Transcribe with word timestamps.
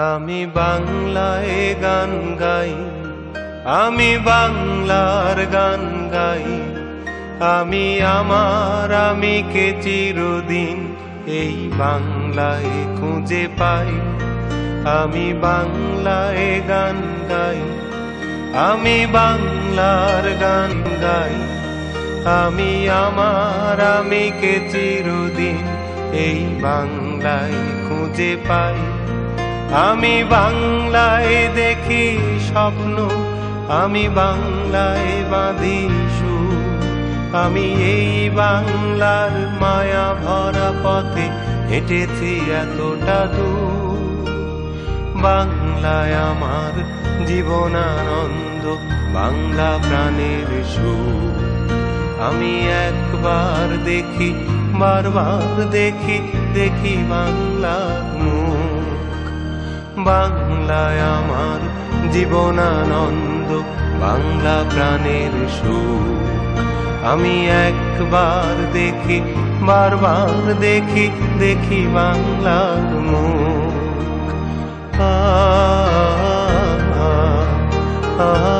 আমি 0.00 0.40
বাংলায় 0.58 1.56
গান 1.82 2.12
গাই, 2.42 2.72
আমি 3.80 4.10
বাংলার 4.28 5.38
গান 5.56 5.82
গাই। 6.12 6.46
আমি 7.56 7.86
আমার 8.18 8.88
আমি 9.08 9.36
কে 9.52 9.66
চিরদিন 9.82 10.78
এই 11.40 11.56
বাংলায় 11.80 12.72
খুঁজে 12.98 13.44
পাই। 13.60 13.90
আমি 14.98 15.26
বাংলায় 15.46 16.48
গান 16.68 16.98
গাই, 17.30 17.60
আমি 18.68 18.98
বাংলার 19.16 20.24
গান 20.44 20.72
গাই। 21.04 21.34
আমি 22.40 22.72
আমার 23.04 23.78
আমি 23.96 24.24
কে 24.40 24.54
চিরদিন 24.72 25.64
এই 26.26 26.40
বাংলায় 26.64 27.58
খুঁজে 27.86 28.32
পাই। 28.48 28.78
আমি 29.72 30.24
বাংলায় 30.30 31.48
দেখি 31.54 32.18
স্বপ্ন, 32.48 33.08
আমি 33.68 34.08
বাংলায় 34.08 35.24
বাঁধি 35.30 35.88
আমি 37.32 37.60
এই 37.62 38.30
বাংলার 38.30 39.30
মায়া 39.60 40.14
ভরা 40.24 40.72
পথে 40.84 41.26
হেঁটেছি 41.68 42.40
এতটা 42.62 43.26
দূর। 43.26 44.00
বাংলায় 45.22 46.14
আমার 46.14 46.74
জীবনানন্দ, 47.26 48.76
বাংলা 49.14 49.78
প্রাণের 49.88 50.64
সুর। 50.74 51.34
আমি 52.20 52.68
একবার 52.86 53.84
দেখি, 53.84 54.34
বারবার 54.78 55.70
দেখি 55.70 56.18
দেখি 56.54 56.96
বাংলা 57.10 57.76
বাংলায় 60.10 61.00
আমার 61.18 61.60
জীবনানন্দ 62.12 63.50
বাংলা 64.00 64.56
প্রাণের 64.70 65.34
সুখ। 65.58 66.24
আমি 67.12 67.34
একবার 67.66 68.54
দেখি 68.72 69.18
বারবার 69.60 70.54
দেখি 70.60 71.06
দেখি 71.38 71.80
বাংলার 71.94 72.84
মুখ। 73.10 74.26
আ 75.00 75.14
আ, 78.20 78.59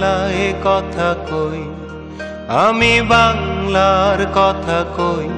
বাংলায় 0.00 0.44
কথা 0.64 1.10
কই, 1.30 1.62
আমি 2.64 2.94
বাংলার 3.12 4.20
কথা 4.34 4.78
কই। 4.98 5.28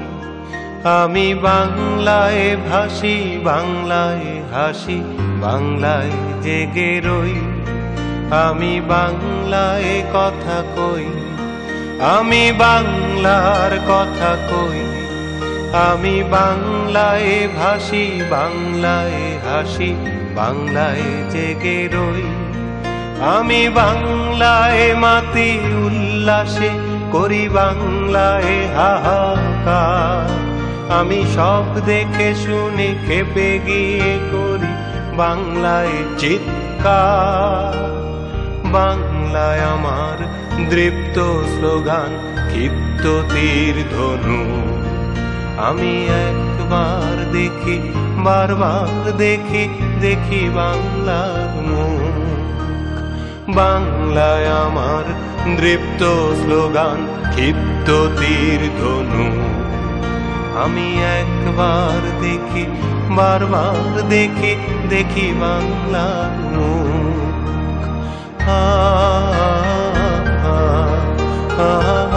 আমি 0.99 1.29
বাংলায় 1.47 2.45
ভাসি, 2.69 3.17
বাংলায় 3.45 4.29
হাসি, 4.53 5.01
বাংলায় 5.43 6.15
জেগে 6.45 6.93
রই। 7.07 7.35
আমি 8.45 8.75
বাংলায় 8.89 9.93
কথা 10.15 10.59
কই, 10.77 11.09
আমি 12.17 12.45
বাংলার 12.59 13.73
কথা 13.91 14.31
কই। 14.51 14.81
আমি 15.89 16.17
বাংলায় 16.31 17.33
ভাসি, 17.59 18.05
বাংলায় 18.31 19.21
হাসি, 19.47 19.91
বাংলায় 20.37 21.07
জেগে 21.33 21.81
রই। 21.95 22.42
আমি 23.23 23.69
বাংলায় 23.69 24.95
মাতি 24.95 25.59
উল্লাসে 25.85 26.71
করি 27.11 27.49
বাংলায় 27.49 28.67
হাহাকার। 28.77 30.29
আমি 30.93 31.25
সব 31.35 31.65
দেখে 31.87 32.35
শুনে 32.35 32.95
খেপে 33.07 33.61
গিয়ে 33.67 34.19
করি 34.33 34.73
বাংলায় 35.17 35.93
চিৎকার। 36.19 37.77
বাংলায় 38.73 39.61
আমার 39.61 40.19
দৃপ্ত 40.71 41.17
স্লোগান, 41.55 42.11
ক্ষিপ্ত 42.49 43.21
তীর 43.33 43.75
ধনু। 43.91 44.43
আমি 45.59 46.09
একবার 46.29 47.33
দেখি, 47.33 47.77
বারবার 48.17 49.13
দেখি 49.13 49.69
দেখি 50.01 50.49
বাংলার 50.55 51.63
মুখ 51.71 52.32
বাংলায় 53.49 54.53
আমার 54.53 55.05
দৃপ্ত 55.57 56.03
স্লোগান 56.43 57.29
ক্ষিপ্ত 57.31 57.91
তীর 57.91 58.61
ধনু। 58.81 59.43
আমি 60.65 60.99
একবার 61.03 62.21
দেখি 62.21 62.67
বারবার 63.09 64.09
দেখি 64.09 64.57
দেখি 64.89 65.35
বাংলা 65.41 66.31
মুখ 66.53 67.87
আ 68.49 68.65
আ, 70.45 70.61
আ, 71.59 72.12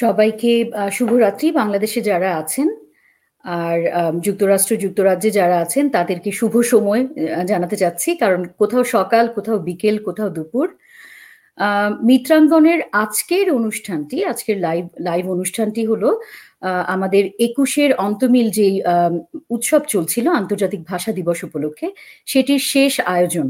সবাইকে 0.00 0.52
শুভরাত্রি 0.96 1.46
বাংলাদেশে 1.60 2.00
যারা 2.10 2.30
আছেন 2.42 2.68
আর 3.44 3.78
যুক্তরাষ্ট্র, 4.26 4.72
যুক্তরাজ্যে 4.84 5.30
যারা 5.38 5.56
আছেন 5.64 5.84
তাদেরকে 5.96 6.30
শুভ 6.38 6.52
সময় 6.72 7.02
জানাতে 7.50 7.76
চাচ্ছি। 7.82 8.10
কারণ 8.22 8.40
কোথাও 8.60 8.82
সকাল, 8.96 9.24
কোথাও 9.36 9.58
বিকেল, 9.68 9.96
কোথাও 10.08 10.28
দুপুর। 10.36 10.66
মিত্রাঙ্গনের 12.08 12.80
আজকের 13.04 13.46
অনুষ্ঠানটি, 13.58 14.16
আজকের 14.32 14.56
লাইভ 14.66 14.84
লাইভ 15.08 15.24
অনুষ্ঠানটি 15.36 15.82
হলো 15.90 16.08
আমাদের 16.94 17.24
একুশের 17.48 17.90
অন্তমিল 18.06 18.46
যে 18.58 18.68
উৎসব 19.54 19.82
চলছিল, 19.92 20.26
আন্তর্জাতিক 20.40 20.82
ভাষা 20.92 21.10
দিবস 21.18 21.38
উপলক্ষে, 21.48 21.86
সেটির 22.26 22.62
শেষ 22.72 22.92
আয়োজন। 23.14 23.46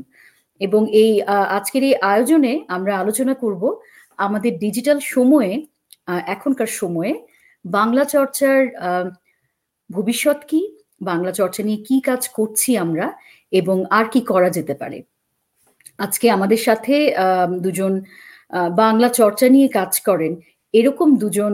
এবং 0.60 0.82
এই 1.02 1.12
আজকের 1.56 1.82
এই 1.88 1.94
আয়োজনে 2.12 2.52
আমরা 2.76 2.92
আলোচনা 3.02 3.34
করব 3.42 3.62
আমাদের 4.18 4.52
ডিজিটাল 4.64 4.98
সময়ে 5.14 5.52
এখনকার 6.34 6.70
সময়ে 6.80 7.12
বাংলা 7.64 8.04
চর্চার 8.14 8.58
ভবিষ্যৎ 9.90 10.40
কি? 10.50 10.60
বাংলা 11.10 11.32
চর্চা 11.40 11.62
নিয়ে 11.66 11.80
কি 11.88 11.96
কাজ 12.08 12.22
করছি 12.38 12.70
আমরা? 12.84 13.06
এবং 13.52 13.76
আর 13.98 14.06
কি 14.12 14.20
করা 14.32 14.48
যেতে 14.56 14.74
পারে? 14.80 14.98
আজকে 15.98 16.26
আমাদের 16.36 16.60
সাথে 16.66 16.94
দুজন 17.64 17.92
বাংলা 18.82 19.08
চর্চা 19.20 19.46
নিয়ে 19.54 19.68
কাজ 19.78 19.92
করেন। 20.08 20.32
এরকম 20.74 21.08
দুজন 21.22 21.52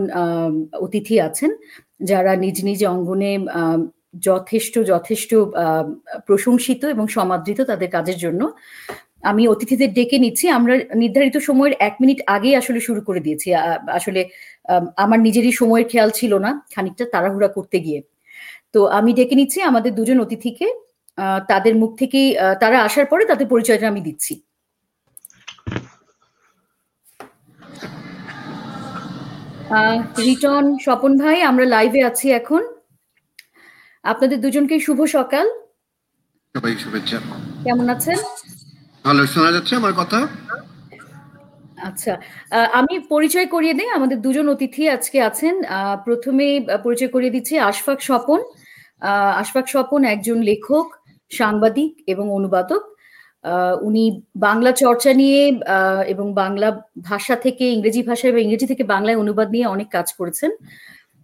অতিথি 0.85 1.15
আছেন, 1.27 1.51
যারা 2.09 2.31
নিজ 2.43 2.57
নিজ 2.67 2.81
অঙ্গনে 2.93 3.31
যথেষ্ট 4.27 4.75
যথেষ্ট 4.91 5.31
প্রশংসিত 6.27 6.81
এবং 6.93 7.05
সমাদৃত 7.17 7.59
তাদের 7.71 7.89
কাজের 7.95 8.17
জন্য। 8.17 8.41
আমি 9.29 9.43
অতিথিদের 9.53 9.89
ডেকে 9.97 10.17
নিচ্ছি। 10.23 10.45
আমরা 10.57 10.73
নির্ধারিত 11.01 11.35
সময়ের 11.47 11.73
এক 11.87 11.95
মিনিট 12.01 12.19
আগে 12.35 12.49
আসলে 12.61 12.79
শুরু 12.87 13.01
করে 13.07 13.19
দিয়েছি। 13.25 13.47
আসলে 13.97 14.21
আমার 15.03 15.19
নিজেরই 15.27 15.53
সময়ের 15.61 15.85
খেয়াল 15.91 16.09
ছিল 16.19 16.31
না 16.45 16.51
খানিকটা 16.73 17.05
তাড়াহুড়া 17.13 17.49
করতে 17.57 17.77
গিয়ে। 17.85 17.99
তো 18.73 18.79
আমি 18.97 19.11
ডেকে 19.17 19.35
নিচ্ছি 19.39 19.59
আমাদের 19.69 19.91
দুজন 19.99 20.17
অতিথিকে। 20.25 20.67
তাদের 21.51 21.73
মুখ 21.81 21.91
থেকেই 22.01 22.27
তারা 22.61 22.77
আসার 22.87 23.05
পরে 23.11 23.23
তাদের 23.31 23.47
পরিচয়টা 23.53 23.85
আমি 23.91 24.01
দিচ্ছি। 24.07 24.33
রিটন 30.27 30.65
স্বপন 30.85 31.11
ভাই 31.21 31.37
আমরা 31.49 31.65
লাইভে 31.75 32.01
আছি 32.09 32.27
এখন। 32.39 32.61
আপনাদের 34.03 34.37
দুজনকে 34.43 34.75
শুভ 34.85 34.99
সকাল। 35.17 35.45
সবাই 36.55 36.73
শুভেচ্ছা। 36.83 37.17
কেমন 37.65 37.87
আছেন? 37.95 38.17
ভালো 39.05 39.21
শোনা 39.33 39.49
যাচ্ছে 39.55 39.73
আমার 39.81 39.93
কথা? 40.01 40.19
আচ্ছা 41.89 42.13
আমি 42.79 42.93
পরিচয় 43.13 43.47
করিয়ে 43.53 43.75
দিই, 43.79 43.89
আমাদের 43.97 44.17
দুজন 44.25 44.45
অতিথি 44.53 44.83
আজকে 44.95 45.17
আছেন। 45.29 45.55
প্রথমে 46.07 46.47
পরিচয় 46.85 47.11
করিয়ে 47.15 47.33
দিচ্ছি 47.35 47.53
আশফাক 47.69 47.99
স্বপন। 48.09 48.39
আশফাক 49.41 49.65
স্বপন 49.73 50.01
একজন 50.13 50.37
লেখক, 50.49 50.87
সাংবাদিক 51.31 51.91
এবং 52.13 52.25
অনুবাদক। 52.37 52.83
উনি 53.87 54.03
বাংলা 54.47 54.71
চর্চা 54.83 55.11
নিয়ে 55.21 55.41
এবং 56.13 56.25
বাংলা 56.41 56.69
ভাষা 57.09 57.35
থেকে, 57.45 57.65
ইংরেজি 57.75 58.01
ভাষা 58.09 58.25
এবং 58.31 58.39
ইংরেজি 58.45 58.67
থেকে 58.71 58.83
বাংলায় 58.93 59.17
অনুবাদ 59.23 59.47
নিয়ে 59.55 59.65
অনেক 59.75 59.89
কাজ 59.95 60.07
করেছেন। 60.19 60.51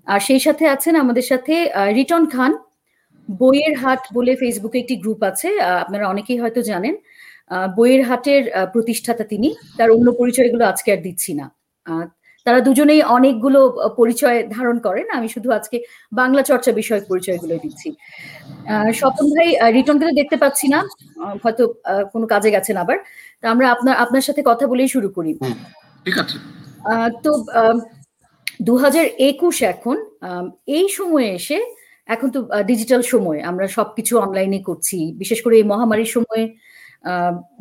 আর 0.07 0.19
সেই 0.27 0.41
সাথে 0.45 0.63
আছেন 0.75 0.93
আমাদের 1.03 1.25
সাথে 1.31 1.53
রিটন 1.97 2.23
খান, 2.33 2.51
বইয়ের 3.29 3.73
হাট 3.81 4.01
বলে 4.17 4.33
ফেসবুকে 4.41 4.77
একটি 4.83 4.95
গ্রুপ 5.03 5.21
আছে 5.29 5.49
আপনারা 5.83 6.05
অনেকেই 6.13 6.37
হয়তো 6.43 6.61
জানেন। 6.71 6.95
বইয়ের 7.77 8.01
হাটের 8.09 8.43
প্রতিষ্ঠাতা 8.73 9.23
তিনি। 9.31 9.49
তার 9.77 9.89
অন্য 9.95 10.07
পরিচয়গুলো 10.19 10.63
আজকে 10.71 10.89
আর 10.95 11.01
দিচ্ছি 11.07 11.31
না। 11.39 11.45
তারা 12.45 12.59
দুজনেই 12.67 13.01
অনেকগুলো 13.17 13.59
পরিচয় 13.99 14.37
ধারণ 14.55 14.77
করেন। 14.85 15.05
আমি 15.17 15.27
শুধু 15.35 15.49
আজকে 15.57 15.77
বাংলা 16.19 16.41
চর্চা 16.49 16.71
বিষয়ক 16.79 17.03
পরিচয়গুলো 17.11 17.53
দিচ্ছি। 17.63 17.89
স্বপন 18.99 19.25
ভাই 19.33 19.47
রিটনকে 19.75 20.05
তো 20.09 20.13
দেখতে 20.19 20.37
পাচ্ছি 20.43 20.65
না। 20.73 20.79
হয়তো 21.43 21.63
কোনো 22.13 22.25
কাজে 22.33 22.49
গেছেন 22.55 22.75
আবার। 22.83 22.97
তা 23.41 23.45
আমরা 23.53 23.65
আপনার 23.75 23.95
আপনার 24.03 24.23
সাথে 24.27 24.41
কথা 24.49 24.65
বলেই 24.71 24.89
শুরু 24.95 25.09
করি। 25.17 25.31
ঠিক 26.05 26.17
আছে। 26.23 26.37
তো 27.23 27.31
দু 28.67 28.73
হাজার 28.83 29.05
একুশ 29.31 29.55
এখন 29.73 29.97
এই 30.77 30.85
সময়ে 30.97 31.29
এসে 31.39 31.57
এখন 32.13 32.27
তো 32.35 32.39
ডিজিটাল 32.69 33.01
সময়। 33.13 33.39
আমরা 33.49 33.65
সবকিছু 33.77 34.13
অনলাইনে 34.25 34.59
করছি। 34.69 34.97
বিশেষ 35.21 35.39
করে 35.45 35.55
এই 35.59 35.65
মহামারীর 35.71 36.11
সময়ে 36.17 36.43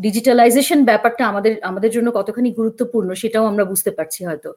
ডিজিটালাইজেশন 0.05 0.81
ব্যাপারটা 0.91 1.23
আমাদের 1.33 1.53
আমাদের 1.71 1.91
জন্য 1.97 2.09
কতখানি 2.19 2.49
গুরুত্বপূর্ণ 2.61 3.09
সেটাও 3.23 3.45
আমরা 3.53 3.65
বুঝতে 3.73 3.91
পারছি 3.99 4.21
হয়তো। 4.29 4.51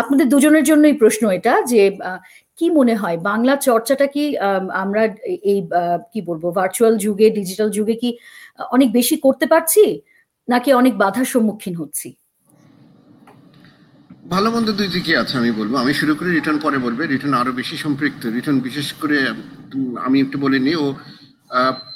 আপনাদের 0.00 0.26
দুজনের 0.32 0.64
জন্যই 0.70 0.94
প্রশ্ন 1.02 1.22
এটা 1.38 1.54
যে 1.72 1.82
কি 2.58 2.66
মনে 2.78 2.94
হয়? 3.00 3.16
বাংলা 3.30 3.54
চর্চাটা 3.68 4.06
কি 4.14 4.24
আম, 4.48 4.64
আমরা 4.84 5.02
এই 5.52 5.60
কি 6.12 6.20
বলব 6.28 6.44
ভার্চুয়াল 6.58 6.94
যুগে 7.04 7.26
ডিজিটাল 7.38 7.68
যুগে 7.78 7.94
কি 8.02 8.10
অনেক 8.74 8.88
বেশি 8.98 9.16
করতে 9.24 9.46
পারছি? 9.52 9.84
নাকি 10.48 10.70
অনেক 10.80 10.94
বাধার 11.02 11.26
সম্মুখীন 11.34 11.74
হচ্ছি? 11.82 12.08
ভালো 14.34 14.48
মন্দ 14.54 14.68
দুই 14.78 14.88
দিকে 14.96 15.12
আছে 15.22 15.34
আমি 15.40 15.50
বলব। 15.60 15.72
আমি 15.82 15.92
শুরু 16.00 16.12
করে 16.18 16.30
রিটার্ন 16.30 16.58
পরে 16.66 16.78
বলবে। 16.86 17.02
রিটার্ন 17.04 17.34
আরও 17.42 17.52
বেশি 17.60 17.76
সম্পৃক্ত। 17.84 18.22
রিটার্ন 18.36 18.58
বিশেষ 18.68 18.88
করে 19.00 19.18
আমি 20.06 20.16
একটু 20.24 20.36
বলে 20.44 20.58
নিই 20.66 20.76
ও 20.84 20.86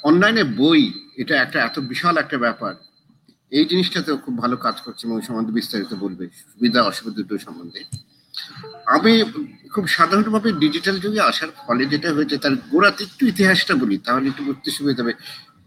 অনলাইনে 0.09 0.43
বই 0.61 0.81
এটা 1.17 1.41
একটা, 1.41 1.57
এত 1.63 1.79
বিশাল 1.79 2.17
একটা 2.17 2.37
ব্যাপার। 2.37 2.73
এই 3.51 3.65
জিনিসটাতে 3.65 4.11
ও 4.11 4.17
খুব 4.17 4.37
ভালো 4.37 4.57
কাজ 4.57 4.81
করছে 4.81 5.07
এবং 5.07 5.21
সম্বন্ধে 5.21 5.53
বিস্তারিত 5.53 5.93
বলবে। 5.93 6.27
সুবিধা, 6.51 6.83
অসুবিধা 6.83 7.15
দুটো 7.15 7.37
সম্বন্ধে। 7.37 7.79
আমি 8.87 9.23
খুব 9.73 9.87
সাধারণভাবে 9.87 10.51
ডিজিটাল 10.51 10.99
যুগে 10.99 11.19
আসার 11.19 11.49
ফলে 11.67 11.85
যেটা 11.85 12.13
হয়েছে, 12.13 12.37
তার 12.37 12.55
গোড়াতে 12.71 13.03
একটু 13.03 13.25
ইতিহাসটা 13.27 13.75
বলি, 13.75 13.97
তাহলে 13.97 14.29
একটু 14.29 14.43
বুঝতে 14.43 14.71
সুবিধা 14.71 15.03
হবে। 15.03 15.13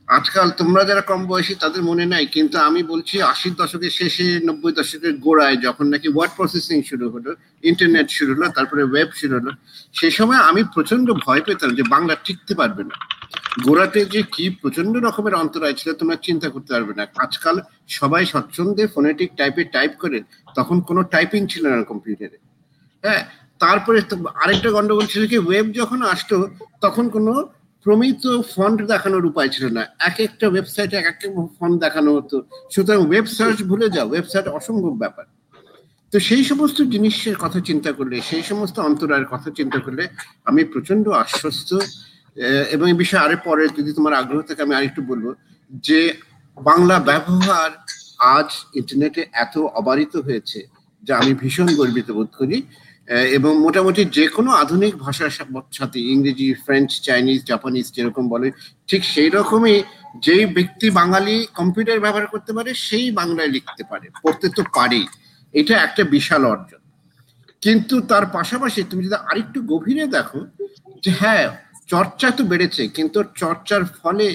আজকাল 0.09 0.51
তোমরা 0.51 0.85
যারা 0.85 1.01
কম 1.01 1.27
বয়সী, 1.27 1.55
তাদের 1.55 1.83
মনে 1.83 2.07
নাই, 2.07 2.27
কিন্তু 2.27 2.59
আমি 2.59 2.83
বলছি 2.83 3.23
আশির 3.23 3.55
দশকের 3.55 3.91
শেষে, 3.91 4.41
নব্বই 4.45 4.73
দশকের 4.73 5.19
গোড়ায় 5.19 5.57
যখন 5.57 5.87
নাকি 5.89 6.09
ওয়ার্ড 6.09 6.33
প্রসেসিং 6.37 6.83
শুরু 6.83 7.11
হলো 7.11 7.35
ইন্টারনেট 7.63 8.09
শুরু 8.11 8.35
হলো, 8.35 8.49
তারপরে 8.49 8.83
ওয়েব 8.83 9.11
শুরু 9.15 9.35
হলো 9.39 9.51
সেই 9.93 10.11
সময় 10.11 10.37
আমি 10.37 10.65
প্রচণ্ড 10.75 11.13
ভয় 11.13 11.41
পেতাম 11.41 11.75
যে 11.75 11.83
বাংলা 11.83 12.15
টিকতে 12.25 12.55
পারবে 12.55 12.85
না। 12.85 12.97
গোড়াতে 13.67 14.00
যে 14.14 14.20
কি 14.34 14.44
প্রচণ্ড 14.61 14.94
রকমের 15.06 15.34
অন্তরায় 15.43 15.76
ছিল 15.81 15.88
তোমরা 16.00 16.17
চিন্তা 16.26 16.49
করতে 16.55 16.70
পারবে 16.75 16.93
না। 16.99 17.05
আজকাল 17.25 17.56
সবাই 17.99 18.25
স্বচ্ছন্দে 18.32 18.84
ফোনেটিক 18.94 19.31
টাইপে 19.38 19.62
টাইপ 19.76 19.93
করে, 20.02 20.19
তখন 20.58 20.76
কোনো 20.88 21.00
টাইপিং 21.14 21.40
ছিল 21.52 21.62
না 21.73 21.76
কম্পিউটারে 21.90 22.38
হ্যাঁ 23.05 23.23
তারপরে 23.62 23.99
আরেকটা 24.43 24.70
গন্ডগোল 24.76 25.06
ছিল 25.12 25.23
কি 25.31 25.37
ওয়েব 25.46 25.67
যখন 25.81 26.00
আসতো, 26.12 26.37
তখন 26.84 27.05
কোনো 27.17 27.32
প্রমিত 27.87 28.25
ফন্ট 28.55 28.78
দেখানোর 28.93 29.25
উপায় 29.31 29.50
ছিল 29.55 29.64
না। 29.76 29.82
এক 30.08 30.17
একটা 30.26 30.46
ওয়েবসাইটে 30.52 30.94
এক 31.00 31.06
একটা 31.12 31.26
ফন্ট 31.58 31.76
দেখানো 31.84 32.11
হতো। 32.17 32.37
সুতরাং 32.75 33.00
ওয়েব 33.08 33.26
সার্চ 33.37 33.58
ভুলে 33.70 33.88
যাও 33.96 34.06
ওয়েবসাইট 34.12 34.46
অসম্ভব 34.58 34.94
ব্যাপার। 35.02 35.25
তো 36.12 36.17
সেই 36.28 36.43
সমস্ত 36.50 36.78
জিনিসের 36.94 37.37
কথা 37.44 37.58
চিন্তা 37.69 37.90
করলে, 37.99 38.17
সেই 38.31 38.43
সমস্ত 38.50 38.76
অন্তরায়ের 38.88 39.28
কথা 39.32 39.49
চিন্তা 39.58 39.78
করলে 39.84 40.05
আমি 40.49 40.62
প্রচণ্ড 40.73 41.05
আশ্বস্ত 41.25 41.70
এবং 42.75 42.87
এই 42.93 42.99
বিষয়ে 43.03 43.25
আরে 43.27 43.37
পরে 43.37 43.65
যদি 43.79 43.91
তোমার 43.93 44.15
আগ্রহ 44.15 44.41
থাকে, 44.43 44.61
আমি 44.62 44.75
আরেকটু 44.75 45.00
বলব 45.03 45.27
যে 45.87 46.00
বাংলা 46.56 46.97
ব্যবহার 47.00 47.71
আজ 48.37 48.50
ইন্টারনেটে 48.79 49.23
এত 49.44 49.55
অবারিত 49.81 50.15
হয়েছে 50.17 50.61
যা 51.03 51.12
আমি 51.19 51.33
ভীষণ 51.35 51.69
গর্বিত 51.77 52.09
বোধ 52.11 52.31
করি। 52.41 52.59
এবং 53.38 53.53
মোটামুটি 53.65 54.03
যে 54.17 54.25
কোনো 54.29 54.50
আধুনিক 54.62 54.94
ভাষার 54.97 55.33
সাথে 55.73 55.99
ইংরেজি 56.12 56.49
ফ্রেঞ্চ 56.65 56.91
চাইনিজ 57.06 57.41
জাপানিজ 57.44 57.87
যেরকম 57.97 58.25
বলে, 58.29 58.49
ঠিক 58.88 59.03
সেই 59.05 59.31
রকমই 59.31 59.77
যেই 60.25 60.44
ব্যক্তি 60.47 60.87
বাঙালি 60.91 61.37
কম্পিউটার 61.55 62.00
ব্যবহার 62.00 62.27
করতে 62.27 62.53
পারে, 62.53 62.71
সেই 62.87 63.11
বাংলায় 63.11 63.49
লিখতে 63.49 63.83
পারে, 63.91 64.06
পড়তে 64.23 64.47
তো 64.56 64.62
পারেই। 64.75 65.06
এটা 65.55 65.75
একটা 65.79 66.03
বিশাল 66.15 66.43
অর্জন। 66.44 66.81
কিন্তু 67.62 67.94
তার 68.00 68.25
পাশাপাশি 68.27 68.81
তুমি 68.91 69.03
যদি 69.06 69.19
আরেকটু 69.31 69.59
গভীরে 69.73 70.05
দেখো 70.06 70.41
যে 71.05 71.11
হ্যাঁ 71.21 71.44
চর্চা 71.88 72.29
তো 72.31 72.43
বেড়েছে 72.50 72.83
কিন্তু 72.97 73.19
চর্চার 73.37 73.83
ফলে 73.97 74.27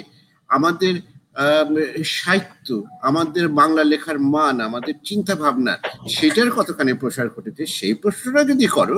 আমাদের 0.50 0.94
আম, 1.38 1.69
সাহিত্য 2.18 2.68
আমাদের 3.01 3.45
বাংলা 3.59 3.83
লেখার 3.83 4.18
মান 4.33 4.56
আমাদের 4.68 4.95
চিন্তা 5.06 5.33
ভাবনা 5.36 5.74
সেটার 6.12 6.50
কতখানি 6.57 6.92
প্রসার 6.94 7.27
ঘটেছে 7.36 7.63
সেই 7.77 7.94
প্রশ্নটা 8.01 8.42
যদি 8.51 8.68
করো 8.69 8.98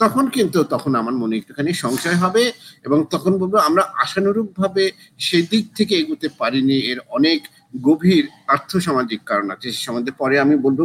তখন 0.00 0.24
কিন্তু 0.36 0.58
তখন 0.64 0.92
আমার 0.96 1.14
মনে 1.14 1.34
একটুখানি 1.36 1.70
সংশয় 1.84 2.18
হবে 2.24 2.42
এবং 2.84 2.98
তখন 3.10 3.32
বলব 3.40 3.54
আমরা 3.68 3.82
আশানুরূপ 4.02 4.48
ভাবে 4.60 4.84
সেদিক 5.20 5.64
থেকে 5.76 5.94
এগোতে 5.96 6.28
পারিনি 6.40 6.76
এর 6.90 6.98
অনেক 7.10 7.40
গভীর 7.86 8.24
আর্থসামাজিক 8.48 9.20
কারণ 9.26 9.46
আছে 9.50 9.66
সে 9.70 9.80
সম্বন্ধে 9.86 10.12
পরে 10.20 10.34
আমি 10.38 10.54
বলব 10.66 10.80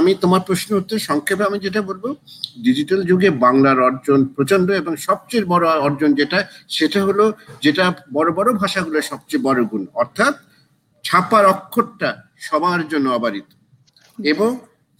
আমি 0.00 0.12
তোমার 0.24 0.42
প্রশ্ন 0.48 0.70
উত্তর 0.80 1.06
সংক্ষেপে 1.08 1.48
আমি 1.48 1.58
যেটা 1.66 1.80
বলব 1.90 2.04
ডিজিটাল 2.66 3.00
যুগে 3.10 3.30
বাংলার 3.44 3.78
অর্জন 3.88 4.20
প্রচণ্ড 4.36 4.68
এবং 4.82 4.92
সবচেয়ে 5.08 5.44
বড় 5.52 5.64
অর্জন 5.86 6.10
যেটা, 6.20 6.38
সেটা 6.76 7.00
হলো 7.04 7.24
যেটা 7.64 7.84
বড় 8.16 8.28
বড় 8.38 8.48
ভাষাগুলোর 8.62 9.08
সবচেয়ে 9.12 9.44
বড় 9.48 9.60
গুণ, 9.70 9.82
অর্থাৎ 10.02 10.34
ছাপার 11.04 11.44
অক্ষরটা 11.54 12.10
সবার 12.48 12.80
জন্য 12.92 13.06
অবারিত। 13.18 13.48
এবং 14.18 14.50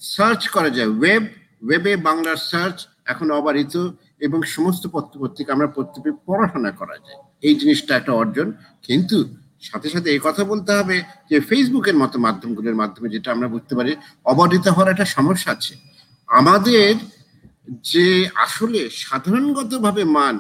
সার্চ 0.01 0.43
করা 0.49 0.71
যায় 0.77 0.91
ওয়েব 0.99 1.25
ওয়েবে 1.67 1.93
বাংলার 2.09 2.39
সার্চ 2.51 2.77
এখন 3.13 3.27
অবারিত 3.31 3.75
এবং 4.27 4.39
সমস্ত 4.55 4.85
পত্রপত্রিকা 4.95 5.51
আমরা 5.53 5.69
প্রত্যেকে 5.77 6.11
পড়াশোনা 6.27 6.71
করা 6.81 6.97
যায়। 7.07 7.21
এই 7.49 7.55
জিনিসটা 7.61 7.93
একটা 7.97 8.13
অর্জন, 8.23 8.49
কিন্তু 8.87 9.17
সাথে 9.63 9.89
সাথে 9.91 10.11
এই 10.11 10.21
কথা 10.23 10.45
বলতে 10.45 10.73
হবে 10.73 11.03
যে 11.31 11.41
ফেসবুকের 11.41 11.97
মতো 11.97 12.19
মাধ্যমগুলোর 12.19 12.75
মাধ্যমে 12.75 13.09
যেটা 13.09 13.33
আমরা 13.33 13.49
বুঝতে 13.49 13.75
পারি 13.75 13.93
অবারিত 14.25 14.67
হওয়ার 14.69 14.93
একটা 14.93 15.05
সমস্যা 15.05 15.53
আছে। 15.53 15.75
আমাদের 16.29 16.95
যে 17.83 18.29
আসলে 18.35 18.91
সাধারণগতভাবে 18.91 20.05
মান 20.05 20.39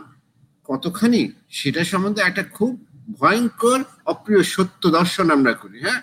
কতখানি 0.69 1.33
সেটা 1.51 1.85
সম্বন্ধে 1.85 2.23
একটা 2.23 2.43
খুব 2.43 2.73
ভয়ঙ্কর 3.21 3.81
অপ্রিয় 4.07 4.43
সত্য 4.43 4.83
দর্শন 4.91 5.31
আমরা 5.31 5.53
করি 5.53 5.79
হ্যাঁ? 5.81 6.01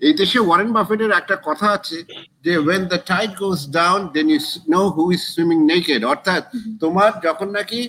এই 0.00 0.12
দেশে 0.12 0.38
ওয়ারেন 0.38 0.72
বাফেটের 0.72 1.10
একটা 1.10 1.36
কথা 1.44 1.66
আছে 1.70 1.98
যে 2.44 2.52
when 2.56 2.82
the 2.84 2.98
tide 3.10 3.34
goes 3.42 3.60
down 3.70 4.00
then 4.12 4.26
you 4.30 4.40
know 4.70 4.86
who 4.96 5.12
is 5.12 5.22
swimming 5.34 5.58
naked 5.66 6.04
অর্থাৎ 6.04 6.44
তোমার 6.80 7.10
যখন 7.24 7.48
নাকি 7.50 7.88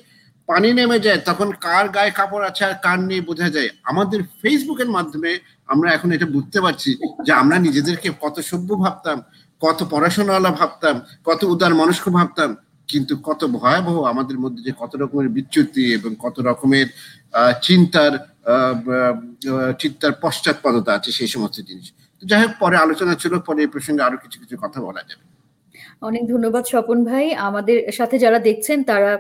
পানি 0.50 0.70
নেমে 0.80 0.98
যায়, 1.06 1.20
তখন 1.30 1.48
কার 1.66 1.86
গায়ে 1.96 2.12
কাপড় 2.20 2.44
আছে 2.50 2.62
আর 2.68 2.76
কার 2.86 3.00
নেই 3.10 3.22
বোঝা 3.30 3.48
যায়। 3.56 3.70
আমাদের 3.92 4.20
ফেসবুকের 4.42 4.90
মাধ্যমে 4.98 5.32
আমরা 5.74 5.90
এখন 5.98 6.10
এটা 6.16 6.28
বুঝতে 6.36 6.60
পারছি 6.66 6.92
যে 7.26 7.32
আমরা 7.42 7.56
নিজেদেরকে 7.68 8.10
কত 8.24 8.36
সভ্য 8.52 8.70
ভাবতাম, 8.84 9.18
কত 9.62 9.80
পড়াশোনাওয়ালা 9.94 10.52
ভাবতাম, 10.60 10.96
কত 11.28 11.42
উদার 11.54 11.74
মনস্ক 11.82 12.06
ভাবতাম, 12.18 12.50
কিন্তু 12.90 13.14
কত 13.28 13.42
ভয়াবহ 13.58 13.98
আমাদের 14.12 14.38
মধ্যে 14.44 14.62
যে 14.68 14.74
কত 14.82 14.92
রকমের 15.02 15.28
বিচ্যুতি 15.36 15.84
এবং 15.98 16.12
কত 16.24 16.36
রকমের 16.50 16.88
চিন্তার 17.68 18.14
চিন্তার 19.82 20.14
পশ্চাৎপদতা 20.24 20.92
আছে 20.98 21.10
সেই 21.18 21.30
সমস্ত 21.36 21.58
জিনিস। 21.70 21.88
যাই 22.22 22.42
হোক, 22.44 22.54
পরে 22.64 22.76
আলোচনা 22.86 23.14
ছিল, 23.22 23.34
পরে 23.48 23.60
এই 23.66 23.70
প্রসঙ্গে 23.74 24.02
আরও 24.08 24.18
কিছু 24.24 24.38
কিছু 24.42 24.56
কথা 24.64 24.80
বলা 24.88 25.02
যাবে। 25.10 25.24
অনেক 26.02 26.24
ধন্যবাদ 26.34 26.64
স্বপন 26.72 26.98
ভাই। 27.10 27.26
আমাদের 27.50 27.78
সাথে 27.98 28.16
যারা 28.24 28.40
দেখছেন, 28.48 28.78
তারা 28.92 29.12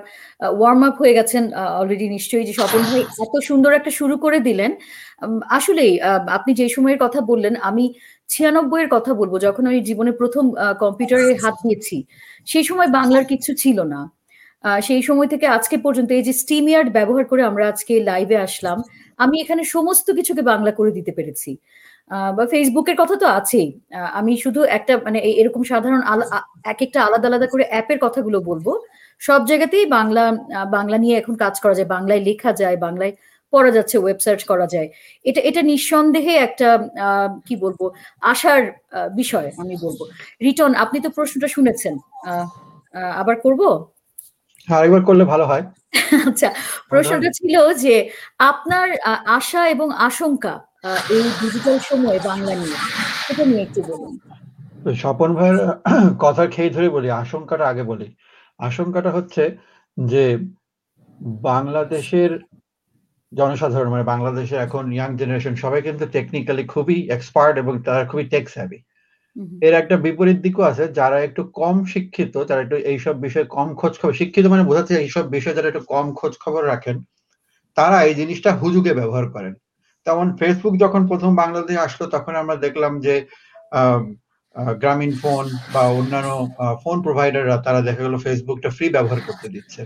ওয়ার্ম 0.59 0.81
আপ 0.87 0.95
হয়ে 1.01 1.13
গেছেন 1.19 1.43
অলরেডি 1.79 2.07
নিশ্চয়ই 2.15 2.45
যে 2.49 2.53
স্বপন 2.59 2.81
ভাই 2.89 3.01
এত 3.25 3.33
সুন্দর 3.49 3.71
একটা 3.79 3.91
শুরু 3.99 4.15
করে 4.25 4.39
দিলেন। 4.47 4.71
আসলেই 5.57 5.93
আপনি 6.37 6.51
যে 6.59 6.65
সময়ের 6.75 6.99
কথা 7.05 7.19
বললেন, 7.31 7.53
আমি 7.69 7.85
ছিয়ানব্বই 8.29 8.81
এর 8.83 8.89
কথা 8.95 9.11
বলব, 9.19 9.33
যখন 9.47 9.63
আমি 9.71 9.79
জীবনে 9.89 10.11
প্রথম 10.21 10.45
কম্পিউটারে 10.83 11.35
হাত 11.43 11.55
দিয়েছি, 11.65 11.97
সেই 12.47 12.65
সময় 12.69 12.89
বাংলার 12.97 13.25
কিছু 13.31 13.51
ছিল 13.63 13.77
না। 13.93 14.01
সেই 14.87 15.01
সময় 15.07 15.29
থেকে 15.33 15.45
আজকে 15.57 15.75
পর্যন্ত 15.85 16.09
এই 16.17 16.23
যে 16.27 16.33
স্টিমিয়ার্ড 16.41 16.89
ব্যবহার 16.97 17.25
করে 17.31 17.41
আমরা 17.51 17.63
আজকে 17.71 17.93
লাইভে 18.09 18.37
আসলাম, 18.47 18.77
আমি 19.23 19.35
এখানে 19.43 19.61
সমস্ত 19.75 20.07
কিছুকে 20.17 20.43
বাংলা 20.51 20.71
করে 20.79 20.91
দিতে 20.97 21.11
পেরেছি। 21.17 21.51
বা 22.37 22.43
ফেসবুকের 22.51 22.97
কথা 23.01 23.15
তো 23.15 23.27
আছেই। 23.29 23.67
আমি 24.19 24.33
শুধু 24.43 24.59
একটা 24.77 24.93
মানে 25.05 25.19
এরকম 25.41 25.61
সাধারণ 25.63 26.01
এক 26.65 26.79
একটা 26.81 26.99
আলাদা 27.07 27.27
আলাদা 27.27 27.47
করে 27.47 27.63
অ্যাপের 27.71 27.99
কথাগুলো 28.01 28.37
বলব। 28.41 28.67
সব 29.21 29.41
জায়গাতেই 29.45 29.85
বাংলা 29.87 30.23
বাংলা 30.71 30.97
নিয়ে 30.97 31.15
এখন 31.17 31.35
কাজ 31.35 31.55
করা 31.63 31.75
যায়। 31.77 31.89
বাংলায় 31.95 32.21
লেখা 32.27 32.51
যায় 32.53 32.77
বাংলায় 32.77 33.13
পড়া 33.53 33.71
যাচ্ছে 33.71 33.95
ওয়েব 33.99 34.19
সার্চ 34.19 34.41
করা 34.43 34.67
যায়। 34.67 34.87
এটা 35.25 35.41
এটা 35.41 35.61
নিঃসন্দেহে 35.61 36.33
একটা 36.37 36.67
আহ, 37.07 37.29
কি 37.47 37.55
বলব 37.55 37.79
আশার 38.23 38.61
বিষয় 39.15 39.47
আমি 39.57 39.75
বলব। 39.81 39.99
রিটন 40.41 40.71
আপনি 40.75 40.97
তো 40.99 41.09
প্রশ্নটা 41.09 41.47
শুনেছেন। 41.47 41.93
আবার 43.21 43.35
করব? 43.43 43.61
হ্যাঁ 44.67 44.79
আরেকবার 44.79 45.03
করলে 45.03 45.23
ভালো 45.23 45.45
হয়। 45.45 45.63
আচ্ছা 46.29 46.49
প্রশ্নটা 46.89 47.29
ছিল 47.31 47.53
যে 47.83 47.95
আপনার 48.51 48.87
আশা 49.37 49.61
এবং 49.67 49.87
আশঙ্কা 50.01 50.53
এই 51.13 51.25
ডিজিটাল 51.41 51.77
সময়ে 51.89 52.19
বাংলা 52.25 52.53
নিয়ে 52.55 52.77
এটা 53.29 53.43
নিয়ে 53.45 53.63
একটু 53.63 53.79
বলুন। 53.89 54.13
স্বপন 54.95 55.29
ভাইয়ের 55.35 55.57
কথা 56.19 56.43
খেয়ে 56.47 56.75
ধরে 56.75 56.87
বলি 56.89 57.07
আশঙ্কাটা 57.23 57.65
আগে 57.67 57.83
বলি। 57.83 58.07
আশঙ্কাটা 58.59 59.11
হচ্ছে 59.11 59.43
যে 59.97 60.23
বাংলাদেশের 61.43 62.31
জনসাধারণ 63.31 63.89
মানে 63.89 64.05
বাংলাদেশে 64.13 64.55
এখন 64.57 64.83
ইয়াং 64.91 65.09
জেনারেশন 65.19 65.53
সবাই 65.55 65.81
কিন্তু 65.81 66.03
টেকনিক্যালি 66.07 66.63
খুবই 66.65 66.97
এক্সপার্ট 67.09 67.55
এবং 67.57 67.73
তারা 67.87 68.03
খুবই 68.05 68.25
টেক 68.29 68.45
স্যাভি 68.49 68.79
হুম, 69.35 69.49
এর 69.61 69.73
একটা 69.73 69.95
বিপরীত 69.97 70.37
দিকও 70.41 70.63
আছে 70.63 70.83
যারা 70.91 71.17
একটু 71.21 71.41
কম 71.53 71.75
শিক্ষিত 71.93 72.33
যারা 72.49 72.61
একটু 72.61 72.77
এইসব 72.91 73.15
বিষয়ে 73.21 73.47
কম 73.55 73.69
খোঁজ 73.75 73.93
খবর 73.99 74.13
শিক্ষিত 74.13 74.45
মানে 74.45 74.63
বোঝাচ্ছে 74.63 74.93
এইসব 74.97 75.25
বিষয়ে 75.35 75.57
যারা 75.57 75.69
একটু 75.69 75.83
কম 75.93 76.05
খোঁজ 76.13 76.33
খবর 76.37 76.61
রাখেন 76.65 76.97
তারা 77.77 77.97
এই 78.03 78.15
জিনিসটা 78.15 78.49
হুজুগে 78.61 78.93
ব্যবহার 78.93 79.25
করেন। 79.29 79.53
তেমন 80.07 80.27
ফেসবুক 80.39 80.73
যখন 80.83 81.01
প্রথম 81.11 81.31
বাংলাদেশে 81.41 81.85
আসলো, 81.87 82.05
তখন 82.15 82.33
আমরা 82.41 82.55
দেখলাম 82.65 82.93
যে 83.05 83.15
গ্রামীণ 84.81 85.13
ফোন 85.21 85.45
বা 85.73 85.83
অন্যান্য 85.99 86.31
ফোন 86.83 86.97
প্রোভাইডাররা 87.05 87.57
তারা 87.65 87.79
দেখা 87.87 88.01
গেল 88.05 88.15
ফেসবুকটা 88.25 88.69
ফ্রি 88.75 88.85
ব্যবহার 88.95 89.19
করতে 89.27 89.47
দিচ্ছে। 89.55 89.81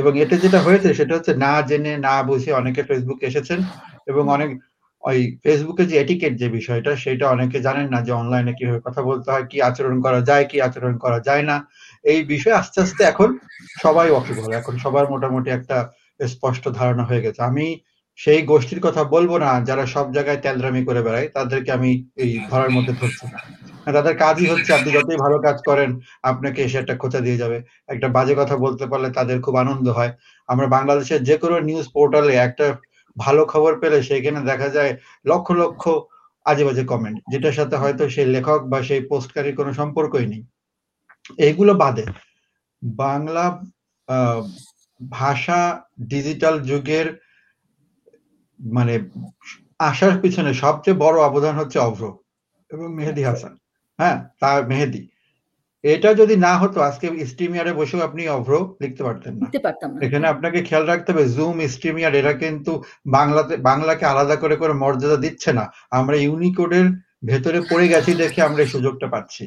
এবং 0.00 0.12
এতে 0.22 0.36
যেটা 0.44 0.60
হয়েছে, 0.66 0.88
সেটা 0.98 1.12
হচ্ছে 1.16 1.32
না 1.44 1.52
জেনে, 1.68 1.92
না 2.06 2.14
বুঝে 2.28 2.50
অনেকে 2.60 2.82
ফেসবুকে 2.88 3.24
এসেছেন 3.30 3.58
এবং 4.10 4.24
অনেক, 4.36 4.50
ওই 5.02 5.18
ফেসবুকে 5.44 5.84
যে 5.90 5.94
এটিকেট 6.02 6.32
যে 6.42 6.48
বিষয়টা, 6.58 6.90
সেটা 7.04 7.26
অনেকে 7.34 7.58
জানেন 7.66 7.86
না 7.94 7.98
যে 8.06 8.12
অনলাইনে 8.20 8.52
কীভাবে 8.58 8.80
কথা 8.86 9.00
বলতে 9.10 9.28
হয়, 9.32 9.46
কি 9.50 9.58
আচরণ 9.68 9.96
করা 10.04 10.20
যায়, 10.28 10.44
কি 10.50 10.56
আচরণ 10.66 10.94
করা 11.04 11.18
যায় 11.28 11.44
না। 11.50 11.56
এই 12.12 12.20
বিষয়ে 12.32 12.58
আস্তে 12.60 12.78
আস্তে 12.84 13.02
এখন 13.12 13.28
সবাই 13.84 14.08
ওয়াকিবহল 14.10 14.52
এখন 14.60 14.74
সবার 14.84 15.06
মোটামুটি 15.12 15.50
একটা 15.58 15.76
স্পষ্ট 16.32 16.64
ধারণা 16.78 17.04
হয়ে 17.08 17.24
গেছে। 17.24 17.40
আমি 17.50 17.66
সেই 18.18 18.40
গোষ্ঠীর 18.42 18.80
কথা 18.80 19.02
বলব 19.14 19.30
না, 19.44 19.50
যারা 19.68 19.84
সব 19.86 20.06
জায়গায় 20.12 20.40
তেলরামি 20.44 20.82
করে 20.84 21.00
বেড়ায়, 21.02 21.28
তাদেরকে 21.28 21.70
আমি 21.72 21.90
এই 22.16 22.30
ধরার 22.50 22.70
মধ্যে 22.70 22.92
ধরছি 22.92 23.26
না। 23.32 23.38
তাদের 23.96 24.14
কাজই 24.16 24.46
হচ্ছে, 24.46 24.70
আপনি 24.74 24.90
যতই 24.92 25.18
ভালো 25.24 25.36
কাজ 25.38 25.56
করেন, 25.68 25.90
আপনাকে 26.22 26.60
এসে 26.62 26.76
একটা 26.78 26.94
খোঁচা 26.96 27.20
দিয়ে 27.20 27.36
যাবে। 27.36 27.58
একটা 27.88 28.08
বাজে 28.08 28.34
কথা 28.34 28.56
বলতে 28.56 28.84
পারলে 28.86 29.08
তাদের 29.10 29.38
খুব 29.40 29.54
আনন্দ 29.56 29.86
হয়। 29.88 30.12
আমরা 30.48 30.66
বাংলাদেশের 30.66 31.20
যে 31.22 31.36
কোনো 31.38 31.56
নিউজ 31.60 31.86
পোর্টালে 31.94 32.34
একটা 32.36 32.66
ভালো 33.16 33.42
খবর 33.46 33.72
পেলে 33.80 33.98
সেখানে 34.02 34.40
দেখা 34.44 34.68
যায় 34.68 34.92
লক্ষ 35.24 35.48
লক্ষ 35.52 35.82
আজে 36.46 36.64
বাজে 36.64 36.84
কমেন্ট 36.84 37.16
যেটার 37.32 37.52
সাথে 37.52 37.76
হয়তো 37.76 38.02
সেই 38.08 38.26
লেখক 38.26 38.60
বা 38.72 38.78
সেই 38.82 39.02
পোস্টকারীর 39.10 39.58
কোনো 39.60 39.70
সম্পর্কই 39.72 40.26
নেই। 40.26 40.42
এইগুলো 41.38 41.72
বাদে, 41.74 42.04
বাংলা 42.82 43.44
ভাষা 45.00 45.60
ডিজিটাল 46.12 46.54
যুগের 46.60 47.06
মানে 48.60 48.94
আসার 49.78 50.14
পিছনে 50.22 50.50
সবচেয়ে 50.54 51.00
বড় 51.04 51.16
অবদান 51.22 51.54
হচ্ছে 51.56 51.78
অভ্র 51.78 52.04
এবং 52.70 52.86
মেহেদি 52.94 53.22
হাসান। 53.22 53.54
হ্যাঁ 53.98 54.16
তার 54.40 54.60
মেহেদি। 54.66 55.02
এটা 55.84 56.10
যদি 56.14 56.34
না 56.36 56.52
হতো 56.56 56.78
আজকে 56.82 57.06
স্ট্রিমিয়ারে 57.26 57.72
বসেও 57.72 58.00
আপনি 58.00 58.22
অভ্র 58.28 58.52
লিখতে 58.82 59.02
পারতেন 59.04 59.34
না। 59.40 59.46
এখানে 60.04 60.26
আপনাকে 60.28 60.58
খেয়াল 60.62 60.84
রাখতে 60.86 61.08
হবে 61.12 61.24
জুম 61.36 61.56
স্ট্রিমিয়ার 61.74 62.14
এরা 62.14 62.32
কিন্তু 62.32 62.72
বাংলাতে 63.06 63.54
বাংলাকে 63.70 64.04
আলাদা 64.06 64.36
করে 64.36 64.56
করে 64.56 64.74
মর্যাদা 64.82 65.18
দিচ্ছে 65.24 65.50
না। 65.52 65.64
আমরা 65.90 66.16
ইউনিকোডের 66.16 66.86
ভেতরে 67.24 67.58
পড়ে 67.70 67.86
গেছি 67.88 68.12
দেখে 68.14 68.40
আমরা 68.42 68.60
এই 68.62 68.70
সুযোগটা 68.74 69.06
পাচ্ছি। 69.06 69.42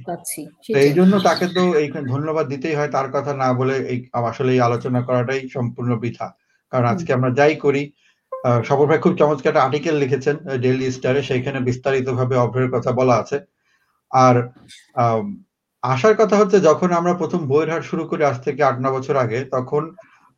তো 0.76 0.78
এই 0.86 0.94
জন্য 0.94 1.14
তাকে 1.28 1.46
তো 1.48 1.62
এই 1.82 1.88
ধন্যবাদ 2.14 2.46
দিতেই 2.48 2.76
হয় 2.76 2.92
তার 2.96 3.08
কথা 3.12 3.32
না 3.34 3.54
বলে 3.54 3.76
এই 3.92 3.98
আসলে 4.32 4.52
এই 4.54 4.62
আলোচনা 4.68 5.00
করাটাই 5.02 5.42
সম্পূর্ণ 5.50 5.92
বৃথা। 5.96 6.28
কারণ 6.74 6.86
আজকে 6.86 7.12
আমরা 7.14 7.30
যাই 7.30 7.56
করি 7.56 7.92
সফর 8.68 8.86
ভাই 8.90 9.00
খুব 9.06 9.14
চমৎকার 9.22 9.52
একটা 9.52 9.66
আর্টিকেল 9.66 9.96
লিখেছেন 10.04 10.36
ডেইলি 10.64 10.88
স্টারে 10.98 11.22
সেখানে 11.30 11.60
বিস্তারিত 11.70 12.08
ভাবে 12.20 12.36
অভ্রের 12.46 12.70
কথা 12.76 12.92
বলা 13.00 13.16
আছে। 13.22 13.38
আর 14.12 14.36
আসার 15.84 16.16
কথা 16.22 16.36
হচ্ছে 16.38 16.58
যখন 16.70 16.90
আমরা 17.00 17.14
প্রথম 17.22 17.42
বইয়ের 17.52 17.72
হাট 17.74 17.84
শুরু 17.92 18.04
করি 18.10 18.22
আজ 18.30 18.38
থেকে 18.46 18.62
আট 18.70 18.78
ন 18.84 18.86
বছর 18.98 19.16
আগে, 19.24 19.40
তখন 19.56 19.84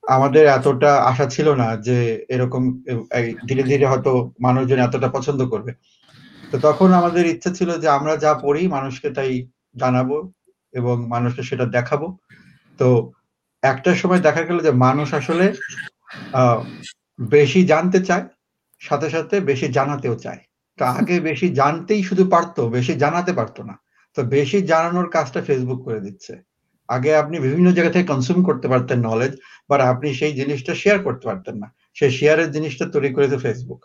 আমাদের 0.04 0.44
এতটা 0.58 0.92
আশা 1.12 1.26
ছিল 1.36 1.48
না 1.62 1.68
যে 1.88 1.98
এরকম 2.36 2.64
ধীরে 3.48 3.64
ধীরে 3.70 3.86
হয়তো 3.92 4.12
মানুষজন 4.46 4.80
এতটা 4.88 5.08
পছন্দ 5.16 5.42
করবে। 5.54 5.72
তো 6.52 6.56
তখন 6.68 6.90
আমাদের 7.00 7.24
ইচ্ছা 7.34 7.52
ছিল 7.58 7.70
যে 7.84 7.88
আমরা 7.98 8.14
যা 8.24 8.32
পড়ি 8.44 8.64
মানুষকে 8.76 9.10
তাই 9.18 9.32
জানাব 9.82 10.10
এবং 10.74 10.96
মানুষকে 11.14 11.42
সেটা 11.50 11.66
দেখাবো। 11.78 12.08
তো 12.80 12.88
একটা 13.64 13.92
সময় 14.02 14.22
দেখা 14.28 14.44
গেল 14.48 14.58
যে 14.68 14.72
মানুষ 14.86 15.08
আসলে 15.20 15.46
বেশি 17.30 17.62
জানতে 17.64 18.00
চায় 18.04 18.26
সাথে 18.82 19.08
সাথে 19.10 19.36
বেশি 19.42 19.68
জানাতেও 19.68 20.16
চায়। 20.16 20.42
তো 20.80 20.84
আগে 20.92 21.16
বেশি 21.20 21.48
জানতেই 21.54 22.02
শুধু 22.04 22.24
পারতো 22.30 22.62
বেশি 22.70 22.94
জানাতে 22.96 23.32
পারতো 23.34 23.62
না। 23.64 23.76
তো 24.18 24.20
বেশি 24.28 24.58
জানানোর 24.62 25.08
কাজটা 25.10 25.40
ফেসবুক 25.42 25.80
করে 25.86 26.00
দিচ্ছে। 26.00 26.34
আগে 26.90 27.12
আপনি 27.16 27.36
বিভিন্ন 27.40 27.68
জায়গা 27.72 27.92
থেকে 27.92 28.08
কনজিউম 28.08 28.40
করতে 28.44 28.68
পারতেন 28.68 29.00
নলেজ 29.00 29.34
বাট 29.70 29.80
আপনি 29.82 30.08
সেই 30.14 30.34
জিনিসটা 30.34 30.74
শেয়ার 30.76 30.98
করতে 31.04 31.26
পারতেন 31.26 31.56
না। 31.58 31.68
সেই 31.98 32.12
শেয়ারের 32.12 32.50
জিনিসটা 32.52 32.86
তৈরি 32.86 33.10
করেছে 33.14 33.38
ফেসবুক 33.38 33.82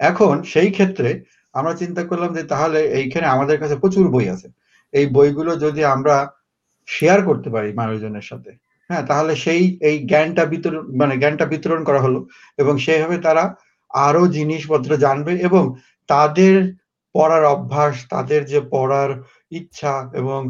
এখন 0.00 0.34
সেই 0.42 0.70
ক্ষেত্রে 0.70 1.10
আমরা 1.54 1.72
চিন্তা 1.74 2.02
করলাম 2.04 2.30
যে 2.34 2.42
তাহলে 2.42 2.80
এইখানে 3.00 3.26
আমাদের 3.26 3.56
কাছে 3.58 3.76
প্রচুর 3.76 4.04
বই 4.10 4.26
আছে। 4.28 4.48
এই 4.94 5.06
বইগুলো 5.06 5.52
যদি 5.56 5.82
আমরা 5.84 6.16
শেয়ার 6.88 7.18
করতে 7.22 7.48
পারি 7.50 7.68
মানুষজনের 7.72 8.22
সাথে 8.22 8.50
হ্যাঁ 8.90 9.06
তাহলে 9.06 9.36
সেই, 9.36 9.78
এই 9.82 10.06
জ্ঞানটা 10.06 10.44
বিতরণ 10.44 10.96
মানে 10.96 11.16
জ্ঞানটা 11.16 11.46
বিতরণ 11.46 11.84
করা 11.84 12.00
হলো 12.00 12.26
এবং 12.58 12.78
সেইভাবে 12.78 13.18
তারা 13.18 13.54
আরও 13.90 14.28
জিনিসপত্র 14.28 14.96
জানবে 14.96 15.32
এবং 15.38 15.74
তাদের 16.08 16.74
পড়ার 17.14 17.44
অভ্যাস, 17.44 18.06
তাদের 18.10 18.44
যে 18.44 18.60
পড়ার 18.70 19.22
ইচ্ছা 19.50 20.10
এবং 20.14 20.40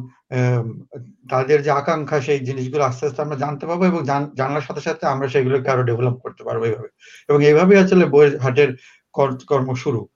তাদের 1.30 1.62
যে 1.62 1.70
আকাঙ্ক্ষা 1.70 2.20
সেই 2.20 2.38
জিনিসগুলো 2.38 2.84
আস্তে 2.84 3.06
আস্তে 3.06 3.22
আমরা 3.22 3.36
জানতে 3.36 3.66
পারব 3.66 3.82
এবং 3.84 4.00
জানার 4.34 4.60
সাথে 4.60 4.80
সাথে 4.80 5.06
আমরা 5.06 5.28
সেগুলোকে 5.28 5.70
আরও 5.70 5.82
ডেভেলপ 5.82 6.14
করতে 6.14 6.44
পারব 6.44 6.62
এইভাবে। 6.62 6.88
এবং 7.28 7.44
এইভাবেই 7.44 7.78
আসলে 7.78 8.04
বইয়ের 8.04 8.38
হাটের 8.38 8.70
কর- 9.12 9.44
কর্ম 9.46 9.74
শুরু। 9.74 10.06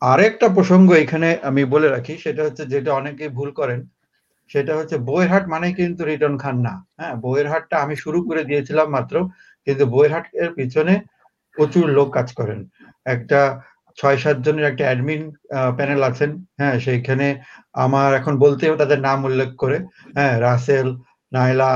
আরেকটা 0.00 0.48
প্রসঙ্গ 0.48 0.92
এখানে 0.92 1.38
আমি 1.42 1.64
বলে 1.64 1.88
রাখি, 1.88 2.18
সেটা 2.18 2.42
হচ্ছে 2.44 2.66
যেটা 2.66 2.94
অনেকে 2.94 3.28
ভুল 3.28 3.50
করেন 3.50 3.80
সেটা 4.50 4.72
হচ্ছে 4.78 4.96
বইয়ের 5.08 5.30
হাট 5.32 5.44
মানে 5.54 5.66
কিন্তু 5.78 6.02
রিটার্ন 6.10 6.36
খান 6.44 6.56
না। 6.66 6.74
হ্যাঁ 6.98 7.14
বইয়ের 7.24 7.48
হাটটা 7.52 7.76
আমি 7.84 7.94
শুরু 8.04 8.18
করে 8.28 8.42
দিয়েছিলাম 8.48 8.86
মাত্র, 8.96 9.14
কিন্তু 9.66 9.84
বইয়ের 9.92 10.12
হাটের 10.14 10.50
পিছনে 10.58 10.94
প্রচুর 11.56 11.86
লোক 11.96 12.08
কাজ 12.16 12.28
করেন। 12.38 12.60
একটা 13.14 13.40
ছয় 13.98 14.18
সাত 14.22 14.36
জনের 14.44 14.66
একটা 14.70 14.84
অ্যাডমিন 14.88 15.22
প্যানেল 15.78 16.00
আছেন 16.10 16.30
হ্যাঁ 16.60 16.76
সেইখানে 16.84 17.26
আমার 17.84 18.10
এখন 18.20 18.34
বলতেও 18.44 18.74
তাদের 18.82 18.98
নাম 19.08 19.18
উল্লেখ 19.28 19.50
করে 19.62 19.78
হ্যাঁ 20.16 20.34
রাসেল 20.46 20.88
নাইলা 21.32 21.72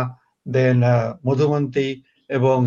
দেন 0.47 0.79
মধুমন্তী 1.27 1.89
এবং 2.31 2.59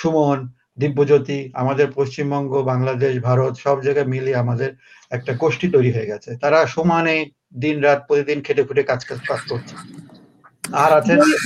সুমন, 0.00 0.38
দিব্যজ্যোতি, 0.78 1.38
আমাদের 1.62 1.88
পশ্চিমবঙ্গ, 1.98 2.52
বাংলাদেশ, 2.72 3.12
ভারত 3.28 3.52
সব 3.64 3.76
জায়গায় 3.86 4.08
মিলিয়ে 4.14 4.40
আমাদের 4.44 4.70
একটা 5.12 5.32
গোষ্ঠী 5.42 5.66
তৈরি 5.74 5.90
হয়ে 5.96 6.10
গেছে। 6.12 6.30
তারা 6.42 6.58
সমানে 6.74 7.16
দিন 7.52 7.76
রাত 7.80 8.00
প্রতিদিন 8.06 8.38
খেটে 8.42 8.62
খুটে 8.64 8.82
কাজ 8.82 9.00
কাজ 9.04 9.40
করছে 9.48 9.74
আর 10.78 10.90
আছেন 10.92 11.18
বই- 11.20 11.40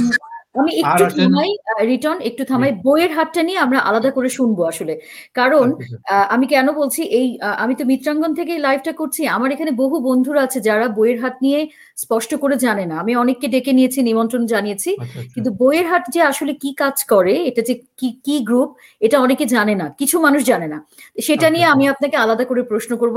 আমি 0.54 0.70
একটু 0.82 1.04
থামাই 1.16 1.50
রিটন 1.90 2.16
একটু 2.28 2.42
থামাই। 2.44 2.70
বইয়ের 2.84 3.10
হাটটা 3.16 3.40
নিয়ে 3.42 3.58
আমরা 3.58 3.78
আলাদা 3.88 4.10
করে 4.10 4.28
শুনব 4.30 4.58
আসলে। 4.72 4.94
কারণ 5.34 5.66
আচ্ছা, 5.72 5.96
আহ, 6.14 6.26
আমি 6.34 6.46
কেন 6.46 6.66
বলছি 6.72 7.00
এই 7.12 7.28
আমি 7.58 7.74
তো 7.74 7.84
মিত্রাঙ্গন 7.84 8.32
থেকে 8.34 8.52
লাইভটা 8.58 8.92
করছি। 8.92 9.22
আমার 9.28 9.48
এখানে 9.52 9.72
বহু 9.82 9.96
বন্ধুরা 10.08 10.40
আছে 10.46 10.58
যারা 10.60 10.86
বইয়ের 10.96 11.18
হাট 11.22 11.36
নিয়ে 11.42 11.60
স্পষ্ট 11.98 12.30
করে 12.42 12.56
জানে 12.58 12.84
না। 12.86 12.94
আমি 13.02 13.12
অনেককে 13.16 13.46
ডেকে 13.48 13.72
নিয়েছি 13.72 13.98
নিমন্ত্রণ 14.02 14.42
জানিয়েছি। 14.46 14.90
আচ্ছা, 14.94 15.18
আচ্ছা। 15.18 15.32
কিন্তু 15.34 15.50
বইয়ের 15.60 15.86
হাট 15.90 16.04
যে 16.14 16.20
আসলে 16.32 16.52
কি 16.62 16.70
কাজ 16.74 16.96
করে 17.12 17.34
এটা 17.48 17.62
যে 17.68 17.74
কি 17.98 18.08
কি 18.24 18.36
গ্রুপ 18.48 18.70
এটা 19.00 19.16
অনেকে 19.20 19.44
জানে 19.54 19.74
না। 19.74 19.86
কিছু 20.00 20.16
মানুষ 20.20 20.40
জানে 20.44 20.66
না। 20.68 20.78
সেটা 21.18 21.46
নিয়ে 21.50 21.66
আচ্ছা, 21.66 21.74
আমি 21.76 21.84
আপনাকে 21.92 22.16
আলাদা 22.16 22.44
করে 22.44 22.62
প্রশ্ন 22.62 22.92
করব। 22.96 23.16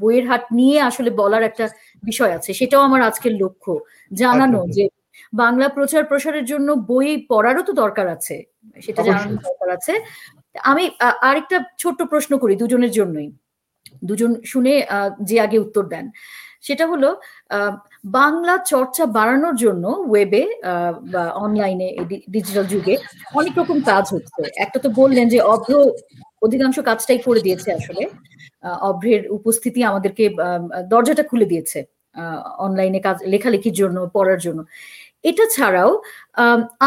বইয়ের 0.00 0.24
হাট 0.30 0.44
নিয়ে 0.52 0.76
আসলে 0.82 1.10
বলার 1.20 1.42
একটা 1.42 1.64
বিষয় 2.02 2.32
আছে। 2.38 2.50
সেটাও 2.52 2.82
আমার 2.82 3.00
আজকের 3.02 3.32
লক্ষ্য। 3.42 3.72
জানানো 4.12 4.58
আচ্ছা, 4.60 4.74
যে 4.76 4.84
বাংলা 5.36 5.66
প্রচার 5.68 6.02
প্রসারের 6.04 6.44
জন্য 6.44 6.68
বই 6.88 7.08
পড়ারও 7.30 7.62
তো 7.62 7.72
দরকার 7.72 8.06
আছে 8.08 8.36
সেটা। 8.80 9.00
জানানোর 9.08 9.38
দরকার 9.42 9.68
আছে। 9.70 9.92
আমি 10.64 10.84
আরেকটা 11.22 11.56
ছোট্ট 11.78 12.00
প্রশ্ন 12.02 12.32
করি 12.38 12.54
দুজনের 12.56 12.90
জন্যই। 12.90 13.28
দুজন 14.04 14.30
শুনে 14.44 14.72
যে 15.22 15.36
আগে 15.40 15.58
উত্তর 15.58 15.84
দেন। 15.86 16.06
সেটা 16.62 16.84
হলো 16.86 17.08
বাংলা 18.18 18.54
চর্চা 18.66 19.04
বাড়ানোর 19.16 19.56
জন্য 19.56 19.84
ওয়েবে 20.08 20.42
বা 21.12 21.22
অনলাইনে 21.36 21.88
ডিজিটাল 22.28 22.64
যুগে 22.64 22.94
অনেক 23.34 23.54
রকম 23.58 23.78
কাজ 23.82 24.04
হচ্ছে। 24.14 24.42
একটা 24.56 24.78
তো 24.78 24.88
বললেন 24.96 25.26
যে 25.28 25.38
অভ্র 25.46 25.72
অধিকাংশ 26.42 26.76
কাজটাই 26.80 27.18
করে 27.18 27.40
দিয়েছে 27.40 27.68
আসলে। 27.72 28.02
আহ, 28.62 28.78
অভ্রের 28.88 29.22
উপস্থিতি 29.30 29.80
আমাদেরকে 29.84 30.24
দরজাটা 30.88 31.22
খুলে 31.22 31.46
দিয়েছে 31.46 31.78
অনলাইনে 32.58 33.00
কাজ 33.00 33.16
লেখালেখির 33.24 33.74
জন্য 33.74 33.96
পড়ার 34.14 34.40
জন্য। 34.40 34.60
এটা 35.26 35.44
ছাড়াও 35.56 35.90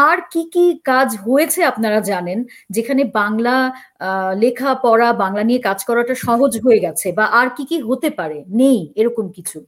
আর 0.06 0.18
কি 0.32 0.42
কি 0.54 0.62
কাজ 0.86 1.08
হয়েছে 1.26 1.60
আপনারা 1.70 1.98
জানেন? 2.10 2.38
যেখানে 2.70 3.02
বাংলা 3.20 3.54
আহ, 4.00 4.32
লেখা 4.42 4.70
পড়া 4.84 5.08
বাংলা 5.22 5.42
নিয়ে 5.44 5.60
কাজ 5.68 5.78
করাটা 5.88 6.14
সহজ 6.24 6.52
হয়ে 6.64 6.80
গেছে 6.80 7.08
বা 7.18 7.24
আর 7.40 7.48
কি 7.56 7.64
কি 7.70 7.76
হতে 7.88 8.08
পারে? 8.18 8.38
নেই 8.60 8.78
এরকম 8.96 9.26
কিছু। 9.36 9.58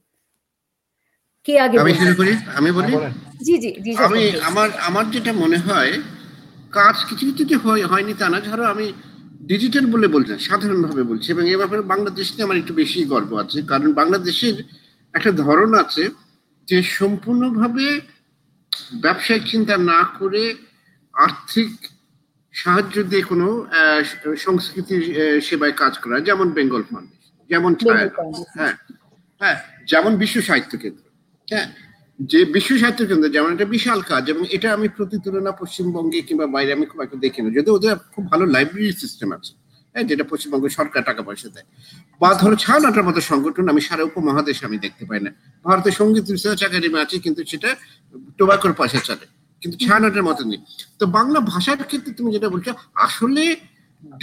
কে 1.45 1.53
আগে 1.59 1.77
আমি 1.77 1.93
শুরু 2.01 2.13
করি? 2.19 2.33
আমি 2.59 2.69
বলি? 2.77 2.93
হ্যাঁ, 2.95 3.13
জি 3.45 3.55
জি 3.63 3.69
জি 3.85 3.91
আমি 4.05 4.21
আমার 4.49 4.67
আমার 4.87 5.05
যেটা 5.13 5.31
মনে 5.43 5.59
হয় 5.67 5.91
কাজ 6.73 6.95
কিছু 7.09 7.23
কিছু 7.29 7.43
যে 7.51 7.57
হয়- 7.63 7.87
হয়নি 7.91 8.13
তা 8.21 8.27
না 8.29 8.39
ধরো 8.41 8.63
আমি 8.73 8.85
ডিজিটাল 9.43 9.85
বলে 9.93 10.07
বলছি 10.15 10.31
না, 10.31 10.39
সাধারণভাবে 10.47 11.03
বলছি 11.11 11.27
এবং 11.29 11.43
এ 11.45 11.61
ব্যাপারে 11.61 11.81
বাংলাদেশ 11.93 12.27
নিয়ে 12.29 12.45
আমার 12.47 12.59
একটু 12.61 12.73
বেশি 12.81 12.99
গর্ব 13.11 13.31
আছে 13.43 13.59
কারণ 13.71 13.89
বাংলাদেশের 13.99 14.55
একটা 15.13 15.31
ধরন 15.43 15.71
আছে 15.83 16.03
যে 16.67 16.77
সম্পূর্ণভাবে 16.97 17.85
ব্যবসায়িক 19.03 19.43
চিন্তা 19.45 19.75
না 19.91 19.99
করে 20.17 20.43
আর্থিক 21.13 21.71
সাহায্য 22.53 22.95
দিয়ে 23.09 23.23
কোনো 23.23 23.47
আহ, 23.71 24.01
সংস্কৃতি 24.37 24.95
সেবায় 25.41 25.75
কাজ 25.81 25.93
করা 25.99 26.17
যেমন 26.21 26.47
বেঙ্গল 26.53 26.83
ফাউন্ডেশন 26.83 27.21
যেমন। 27.49 27.71
হ্যাঁ 28.55 28.73
হ্যাঁ 29.41 29.57
যেমন 29.87 30.11
বিশ্ব 30.21 30.37
সাহিত্য 30.41 30.73
কেন্দ্র 30.77 31.03
হ্যাঁ 31.47 31.67
যে 32.19 32.39
বিশ্ব 32.55 32.71
সাহিত্য 32.77 33.01
কেন্দ্র 33.03 33.27
যেমন 33.29 33.49
একটা 33.51 33.67
বিশাল 33.73 33.99
কাজ 34.03 34.23
এবং 34.29 34.43
এটা 34.55 34.67
আমি 34.73 34.87
প্রতি 34.97 35.17
তুলনা 35.23 35.51
পশ্চিমবঙ্গে 35.61 36.19
কিংবা 36.27 36.45
বাইরে 36.47 36.71
আমি 36.73 36.85
খুব 36.85 36.99
একটা 37.01 37.17
দেখি 37.23 37.39
না 37.41 37.49
যদিও 37.57 37.73
ওদের 37.75 37.91
খুব 38.13 38.23
ভালো 38.31 38.43
লাইব্রেরি 38.47 38.93
সিস্টেম 39.03 39.29
আছে 39.37 39.51
হ্যাঁ 39.93 40.05
যেটা 40.09 40.23
পশ্চিমবঙ্গ 40.31 40.65
সরকার 40.79 41.01
টাকা 41.09 41.21
পয়সা 41.27 41.47
দেয়। 41.55 41.67
বা 42.21 42.29
ধরো 42.41 42.55
ছায়ানটার 42.63 43.05
মতো 43.09 43.19
সংগঠন, 43.31 43.65
আমি 43.73 43.81
সারা 43.87 44.03
উপমহাদেশে 44.09 44.63
আমি 44.69 44.77
দেখতে 44.85 45.03
পাই 45.09 45.19
না। 45.25 45.31
ভারতের 45.65 45.93
সংগীত 45.99 46.25
রিসার্চ 46.35 46.61
একাডেমি 46.67 46.97
আছে, 47.03 47.15
কিন্তু 47.25 47.41
সেটা 47.51 47.69
টোবাকোর 48.39 48.73
পয়সা 48.79 48.99
চলে, 49.07 49.25
কিন্তু 49.61 49.75
ছায়ানটের 49.85 50.23
মতো 50.29 50.41
নেই। 50.49 50.59
তো 50.99 51.03
বাংলা 51.17 51.39
ভাষার 51.51 51.81
ক্ষেত্রে 51.89 52.11
তুমি 52.17 52.29
যেটা 52.35 52.47
বলছো, 52.53 52.71
আসলে 53.05 53.43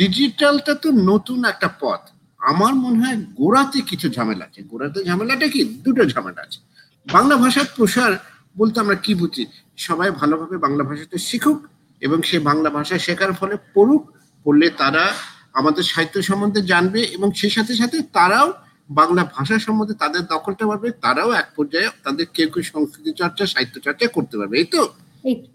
ডিজিটালটা 0.01 0.73
তো 0.85 0.89
নতুন 1.11 1.39
একটা 1.53 1.69
পথ। 1.83 2.03
আমার 2.41 2.73
মনে 2.85 2.99
হয় 3.03 3.19
গোড়াতে 3.41 3.79
কিছু 3.91 4.07
ঝামেলা 4.17 4.45
আছে। 4.49 4.61
গোড়াতে 4.71 4.99
ঝামেলাটা 5.09 5.47
কি? 5.55 5.61
দুটো 5.85 6.03
ঝামেলা 6.13 6.41
আছে। 6.47 6.59
বাংলা 7.07 7.35
ভাষার 7.43 7.69
প্রসার 7.77 8.13
বলতে 8.61 8.77
আমরা 8.85 8.97
কি 9.05 9.13
বুঝি? 9.21 9.45
সবাই 9.87 10.09
ভালোভাবে 10.21 10.57
বাংলা 10.65 10.83
ভাষাটা 10.89 11.19
শিখুক 11.29 11.59
এবং 12.03 12.19
সে 12.29 12.37
বাংলা 12.49 12.71
ভাষা 12.77 12.97
শেখার 13.07 13.33
ফলে 13.41 13.55
পড়ুক, 13.75 14.03
পড়লে 14.47 14.67
তারা 14.81 15.05
আমাদের 15.55 15.83
সাহিত্য 15.83 16.23
সম্বন্ধে 16.23 16.61
জানবে 16.63 17.01
এবং 17.13 17.29
সেই 17.33 17.51
সাথে 17.51 17.73
সাথে 17.75 18.03
তারাও 18.13 18.49
বাংলা 18.91 19.25
ভাষা 19.35 19.59
সম্বন্ধে 19.59 19.95
তাদের 19.95 20.23
দখলটা 20.27 20.67
পারবে 20.67 20.89
তারাও 21.01 21.31
এক 21.33 21.49
পর্যায়ে 21.57 21.89
তাদের 22.05 22.27
কেউ 22.35 22.49
কেউ 22.49 22.63
সংস্কৃতি 22.63 23.11
চর্চা 23.13 23.47
সাহিত্য 23.47 23.77
চর্চা 23.81 24.07
করতে 24.07 24.35
পারবে 24.39 24.57
এই 24.59 24.65
তো? 24.65 24.83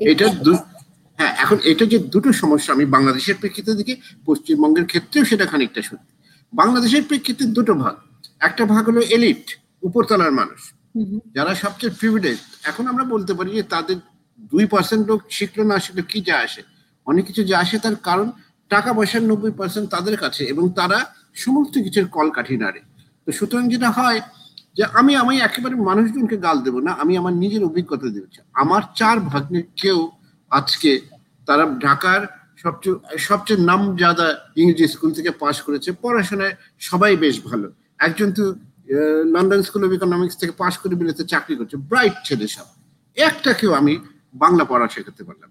এটা 0.05 0.25
হ্যাঁ 1.19 1.33
এখন 1.37 1.57
এটা 1.63 1.85
যে 1.85 1.97
দুটো 2.05 2.29
সমস্যা 2.33 2.73
আমি 2.73 2.85
বাংলাদেশের 2.85 3.35
প্রেক্ষিতে 3.35 3.71
দেখি 3.75 3.93
পশ্চিমবঙ্গের 4.25 4.85
ক্ষেত্রেও 4.85 5.23
সেটা 5.25 5.45
খানিকটা 5.45 5.81
সত্যি। 5.81 6.11
বাংলাদেশের 6.53 7.03
প্রেক্ষিতে 7.03 7.43
দুটো 7.47 7.73
ভাগ। 7.73 7.95
একটা 8.39 8.65
ভাগ 8.65 8.83
হলো 8.89 9.01
এলিট 9.09 9.45
উপরতলার 9.83 10.31
মানুষ। 10.31 10.59
যারা 11.35 11.55
সবচেয়ে 11.55 11.93
প্রিভিলেজ 11.99 12.37
এখন 12.63 12.87
আমরা 12.87 13.03
বলতে 13.03 13.33
পারি 13.33 13.49
যে 13.51 13.63
তাদের 13.63 13.97
দুই 14.51 14.65
পার্সেন্ট 14.65 15.07
লোক 15.07 15.19
শিখলো 15.29 15.63
না 15.63 15.79
শিখলো 15.79 16.03
কি 16.03 16.21
যা 16.21 16.37
আসে? 16.39 16.61
অনেক 17.07 17.23
কিছু 17.25 17.43
যা 17.43 17.59
আসে 17.59 17.77
তার 17.79 17.95
কারণ 18.03 18.27
টাকা 18.69 18.93
পয়সার 18.93 19.23
নব্বই 19.23 19.51
পার্সেন্ট 19.51 19.89
তাদের 19.89 20.17
কাছে 20.17 20.43
এবং 20.43 20.69
তারা 20.69 20.99
সমস্ত 21.35 21.73
কিছুর 21.85 22.07
কল 22.07 22.29
কাঠি 22.29 22.57
নাড়ে। 22.57 22.81
তো 23.25 23.31
সুতরাং 23.31 23.69
যেটা 23.69 23.89
হয় 23.89 24.19
যে 24.77 24.83
আমি 24.99 25.15
আমি 25.15 25.39
একেবারে 25.39 25.75
মানুষজনকে 25.75 26.37
গাল 26.37 26.57
দেবো 26.61 26.79
না, 26.79 26.91
আমি 26.91 27.17
আমার 27.17 27.33
নিজের 27.33 27.63
অভিজ্ঞতা 27.63 28.07
দিচ্ছি 28.15 28.39
আমার 28.53 28.81
চার 28.95 29.19
ভাগ্নের 29.19 29.65
কেউ 29.81 29.99
আজকে 30.51 30.91
তারা 31.47 31.65
ঢাকার 31.79 32.21
সবচেয়ে 32.63 32.95
সবচেয়ে 33.17 33.59
নাম 33.59 33.81
নামজাদা 33.81 34.27
ইংরেজি 34.55 34.87
স্কুল 34.87 35.11
থেকে 35.13 35.31
পাশ 35.43 35.61
করেছে। 35.61 35.91
পড়াশোনায় 36.03 36.55
সবাই 36.79 37.15
বেশ 37.15 37.35
ভালো। 37.49 37.67
একজন 37.99 38.29
তো 38.37 38.43
লন্ডন 39.33 39.61
স্কুল 39.67 39.81
অফ 39.87 39.91
ইকোনমিক্স 39.91 40.35
থেকে 40.41 40.53
পাশ 40.61 40.77
করে 40.77 40.95
বিলেতে 41.01 41.23
চাকরি 41.23 41.55
করছে। 41.55 41.77
ব্রাইট 41.77 42.15
ছেলে 42.27 42.47
সব। 42.47 42.67
একটা 43.17 43.51
কেউ 43.53 43.71
আমি 43.73 43.93
বাংলা 44.33 44.63
পড়া 44.63 44.87
শেখাতে 44.87 45.23
পারলাম 45.23 45.49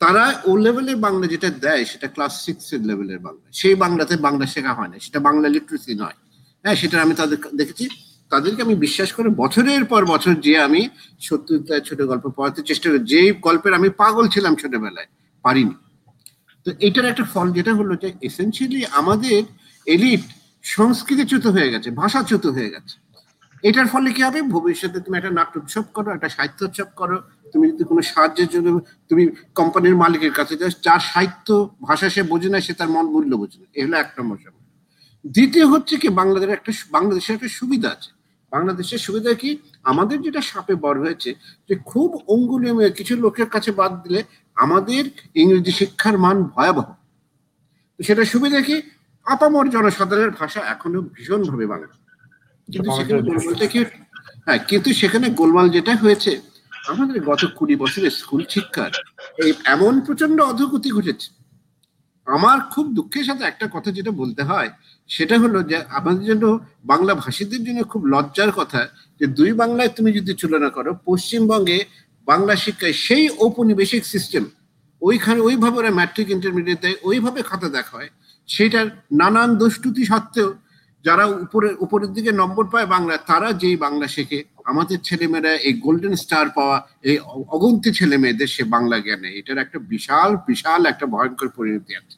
তারা 0.00 0.24
ও 0.48 0.50
লেভেলের 0.64 0.98
বাংলা 1.06 1.26
যেটা 1.32 1.48
দেয়, 1.64 1.82
সেটা 1.90 2.06
ক্লাস 2.14 2.32
সিক্স 2.46 2.66
এর 2.74 2.82
লেভেলের 2.90 3.20
বাংলা। 3.26 3.46
সেই 3.60 3.74
বাংলাতে 3.84 4.14
বাংলা 4.26 4.46
শেখা 4.54 4.72
হয় 4.78 4.90
না, 4.92 4.96
সেটা 5.06 5.18
বাংলা 5.28 5.46
লিটারেসি 5.54 5.92
নয়। 6.02 6.16
হ্যাঁ 6.64 6.76
সেটা 6.80 6.96
আমি 7.04 7.14
তাদের 7.20 7.38
দেখেছি। 7.60 7.84
তাদেরকে 8.30 8.60
আমি 8.66 8.76
বিশ্বাস 8.86 9.10
করে, 9.16 9.28
বছরের 9.42 9.84
পর 9.92 10.02
বছর 10.12 10.34
যে 10.46 10.52
আমি 10.66 10.80
সত্যতা 11.20 11.74
ছোট 11.88 12.00
গল্প 12.10 12.24
পড়াতে 12.36 12.60
চেষ্টা 12.62 12.86
করি, 12.90 13.00
যেই 13.12 13.28
গল্পের 13.46 13.72
আমি 13.78 13.88
পাগল 14.02 14.24
ছিলাম 14.34 14.52
ছোটবেলায়, 14.60 15.08
পারিনি। 15.44 15.74
তো 16.66 16.70
এটার 16.86 17.06
একটা 17.12 17.24
ফল 17.32 17.46
যেটা 17.58 17.72
হলো 17.74 17.92
যে 18.02 18.08
এসেন্সিয়ালি 18.28 18.80
আমাদের 19.00 19.38
এলিট 19.86 20.24
সংস্কৃতিচ্যুত 20.64 21.44
হয়ে 21.46 21.68
গেছে, 21.72 21.88
ভাষাচ্যুত 22.00 22.44
হয়ে 22.56 22.70
গেছে। 22.74 22.94
এটার 23.68 23.88
ফলে 23.92 24.08
কি 24.16 24.22
হবে? 24.22 24.40
ভবিষ্যতে 24.54 24.98
তুমি 25.04 25.16
একটা 25.18 25.32
নাট্য 25.38 25.54
উৎসব 25.60 25.86
করো, 25.96 26.08
একটা 26.16 26.28
সাহিত্য 26.28 26.60
উৎসব 26.68 26.88
করো 27.00 27.16
তুমি 27.52 27.64
যদি 27.72 27.84
কোনো 27.84 28.02
সাহায্যের 28.02 28.48
জন্য 28.48 28.68
তুমি 29.08 29.22
কোম্পানির 29.54 29.96
মালিকের 29.96 30.32
কাছে 30.32 30.54
যাও 30.56 30.70
যার 30.86 31.02
সাহিত্য 31.12 31.48
ভাষা 31.82 32.06
সে 32.10 32.22
বোঝে 32.22 32.48
না 32.48 32.58
সে 32.60 32.72
তার 32.74 32.88
মন 32.88 33.06
মূল্য 33.06 33.32
বোঝে 33.36 33.58
না। 33.60 33.66
এ 33.74 33.80
হলো 33.84 33.96
এক 33.96 34.08
নম্বর 34.18 34.36
সমস্যা। 34.36 34.60
দ্বিতীয় 35.24 35.66
হচ্ছে 35.66 35.94
কি 35.96 36.08
বাংলাদেশের 36.08 36.56
একটা 36.56 36.72
বাংলাদেশের 36.90 37.34
একটা 37.34 37.48
সুবিধা 37.48 37.88
আছে। 37.90 38.10
বাংলাদেশের 38.52 38.98
সুবিধা 38.98 39.32
কি 39.34 39.50
আমাদের 39.82 40.22
যেটা 40.22 40.40
সাপে 40.40 40.74
বড় 40.74 40.98
হয়েছে 41.00 41.30
যে 41.68 41.74
খুব 41.84 42.08
অঙ্গুলীয় 42.28 42.90
কিছু 42.90 43.16
লোকের 43.16 43.46
কাছে 43.46 43.70
বাদ 43.72 43.92
দিলে 44.02 44.20
আমাদের 44.56 45.02
ইংরেজি 45.34 45.72
শিক্ষার 45.72 46.18
মান 46.18 46.36
ভয়াবহ। 46.42 46.88
সেটা 48.00 48.24
সুবিধা 48.24 48.60
কি 48.60 48.76
আপামর 49.26 49.66
জনসাধারণের 49.70 50.30
ভাষা 50.30 50.60
এখনও 50.60 51.00
ভীষণ 51.14 51.40
ভাবে 51.50 51.66
বাংলা। 51.66 51.94
কিন্তু 52.68 52.90
সেখানে 52.90 53.20
হ্যাঁ 54.46 54.58
কিন্তু 54.58 54.88
সেখানে 54.92 55.26
গোলমাল 55.30 55.66
যেটা 55.68 55.92
হয়েছে 55.96 56.32
আমাদের 56.90 57.16
গত 57.30 57.42
কুড়ি 57.56 57.74
বছরের 57.82 58.12
স্কুল 58.20 58.42
শিক্ষার 58.48 58.92
এই 59.44 59.50
এমন 59.74 59.92
প্রচণ্ড 60.06 60.38
অধোগতি 60.42 60.90
ঘটেছে। 60.90 61.28
আমার 62.26 62.58
খুব 62.72 62.86
দুঃখের 62.94 63.24
সাথে 63.24 63.42
একটা 63.46 63.66
কথা 63.74 63.90
যেটা 63.98 64.12
বলতে 64.20 64.42
হয়, 64.42 64.70
সেটা 65.10 65.36
হলো 65.38 65.58
যে 65.62 65.76
আমাদের 65.98 66.24
জন্য 66.30 66.44
বাংলা 66.84 67.12
ভাষীদের 67.14 67.62
জন্য 67.64 67.80
খুব 67.92 68.02
লজ্জার 68.06 68.50
কথা 68.52 68.80
যে 69.20 69.26
দুই 69.38 69.50
বাংলায় 69.52 69.90
তুমি 69.96 70.10
যদি 70.12 70.32
তুলনা 70.40 70.70
করো, 70.76 70.90
পশ্চিমবঙ্গে 71.08 71.78
বাংলা 72.28 72.54
শিক্ষায় 72.64 72.96
সেই 73.06 73.24
ঔপনিবেশিক 73.44 74.02
সিস্টেম 74.04 74.44
ওইখানে 75.02 75.40
ওইভাবে 75.40 75.76
ওরা 75.78 75.92
ম্যাট্রিক 75.98 76.28
ইন্টারমিডিয়েট 76.30 76.78
দেয় 76.82 76.96
ওইভাবে 77.08 77.40
খাতা 77.42 77.68
দেখা 77.76 77.92
হয় 77.96 78.10
সেটার 78.48 78.86
নানান 79.20 79.50
দুষ্টুতি 79.60 80.02
সত্ত্বেও 80.10 80.50
যারা 81.04 81.24
উপরে, 81.44 81.68
উপরের 81.84 82.10
দিকে 82.16 82.30
নম্বর 82.32 82.64
পায় 82.72 82.88
বাংলা 82.94 83.14
তারা 83.30 83.48
যেই 83.62 83.76
বাংলা 83.84 84.06
শেখে। 84.16 84.38
আমাদের 84.70 84.98
ছেলেমেয়েরা 85.08 85.52
এই 85.68 85.74
গোল্ডেন 85.84 86.14
স্টার 86.22 86.46
পাওয়া, 86.56 86.76
এই 87.10 87.16
অগন্তি 87.56 87.90
ছেলে 87.98 88.16
মেয়েদের 88.22 88.48
সে 88.54 88.62
বাংলা 88.74 88.96
জ্ঞানে। 89.06 89.28
এটার 89.40 89.58
একটা 89.58 89.78
বিশাল 89.92 90.30
বিশাল 90.48 90.80
একটা 90.86 91.06
ভয়ঙ্কর 91.14 91.48
পরিণতি 91.56 91.92
আছে। 92.00 92.16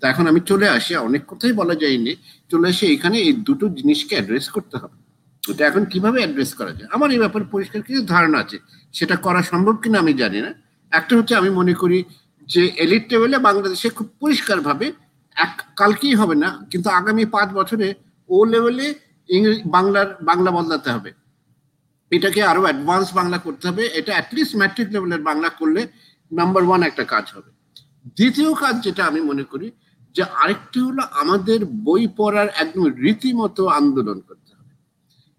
তা 0.00 0.04
এখন 0.12 0.24
আমি 0.26 0.40
চলে 0.50 0.66
আসি 0.76 0.92
অনেক 1.08 1.22
কথাই 1.30 1.52
বলা 1.60 1.74
যায়নি। 1.74 2.12
চলে 2.50 2.66
আসি 2.72 2.84
এখানে 2.96 3.16
এই 3.26 3.32
দুটো 3.48 3.64
জিনিসকে 3.78 4.14
অ্যাড্রেস 4.16 4.46
করতে 4.56 4.76
হবে। 4.82 4.96
এটা 5.42 5.62
এখন 5.70 5.82
কীভাবে 5.92 6.18
অ্যাড্রেস 6.22 6.50
করা 6.54 6.72
যায়? 6.78 6.88
আমার 6.96 7.08
এই 7.14 7.18
ব্যাপারে 7.18 7.44
পরিষ্কার 7.54 7.80
কিছু 7.88 8.02
ধারণা 8.12 8.38
আছে। 8.44 8.56
সেটা 8.94 9.16
করা 9.16 9.40
সম্ভব 9.42 9.74
কিনা 9.82 9.98
আমি 10.04 10.12
জানি 10.22 10.38
না। 10.46 10.50
একটা 10.92 11.12
হচ্ছে 11.18 11.34
আমি 11.40 11.50
মনে 11.60 11.74
করি 11.74 11.98
যে 12.48 12.62
এলিট 12.84 13.04
লেভেলে 13.12 13.38
বাংলাদেশে 13.48 13.88
খুব 13.98 14.08
পরিষ্কারভাবে 14.22 14.86
এক, 15.36 15.52
কালকেই 15.80 16.14
হবে 16.14 16.34
না, 16.34 16.48
কিন্তু 16.70 16.88
আগামী 16.90 17.24
পাঁচ 17.34 17.48
বছরে 17.58 17.86
ও 18.34 18.36
লেভেলে 18.52 18.86
ইংরেজি, 19.28 19.60
বাংলার, 19.76 20.08
বাংলা 20.28 20.50
বদলাতে 20.58 20.88
হবে। 20.94 21.10
এটাকে 22.12 22.40
আরও 22.50 22.62
অ্যাডভান্স 22.66 23.08
বাংলা 23.18 23.38
করতে 23.46 23.64
হবে। 23.68 23.84
এটা 23.98 24.12
অ্যাটলিস্ট 24.16 24.54
ম্যাট্রিক 24.60 24.88
লেভেলের 24.94 25.22
বাংলা 25.30 25.48
করলে 25.60 25.80
নাম্বার 26.30 26.62
ওয়ান 26.68 26.82
একটা 26.90 27.04
কাজ 27.12 27.24
হবে। 27.34 27.50
দ্বিতীয় 28.18 28.50
কাজ 28.62 28.74
যেটা 28.86 29.02
আমি 29.10 29.20
মনে 29.30 29.44
করি 29.52 29.68
যে 30.16 30.22
আরেকটি 30.42 30.78
হলো 30.86 31.02
আমাদের 31.22 31.58
বই 31.86 32.02
পড়ার 32.18 32.48
একদম 32.62 32.82
রীতিমতো 33.04 33.62
আন্দোলন 33.80 34.18
করতে 34.28 34.50
হবে। 34.56 34.72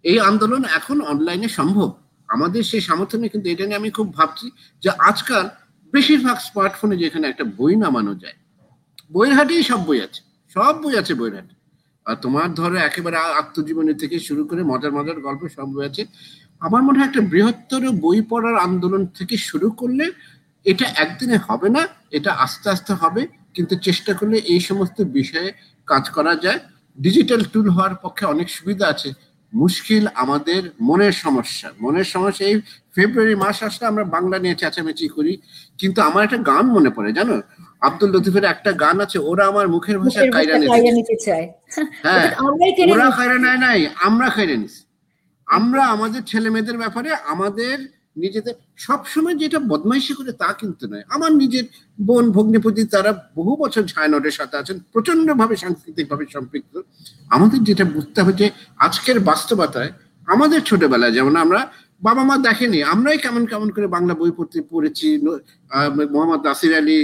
এই 0.06 0.18
আন্দোলন 0.30 0.62
এখন 0.78 0.98
অনলাইনে 1.12 1.50
সম্ভব। 1.60 1.90
আমাদের 2.30 2.62
সেই 2.72 2.84
সামর্থ্য 2.88 3.16
নেই, 3.22 3.32
কিন্তু 3.34 3.48
এটা 3.54 3.64
নিয়ে 3.68 3.80
আমি 3.82 3.90
খুব 3.98 4.08
ভাবছি 4.18 4.46
যে 4.84 4.90
আজকাল 5.10 5.46
বেশিরভাগ 5.94 6.38
স্মার্টফোনে 6.48 6.96
যেখানে 7.04 7.26
একটা 7.28 7.46
বই 7.58 7.74
নামানো 7.84 8.14
যায়, 8.24 8.38
বইয়ের 9.14 9.34
হাটেই 9.38 9.64
সব 9.70 9.80
বই 9.88 10.00
আছে। 10.06 10.22
সব 10.56 10.74
বই 10.84 10.94
আছে 11.02 11.14
বইয়ের 11.20 11.36
হাটে। 11.40 11.53
আর 12.06 12.16
তোমার 12.16 12.54
ধরো 12.54 12.76
একেবারে 12.76 13.18
আত্মজীবনী 13.18 13.94
থেকে 13.94 14.20
শুরু 14.20 14.46
করে 14.46 14.64
মজার 14.64 14.92
মজার 14.92 15.20
গল্প 15.22 15.48
সব 15.48 15.80
আছে। 15.80 16.06
আমার 16.60 16.84
মনে 16.84 17.00
হয় 17.00 17.08
একটা 17.08 17.22
বৃহত্তর 17.22 17.90
বই 17.90 18.22
পড়ার 18.22 18.58
আন্দোলন 18.58 19.06
থেকে 19.06 19.38
শুরু 19.38 19.72
করলে 19.72 20.12
এটা 20.66 20.86
একদিনে 20.96 21.38
হবে 21.48 21.70
না, 21.70 21.88
এটা 22.12 22.32
আস্তে 22.34 22.70
আস্তে 22.70 22.94
হবে। 22.94 23.28
কিন্তু 23.54 23.76
চেষ্টা 23.78 24.14
করলে 24.14 24.38
এই 24.38 24.60
সমস্ত 24.60 25.02
বিষয়ে 25.02 25.52
কাজ 25.86 26.10
করা 26.10 26.36
যায়। 26.36 26.60
ডিজিটাল 27.00 27.42
টুল 27.44 27.70
হওয়ার 27.70 27.96
পক্ষে 27.96 28.26
অনেক 28.26 28.50
সুবিধা 28.50 28.88
আছে। 28.88 29.14
মুশকিল 29.54 30.08
আমাদের 30.16 30.70
মনের 30.82 31.12
সমস্যা। 31.12 31.72
মনের 31.82 32.04
সমস্যা 32.04 32.46
এই 32.46 32.62
ফেব্রুয়ারি 32.96 33.36
মাস 33.36 33.64
আসলে 33.64 33.88
আমরা 33.88 34.04
বাংলা 34.04 34.40
নিয়ে 34.40 34.56
চেঁচামেচি 34.56 35.08
করি। 35.08 35.38
কিন্তু 35.78 36.02
আমার 36.02 36.24
একটা 36.24 36.38
গান 36.38 36.66
মনে 36.66 36.90
পড়ে, 36.90 37.14
জানো? 37.14 37.42
আব্দুল 37.84 38.10
লতিফের 38.14 38.46
একটা 38.54 38.72
গান 38.84 38.98
আছে 39.06 39.18
ওরা 39.30 39.44
আমার 39.48 39.66
মুখের 39.68 39.98
ভাষা 40.00 40.22
কায়রা 40.36 40.56
কায়রা 40.72 40.92
নিতে 41.00 41.16
চায়। 41.26 41.46
হ্যাঁ 42.06 42.28
ওরা। 42.94 43.08
খাইরে 43.18 43.38
নাই 43.46 43.58
নাই 43.66 43.80
আমরা 44.08 44.28
খাইরে 44.30 44.56
নিছি। 44.58 44.82
আমরা 45.48 45.82
আমাদের 45.86 46.22
ছেলে 46.22 46.50
মেয়েদের 46.50 46.78
ব্যাপারে 46.78 47.10
আমাদের 47.34 47.76
নিজেদের 48.18 48.56
সবসময় 48.78 49.36
যেটা 49.36 49.60
বদমাইশি 49.72 50.14
করে 50.14 50.32
তা 50.42 50.50
কিন্তু 50.54 50.84
নয়। 50.92 51.06
আমার 51.10 51.32
নিজের 51.42 51.66
বোন 52.00 52.26
ভগ্নিপতি 52.32 52.82
তারা 52.86 53.12
বহু 53.36 53.54
বছর 53.56 53.84
ছায়ানটের 53.84 54.36
সাথে 54.40 54.56
আছেন 54.58 54.78
প্রচণ্ড 54.94 55.28
ভাবে 55.42 55.56
সাংস্কৃতিক 55.56 56.06
ভাবে 56.10 56.26
সম্পৃক্ত। 56.36 56.74
আমাদের 57.30 57.60
যেটা 57.64 57.86
বুঝতে 57.96 58.18
হবে 58.22 58.34
যে 58.42 58.48
আজকের 58.78 59.18
বাস্তবতায় 59.30 59.92
আমাদের 60.28 60.60
ছোটবেলায় 60.62 61.12
যেমন 61.12 61.34
আমরা 61.36 61.62
বাবা 62.06 62.22
মা 62.30 62.36
দেখেনি। 62.48 62.80
আমরাই 62.94 63.18
কেমন 63.26 63.44
কেমন 63.52 63.68
করে 63.76 63.88
বাংলা 63.96 64.14
বই 64.20 64.32
পড়তে 64.38 64.60
পড়েছি। 64.72 65.08
মোহাম্মদ 66.14 66.42
নাসির 66.48 66.74
আলী 66.80 66.98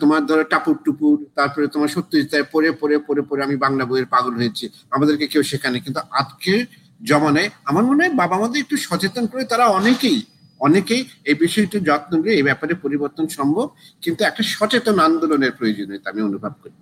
তোমার 0.00 0.22
ধরো 0.28 0.44
টাপুর 0.52 0.76
টুপুর, 0.84 1.16
তারপরে 1.38 1.66
তোমার 1.74 1.90
সত্যজিৎ 1.96 2.32
পড়ে 2.52 2.68
পড়ে 2.80 2.96
পড়ে 3.06 3.22
পড়ে 3.28 3.40
আমি 3.46 3.56
বাংলা 3.64 3.84
বইয়ের 3.90 4.08
পাগল 4.14 4.32
হয়েছি। 4.40 4.64
আমাদেরকে 4.96 5.26
কেউ 5.32 5.42
শেখানে 5.50 5.76
কিন্তু 5.84 6.00
আজকে 6.20 6.52
জমানায় 7.00 7.48
আমার 7.70 7.84
মনে 7.88 8.00
হয় 8.02 8.14
বাবা 8.22 8.36
মাদের 8.40 8.62
একটু 8.64 8.76
সচেতন 8.86 9.24
করে 9.30 9.42
তারা 9.52 9.64
অনেকেই 9.78 10.18
অনেকেই 10.60 11.02
এই 11.30 11.36
বিষয়টি 11.44 11.76
যত্ন 11.88 12.12
নিয়ে 12.22 12.34
এই 12.38 12.44
ব্যাপারে 12.48 12.72
পরিবর্তন 12.84 13.24
সম্ভব। 13.38 13.66
কিন্তু 14.02 14.20
একটা 14.28 14.42
সচেতন 14.54 14.96
আন্দোলনের 15.06 15.52
প্রয়োজনীয়তা 15.58 16.08
আমি 16.12 16.22
অনুভব 16.28 16.52
করি। 16.62 16.76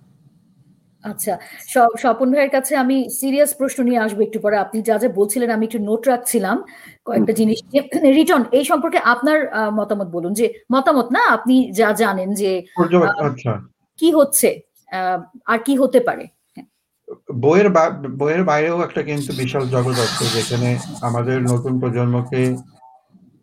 আচ্ছা 1.05 1.33
স্বপন 2.01 2.27
ভাইয়ের 2.31 2.51
কাছে 2.51 2.73
আমি 2.75 2.97
সিরিয়াস 3.19 3.51
প্রশ্ন 3.59 3.79
নিয়ে 3.83 3.99
আসব 3.99 4.19
একটু 4.21 4.39
পরে। 4.39 4.55
আপনি 4.57 4.77
যা 4.81 4.95
যা 4.97 5.09
বলছিলেন 5.19 5.49
আমি 5.49 5.63
একটু 5.65 5.79
নোট 5.79 6.01
রাখছিলাম 6.07 6.57
কয়েকটা 7.05 7.33
জিনিস 7.33 7.59
রিটার্ন 8.19 8.43
এই 8.51 8.65
সম্পর্কে 8.65 8.99
আপনার 9.05 9.39
মতামত 9.71 10.07
বলুন 10.07 10.31
যে 10.33 10.45
মতামত 10.71 11.07
না 11.11 11.21
আপনি 11.27 11.55
যা 11.71 11.89
জানেন 11.93 12.29
যে 12.33 12.51
আচ্ছা। 13.23 13.51
কি 13.99 14.07
হচ্ছে 14.11 14.49
আর 15.45 15.59
কি 15.59 15.73
হতে 15.77 15.99
পারে? 15.99 16.25
বইয়ের 17.43 17.69
বইয়ের 18.17 18.43
বাইরেও 18.43 18.77
একটা 18.81 19.01
কিন্তু 19.03 19.31
বিশাল 19.33 19.63
জগৎ 19.67 19.97
আছে 19.99 20.23
যেখানে 20.35 20.69
আমাদের 21.01 21.37
নতুন 21.43 21.73
প্রজন্মকে 21.79 22.41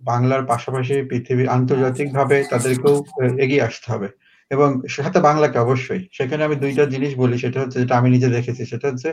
বাংলার 0.01 0.42
পাশাপাশি 0.46 0.94
পৃথিবীর 1.03 1.48
আন্তর্জাতিকভাবে 1.48 2.37
তাদেরকেও 2.51 2.96
এগিয়ে 3.38 3.66
আসতে 3.68 3.87
হবে। 3.92 4.09
এবং 4.53 4.69
সাথে 4.97 5.19
বাংলাকে 5.21 5.59
অবশ্যই। 5.59 6.03
সেখানে 6.12 6.43
আমি 6.45 6.57
দুইটা 6.57 6.85
জিনিস 6.87 7.12
বলি 7.17 7.37
সেটা 7.38 7.59
হচ্ছে 7.62 7.79
যেটা 7.83 7.95
আমি 7.97 8.09
নিজে 8.11 8.29
দেখেছি 8.29 8.62
সেটা 8.67 8.87
হচ্ছে 8.91 9.11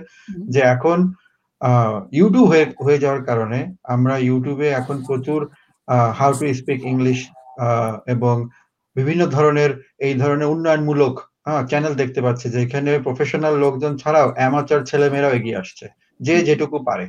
যে 0.50 0.62
এখন 0.74 0.98
ইউটিউব 2.12 2.46
হয়ে 2.52 2.66
হয়ে 2.86 3.02
যাওয়ার 3.04 3.22
কারণে 3.24 3.60
আমরা 3.86 4.16
ইউটিউবে 4.20 4.68
এখন 4.72 4.96
প্রচুর 5.08 5.40
হাউ 6.20 6.32
টু 6.34 6.46
স্পিক 6.54 6.80
ইংলিশ 6.86 7.20
এবং 8.06 8.36
বিভিন্ন 8.96 9.22
ধরনের 9.28 9.72
এই 10.00 10.14
ধরনের 10.14 10.48
উন্নয়নমূলক 10.48 11.16
হ্যাঁ 11.46 11.62
চ্যানেল 11.68 11.94
দেখতে 11.96 12.20
পাচ্ছি 12.22 12.46
যেখানে 12.50 12.92
প্রফেশনাল 13.00 13.54
লোকজন 13.58 13.94
ছাড়াও 13.98 14.28
অ্যামাচার 14.38 14.80
ছেলেমেয়েরাও 14.84 15.36
এগিয়ে 15.36 15.60
আসছে। 15.62 15.86
যে 16.20 16.36
যেটুকু 16.42 16.78
পারে। 16.86 17.06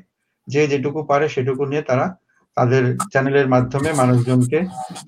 যে 0.49 0.63
যেটুকু 0.67 1.01
পারে 1.05 1.27
সেটুকু 1.29 1.63
নিয়ে 1.65 1.83
তারা 1.83 2.07
তাদের 2.57 2.83
চ্যানেলের 3.13 3.49
মাধ্যমে 3.55 3.91
মানুষজনকে 4.01 4.59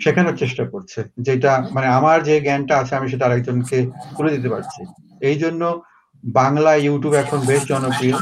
শেখানোর 0.03 0.37
চেষ্টা 0.43 0.65
করছে। 0.73 1.01
যেটা 1.27 1.53
মানে 1.75 1.89
আমার 1.99 2.19
যে 2.29 2.35
জ্ঞানটা 2.47 2.75
আছে, 2.81 2.93
আমি 2.99 3.07
সেটা 3.13 3.25
আরেকজনকে 3.29 3.79
তুলে 4.17 4.35
দিতে 4.37 4.49
পারছি। 4.55 4.81
এই 5.29 5.37
জন্য 5.43 5.63
বাংলা 6.25 6.73
ইউটিউব 6.77 7.15
এখন 7.23 7.39
বেশ 7.51 7.63
জনপ্রিয়। 7.73 8.17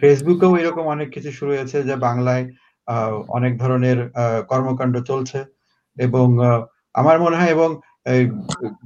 ফেসবুকেও 0.00 0.52
এরকম 0.60 0.84
অনেক 0.94 1.08
কিছু 1.14 1.30
শুরু 1.38 1.50
হয়েছে 1.54 1.78
যে 1.88 1.94
বাংলায় 2.08 2.44
অনেক 3.36 3.52
ধরনের 3.62 3.98
কর্মকাণ্ড 4.50 4.94
চলছে 5.10 5.38
এবং 5.96 6.26
আমার 6.94 7.16
মনে 7.24 7.38
হয় 7.40 7.52
এবং 7.56 7.70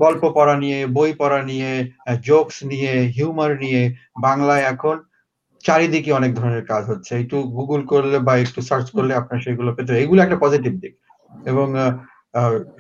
গল্প 0.05 0.23
পড়া 0.37 0.57
নিয়ে, 0.63 0.79
বই 0.97 1.11
পড়া 1.21 1.41
নিয়ে 1.51 1.71
জোকস 2.29 2.57
নিয়ে 2.71 2.93
হিউমার 3.17 3.53
নিয়ে 3.65 3.83
বাংলায় 4.27 4.65
এখন 4.73 4.97
চারিদিকে 5.65 6.11
অনেক 6.13 6.33
ধরনের 6.35 6.65
কাজ 6.73 6.83
হচ্ছে। 6.91 7.13
একটু 7.23 7.37
গুগল 7.57 7.81
করলে 7.93 8.17
বা 8.27 8.35
একটু 8.45 8.61
সার্চ 8.69 8.87
করলে 8.97 9.13
আপনার 9.15 9.39
সেগুলো 9.47 9.71
পেতে 9.77 9.93
এগুলো 10.05 10.21
একটা 10.23 10.39
পজিটিভ 10.45 10.73
দিক। 10.83 10.95
এবং 11.51 11.67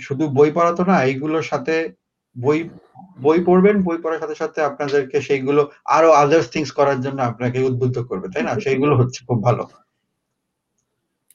শুধু 0.07 0.25
বই 0.38 0.51
পড়া 0.57 0.73
তো 0.79 0.83
না 0.90 0.97
এইগুলোর 1.09 1.45
সাথে 1.51 1.75
বই 2.37 2.59
বই 3.25 3.38
পড়বেন 3.47 3.77
বই 3.87 3.99
পড়ার 4.03 4.21
সাথে 4.23 4.37
সাথে 4.43 4.59
আপনাদেরকে 4.62 5.19
সেইগুলো 5.29 5.62
আরও 5.97 6.11
আদার্স 6.23 6.47
থিংস 6.55 6.71
করার 6.79 6.99
জন্য 7.01 7.19
আপনাকে 7.23 7.59
উদ্বুদ্ধ 7.69 7.97
করবে 8.11 8.27
তাই 8.33 8.45
না? 8.49 8.53
সেইগুলো 8.64 8.93
হচ্ছে 9.01 9.21
খুব 9.29 9.38
ভালো। 9.49 9.64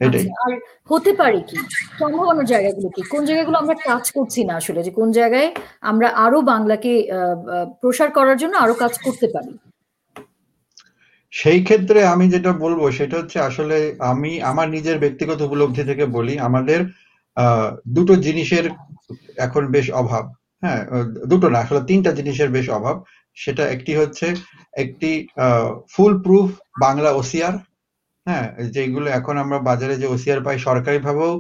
আচ্ছা, 0.01 0.29
আর 0.43 0.51
হতে 0.89 1.11
পারে 1.13 1.39
কি? 1.49 1.57
সম্ভাবনার 1.99 2.47
জায়গাগুলো 2.53 2.87
কি? 2.95 3.01
কোন 3.13 3.21
জায়গাগুলো 3.29 3.57
আমরা 3.63 3.75
কাজ 3.89 4.03
করছি 4.11 4.39
না 4.49 4.53
আসলে? 4.61 4.79
যে 4.87 4.91
কোন 4.99 5.07
জায়গায় 5.19 5.49
আমরা 5.91 6.07
আরও 6.25 6.39
বাংলাকে 6.53 6.91
প্রসার 7.81 8.09
করার 8.17 8.37
জন্য 8.37 8.53
আরও 8.57 8.75
কাজ 8.83 8.93
করতে 9.05 9.27
পারি? 9.35 9.51
সেই 11.35 11.59
ক্ষেত্রে 11.67 11.99
আমি 12.13 12.25
যেটা 12.33 12.51
বলব 12.63 12.81
সেটা 12.99 13.15
হচ্ছে 13.19 13.37
আসলে 13.49 13.77
আমি 14.11 14.31
আমার 14.51 14.67
নিজের 14.75 14.97
ব্যক্তিগত 15.03 15.39
উপলব্ধি 15.47 15.83
থেকে 15.89 16.05
বলি, 16.17 16.33
আমাদের 16.47 16.79
দুটো 17.95 18.13
জিনিসের 18.25 18.65
এখন 19.45 19.63
বেশ 19.75 19.87
অভাব। 20.01 20.25
হ্যাঁ 20.63 20.81
দুটো 21.31 21.47
না, 21.53 21.57
আসলে 21.63 21.81
তিনটা 21.89 22.11
জিনিসের 22.19 22.49
বেশ 22.55 22.67
অভাব। 22.77 22.95
সেটা 23.37 23.63
একটি 23.75 23.91
হচ্ছে 24.01 24.27
একটি 24.83 25.11
ফুল 25.93 26.13
প্রুফ 26.25 26.47
বাংলা 26.83 27.09
ওসিআর 27.13 27.55
হ্যাঁ 28.25 28.45
যেগুলো 28.75 29.07
এখন 29.19 29.35
আমরা 29.43 29.57
বাজারে 29.69 29.95
যে 30.01 30.07
ওসিআর 30.07 30.39
পাই 30.45 30.57
সরকারি 30.67 30.99
ভাবেও 31.07 31.33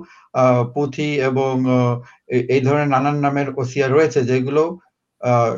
পুঁথি 0.75 1.09
এবং 1.29 1.53
এই 2.55 2.61
ধরনের 2.67 2.89
নানান 2.93 3.17
নামের 3.25 3.47
ওসিআর 3.61 3.89
রয়েছে 3.93 4.19
যেগুলো 4.31 4.63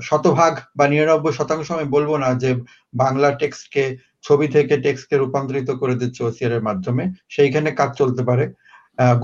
শতভাগ 0.07 0.53
বা 0.77 0.85
নিরানব্বই 0.91 1.33
শতাংশ 1.39 1.67
আমি 1.77 1.87
বলব 1.95 2.11
না 2.23 2.29
যে 2.43 2.49
বাংলা 2.93 3.29
টেক্সটকে 3.41 3.83
ছবি 4.27 4.47
থেকে 4.55 4.73
টেক্সটকে 4.85 5.15
রূপান্তরিত 5.17 5.69
করে 5.81 5.95
দিচ্ছে 6.01 6.21
ওসিআর 6.23 6.53
এর 6.57 6.63
মাধ্যমে। 6.69 7.03
সেইখানে 7.35 7.69
কাজ 7.79 7.89
চলতে 8.01 8.23
পারে। 8.29 8.45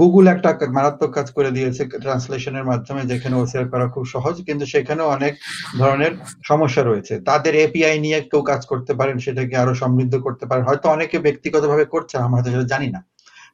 গুগল 0.01 0.25
একটা 0.27 0.49
মারাত্মক 0.77 1.11
কাজ 1.17 1.27
করে 1.37 1.49
দিয়েছে 1.57 1.81
ট্রান্সলেশনের 2.03 2.65
মাধ্যমে, 2.71 3.01
যেখানে 3.11 3.35
ওসিআর 3.35 3.65
করা 3.69 3.85
খুব 3.93 4.05
সহজ, 4.13 4.35
কিন্তু 4.47 4.65
সেখানেও 4.73 5.07
অনেক 5.07 5.33
ধরনের 5.77 6.13
সমস্যা 6.49 6.83
রয়েছে। 6.83 7.13
তাদের 7.29 7.53
এপিআই 7.65 7.95
নিয়ে 8.05 8.19
কেউ 8.31 8.41
কাজ 8.51 8.61
করতে 8.71 8.93
পারেন, 8.99 9.17
সেটাকে 9.25 9.55
আরও 9.57 9.73
সমৃদ্ধ 9.73 10.13
করতে 10.25 10.45
পারেন। 10.49 10.63
হয়তো 10.65 10.87
অনেকে 10.89 11.17
ব্যক্তিগতভাবে 11.19 11.85
করছে, 11.85 12.15
আমরা 12.25 12.39
সেটা 12.43 12.65
জানি 12.73 12.89
না। 12.95 12.99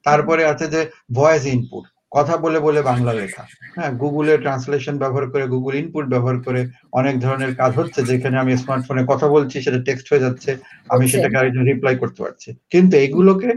তারপরে 0.07 0.41
আছে 0.51 0.65
যে 0.73 0.81
ভয়েস 1.17 1.43
ইনপুট 1.53 1.85
কথা 2.11 2.35
বলে 2.37 2.59
বলে 2.59 2.79
বাংলা 2.81 3.13
লেখা। 3.13 3.43
হ্যাঁ 3.75 3.91
গুগলে 3.93 4.33
ট্রান্সলেশন 4.37 4.95
ব্যবহার 4.97 5.25
করে 5.29 5.45
গুগল 5.47 5.73
ইনপুট 5.75 6.05
ব্যবহার 6.07 6.37
করে 6.41 6.61
অনেক 6.91 7.15
ধরনের 7.19 7.51
কাজ 7.55 7.71
হচ্ছে 7.75 7.99
যেখানে 8.03 8.35
আমি 8.37 8.51
স্মার্টফোনে 8.57 9.03
কথা 9.05 9.27
বলছি 9.27 9.55
সেটা 9.61 9.79
টেক্সট 9.83 10.07
হয়ে 10.11 10.23
যাচ্ছে 10.23 10.51
আমি 10.89 11.05
সেটাকে 11.07 11.35
আরেকজন 11.37 11.65
রিপ্লাই 11.65 11.95
করতে 11.97 12.19
পারছি। 12.23 12.49
কিন্তু 12.69 12.93
এগুলোকে 12.97 13.49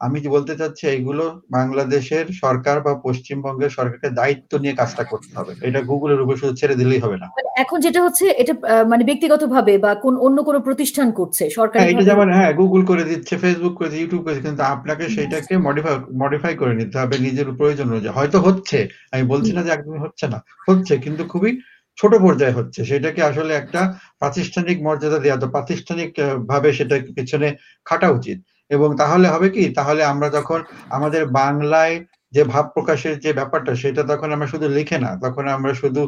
আমি 0.00 0.16
যে 0.24 0.28
বলতে 0.36 0.52
চাচ্ছি 0.60 0.84
এইগুলো 0.86 1.24
বাংলাদেশের 1.50 2.26
সরকার 2.42 2.76
বা 2.86 2.92
পশ্চিমবঙ্গের 3.06 3.72
সরকারকে 3.76 4.08
দায়িত্ব 4.20 4.52
নিয়ে 4.62 4.78
কাজটা 4.80 5.04
করতে 5.04 5.32
হবে। 5.38 5.52
এটা 5.68 5.80
গুগলের 5.90 6.22
উপর 6.24 6.34
শুধু 6.40 6.54
ছেড়ে 6.60 6.78
দিলেই 6.80 7.02
হবে 7.04 7.16
না। 7.22 7.26
এখন 7.62 7.78
যেটা 7.86 8.00
হচ্ছে 8.06 8.24
এটা 8.42 8.54
মানে 8.92 9.02
ব্যক্তিগত 9.04 9.42
ভাবে 9.54 9.74
বা 9.84 9.90
কোন 10.04 10.14
অন্য 10.26 10.38
কোনো 10.48 10.58
প্রতিষ্ঠান 10.66 11.08
করছে 11.18 11.44
সরকার 11.58 11.80
এটা 11.82 12.08
যেমন 12.10 12.28
হ্যাঁ 12.36 12.52
গুগল 12.60 12.82
করে 12.90 13.04
দিচ্ছে 13.10 13.34
ফেসবুক 13.42 13.74
করে 13.76 13.88
দিচ্ছে 13.88 14.02
ইউটিউব 14.02 14.22
করে 14.24 14.38
কিন্তু 14.46 14.62
আপনাকে 14.74 15.04
সেটাকে 15.16 15.54
মডিফাই 15.66 15.96
মডিফাই 16.22 16.54
করে 16.60 16.72
নিতে 16.80 16.96
হবে 17.02 17.16
নিজের 17.26 17.48
প্রয়োজন 17.58 17.86
অনুযায়ী। 17.88 18.16
হয়তো 18.18 18.38
হচ্ছে 18.46 18.78
আমি 19.12 19.24
বলছি 19.32 19.50
না 19.52 19.60
যে 19.66 19.70
একদমই 19.72 20.02
হচ্ছে 20.04 20.24
না 20.32 20.38
হচ্ছে 20.68 20.94
কিন্তু 21.04 21.22
খুবই 21.32 21.52
ছোট 21.98 22.12
পর্যায়ে 22.24 22.56
হচ্ছে। 22.58 22.80
সেটাকে 22.90 23.20
আসলে 23.30 23.52
একটা 23.54 23.80
প্রাতিষ্ঠানিক 24.20 24.76
মর্যাদা 24.86 25.18
দেওয়া 25.24 25.38
তো 25.42 25.46
প্রাতিষ্ঠানিক 25.54 26.10
ভাবে 26.50 26.68
সেটা 26.78 26.94
পিছনে 27.18 27.48
খাটা 27.86 28.08
উচিত। 28.18 28.38
এবং 28.70 28.88
তাহলে 28.96 29.26
হবে 29.28 29.48
কি? 29.50 29.64
তাহলে 29.74 30.02
আমরা 30.04 30.28
যখন 30.28 30.60
আমাদের 30.88 31.22
বাংলায় 31.40 31.94
যে 32.32 32.42
ভাব 32.44 32.64
প্রকাশের 32.74 33.14
যে 33.18 33.30
ব্যাপারটা, 33.32 33.72
সেটা 33.74 34.02
তখন 34.02 34.28
আমরা 34.32 34.46
শুধু 34.46 34.66
লিখে 34.68 34.98
না, 34.98 35.10
তখন 35.22 35.44
আমরা 35.48 35.72
শুধু 35.74 36.02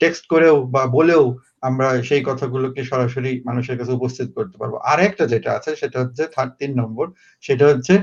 টেক্সট 0.00 0.24
করেও 0.28 0.56
বা 0.66 0.82
বলেও 0.86 1.24
আমরা 1.60 1.88
সেই 2.02 2.22
কথাগুলোকে 2.24 2.80
সরাসরি 2.84 3.32
মানুষের 3.44 3.78
কাছে 3.78 3.92
উপস্থিত 3.92 4.28
করতে 4.34 4.56
পারব। 4.58 4.74
আর 4.84 4.98
একটা 5.00 5.24
যেটা 5.26 5.50
আছে, 5.52 5.70
সেটা 5.76 5.96
হচ্ছে 6.02 6.22
থার্ড 6.34 6.52
তিন 6.58 6.70
নম্বর, 6.80 7.06
সেটা 7.44 7.64
হচ্ছে 7.66 7.94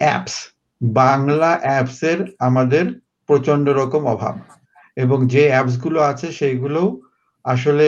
অ্যাপস 0.00 0.34
বাংলা 0.80 1.50
অ্যাপস 1.62 2.00
এর 2.02 2.20
আমাদের 2.38 2.84
প্রচণ্ড 3.28 3.66
রকম 3.80 4.02
অভাব। 4.06 4.36
এবং 4.96 5.18
যে 5.28 5.42
অ্যাপসগুলো 5.48 5.98
আছে 6.02 6.26
সেইগুলো 6.32 6.82
আসলে 7.44 7.86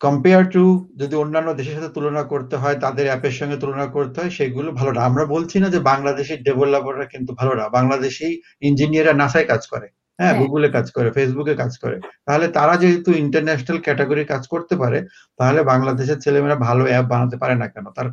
কম্পেয়ার 0.00 0.44
টু 0.54 0.64
যদি 0.96 1.14
অন্যান্য 1.16 1.48
দেশের 1.54 1.76
সাথে 1.76 1.90
তুলনা 1.96 2.22
করতে 2.24 2.54
হয় 2.56 2.76
তাদের 2.84 3.06
অ্যাপের 3.08 3.34
সঙ্গে 3.38 3.56
তুলনা 3.56 3.86
করতে 3.86 4.16
হয় 4.20 4.32
সেগুলো 4.38 4.68
ভালো 4.72 4.90
না। 4.92 5.00
আমরা 5.08 5.24
বলছি 5.34 5.56
না 5.62 5.68
যে 5.74 5.80
বাংলাদেশের 5.90 6.38
ডেভেলপাররা 6.42 7.06
কিন্তু 7.06 7.32
ভালো 7.40 7.52
না। 7.54 7.64
বাংলাদেশি 7.68 8.26
ইঞ্জিনিয়াররা 8.62 9.14
নাসায় 9.22 9.46
কাজ 9.46 9.62
করে। 9.72 9.88
হ্যাঁ 10.18 10.34
গুগলে 10.40 10.68
কাজ 10.76 10.86
করে 10.96 11.08
ফেসবুকে 11.16 11.54
কাজ 11.62 11.72
করে। 11.82 11.96
তাহলে 12.26 12.46
তারা 12.58 12.74
যেহেতু 12.82 13.10
ইন্টারন্যাশনাল 13.24 13.78
ক্যাটাগরি 13.86 14.22
কাজ 14.24 14.42
করতে 14.52 14.74
পারে 14.82 14.98
তাহলে 15.38 15.60
বাংলাদেশের 15.62 16.18
ছেলেমেয়েরা 16.24 16.58
ভালো 16.66 16.82
অ্যাপ 16.90 17.06
বানাতে 17.12 17.36
পারে 17.42 17.54
না 17.62 17.66
কেন? 17.74 17.86
তার 17.96 18.06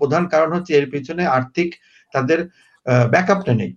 প্রধান 0.00 0.22
কারণ 0.32 0.50
হচ্ছে 0.56 0.72
এর 0.78 0.86
পিছনে 0.94 1.22
আর্থিক 1.36 1.68
তাদের 2.14 2.38
ব্যাকআপটা 3.12 3.52
নেই। 3.60 3.70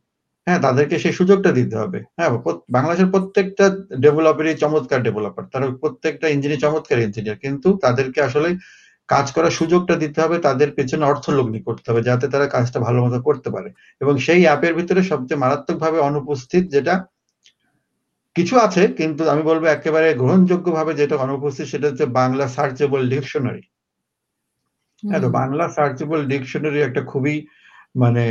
হ্যাঁ 0.47 0.59
তাদেরকে 0.61 0.95
সেই 0.99 1.13
সুযোগটা 1.19 1.51
দিতে 1.51 1.75
হবে। 1.81 1.99
হ্যাঁ 2.17 2.29
বাংলাদেশের 2.75 3.09
প্রত্যেকটা 3.13 3.65
ডেভেলপারই 4.03 4.55
চমৎকার 4.63 4.99
ডেভেলপার 5.07 5.43
তারা 5.53 5.65
প্রত্যেকটা 5.83 6.27
ইঞ্জিনিয়ার 6.29 6.63
চমৎকার 6.65 6.97
ইঞ্জিনিয়ার 6.99 7.41
কিন্তু 7.43 7.67
তাদেরকে 7.83 8.19
আসলে 8.21 8.49
কাজ 9.09 9.25
করার 9.35 9.53
সুযোগটা 9.59 9.95
দিতে 10.03 10.17
হবে 10.23 10.37
তাদের 10.47 10.69
পেছনে 10.77 11.03
অর্থ 11.05 11.25
লগ্নি 11.29 11.59
করতে 11.67 11.85
হবে 11.89 12.01
যাতে 12.01 12.25
তারা 12.33 12.47
কাজটা 12.47 12.79
ভালো 12.87 12.99
মতো 13.05 13.19
করতে 13.27 13.49
পারে। 13.55 13.69
এবং 14.01 14.13
সেই 14.25 14.41
অ্যাপের 14.45 14.73
ভিতরে 14.79 15.01
সবচেয়ে 15.11 15.41
মারাত্মকভাবে 15.43 15.99
অনুপস্থিত 16.09 16.63
যেটা 16.75 16.93
কিছু 18.35 18.55
আছে 18.65 18.83
কিন্তু 18.99 19.21
আমি 19.33 19.43
বলব 19.43 19.63
একেবারে 19.67 20.07
গ্রহণযোগ্য 20.13 20.67
ভাবে 20.77 20.91
যেটা 21.01 21.15
অনুপস্থিত 21.17 21.65
সেটা 21.67 21.85
হচ্ছে 21.89 22.05
বাংলা 22.19 22.45
সার্চেবল 22.55 23.01
ডিকশনারি 23.09 23.63
হ্যাঁ 25.03 25.21
তো 25.21 25.29
বাংলা 25.39 25.65
সার্চেবল 25.77 26.21
ডিকশনারি 26.25 26.79
একটা 26.81 27.01
খুবই 27.11 27.35
মানে 27.95 28.25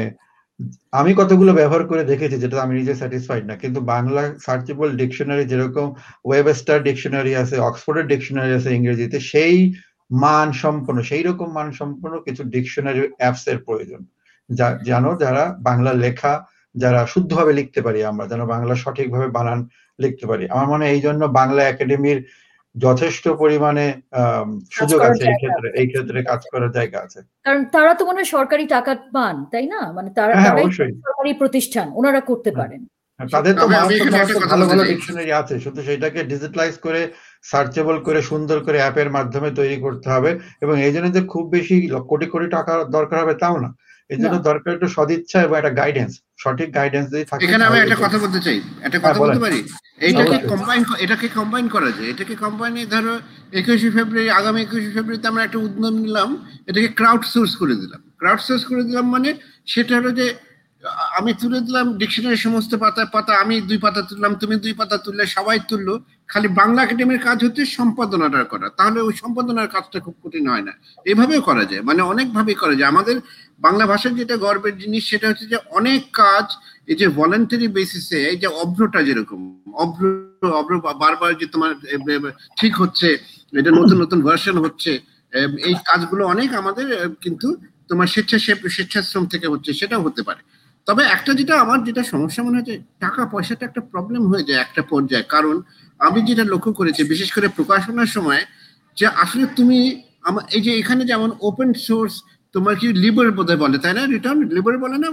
আমি 1.01 1.11
কতগুলো 1.21 1.53
ব্যবহার 1.61 1.85
করে 1.91 2.03
দেখেছি 2.13 2.37
যেটা 2.43 2.57
আমি 2.67 2.75
নিজে 2.81 2.95
স্যাটিসফাইড 3.01 3.45
না, 3.51 3.55
কিন্তু 3.63 3.81
বাংলা 3.95 4.23
সার্চেবল 4.47 4.89
ডিকশনারি 5.01 5.45
যেরকম 5.53 5.87
ওয়েবস্টার 6.29 6.79
ডিকশনারি 6.89 7.33
আছে 7.43 7.57
অক্সফোর্ডের 7.69 8.07
ডিকশনারি 8.13 8.53
আছে 8.59 8.71
ইংরেজিতে, 8.79 9.19
সেই 9.33 9.57
মান 10.25 10.49
সম্পন্ন, 10.63 10.99
সেই 11.11 11.23
রকম 11.29 11.49
মান 11.59 11.69
সম্পন্ন 11.81 12.15
কিছু 12.27 12.43
ডিকশনারি 12.55 13.01
অ্যাপস 13.21 13.45
এর 13.53 13.59
প্রয়োজন। 13.67 14.01
জানো 14.91 15.11
যারা 15.23 15.45
বাংলা 15.69 15.93
লেখা, 16.05 16.33
যারা 16.75 17.01
শুদ্ধভাবে 17.13 17.53
লিখতে 17.59 17.81
পারি 17.87 18.01
আমরা, 18.11 18.25
যেন 18.33 18.43
বাংলা 18.55 18.75
সঠিকভাবে 18.85 19.29
বানান 19.37 19.59
লিখতে 19.99 20.25
পারি। 20.31 20.45
আমার 20.55 20.67
মনে 20.73 20.85
হয় 20.85 20.93
এই 20.95 21.03
জন্য 21.07 21.23
বাংলা 21.41 21.63
একাডেমির 21.65 22.19
যথেষ্ট 22.75 23.25
পরিমাণে 23.43 23.87
সুযোগ 24.71 25.01
আছে 25.09 25.23
এই 25.31 25.37
ক্ষেত্রে 25.41 25.69
এই 25.81 25.87
ক্ষেত্রে 25.89 26.19
কাজ 26.31 26.41
করার 26.53 26.71
জায়গা 26.79 26.99
আছে। 27.07 27.21
কারণ 27.47 27.63
তারা 27.75 27.93
তো 27.99 28.03
মনে 28.09 28.19
হয় 28.21 28.31
সরকারি 28.37 28.65
টাকা 28.67 28.93
পান 29.17 29.37
তাই 29.53 29.67
না? 29.75 29.81
মানে 29.97 30.11
তারা 30.19 30.33
হ্যাঁ 30.35 30.55
অবশ্যই। 30.57 30.93
সরকারি 31.07 31.31
প্রতিষ্ঠান 31.43 31.87
ওনারা 31.99 32.21
করতে 32.31 32.51
পারেন। 32.61 32.83
হ্যাঁ, 33.21 33.29
তাদের 33.29 33.55
তো 33.55 33.67
ভালো 34.49 34.65
ভালো 34.71 34.83
ডিকশনারি 34.91 35.33
আছে 35.41 35.55
শুধু 35.65 35.81
সেটাকে 35.89 36.21
ডিজিটালাইজ 36.33 36.75
করে 36.87 37.01
সার্চেবল 37.45 37.97
করে 38.07 38.21
সুন্দর 38.31 38.59
করে 38.67 38.79
অ্যাপের 38.83 39.09
মাধ্যমে 39.17 39.51
তৈরি 39.61 39.77
করতে 39.81 40.09
হবে। 40.15 40.31
এবং 40.65 40.75
এই 40.87 40.93
জন্য 40.95 41.09
যে 41.17 41.21
খুব 41.33 41.45
বেশি 41.57 41.77
কোটি 42.11 42.27
কোটি 42.27 42.47
টাকা 42.57 42.73
দরকার 42.97 43.19
হবে 43.23 43.35
তাও 43.43 43.57
না। 43.65 43.71
এই 44.15 44.21
জন্য 44.23 44.37
দরকার 44.49 44.71
একটু 44.77 44.89
সদিচ্ছা 44.97 45.39
এবং 45.43 45.55
একটা 45.57 45.73
গাইডেন্স 45.81 46.13
সঠিক 46.39 46.69
গাইডেন্স 46.79 47.07
যদি 47.13 47.25
থাকে 47.25 47.43
এখানে 47.47 47.65
আমি 47.65 47.79
একটা 47.79 47.97
কথা 47.97 48.19
বলতে 48.19 48.41
চাই 48.47 48.59
একটা 48.87 48.99
হ্যাঁ, 48.99 49.05
কথা 49.07 49.21
বলতে 49.23 49.41
পারি? 49.41 49.61
এইটাকে 50.01 50.37
কম্বাইন 50.53 50.83
এটাকে 51.05 51.27
কম্বাইন 51.39 51.67
করা 51.69 51.91
যায়। 51.91 52.09
এটাকে 52.11 52.35
কম্বাইনে 52.37 52.83
ধরো 52.87 53.15
একুশে 53.53 53.89
ফেব্রুয়ারি 53.91 54.31
আগামী 54.31 54.59
একুশে 54.63 54.91
ফেব্রুয়ারিতে 54.97 55.29
আমরা 55.29 55.43
একটা 55.45 55.59
উদ্যম 55.59 55.95
নিলাম 56.05 56.31
এটাকে 56.67 56.89
ক্রাউড 56.99 57.23
সোর্স 57.35 57.53
করে 57.57 57.75
দিলাম। 57.75 58.01
ক্রাউড 58.21 58.41
সোর্স 58.41 58.63
করে 58.71 58.83
দিলাম 58.85 59.07
মানে 59.15 59.31
সেটা 59.67 59.93
হলো 59.99 60.11
যে 60.13 60.27
আমি 61.19 61.31
তুলে 61.41 61.59
দিলাম 61.61 61.87
ডিকশনারি 62.01 62.39
সমস্ত 62.47 62.73
পাতা 62.85 63.03
পাতা 63.15 63.33
আমি 63.43 63.55
দুই 63.69 63.79
পাতা 63.79 64.01
তুললাম, 64.09 64.33
তুমি 64.35 64.55
দুই 64.65 64.75
পাতা 64.81 64.97
তুললে, 65.05 65.25
সবাই 65.37 65.59
তুললো। 65.69 65.95
খালি 66.29 66.49
বাংলা 66.61 66.81
একাডেমির 66.83 67.25
কাজ 67.27 67.39
হচ্ছে 67.45 67.63
সম্পাদনাটা 67.79 68.41
করা। 68.53 68.67
তাহলে 68.79 68.99
ওই 69.01 69.15
সম্পাদনার 69.23 69.69
কাজটা 69.75 69.99
খুব 70.05 70.15
কঠিন 70.23 70.45
হয় 70.53 70.65
না। 70.69 70.73
এইভাবেও 71.07 71.41
করা 71.49 71.65
যায়। 71.71 71.83
মানে 71.89 72.01
অনেক 72.13 72.27
ভাবেই 72.37 72.57
করা 72.63 72.75
যায়। 72.79 72.89
আমাদের 72.95 73.17
বাংলা 73.67 73.85
ভাষার 73.93 74.15
যেটা 74.21 74.37
গর্বের 74.37 74.75
জিনিস, 74.83 75.03
সেটা 75.11 75.27
হচ্ছে 75.29 75.47
যে 75.53 75.59
অনেক 75.79 76.01
কাজ 76.23 76.47
এই 76.91 76.97
যে 77.01 77.07
ভলেন্টারি 77.19 77.67
বেসিসে 77.77 78.19
এই 78.31 78.37
যে 78.43 78.49
অভ্রটা 78.63 79.01
যেরকম, 79.03 79.41
অভ্র 79.83 80.03
অভ্র 80.61 80.73
বারবার 81.03 81.31
যে 81.41 81.47
তোমার 81.47 81.71
ঠিক 82.61 82.73
হচ্ছে, 82.83 83.09
এটা 83.53 83.71
নতুন 83.71 83.97
নতুন 84.03 84.19
ভার্সন 84.27 84.57
হচ্ছে 84.65 84.91
এই 85.69 85.75
কাজগুলো 85.89 86.23
অনেক 86.35 86.49
আমাদের 86.61 86.87
কিন্তু 87.25 87.49
তোমার 87.89 88.09
স্বেচ্ছাসেব, 88.15 88.59
স্বেচ্ছাশ্রম 88.77 89.25
থেকে 89.33 89.47
হচ্ছে, 89.53 89.71
সেটাও 89.81 90.03
হতে 90.07 90.23
পারে। 90.29 90.43
তবে 90.87 91.03
একটা 91.07 91.33
যেটা 91.35 91.55
আমার 91.61 91.79
যেটা 91.85 92.03
সমস্যা 92.05 92.41
মনে 92.43 92.57
হচ্ছে 92.59 92.75
টাকা 93.01 93.23
পয়সাটা 93.33 93.63
একটা 93.67 93.83
প্রবলেম 93.93 94.23
হয়ে 94.31 94.47
যায় 94.49 94.61
একটা 94.61 94.83
পর্যায়ে। 94.93 95.25
কারণ 95.35 95.57
আমি 96.01 96.19
যেটা 96.23 96.45
লক্ষ্য 96.45 96.73
করেছি 96.73 97.01
বিশেষ 97.05 97.29
করে 97.33 97.47
প্রকাশনার 97.59 98.11
সময় 98.17 98.43
যে 98.97 99.07
আসলে 99.23 99.45
তুমি 99.57 99.79
আমার 100.23 100.45
এই 100.57 100.63
যে 100.67 100.73
এখানে 100.79 101.03
যেমন 101.05 101.31
ওপেন 101.41 101.71
সোর্স 101.87 102.15
তোমার 102.55 102.75
কি 102.77 102.87
লিবার 103.05 103.29
বোধহয় 103.31 103.61
বলে 103.61 103.77
তাই 103.79 103.95
না 103.95 104.03
রিটার্ন 104.07 104.39
লিবার 104.57 104.75
বলে 104.79 104.97
না 104.99 105.09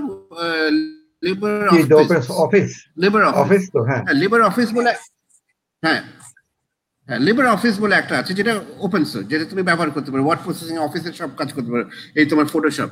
লিবার 1.23 1.65
অফিস 2.43 2.69
লিবার 2.97 3.23
অফিস 3.33 3.63
তো 3.73 3.79
হ্যাঁ। 3.79 4.01
হ্যাঁ 4.01 4.15
লিবার 4.21 4.41
অফিস 4.41 4.69
বলে 4.77 4.91
হ্যাঁ 5.83 5.99
হ্যাঁ 6.03 6.20
লিবার 7.09 7.47
অফিস 7.57 7.75
বলে 7.83 7.95
একটা 7.97 8.13
আছে 8.21 8.31
যেটা 8.39 8.53
ওপেন 8.85 9.03
সোর্স 9.11 9.25
যেটা 9.31 9.45
তুমি 9.51 9.61
ব্যবহার 9.69 9.89
করতে 9.95 10.09
পারো 10.11 10.23
ওয়ার্ড 10.25 10.41
প্রসেসিং 10.45 10.75
অফিসের 10.87 11.15
সব 11.21 11.29
কাজ 11.39 11.49
করতে 11.55 11.69
পারো, 11.73 11.85
এই 12.19 12.25
তোমার 12.31 12.47
ফটোশপ 12.53 12.89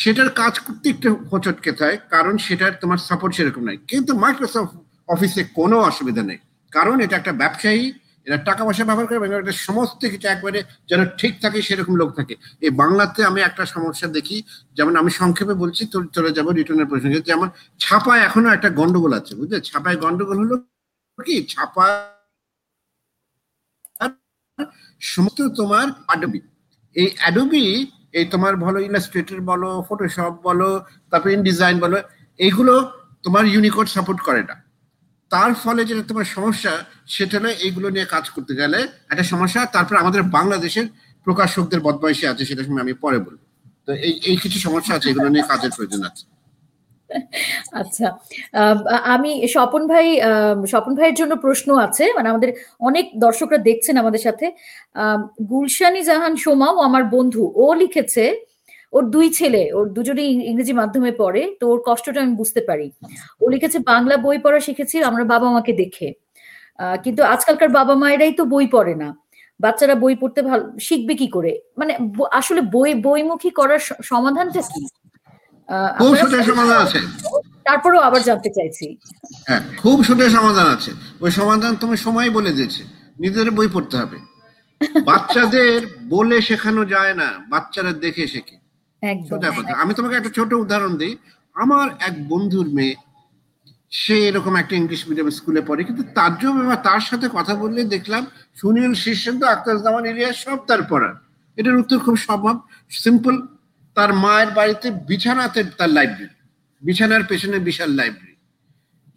সেটার 0.00 0.30
কাজ 0.40 0.54
করতে 0.64 0.86
একটু 0.94 1.08
হোঁচট 1.30 1.56
খেতে 1.64 1.82
হয় 1.86 1.98
কারণ 2.14 2.34
সেটার 2.46 2.72
তোমার 2.82 2.98
সাপোর্ট 3.08 3.32
সেরকম 3.38 3.62
নাই। 3.68 3.76
কিন্তু 3.90 4.12
মাইক্রোসফট 4.24 4.72
অফিসে 5.14 5.42
কোনো 5.58 5.76
অসুবিধা 5.90 6.22
নেই। 6.30 6.38
কারণ 6.72 6.96
এটা 7.04 7.14
একটা 7.20 7.32
ব্যবসায়ী, 7.42 7.82
এরা 8.26 8.38
টাকা 8.48 8.62
পয়সা 8.66 8.84
ব্যবহার 8.88 9.06
করে 9.08 9.18
এবং 9.20 9.28
এটা 9.44 9.56
সমস্ত 9.68 10.00
কিছু 10.12 10.26
একবারে 10.34 10.58
যেন 10.90 11.00
ঠিক 11.20 11.32
থাকে, 11.42 11.58
সেরকম 11.68 11.94
লোক 12.00 12.10
থাকে। 12.18 12.34
এই 12.66 12.72
বাংলাতে 12.82 13.20
আমি 13.30 13.40
একটা 13.48 13.64
সমস্যা 13.74 14.06
দেখি, 14.16 14.36
যেমন 14.76 14.94
আমি 15.00 15.10
সংক্ষেপে 15.20 15.54
বলছি 15.62 15.82
চলে 16.16 16.30
যাব 16.36 16.46
রিটার্নের 16.50 16.88
প্রসঙ্গে 16.90 17.20
যেমন 17.30 17.48
ছাপায় 17.82 18.22
এখনও 18.28 18.50
একটা 18.56 18.68
গন্ডগোল 18.78 19.12
আছে, 19.20 19.32
বুঝলে? 19.40 19.58
ছাপায় 19.68 19.98
গন্ডগোল 20.04 20.36
হলো 20.42 20.56
কি? 21.18 21.36
ছাপা 21.52 21.86
সমস্ত 25.00 25.38
তোমার 25.60 25.86
অ্যাডোবি 26.08 26.40
এই 26.96 27.08
অ্যাডোবি 27.20 27.66
এই 28.18 28.24
তোমার 28.24 28.52
ভালো 28.56 28.78
ইলাস্ট্রেটর 28.88 29.40
বলো 29.50 29.70
ফটোশপ 29.88 30.32
বলো, 30.48 30.70
তারপর 31.10 31.28
ইনডিজাইন 31.38 31.76
বলো, 31.84 31.98
এইগুলো 32.38 32.74
তোমার 33.22 33.44
ইউনিকোড 33.46 33.86
সাপোর্ট 33.86 34.20
করে 34.28 34.42
না। 34.50 34.56
তার 35.30 35.50
ফলে 35.54 35.80
যেটা 35.88 36.02
তোমার 36.10 36.26
সমস্যা, 36.36 36.72
সেটা 37.06 37.36
হলো 37.38 37.50
এইগুলো 37.66 37.86
নিয়ে 37.90 38.06
কাজ 38.14 38.24
করতে 38.34 38.52
গেলে 38.60 38.78
একটা 39.10 39.24
সমস্যা, 39.32 39.60
তারপর 39.66 39.94
আমাদের 39.96 40.22
বাংলাদেশের 40.36 40.86
প্রকাশকদের 41.26 41.80
বদমাইশি 41.80 42.24
আছে, 42.26 42.42
সেটা 42.44 42.62
সময় 42.66 42.84
আমি 42.86 42.94
পরে 43.04 43.18
বলব। 43.18 43.40
তো 43.86 43.90
এই 44.06 44.14
এই 44.30 44.36
কিছু 44.42 44.58
সমস্যা 44.66 44.92
আছে, 44.96 45.06
এগুলো 45.10 45.28
নিয়ে 45.34 45.44
কাজের 45.50 45.72
প্রয়োজন 45.76 46.02
আছে। 46.10 46.24
আচ্ছা 47.80 48.06
আম, 48.54 49.22
স্বপন 49.54 49.82
ভাই 49.92 50.06
স্বপন 50.72 50.92
ভাইয়ের 50.98 51.16
জন্য 51.20 51.32
প্রশ্ন 51.44 51.68
আছে 51.86 52.04
মানে 52.16 52.28
আমাদের 52.32 52.50
অনেক 52.80 53.06
দর্শকরা 53.24 53.58
দেখছেন 53.68 53.94
আমাদের 54.02 54.22
সাথে। 54.26 54.46
গুলশানি 55.50 56.00
জাহান 56.10 56.34
সোমাও 56.44 56.74
আমার 56.88 57.02
বন্ধু 57.14 57.42
ও 57.56 57.66
লিখেছে 57.82 58.24
ওর 58.92 59.04
দুই 59.14 59.26
ছেলে 59.38 59.62
ওর 59.76 59.86
দুজনেই 59.96 60.30
ইংরেজি 60.50 60.72
মাধ্যমে 60.80 61.10
পড়ে 61.22 61.42
তো 61.60 61.64
ওর 61.72 61.80
কষ্টটা 61.88 62.20
আমি 62.24 62.34
বুঝতে 62.40 62.60
পারি। 62.68 62.86
ও 63.42 63.54
লিখেছে 63.54 63.78
বাংলা 63.92 64.14
বই 64.26 64.38
পড়া 64.44 64.60
শিখেছি 64.66 64.96
আমরা 65.10 65.24
বাবা 65.34 65.48
মাকে 65.54 65.72
দেখে 65.82 66.08
কিন্তু 67.04 67.22
আজকালকার 67.34 67.70
বাবা 67.78 67.94
মায়েরাই 68.02 68.32
তো 68.40 68.44
বই 68.54 68.66
পড়ে 68.76 68.94
না। 69.02 69.08
বাচ্চারা 69.60 69.94
বই 70.04 70.14
পড়তে 70.22 70.40
ভালো 70.50 70.64
শিখবে 70.88 71.14
কি 71.20 71.28
করে? 71.36 71.52
মানে 71.80 71.92
আসলে 72.40 72.60
বই 72.74 72.90
বইমুখী 73.06 73.50
করার 73.60 73.80
সমাধানটা 74.10 74.62
কি? 74.72 74.82
খুব 75.68 76.14
আপনারা- 76.14 76.46
সমাধান 76.46 76.82
আছে। 76.82 76.98
তারপরেও 77.64 78.00
আবার 78.00 78.22
জানতে 78.22 78.50
চাইছি। 78.50 78.96
হ্যাঁ 79.46 79.60
খুব 79.78 80.04
সোজা 80.04 80.30
সমাধান 80.30 80.66
আছে। 80.66 80.90
ওই 81.20 81.30
সমাধান 81.30 81.76
তুমি 81.76 81.96
সময় 81.96 82.30
বলে 82.30 82.52
দিয়েছে। 82.52 82.84
নিজেদের 83.20 83.50
বই 83.50 83.68
পড়তে 83.72 83.96
হবে। 83.96 84.18
বাচ্চাদের 85.06 85.86
বলে 86.08 86.42
শেখানো 86.42 86.84
যায় 86.84 87.14
না 87.14 87.32
বাচ্চারা 87.48 87.92
দেখে 87.92 88.26
শেখে। 88.26 88.56
সোজা 89.28 89.50
কথা। 89.50 89.74
আমি 89.74 89.94
তোমাকে 89.94 90.16
একটা 90.16 90.30
ছোট 90.30 90.52
উদাহরণ 90.52 90.96
দিই। 90.96 91.16
আমার 91.54 91.90
এক 92.00 92.28
বন্ধুর 92.28 92.68
মেয়ে 92.68 92.94
সে 93.90 94.28
এরকম 94.28 94.56
একটা 94.56 94.76
ইংলিশ 94.76 95.08
মিডিয়াম 95.08 95.30
স্কুলে 95.30 95.60
পড়ে 95.60 95.84
কিন্তু 95.84 96.02
তার 96.02 96.38
জন্য 96.38 96.64
এবার 96.64 96.76
তার 96.76 97.00
সাথে 97.00 97.28
কথা 97.32 97.54
বললে 97.54 97.84
দেখলাম 97.84 98.26
সুনীল 98.54 98.94
শীর্ষেন্দ্র 98.94 99.48
আক্তার 99.48 99.82
জামান 99.82 100.04
এরিয়া 100.04 100.32
সব 100.32 100.56
তার 100.56 100.82
পড়ার। 100.82 101.14
এটার 101.56 101.76
উত্তর 101.76 101.98
খুব 101.98 102.16
সম্ভব। 102.16 102.58
সিম্পল 102.90 103.46
তার 103.96 104.10
মায়ের 104.22 104.50
বাড়িতে 104.50 104.86
বিছানাতে 105.08 105.60
তার 105.78 105.90
লাইব্রেরি 105.90 106.36
বিছানার 106.82 107.22
পেছনে 107.30 107.56
বিশাল 107.60 107.90
লাইব্রেরি 107.90 108.36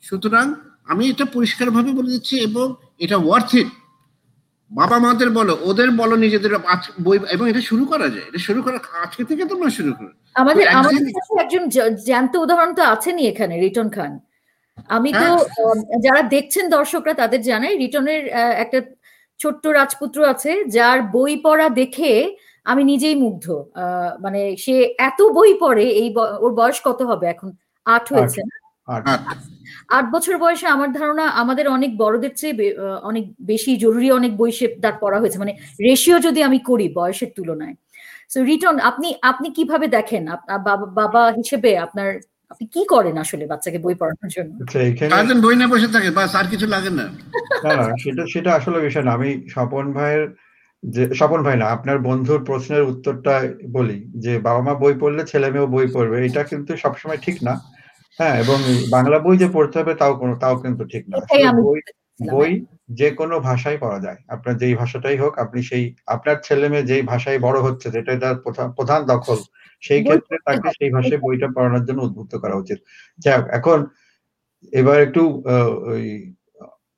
সুতরাং 0.03 0.45
আমি 0.87 1.03
এটা 1.09 1.25
পরিষ্কারভাবে 1.35 1.91
বলে 1.97 2.13
দিচ্ছি 2.15 2.35
এবং 2.47 2.65
এটা 2.99 3.17
ওয়ার্থ 3.19 3.51
ইট 3.55 3.69
বাবা 4.71 4.97
মাদের 4.99 5.29
বলো 5.29 5.53
ওদের 5.63 5.89
বলো 5.91 6.15
নিজেদের 6.15 6.51
বই 6.99 7.17
এবং 7.35 7.45
এটা 7.51 7.61
শুরু 7.61 7.83
করা 7.91 8.07
যায়। 8.09 8.25
এটা 8.29 8.39
শুরু 8.47 8.59
করা 8.65 8.77
আজকে 9.05 9.23
থেকে 9.29 9.43
তোমরা 9.45 9.69
শুরু 9.69 9.91
করো। 9.97 10.11
আমাদের 10.35 10.65
আমাদের 10.71 11.01
কাছে 11.09 11.33
একজন 11.43 11.63
জ্যান্ত 12.07 12.33
উদাহরণ 12.37 12.71
তো 12.73 12.83
আছেনই 12.93 13.25
এখানে 13.27 13.53
রিটন 13.57 13.87
খান। 13.89 14.11
আমি 14.89 15.09
তো 15.13 15.27
যারা 16.05 16.21
দেখছেন 16.35 16.65
দর্শকরা 16.69 17.13
তাদের 17.13 17.41
জানাই 17.41 17.73
রিটনের 17.77 18.21
আহ, 18.31 18.53
একটা 18.63 18.79
ছোট্ট 19.39 19.63
রাজপুত্র 19.79 20.17
আছে 20.33 20.51
যার 20.75 20.99
বই 21.15 21.33
পড়া 21.45 21.67
দেখে 21.81 22.11
আমি 22.67 22.81
নিজেই 22.83 23.15
মুগ্ধ। 23.15 23.45
আহ, 23.75 24.11
মানে 24.19 24.41
সে 24.57 24.75
এত 24.99 25.19
বই 25.37 25.51
পড়ে 25.59 25.85
এই 26.01 26.07
ওর 26.39 26.51
বয়স 26.53 26.77
কত 26.83 26.99
হবে 27.01 27.25
এখন? 27.27 27.49
আট 27.85 28.05
হয়েছে 28.13 28.41
না? 28.43 28.55
আট। 29.89 30.05
বছর 30.11 30.35
বয়সে 30.37 30.67
আমার 30.67 30.89
ধারণা 30.91 31.25
আমাদের 31.41 31.65
অনেক 31.67 31.91
বড়দের 31.97 32.33
চেয়ে 32.35 32.55
অনেক 33.03 33.25
বেশি 33.41 33.71
জরুরি 33.77 34.07
অনেক 34.11 34.31
বই 34.37 34.51
সে 34.51 34.65
তার 34.83 34.95
পড়া 34.99 35.17
হয়েছে। 35.19 35.37
মানে 35.39 35.53
রেশিও 35.81 36.17
যদি 36.19 36.39
আমি 36.43 36.59
করি 36.69 36.87
বয়সের 36.95 37.31
তুলনায়। 37.35 37.75
সো 38.29 38.37
রিটন 38.43 38.75
আপনি 38.89 39.07
আপনি 39.21 39.47
কীভাবে 39.57 39.87
দেখেন? 39.87 40.23
বাবা 40.67 40.73
বাবা 40.99 41.21
হিসেবে 41.31 41.71
আপনার 41.77 42.09
আপনি 42.51 42.65
কি 42.73 42.81
করেন 42.85 43.15
আসলে 43.17 43.45
বাচ্চাকে 43.47 43.79
বই 43.79 43.95
পড়ানোর 43.95 44.29
জন্য? 44.29 44.51
আচ্ছা 44.61 44.79
সারাদিন 45.11 45.39
বই 45.41 45.55
নিয়ে 45.55 45.71
বসে 45.73 45.89
থাকে 45.95 46.09
বাস 46.11 46.31
আর 46.35 46.47
কিছু 46.49 46.67
লাগে 46.67 46.91
না। 46.99 47.05
না 47.63 47.71
না 47.79 47.85
সেটা 48.03 48.23
সেটা 48.33 48.51
আসলে 48.53 48.77
বিষয় 48.79 49.05
না। 49.07 49.11
আমি 49.13 49.29
স্বপন 49.49 49.85
ভাইয়ের 49.93 50.23
যে 50.83 51.13
স্বপন 51.13 51.43
ভাই 51.43 51.57
না 51.57 51.65
আপনার 51.65 51.99
বন্ধুর 51.99 52.45
প্রশ্নের 52.45 52.81
উত্তরটা 52.81 53.53
বলি 53.71 54.11
যে 54.17 54.39
বাবা 54.39 54.61
মা 54.61 54.73
বই 54.73 54.93
পড়লে 54.99 55.27
ছেলে 55.27 55.51
মেয়েও 55.51 55.67
বই 55.67 55.87
পড়বে 55.93 56.25
এটা 56.25 56.43
কিন্তু 56.43 56.77
সবসময় 56.77 57.17
ঠিক 57.17 57.43
না। 57.43 57.61
হ্যাঁ 58.17 58.39
এবং 58.39 58.55
বাংলা 58.89 59.19
বই 59.19 59.37
যে 59.37 59.47
পড়তে 59.53 59.79
হবে 59.79 59.93
তাও 59.93 60.15
কোনো 60.15 60.35
তাও 60.35 60.59
কিন্তু 60.59 60.85
ঠিক 60.85 61.09
না। 61.09 61.17
বই 61.51 61.79
বই 62.31 62.65
যে 62.89 63.09
কোনো 63.09 63.39
ভাষায় 63.39 63.77
পড়া 63.79 63.99
যায়। 63.99 64.15
আপনার 64.27 64.57
যেই 64.57 64.75
ভাষাটাই 64.75 65.17
হোক 65.17 65.39
আপনি 65.39 65.63
সেই 65.63 65.95
আপনার 66.07 66.35
ছেলে 66.43 66.69
মেয়ে 66.69 66.83
যেই 66.83 67.01
ভাষায় 67.01 67.39
বড় 67.39 67.61
হচ্ছে 67.61 67.91
যেটাই 67.91 68.19
তার 68.19 68.35
প্রধান- 68.35 68.71
প্রধান 68.71 69.05
দখল 69.05 69.37
সেই 69.81 70.03
ক্ষেত্রে 70.03 70.37
তাকে 70.45 70.69
সেই 70.69 70.89
ভাষায় 70.89 71.17
বইটা 71.17 71.47
পড়ানোর 71.47 71.85
জন্য 71.85 72.01
উদ্বুদ্ধ 72.03 72.35
করা 72.35 72.55
উচিত। 72.55 72.77
যাই 73.19 73.37
হোক, 73.37 73.47
এখন 73.47 73.85
এবার 74.71 75.01
একটু 75.01 75.43
আহ, 75.47 75.69
ওই 75.69 76.35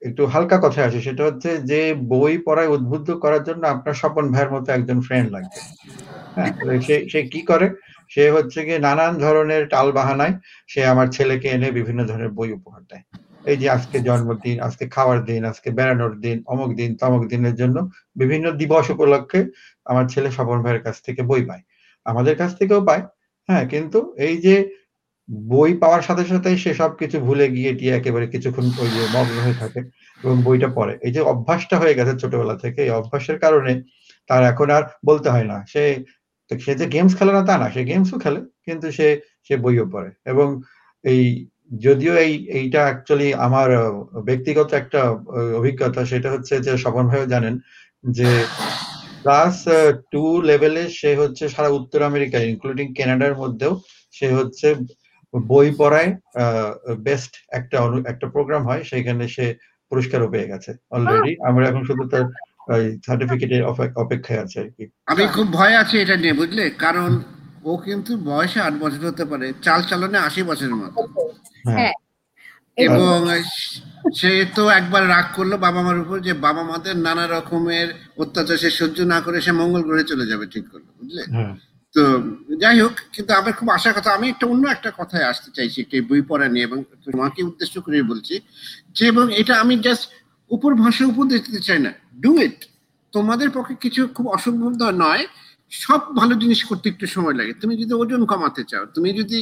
একটু 0.02 0.22
হালকা 0.26 0.58
কথা 0.64 0.80
আসে 0.84 1.00
সেটা 1.02 1.24
হচ্ছে 1.28 1.50
যে 1.72 1.80
বই 2.12 2.34
পড়ায় 2.46 2.72
উদ্বুদ্ধ 2.76 3.10
করার 3.24 3.44
জন্য 3.44 3.64
আপনার 3.68 3.96
স্বপন 3.96 4.26
ভাইয়ের 4.32 4.54
মতো 4.54 4.70
একজন 4.72 4.98
ফ্রেন্ড 5.02 5.28
লাগবে। 5.32 5.60
হ্যাঁ 6.38 6.52
সে 6.82 6.96
সে 7.12 7.20
কি 7.34 7.42
করে? 7.42 7.68
সে 8.12 8.24
হচ্ছে 8.32 8.60
গিয়ে 8.66 8.80
নানান 8.80 9.14
ধরনের 9.20 9.64
টাল 9.70 9.88
বাহানায় 9.92 10.34
সে 10.70 10.82
আমার 10.86 11.08
ছেলেকে 11.10 11.48
এনে 11.50 11.70
বিভিন্ন 11.72 12.02
ধরনের 12.04 12.32
বই 12.38 12.50
উপহার 12.52 12.82
দেয়। 12.92 13.04
এই 13.46 13.58
যে 13.58 13.68
আজকে 13.70 13.98
জন্মদিন, 14.00 14.58
আজকে 14.60 14.86
খাওয়ার 14.96 15.20
দিন, 15.26 15.42
আজকে 15.46 15.70
বেড়ানোর 15.72 16.14
দিন, 16.20 16.38
অমুক 16.46 16.72
দিন, 16.76 16.90
তমক 16.96 17.24
দিনের 17.28 17.56
জন্য 17.56 17.78
বিভিন্ন 18.16 18.46
দিবস 18.62 18.86
উপলক্ষে 18.90 19.40
আমার 19.86 20.06
ছেলে 20.08 20.30
স্বপন 20.32 20.58
ভাইয়ের 20.64 20.84
কাছ 20.84 20.96
থেকে 21.02 21.22
বই 21.24 21.44
পায়। 21.46 21.64
আমাদের 22.06 22.36
কাছ 22.36 22.52
থেকেও 22.60 22.82
পায় 22.86 23.04
হ্যাঁ 23.50 23.66
কিন্তু 23.68 24.00
এই 24.28 24.36
যে 24.38 24.56
বই 25.52 25.72
পাওয়ার 25.82 26.04
সাথে 26.08 26.24
সাথে 26.32 26.50
সে 26.64 26.72
সব 26.82 26.92
কিছু 27.02 27.18
ভুলে 27.28 27.46
গিয়ে 27.56 27.72
টিয়ে 27.80 27.94
একেবারে 27.96 28.26
কিছুক্ষণ 28.34 28.66
ওই 28.82 28.90
যে 28.96 29.02
মগ্ন 29.16 29.38
হয়ে 29.46 29.60
থাকে 29.64 29.80
এবং 30.22 30.36
বইটা 30.46 30.70
পড়ে। 30.78 30.94
এই 31.06 31.12
যে 31.16 31.22
অভ্যাসটা 31.34 31.76
হয়ে 31.82 31.98
গেছে 32.00 32.14
ছোটবেলা 32.22 32.56
থেকে, 32.64 32.80
এই 32.88 32.92
অভ্যাসের 33.00 33.38
কারণে 33.44 33.74
তার 34.30 34.42
এখন 34.52 34.68
আর 34.78 34.84
বলতে 35.10 35.28
হয় 35.34 35.48
না। 35.52 35.58
সে 35.74 35.84
সে 36.52 36.72
যে 36.80 36.86
গেমস 36.94 37.14
খেলে 37.20 37.34
না 37.38 37.44
তা 37.50 37.56
না, 37.62 37.68
সে 37.76 37.82
গেমসও 37.92 38.18
খেলে, 38.24 38.40
কিন্তু 38.68 38.88
সে 38.98 39.08
সে 39.48 39.54
বইও 39.64 39.86
পড়ে। 39.94 40.10
এবং 40.32 40.48
এই 41.06 41.24
যদিও 41.86 42.14
এই, 42.26 42.34
এইটা 42.60 42.82
অ্যাকচুয়ালি 42.88 43.30
আমার 43.48 43.70
ব্যক্তিগত 44.30 44.70
একটা 44.82 45.02
অভিজ্ঞতা, 45.60 46.02
সেটা 46.12 46.30
হচ্ছে 46.34 46.54
যে 46.66 46.72
স্বপন 46.84 47.06
ভাইও 47.10 47.32
জানেন 47.34 47.54
যে 48.18 48.30
ক্লাস 49.24 49.56
টু 50.12 50.24
লেভেলে 50.50 50.84
সে 51.00 51.12
হচ্ছে 51.22 51.44
সারা 51.56 51.70
উত্তর 51.80 52.00
আমেরিকা 52.10 52.38
ইনক্লুডিং 52.50 52.88
কানাডার 52.98 53.34
মধ্যেও 53.42 53.74
সে 54.18 54.28
হচ্ছে 54.40 54.68
বই 55.34 55.68
পড়ায় 55.78 56.10
বেস্ট 57.04 57.34
একটা 57.50 57.78
একটা 58.06 58.26
প্রোগ্রাম 58.28 58.62
হয় 58.64 58.82
সেখানে 58.84 59.24
সে 59.28 59.46
পুরস্কারও 59.92 60.32
পেয়ে 60.34 60.50
গেছে 60.52 60.72
অলরেডি 60.92 61.32
আমরা 61.50 61.64
এখন 61.68 61.84
শুধু 61.86 62.04
তার 62.14 62.26
সার্টিফিকেটের 63.08 63.64
অপেক্ষায় 63.96 64.42
আছে 64.42 64.58
আর 64.60 64.70
কি। 64.76 64.84
আমি 65.08 65.24
খুব 65.36 65.48
ভয় 65.52 65.76
আছি 65.82 65.96
এটা 65.98 66.16
নিয়ে 66.16 66.36
বুঝলে? 66.42 66.64
কারণ 66.80 67.12
ও 67.64 67.72
কিন্তু 67.78 68.12
বয়সে 68.26 68.60
আট 68.62 68.76
বছর 68.80 69.02
হতে 69.06 69.26
পারে 69.26 69.48
চাল 69.62 69.80
চালনে 69.84 70.18
আশি 70.20 70.42
বছরের 70.44 70.76
মতো। 70.76 71.00
হ্যাঁ। 71.66 71.78
হ্যাঁ। 71.78 71.96
এবং 72.78 72.98
এবং 73.28 73.40
সে 74.14 74.32
তো 74.56 74.64
একবার 74.70 75.04
রাগ 75.10 75.26
করল 75.36 75.54
বাবা 75.58 75.82
মার 75.82 75.98
উপর 76.00 76.18
যে 76.20 76.34
বাবা 76.46 76.64
মাদের 76.64 76.96
নানা 76.98 77.26
রকমের 77.28 77.88
অত্যাচার 78.18 78.58
সে 78.58 78.70
সহ্য 78.72 78.98
না 79.04 79.18
করে 79.22 79.38
সে 79.42 79.52
মঙ্গল 79.52 79.82
গ্রহে 79.84 80.06
চলে 80.12 80.26
যাবে 80.26 80.46
ঠিক 80.54 80.66
করল 80.72 80.88
বুঝলে? 80.98 81.24
হ্যাঁ। 81.32 81.54
তো 81.96 82.04
যাই 82.64 82.78
হোক, 82.84 82.96
কিন্তু 83.16 83.32
আমার 83.40 83.54
খুব 83.60 83.68
আশার 83.78 83.94
কথা, 83.98 84.10
আমি 84.18 84.26
একটা 84.34 84.46
অন্য 84.54 84.64
একটা 84.76 84.90
কথায় 85.00 85.26
আসতে 85.32 85.50
চাইছি, 85.58 85.78
একটি 85.84 85.98
বই 86.10 86.22
পড়া 86.30 86.48
নিয়ে, 86.54 86.66
এবং 86.70 86.80
তোমাকে 87.06 87.40
উদ্দেশ্য 87.50 87.76
করে 87.86 87.98
বলছি 88.12 88.36
যে, 88.98 89.04
এবং 89.12 89.26
এটা 89.42 89.54
আমি 89.64 89.74
জাস্ট 89.86 90.04
উপর 90.52 90.72
ভাষা 90.84 91.04
উপদেশ 91.14 91.40
দিতে 91.48 91.62
চাই 91.68 91.80
না। 91.86 91.92
ডু 92.24 92.32
ইট 92.46 92.58
তোমাদের 93.14 93.50
পক্ষে 93.56 93.76
কিছু 93.84 94.02
খুব 94.16 94.26
অসম্ভব 94.36 94.72
নয়। 95.06 95.24
সব 95.86 96.02
ভালো 96.20 96.34
জিনিস 96.42 96.60
করতে 96.70 96.86
একটু 96.94 97.06
সময় 97.16 97.36
লাগে। 97.40 97.54
তুমি 97.62 97.74
যদি 97.82 97.94
ওজন 98.02 98.22
কমাতে 98.32 98.64
চাও, 98.72 98.84
তুমি 98.96 99.10
যদি 99.20 99.40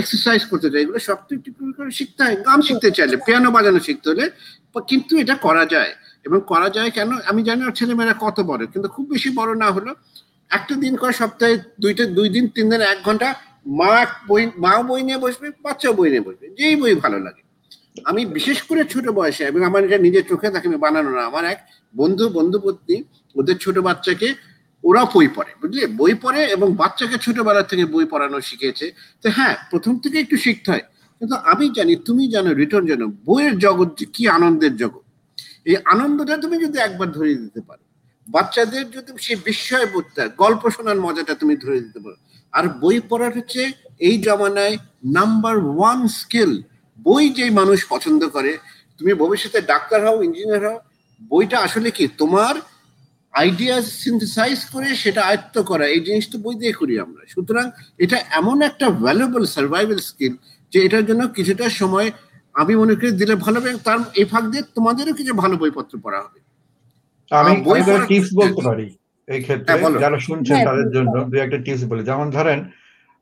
এক্সারসাইজ 0.00 0.40
করতে 0.50 0.66
চাও, 0.70 0.80
এগুলো 0.84 0.98
সব 1.08 1.18
একটু 1.36 1.50
করে 1.78 1.92
শিখতে 1.98 2.20
হয়। 2.26 2.36
গান 2.46 2.58
শিখতে 2.68 2.88
চাইলে 2.96 3.16
পিয়ানো 3.26 3.48
বাজানো 3.56 3.80
শিখতে 3.86 4.06
হলে, 4.12 4.26
কিন্তু 4.90 5.12
এটা 5.22 5.34
করা 5.46 5.64
যায়। 5.74 5.92
এবং 6.26 6.38
করা 6.52 6.68
যায় 6.76 6.90
কেন? 6.96 7.10
আমি 7.30 7.40
জানি 7.48 7.60
ছেলেমেয়েরা 7.80 8.14
কত 8.24 8.36
বড়, 8.50 8.62
কিন্তু 8.72 8.88
খুব 8.94 9.04
বেশি 9.14 9.28
বড় 9.38 9.50
না 9.62 9.68
হলো 9.76 9.92
একটা 10.50 10.74
দিন 10.84 10.94
করে 11.00 11.12
সপ্তাহে 11.22 11.54
দুইটা, 11.82 12.04
দুই 12.18 12.28
দিন, 12.34 12.44
তিন 12.54 12.66
দিন, 12.70 12.80
এক 12.92 12.98
ঘণ্টা 13.06 13.28
মা 13.78 13.90
বই, 14.28 14.42
মাও 14.64 14.80
বই 14.88 15.00
নিয়ে 15.08 15.18
বসবে, 15.24 15.46
বাচ্চাও 15.64 15.92
বই 15.98 16.08
নিয়ে 16.12 16.24
বসবে, 16.28 16.46
যেই 16.58 16.74
বই 16.80 16.94
ভালো 17.04 17.18
লাগে। 17.26 17.42
আমি 18.08 18.22
বিশেষ 18.36 18.58
করে 18.68 18.82
ছোট 18.92 19.06
বয়সে, 19.18 19.42
এবং 19.50 19.60
আমার 19.68 19.80
এটা 19.86 19.98
নিজের 20.06 20.24
চোখে 20.30 20.46
তাকে 20.54 20.66
আমি 20.70 20.78
বানানো 20.84 21.10
না, 21.16 21.22
আমার 21.30 21.44
এক 21.52 21.58
বন্ধু 21.94 22.24
বন্ধু 22.38 22.58
পত্নী, 22.64 22.96
ওদের 23.36 23.56
ছোট 23.64 23.76
বাচ্চাকে 23.88 24.28
ওরা 24.84 25.02
বই 25.14 25.28
পড়ে, 25.36 25.52
বুঝলি? 25.60 25.80
বই 26.00 26.14
পড়ে 26.24 26.40
এবং 26.56 26.68
বাচ্চাকে 26.80 27.16
ছোটবেলা 27.24 27.62
থেকে 27.70 27.84
বই 27.94 28.04
পড়ানো 28.12 28.38
শিখেছে 28.48 28.86
তো 29.22 29.26
হ্যাঁ 29.36 29.54
প্রথম 29.70 29.94
থেকে 30.02 30.16
একটু 30.24 30.36
শিখতে 30.44 30.68
হয়। 30.72 30.84
কিন্তু 31.20 31.36
আমি 31.52 31.64
জানি, 31.76 31.94
তুমি 32.08 32.22
জানো 32.34 32.50
রিটার্ন 32.60 32.84
জানো, 32.92 33.06
বইয়ের 33.26 33.54
জগৎ 33.64 33.90
কি 34.14 34.22
আনন্দের 34.36 34.74
জগৎ। 34.82 35.04
এই 35.70 35.76
আনন্দটা 35.92 36.34
তুমি 36.44 36.56
যদি 36.64 36.76
একবার 36.86 37.08
ধরিয়ে 37.16 37.38
দিতে 37.44 37.60
পারো। 37.68 37.84
বাচ্চাদের 38.28 38.84
যদি 38.94 39.10
সেই 39.26 39.38
বিস্ময় 39.46 39.86
বোধটা 39.92 40.22
গল্প 40.42 40.62
শোনার 40.74 40.98
মজাটা 41.04 41.34
তুমি 41.40 41.54
ধরে 41.64 41.78
দিতে 41.84 42.00
পারো। 42.04 42.18
আর 42.52 42.64
বই 42.82 42.98
পড়ার 43.10 43.32
হচ্ছে 43.38 43.62
এই 44.08 44.16
জমানায় 44.26 44.76
নাম্বার 45.16 45.56
ওয়ান 45.76 46.00
স্কিল 46.18 46.52
বই 46.98 47.24
যেই 47.38 47.52
মানুষ 47.60 47.78
পছন্দ 47.92 48.22
করে, 48.36 48.52
তুমি 48.98 49.12
ভবিষ্যতে 49.22 49.58
ডাক্তার 49.72 50.00
হও 50.06 50.18
ইঞ্জিনিয়ার 50.26 50.62
হও, 50.66 50.78
বইটা 51.30 51.56
আসলে 51.66 51.88
কি? 51.96 52.04
তোমার 52.20 52.54
আইডিয়া 53.34 53.76
সিনথেসাইজ 54.02 54.58
করে 54.72 54.88
সেটা 55.02 55.22
আয়ত্ত 55.30 55.56
করা, 55.70 55.84
এই 55.94 56.00
জিনিস 56.06 56.24
তো 56.32 56.36
বই 56.44 56.54
দিয়ে 56.60 56.74
করি 56.80 56.94
আমরা। 57.04 57.22
সুতরাং 57.34 57.66
এটা 58.04 58.18
এমন 58.40 58.56
একটা 58.68 58.86
ভ্যালুয়েবল 59.04 59.44
সার্ভাইভাল 59.56 59.98
স্কিল 60.08 60.34
যে 60.72 60.78
এটার 60.86 61.04
জন্য 61.08 61.22
কিছুটা 61.36 61.66
সময় 61.80 62.08
আমি 62.60 62.72
মনে 62.82 62.94
করি 62.98 63.10
দিলে 63.20 63.34
ভালো 63.44 63.58
হবে 63.60 63.70
তার 63.86 63.98
এই 64.20 64.26
ফাঁক 64.32 64.44
দিয়ে 64.52 64.64
তোমাদেরও 64.76 65.12
কিছু 65.18 65.32
ভালো 65.42 65.54
বইপত্র 65.62 65.94
পড়া 66.04 66.20
হবে। 66.24 66.38
আমি 67.30 67.52
টিপস 68.10 68.30
বলতে 68.40 68.60
পারি 68.68 68.86
এই 69.28 69.40
ক্ষেত্রে 69.42 69.72
হ্যাঁ, 69.72 70.02
যারা 70.04 70.18
শুনছেন 70.18 70.56
হ্যাঁ, 70.56 70.66
তাদের 70.68 70.88
জন্য 70.96 71.14
দুই 71.30 71.40
একটা 71.42 71.58
টিপস 71.64 71.82
বলি। 71.90 72.02
যেমন 72.10 72.26
ধরেন 72.30 72.58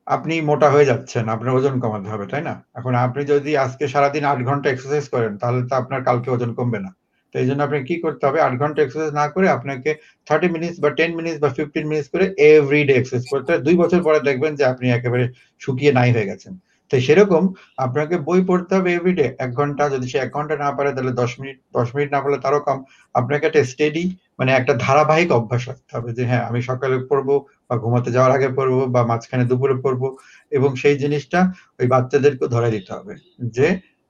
আপনি 0.07 0.33
মোটা 0.49 0.67
হয়ে 0.69 0.89
যাচ্ছেন 0.91 1.23
আপনার 1.29 1.55
ওজন 1.57 1.75
কমাতে 1.83 2.07
হবে 2.13 2.25
তাই 2.31 2.43
না? 2.49 2.53
এখন 2.79 2.93
আপনি 3.05 3.21
যদি 3.33 3.51
আজকে 3.65 3.85
সারাদিন 3.87 4.23
আট 4.31 4.39
ঘণ্টা 4.49 4.67
এক্সারসাইজ 4.69 5.05
করেন 5.13 5.31
তাহলে 5.41 5.59
তো 5.69 5.73
আপনার 5.75 5.99
কালকে 6.03 6.27
ওজন 6.31 6.51
কমবে 6.57 6.79
না। 6.79 6.91
তো 7.35 7.35
এই 7.41 7.47
জন্য 7.49 7.61
আপনাকে 7.63 7.85
কি 7.89 7.95
করতে 8.05 8.23
হবে 8.27 8.39
আট 8.41 8.53
ঘণ্টা 8.61 8.79
এক্সারসাইজ 8.81 9.11
না 9.13 9.25
করে 9.33 9.47
আপনাকে 9.49 9.89
থার্টি 10.27 10.47
মিনিটস 10.55 10.77
বা 10.83 10.89
টেন 10.89 11.11
মিনিটস 11.19 11.39
বা 11.43 11.49
ফিফটিন 11.57 11.85
মিনিটস 11.89 12.09
করে 12.13 12.25
এভরি 12.49 12.81
ডে 12.87 12.93
এক্সারসাইজ 12.97 13.25
করতে 13.33 13.49
হবে। 13.51 13.61
দুই 13.67 13.75
বছর 13.81 13.99
পরে 14.07 14.19
দেখবেন 14.29 14.51
যে 14.59 14.63
আপনি 14.65 14.85
একেবারে 14.89 15.25
শুকিয়ে 15.61 15.91
নাই 15.91 16.09
হয়ে 16.15 16.29
গেছেন। 16.31 16.53
তো 16.91 16.95
সেরকম 17.05 17.43
আপনাকে 17.77 18.15
বই 18.27 18.41
পড়তে 18.49 18.71
হবে 18.77 18.89
এভরিডে 18.91 19.27
এক 19.39 19.51
ঘণ্টা, 19.59 19.83
যদি 19.93 20.05
সে 20.11 20.17
এক 20.19 20.29
ঘণ্টা 20.35 20.55
না 20.63 20.69
পারে 20.77 20.89
তাহলে 20.95 21.13
দশ 21.21 21.31
মিনিট 21.39 21.57
দশ 21.77 21.87
মিনিট 21.95 22.09
না 22.11 22.19
পারলে 22.23 22.37
তারও 22.45 22.61
কম। 22.67 22.79
আপনাকে 23.15 23.43
একটা 23.45 23.61
স্টেডি 23.71 24.03
মানে 24.39 24.51
একটা 24.51 24.73
ধারাবাহিক 24.85 25.29
অভ্যাস 25.37 25.61
রাখতে 25.69 25.91
হবে 25.95 26.09
যে 26.17 26.23
হ্যাঁ 26.29 26.43
আমি 26.49 26.59
সকালে 26.69 26.95
পড়ব 27.09 27.29
বা 27.69 27.75
ঘুমাতে 27.83 28.09
যাওয়ার 28.15 28.31
আগে 28.37 28.49
পড়ব 28.57 28.77
বা 28.95 29.01
মাঝখানে 29.11 29.43
দুপুরে 29.51 29.75
পড়ব 29.85 30.01
এবং 30.51 30.69
সেই 30.81 30.95
জিনিসটা 31.03 31.39
ওই 31.79 31.87
বাচ্চাদেরকে 31.93 32.45
ধরে 32.55 32.69
দিতে 32.75 32.91
হবে 32.97 33.13
যে, 33.55 33.67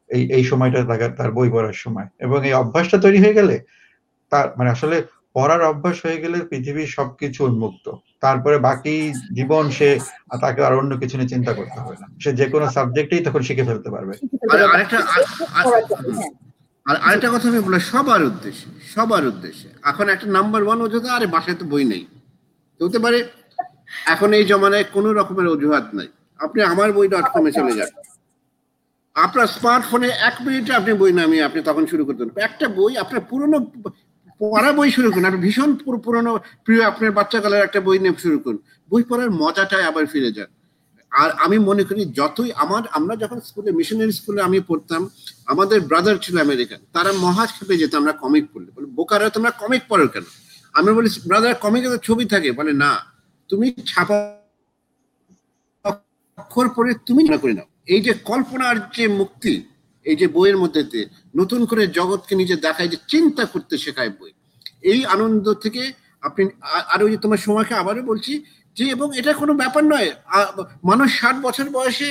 এই 0.10 0.24
এই 0.38 0.43
সময়টা 0.52 0.80
তার 0.89 1.12
তার 1.20 1.30
বই 1.38 1.50
পড়ার 1.56 1.78
সময়। 1.84 2.08
এবং 2.26 2.39
এই 2.50 2.54
অভ্যাসটা 2.62 2.97
তৈরি 3.06 3.20
হয়ে 3.24 3.38
গেলে 3.39 3.56
তার 4.32 4.47
মানে 4.58 4.70
আসলে 4.76 4.97
পড়ার 5.36 5.62
অভ্যাস 5.72 5.97
হয়ে 6.06 6.22
গেলে 6.24 6.38
পৃথিবীর 6.52 6.89
সবকিছু 6.97 7.39
উন্মুক্ত। 7.50 7.86
তারপরে 8.26 8.58
বাকি 8.70 8.96
জীবন 9.38 9.64
সে 9.78 9.90
তাকে 10.44 10.60
আর 10.68 10.74
অন্য 10.82 10.92
কিছু 11.02 11.16
নিয়ে 11.18 11.32
চিন্তা 11.34 11.52
করতে 11.60 11.78
হবে 11.84 11.96
না। 12.02 12.08
সে 12.24 12.30
যে 12.40 12.46
কোনো 12.54 12.66
সাবজেক্টেই 12.76 13.22
তখন 13.28 13.42
শিখে 13.48 13.68
ফেলতে 13.70 13.90
পারবে। 13.96 14.14
আর 16.86 16.96
আরেকটা 17.06 17.30
কথা 17.34 17.46
আমি 17.52 17.60
বললাম 17.66 17.84
সবার 17.92 18.22
উদ্দেশ্যে 18.32 18.68
সবার 18.94 19.24
উদ্দেশ্যে। 19.32 19.70
এখন 19.92 20.06
একটা 20.14 20.28
নাম্বার 20.38 20.62
ওয়ান 20.66 20.80
অজুহাত 20.86 21.06
আরে 21.16 21.28
বাসায় 21.36 21.58
তো 21.62 21.66
বই 21.72 21.86
নেই। 21.94 22.04
হতে 22.80 23.00
পারে, 23.06 23.20
এখন 24.14 24.30
এই 24.38 24.44
জমানায় 24.52 24.86
কোনো 24.96 25.10
রকমের 25.20 25.48
অজুহাত 25.56 25.88
নাই। 25.98 26.10
আপনি 26.46 26.60
আমার 26.72 26.90
বই 26.98 27.08
ডট 27.14 27.28
কমে 27.34 27.52
চলে 27.58 27.74
যান। 27.80 27.92
আপনার 29.16 29.48
স্মার্টফোনে 29.58 30.10
এক 30.30 30.36
মিনিটে 30.46 30.72
আপনি 30.80 30.92
বই 31.02 31.12
নামিয়ে 31.20 31.44
আপনি 31.48 31.60
তখন 31.70 31.84
শুরু 31.92 32.04
করতেন 32.08 32.28
একটা 32.48 32.66
বই, 32.78 32.94
আপনার 33.04 33.22
পুরনো 33.30 33.58
পড়া 34.40 34.72
বই 34.72 34.92
শুরু 34.92 35.12
করুন। 35.12 35.26
আপনি 35.26 35.40
ভীষণ 35.40 35.76
পুর- 35.76 36.00
পুরনো, 36.00 36.40
প্রিয় 36.66 36.84
আপনার 36.84 37.12
বাচ্চাকালের 37.12 37.64
একটা 37.64 37.82
বই 37.82 38.00
নিয়ে 38.00 38.14
শুরু 38.20 38.40
করুন। 38.40 38.58
বই 38.90 39.04
পড়ার 39.04 39.32
মজাটাই 39.32 39.84
আবার 39.84 40.06
ফিরে 40.06 40.32
যান 40.32 40.46
আর 41.12 41.32
আমি 41.32 41.60
মনে 41.60 41.84
করি 41.84 42.06
যতই 42.06 42.52
আমার, 42.52 42.84
আমরা 42.92 43.16
যখন 43.16 43.40
স্কুলে 43.40 43.72
মিশনারি 43.72 44.12
স্কুলে 44.12 44.42
আমি 44.42 44.60
পড়তাম, 44.60 45.10
আমাদের 45.46 45.82
ব্রাদার 45.82 46.16
ছিল 46.22 46.38
আমেরিকান 46.38 46.80
তারা 46.94 47.12
মহা 47.12 47.46
খেপে 47.46 47.78
যেত 47.78 47.96
আমরা 47.96 48.12
কমিক 48.12 48.46
পড়লে। 48.54 48.72
বলে, 48.76 48.86
বোকারা, 48.86 49.30
তোমরা 49.30 49.52
কমিক 49.52 49.82
পড়ো 49.90 50.08
কেন? 50.08 50.24
আমি 50.74 50.94
বলি 50.94 51.10
ব্রাদার 51.28 51.56
কমিকে 51.56 51.88
তো 51.88 51.98
ছবি 51.98 52.26
থাকে। 52.26 52.52
বলে, 52.52 52.74
না, 52.74 52.98
তুমি 53.48 53.74
ছাপা 53.86 54.38
অক্ষর 55.84 56.70
পড়ে 56.76 56.94
তুমি 57.06 57.24
না 57.24 57.38
করে 57.38 57.54
নাও। 57.54 57.66
এই 57.86 58.02
যে 58.02 58.14
কল্পনার 58.14 58.90
যে 58.90 59.08
মুক্তি, 59.08 59.64
এই 60.04 60.16
যে 60.16 60.28
বইয়ের 60.28 60.58
মধ্যে 60.58 60.84
নতুন 61.40 61.62
করে 61.70 61.84
জগৎকে 61.98 62.34
নিজে 62.42 62.56
দেখায় 62.66 62.90
যে 62.94 62.98
চিন্তা 63.12 63.44
করতে 63.54 63.76
শেখায় 63.84 64.12
বই। 64.18 64.32
এই 64.92 65.00
আনন্দ 65.16 65.46
থেকে 65.64 65.84
আপনি 66.28 66.44
আর 66.94 67.00
ওই 67.06 67.10
যে 67.14 67.20
তোমার 67.24 67.40
সময়কে 67.46 67.74
আবারও 67.82 68.04
বলছি 68.12 68.34
যে, 68.78 68.84
এবং 68.96 69.08
এটা 69.20 69.32
কোনো 69.42 69.54
ব্যাপার 69.62 69.84
নয় 69.94 70.10
মানুষ 70.90 71.08
ষাট 71.20 71.36
বছর 71.46 71.66
বয়সে 71.76 72.10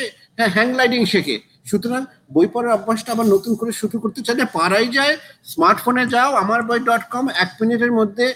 হ্যাং 0.57 0.68
লাইডিং 0.79 1.03
শেখে। 1.12 1.37
সুতরাং 1.70 2.03
বই 2.35 2.47
পড়ার 2.55 2.77
অভ্যাসটা 2.79 3.11
আবার 3.14 3.27
নতুন 3.35 3.53
করে 3.61 3.72
শুরু 3.81 3.97
করতে 4.03 4.20
চাইলে 4.27 4.45
পাড়াই 4.57 4.87
যায় 4.97 5.14
স্মার্টফোনে 5.53 6.05
যাও 6.14 6.31
আমার 6.43 6.61
বই 6.68 6.81
ডট 6.89 7.05
কম, 7.12 7.25
এক 7.43 7.51
মিনিটের 7.61 7.93
মধ্যে 7.99 8.27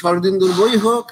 শরদিন্দুর 0.00 0.52
বই 0.60 0.74
হোক 0.84 1.04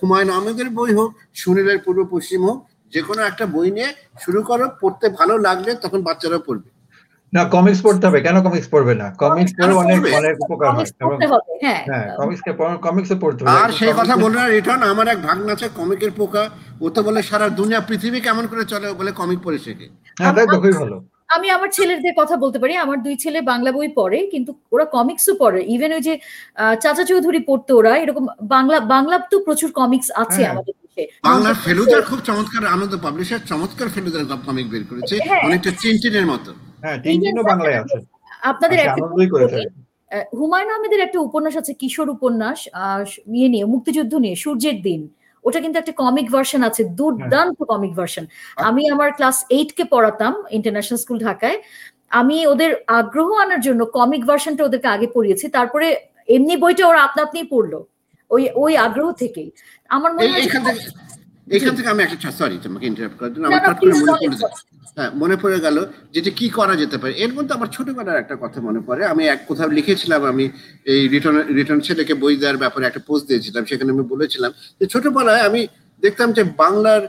হুমায়ুন 0.00 0.30
আহমেদের 0.36 0.68
বই 0.78 0.92
হোক, 0.98 1.10
সুনীলের 1.40 1.78
পূর্ব 1.84 2.00
পশ্চিম 2.14 2.40
হোক 2.48 2.58
যে 2.92 3.00
কোনো 3.08 3.20
একটা 3.30 3.44
বই 3.54 3.68
নিয়ে 3.76 3.90
শুরু 4.22 4.40
করো, 4.48 4.66
পড়তে 4.80 5.06
ভালো 5.18 5.34
লাগলে 5.46 5.70
তখন 5.82 6.00
বাচ্চারাও 6.08 6.42
পড়বে। 6.48 6.68
না 7.32 7.42
কমিক্স 7.54 7.80
পড়তে 7.84 8.04
হবে। 8.08 8.18
কেন 8.26 8.36
কমিক্স 8.46 8.68
পড়বে 8.72 8.94
না? 8.94 9.06
কমিক্স 9.22 9.52
পড়ে 9.56 9.72
অনেক 9.82 9.98
অনেক 10.18 10.34
উপকার 10.44 10.70
হয়। 10.70 10.86
পড়তে 11.00 11.26
হবে 11.26 11.52
হ্যাঁ। 11.64 11.82
হ্যাঁ 11.88 12.06
কমিক্সকে 12.18 12.50
কমিক্সে 12.86 13.16
পড়তে 13.22 13.40
হবে। 13.42 13.52
আর 13.58 13.70
সেই 13.78 13.92
কথা 13.98 14.14
বলে 14.16 14.36
না 14.36 14.44
রিটার্ন 14.48 14.82
আমার 14.92 15.06
এক 15.08 15.18
ভাগনা 15.28 15.50
আছে 15.56 15.66
কমিকের 15.78 16.12
পোকা। 16.18 16.44
ও 16.80 16.94
তো 16.94 17.00
বলে 17.02 17.20
সারা 17.30 17.46
দুনিয়া 17.60 17.80
পৃথিবী 17.88 18.18
কেমন 18.26 18.44
করে 18.46 18.64
চলে? 18.72 18.86
বলে 19.00 19.10
কমিক 19.20 19.38
পড়ে 19.44 19.58
শেখে। 19.58 19.86
হ্যাঁ 20.16 20.32
তাই 20.36 20.46
তো 20.46 20.56
খুবই 20.56 20.74
ভালো। 20.82 20.96
আমি 21.30 21.46
আমার 21.56 21.70
ছেলেদের 21.70 22.14
কথা 22.20 22.34
বলতে 22.36 22.58
পারি। 22.58 22.74
আমার 22.84 22.98
দুই 23.06 23.14
ছেলে 23.16 23.38
বাংলা 23.42 23.70
বই 23.72 23.88
পড়ে 24.00 24.18
কিন্তু 24.32 24.50
ওরা 24.74 24.86
কমিক্সও 24.96 25.34
পড়ে। 25.38 25.60
ইভেন 25.74 25.90
ওই 25.92 26.02
যে 26.08 26.14
আহ, 26.56 26.74
চাচা 26.74 27.04
চৌধুরী 27.10 27.40
পড়তো 27.48 27.72
ওরা 27.80 27.92
এরকম 27.96 28.24
বাংলা 28.54 28.76
বাংলা 28.94 29.16
তো 29.30 29.36
প্রচুর 29.46 29.70
কমিক্স 29.72 30.08
আছে 30.22 30.40
হ্যাঁ। 30.40 30.52
আমাদের 30.52 30.74
দেশে। 30.82 31.02
বাংলার 31.24 31.56
ফেলুদার 31.64 32.02
খুব 32.02 32.18
চমৎকার 32.28 32.62
আনন্দ 32.76 32.92
পাবলিশার 33.04 33.42
চমৎকার 33.50 33.88
ফেলুদার 33.88 34.24
কমিক 34.46 34.66
বের 34.72 34.84
করেছে। 34.90 35.14
হ্যাঁ। 35.20 35.42
অনেকটা 35.46 35.70
চিনটিনের 35.80 36.26
মতো। 36.26 36.50
হ্যাঁ 36.82 36.96
টিনটিনও 37.04 37.42
বাংলায় 37.50 37.76
আছে। 37.82 37.96
আপনাদের 38.42 38.78
হুমায়ুন 40.32 40.70
আহমেদের 40.74 41.00
একটা 41.00 41.18
উপন্যাস 41.20 41.54
আছে 41.56 41.72
কিশোর 41.80 42.08
উপন্যাস 42.10 42.58
আহ, 42.74 43.02
ইয়ে 43.34 43.48
নিয়ে 43.48 43.64
মুক্তিযুদ্ধ 43.64 44.12
নিয়ে 44.24 44.36
সূর্যের 44.36 44.76
দিন। 44.82 45.00
ওটা 45.44 45.58
কিন্তু 45.60 45.76
একটা 45.78 45.94
কমিক 46.02 46.26
ভার্সন 46.30 46.60
আছে 46.62 46.82
দুর্দান্ত 46.98 47.58
কমিক 47.64 47.92
ভার্সন 47.94 48.24
আমি 48.60 48.82
আমার 48.88 49.10
ক্লাস 49.10 49.36
এইট 49.50 49.70
কে 49.72 49.84
পড়াতাম 49.84 50.32
ইন্টারন্যাশনাল 50.50 50.98
স্কুল 50.98 51.18
ঢাকায়। 51.18 51.56
আমি 52.10 52.36
ওদের 52.46 52.70
আগ্রহ 53.00 53.28
আনার 53.44 53.60
জন্য 53.60 53.80
কমিক 53.98 54.22
ভার্সনটা 54.26 54.62
ওদেরকে 54.64 54.88
আগে 54.88 55.08
পড়িয়েছি 55.16 55.46
তারপরে 55.48 55.86
এমনি 56.28 56.54
বইটা 56.56 56.84
ওরা 56.86 57.00
আপনা 57.02 57.20
আপনি 57.22 57.40
পড়ল। 57.50 57.72
ওই 58.30 58.42
ওই 58.54 58.72
আগ্রহ 58.86 59.08
থেকেই। 59.12 59.48
আমার 59.90 60.10
মনে 60.12 60.28
হয় 60.32 60.42
এইখান 61.46 61.72
থেকে 61.76 61.88
আমি 61.88 62.02
একটা 62.02 62.30
সরি 62.30 62.56
তোমাকে 62.62 62.86
ইন্টারাপ্ট 62.86 63.16
করার 63.18 63.32
জন্য 63.34 63.46
আমার 63.46 63.62
করে 63.74 63.92
মনে 63.94 64.12
পড়ে 64.12 64.28
গেল 64.34 64.44
হ্যাঁ 64.96 65.10
মনে 65.14 65.36
পড়ে 65.36 65.58
গেল 65.60 65.76
যেটা 66.14 66.30
কি 66.30 66.46
করা 66.48 66.74
যেতে 66.76 66.96
পারে। 66.98 67.12
এর 67.14 67.32
মধ্যে 67.34 67.52
আমার 67.54 67.68
ছোটবেলার 67.68 68.16
একটা 68.16 68.36
কথা 68.36 68.60
মনে 68.60 68.80
পড়ে। 68.80 69.02
আমি 69.06 69.22
এক 69.26 69.40
কোথাও 69.46 69.68
লিখেছিলাম 69.68 70.20
আমি 70.24 70.44
এই 70.84 71.08
রিটার্ন 71.08 71.38
রিটার্ন 71.58 71.80
ছেলেকে 71.80 72.14
বই 72.14 72.34
দেওয়ার 72.36 72.56
ব্যাপারে 72.56 72.84
একটা 72.86 73.02
পোস্ট 73.06 73.24
দিয়েছিলাম 73.28 73.62
সেখানে 73.64 73.90
আমি 73.92 74.02
বলেছিলাম 74.02 74.50
যে 74.80 74.84
ছোটবেলায় 74.86 75.42
আমি 75.48 75.60
দেখতাম 76.02 76.28
যে 76.32 76.42
বাংলার 76.62 77.02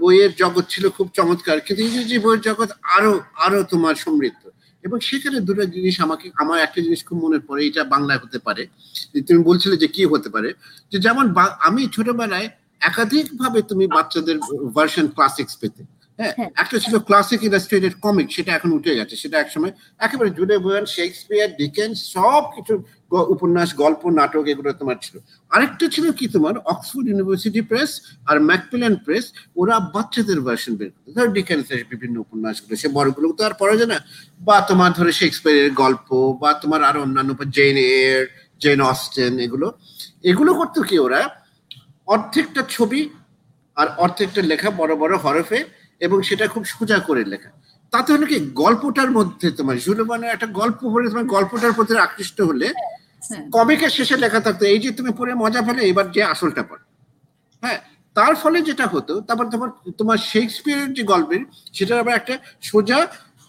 বইয়ের 0.00 0.32
জগৎ 0.36 0.64
ছিল 0.68 0.84
খুব 0.88 1.06
চমৎকার 1.14 1.60
কিন্তু 1.60 1.80
ইংরেজি 1.82 2.16
বইয়ের 2.18 2.40
জগৎ 2.40 2.70
আরও 2.96 3.12
আরও 3.36 3.60
তোমার 3.62 3.94
সমৃদ্ধ। 3.94 4.42
এবং 4.84 4.98
সেখানে 5.00 5.38
দুটো 5.40 5.64
জিনিস 5.64 5.96
আমাকে 6.00 6.26
আমার 6.34 6.58
একটা 6.60 6.80
জিনিস 6.80 7.00
খুব 7.04 7.18
মনে 7.24 7.38
পড়ে 7.38 7.62
এটা 7.66 7.82
বাংলায় 7.84 8.20
হতে 8.22 8.38
পারে। 8.38 8.62
যে 9.14 9.20
তুমি 9.22 9.40
বলছিলে 9.42 9.76
যে 9.76 9.88
কি 9.88 10.02
হতে 10.04 10.28
পারে? 10.30 10.50
যে 10.92 10.98
যেমন 10.98 11.24
আমি 11.60 11.82
ছোটবেলায় 11.92 12.48
একাধিক 12.82 13.26
ভাবে 13.36 13.62
তুমি 13.62 13.86
বাচ্চাদের 13.86 14.36
ভার্সন 14.74 15.06
ক্লাসিক্স 15.06 15.56
পেতে। 15.56 15.82
হ্যাঁ 16.18 16.34
হ্যাঁ। 16.38 16.50
একটা 16.56 16.78
ছিল 16.78 16.98
ক্লাসিক 16.98 17.40
ইলাস্ট্রেটেড 17.44 17.92
কমিক 18.00 18.28
সেটা 18.32 18.50
এখন 18.54 18.70
উঠে 18.72 18.96
গেছে। 18.96 19.16
সেটা 19.16 19.40
একসময় 19.40 19.72
একেবারে 19.98 20.30
জুড়ে 20.30 20.58
বয়ান 20.58 20.84
শেক্সপিয়ার 20.86 21.48
ডিকেন্স 21.58 21.94
সব 22.12 22.42
কিছু 22.56 22.74
উপন্যাস 23.34 23.74
গল্প 23.74 24.02
নাটক 24.10 24.44
এগুলো 24.46 24.72
তোমার 24.72 24.96
ছিল। 25.00 25.16
আরেকটা 25.50 25.88
ছিল 25.88 26.06
কি 26.12 26.28
তোমার? 26.28 26.54
অক্সফোর্ড 26.64 27.06
ইউনিভার্সিটি 27.08 27.60
প্রেস 27.60 27.90
আর 28.26 28.40
ম্যাকপিলান 28.40 28.94
প্রেস 29.04 29.24
ওরা 29.56 29.74
বাচ্চাদের 29.94 30.40
ভার্সন 30.40 30.76
বের 30.76 30.90
করতো। 30.90 31.10
ধর 31.12 31.28
ডিকেন্সের 31.28 31.84
বিভিন্ন 31.90 32.16
উপন্যাসগুলো 32.18 32.76
সে 32.76 32.88
বড়গুলো 32.88 33.26
তো 33.32 33.42
আর 33.44 33.54
পড়া 33.58 33.76
যায় 33.76 33.90
না। 33.94 33.98
বা 34.40 34.56
তোমার 34.60 34.90
ধরো 34.92 35.12
শেক্সপিয়ারের 35.12 35.70
গল্প 35.72 36.08
বা 36.42 36.50
তোমার 36.54 36.80
আরও 36.84 37.00
অন্যান্য 37.02 37.30
জেন 37.50 37.76
এর 37.76 38.22
জেন 38.60 38.80
অস্টেন 38.82 39.32
এগুলো। 39.38 39.66
এগুলো 40.22 40.50
করতো 40.54 40.82
কি 40.82 40.98
ওরা? 40.98 41.41
অর্ধেকটা 42.08 42.62
ছবি 42.68 43.00
আর 43.76 43.88
অর্ধেকটা 43.98 44.42
লেখা 44.42 44.70
বড় 44.70 44.92
বড় 44.96 45.14
হরফে 45.16 45.60
এবং 46.00 46.18
সেটা 46.22 46.44
খুব 46.48 46.62
সোজা 46.64 46.98
করে 46.98 47.24
লেখা। 47.24 47.50
তাতে 47.92 48.08
হলো 48.12 48.26
কি 48.26 48.38
গল্পটার 48.54 49.10
মধ্যে 49.10 49.50
তোমার 49.50 49.76
জুলুবানের 49.78 50.30
একটা 50.30 50.46
গল্প 50.46 50.80
পড়ে 50.92 51.06
তোমার 51.08 51.24
গল্পটার 51.24 51.72
প্রতি 51.72 51.92
আকৃষ্ট 51.98 52.38
হলে 52.40 52.68
হ্যাঁ। 53.22 53.44
কমিকের 53.50 53.88
শেষে 53.88 54.16
লেখা 54.16 54.40
থাকতো 54.40 54.64
এই 54.64 54.78
যে 54.78 54.90
তুমি 54.92 55.10
পড়ে 55.10 55.32
মজা 55.34 55.60
পেলে 55.62 55.82
এবার 55.82 56.06
যে 56.10 56.22
আসলটা 56.24 56.62
পড়ে। 56.62 56.84
হ্যাঁ 57.62 57.78
তার 58.16 58.32
ফলে 58.34 58.58
যেটা 58.62 58.86
হতো 58.86 59.14
তারপর 59.20 59.46
তোমার 59.50 59.70
তোমার 59.96 60.18
শেক্সপিয়ারের 60.32 60.90
যে 60.94 61.02
গল্পের 61.02 61.42
সেটার 61.72 61.98
আবার 61.98 62.14
একটা 62.14 62.34
সোজা 62.62 62.98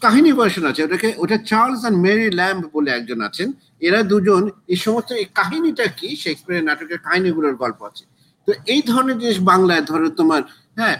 কাহিনী 0.01 0.32
ভার্সন 0.32 0.66
আছে। 0.66 0.82
ওটাকে 0.84 1.10
ওটা 1.18 1.38
চার্লস 1.45 1.82
অ্যান্ড 1.82 1.97
মেরি 1.97 2.28
ল্যাম্ব 2.30 2.64
বলে 2.74 2.89
একজন 2.91 3.20
আছেন। 3.22 3.47
এরা 3.82 3.99
দুজন 4.04 4.43
এই 4.68 4.76
সমস্ত 4.76 5.10
এই 5.12 5.28
কাহিনীটা 5.36 5.86
কি 5.99 6.10
শেক্সপিয়ারের 6.16 6.66
নাটকের 6.66 6.99
কাহিনীগুলোর 6.99 7.56
গল্প 7.56 7.80
আছে। 7.84 8.04
তো 8.48 8.62
এই 8.68 8.82
ধরনের 8.82 9.18
জিনিস 9.20 9.38
বাংলায় 9.44 9.82
ধরো 9.82 10.08
তোমার 10.12 10.41
হ্যাঁ 10.78 10.98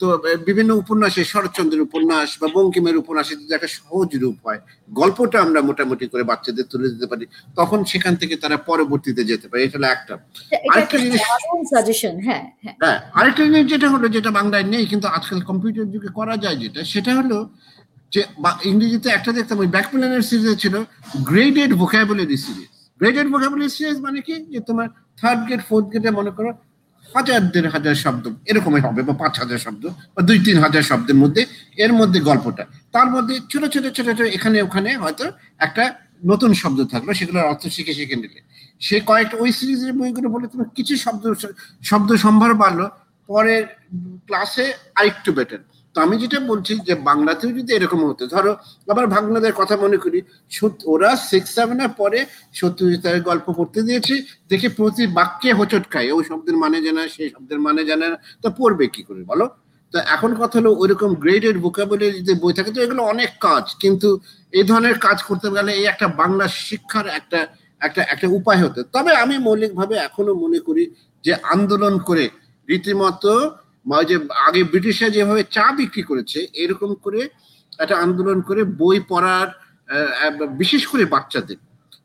তো 0.00 0.06
বিভিন্ন 0.46 0.70
উপন্যাসে 0.74 1.22
শরৎচন্দ্রের 1.24 1.82
উপন্যাস 1.82 2.38
বা 2.40 2.48
বঙ্কিমের 2.54 2.96
উপন্যাসে 2.96 3.34
যদি 3.36 3.52
একটা 3.54 3.70
সহজ 3.70 4.10
রূপ 4.16 4.36
হয়। 4.44 4.60
গল্পটা 4.90 5.38
আমরা 5.40 5.60
মোটামুটি 5.62 6.04
করে 6.06 6.22
বাচ্চাদের 6.22 6.66
তুলে 6.68 6.88
দিতে 6.88 7.06
পারি। 7.06 7.24
তখন 7.56 7.78
সেখান 7.84 8.14
থেকে 8.16 8.34
তারা 8.36 8.56
পরবর্তীতে 8.62 9.22
যেতে 9.24 9.46
পারে। 9.48 9.60
এটা 9.64 9.76
হলো 9.78 9.88
একটা। 9.88 10.14
আরেকটা 10.70 10.96
জিনিস- 10.98 11.24
সাজেশন 11.70 12.14
হ্যাঁ 12.20 12.44
হ্যাঁ। 12.62 12.74
হ্যাঁ 12.80 12.98
আরেকটা 13.12 13.42
জিনিস 13.44 13.64
যেটা 13.68 13.88
হলো 13.88 14.06
যেটা 14.08 14.30
বাংলায় 14.30 14.64
নেই 14.64 14.84
কিন্তু 14.86 15.06
আজকাল 15.08 15.40
কম্পিউটার 15.42 15.86
যুগে 15.90 16.10
করা 16.14 16.34
যায় 16.36 16.56
যেটা 16.56 16.80
সেটা 16.84 17.12
হলো 17.14 17.38
যে 18.12 18.20
ইংরেজিতে 18.64 19.08
একটা 19.08 19.30
দেখতাম 19.32 19.56
ওই 19.58 19.68
ব্যাকপ্যানের 19.68 20.22
সিরিজে 20.22 20.54
ছিল 20.56 20.74
graded 21.24 21.70
vocabulary 21.74 22.36
series 22.36 22.68
graded 23.00 23.26
vocabulary 23.32 23.70
series 23.70 23.98
মানে 24.00 24.20
কি? 24.20 24.34
যে 24.50 24.60
তোমার 24.60 24.88
থার্ড 25.18 25.40
গ্রেড 25.46 25.62
ফোর্থ 25.68 25.86
গ্রেডে 25.88 26.10
মনে 26.10 26.30
করো 26.30 26.50
হাজার 27.16 27.40
দেড় 27.52 27.68
হাজার 27.74 27.94
শব্দ, 28.04 28.24
এরকমই 28.50 28.82
হবে, 28.86 29.00
বা 29.08 29.14
পাঁচ 29.22 29.34
হাজার 29.42 29.58
শব্দ, 29.66 29.84
বা 30.14 30.20
দুই 30.28 30.38
তিন 30.46 30.56
হাজার 30.64 30.84
শব্দের 30.90 31.16
মধ্যে, 31.22 31.42
এর 31.84 31.92
মধ্যে 32.00 32.18
গল্পটা। 32.28 32.64
তার 32.94 33.08
মধ্যে 33.14 33.34
ছোট 33.50 33.62
ছোট 33.74 33.84
ছোট 33.96 34.08
ছোট 34.18 34.28
এখানে, 34.38 34.56
ওখানে 34.66 34.90
হয়তো 35.02 35.24
একটা 35.66 35.84
নতুন 36.30 36.50
শব্দ 36.62 36.78
থাকল 36.92 37.08
সেগুলোর 37.18 37.48
অর্থ 37.52 37.62
শিখে 37.76 37.94
শিখে 37.98 38.16
নিলে। 38.22 38.40
সে 38.86 38.96
কয়েকটা, 39.10 39.36
ওই 39.44 39.50
সিরিজের 39.58 39.92
বইগুলো 39.98 40.28
বলে 40.34 40.46
তোমার 40.52 40.68
কিছু 40.76 40.94
শব্দ 41.04 41.24
শব্দ 41.90 42.10
সম্ভার 42.24 42.50
বাড়লো, 42.62 42.86
পরের 43.28 43.64
ক্লাসে 44.26 44.66
আরেকটু 44.98 45.30
বেটার 45.38 45.62
তো 45.94 45.98
আমি 46.04 46.14
যেটা 46.22 46.38
বলছি 46.50 46.72
যে 46.88 46.94
বাংলাতেও 47.08 47.50
যদি 47.58 47.70
এরকম 47.78 48.00
হতো, 48.10 48.24
ধরো 48.34 48.52
আবার 48.92 49.06
ভাগনাদের 49.14 49.54
কথা 49.60 49.74
মনে 49.84 49.98
করি 50.04 50.18
ওরা 50.92 51.10
সিক্স 51.30 51.50
সেভেনের 51.56 51.92
পরে 52.00 52.18
সত্যজিতের 52.60 53.18
গল্প 53.28 53.46
পড়তে 53.58 53.80
দিয়েছে, 53.88 54.14
দেখে 54.50 54.68
প্রতি 54.78 55.04
বাক্যে 55.18 55.50
হোঁচট 55.58 55.84
খায় 55.92 56.08
ওই 56.16 56.24
শব্দের 56.30 56.56
মানে 56.62 56.78
জানে 56.84 56.98
না 56.98 57.04
সেই 57.14 57.28
শব্দের 57.34 57.58
মানে 57.66 57.82
জানে 57.90 58.06
না, 58.12 58.16
তো 58.42 58.48
পড়বে 58.58 58.84
কি 58.94 59.02
করে 59.08 59.22
বলো? 59.32 59.46
তো 59.92 59.98
এখন 60.14 60.30
কথা 60.40 60.56
হলো 60.60 60.70
ওইরকম 60.82 61.10
গ্রেডেড 61.22 61.56
ভোকাবুলারি 61.64 62.18
যদি 62.20 62.34
বই 62.42 62.52
থাকে, 62.56 62.70
তো 62.76 62.80
এগুলো 62.86 63.02
অনেক 63.12 63.30
কাজ, 63.46 63.64
কিন্তু 63.82 64.08
এই 64.58 64.64
ধরনের 64.70 64.96
কাজ 65.06 65.18
করতে 65.28 65.48
গেলে 65.56 65.70
এই 65.80 65.84
একটা 65.92 66.06
বাংলা 66.20 66.44
শিক্ষার 66.66 67.06
একটা 67.18 67.40
একটা 67.80 68.02
একটা 68.14 68.26
উপায় 68.38 68.60
হতো। 68.64 68.80
তবে 68.94 69.12
আমি 69.22 69.34
মৌলিকভাবে 69.46 69.94
এখনও 70.06 70.34
মনে 70.44 70.60
করি 70.66 70.84
যে 71.24 71.32
আন্দোলন 71.54 71.94
করে 72.08 72.24
রীতিমতো 72.68 73.34
ওই 73.86 74.04
যে 74.04 74.16
আগে 74.46 74.64
ব্রিটিশরা 74.64 75.08
যেভাবে 75.10 75.42
চা 75.50 75.72
বিক্রি 75.72 76.02
করেছে 76.02 76.38
এরকম 76.54 76.94
করে 76.94 77.28
একটা 77.78 77.96
আন্দোলন 77.96 78.40
করে 78.40 78.64
বই 78.64 79.00
পড়ার 79.08 79.48
বিশেষ 80.56 80.86
করে 80.86 81.04
বাচ্চাদের 81.04 81.56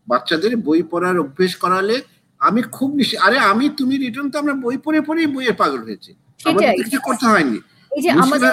বাচ্চাদের 0.07 0.55
বই 0.57 0.81
পড়ার 0.83 1.19
অভ্যেস 1.19 1.55
করালে 1.55 2.01
আমি 2.41 2.61
খুব 2.71 2.89
আরে 3.19 3.37
আমি 3.39 3.69
তুমি 3.69 3.97
রিটার্ন 3.97 4.29
তো 4.29 4.37
আমরা 4.39 4.53
বই 4.53 4.77
পড়ে 4.77 5.01
পড়েই 5.01 5.27
বইয়ের 5.27 5.53
পাগল 5.53 5.83
হয়েছে। 5.83 6.11
আমাদের 6.45 6.73
কিছু 6.83 6.99
করতে 7.03 7.25
হয়নি। 7.25 7.57
এই 7.91 8.01
যে 8.01 8.09
আমাদের 8.09 8.51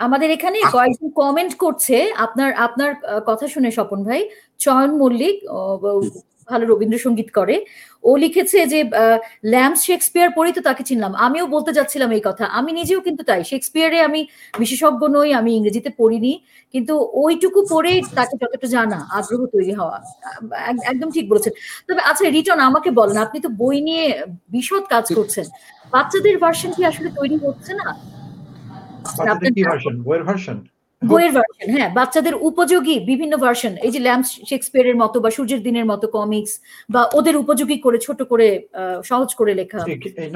আমাদের 0.00 0.30
এখানে। 0.30 0.58
কয়েকজন 0.72 1.08
কমেন্ট 1.10 1.52
করছে 1.54 2.12
আপনার 2.16 2.50
আপনার 2.56 2.90
কথা 3.26 3.48
শুনে 3.48 3.70
স্বপন 3.70 4.04
ভাই 4.04 4.20
চয়ন 4.58 4.90
মল্লিক 4.96 5.36
ভালো 6.52 6.64
রবীন্দ্রসঙ্গীত 6.72 7.28
করে। 7.38 7.56
ও 8.04 8.10
লিখেছে 8.24 8.58
যে 8.72 8.78
ল্যাম্প 9.52 9.76
শেক্সপিয়ার 9.88 10.28
পড়েই 10.36 10.54
তো 10.58 10.62
তাকে 10.68 10.82
চিনলাম। 10.90 11.12
আমিও 11.26 11.44
বলতে 11.54 11.70
যাচ্ছিলাম 11.78 12.10
এই 12.16 12.22
কথা। 12.28 12.44
আমি 12.58 12.70
নিজেও 12.80 13.00
কিন্তু 13.06 13.22
তাই। 13.30 13.40
শেক্সপিয়ারে 13.52 13.98
আমি 14.08 14.20
বিশেষজ্ঞ 14.62 15.02
নই 15.16 15.30
আমি 15.40 15.50
ইংরেজিতে 15.58 15.90
পড়িনি। 16.00 16.32
কিন্তু 16.74 16.94
ওইটুকু 17.24 17.60
পড়েই 17.72 17.98
তাকে 18.18 18.34
যতটা 18.42 18.68
জানা 18.74 18.98
আগ্রহ 19.18 19.40
তৈরি 19.54 19.72
হওয়া 19.80 19.96
একদম 20.92 21.08
ঠিক 21.16 21.24
বলেছেন। 21.32 21.52
তবে 21.88 22.00
আচ্ছা 22.10 22.24
রিটন 22.36 22.58
আমাকে 22.70 22.90
বলেন 23.00 23.16
আপনি 23.26 23.38
তো 23.44 23.48
বই 23.60 23.76
নিয়ে 23.88 24.04
বিশদ 24.54 24.84
কাজ 24.94 25.06
করছেন। 25.18 25.46
বাচ্চাদের 25.94 26.36
ভার্সন 26.42 26.70
কি 26.76 26.82
আসলে 26.90 27.08
তৈরি 27.18 27.36
হচ্ছে 27.44 27.72
না? 27.80 27.88
বইয়ের 30.06 30.24
ভার্সন 30.28 30.56
বইয়ের 31.10 31.32
ভার্সন 31.36 31.68
হ্যাঁ 31.74 31.90
বাচ্চাদের 31.98 32.34
উপযোগী 32.48 32.96
বিভিন্ন 33.10 33.34
ভার্সন 33.44 33.72
এই 33.86 33.92
যে 33.94 34.00
ল্যাম্প 34.06 34.26
শেক্সপিয়ারের 34.50 34.96
মতো 35.02 35.16
বা 35.24 35.30
সূর্যের 35.36 35.60
দিনের 35.66 35.86
মতো 35.92 36.06
কমিক্স 36.16 36.52
বা 36.94 37.02
ওদের 37.18 37.34
উপযোগী 37.42 37.76
করে, 37.84 37.98
ছোট 38.06 38.20
করে 38.22 38.46
সহজ 39.10 39.30
করে 39.40 39.52
লেখা। 39.60 39.78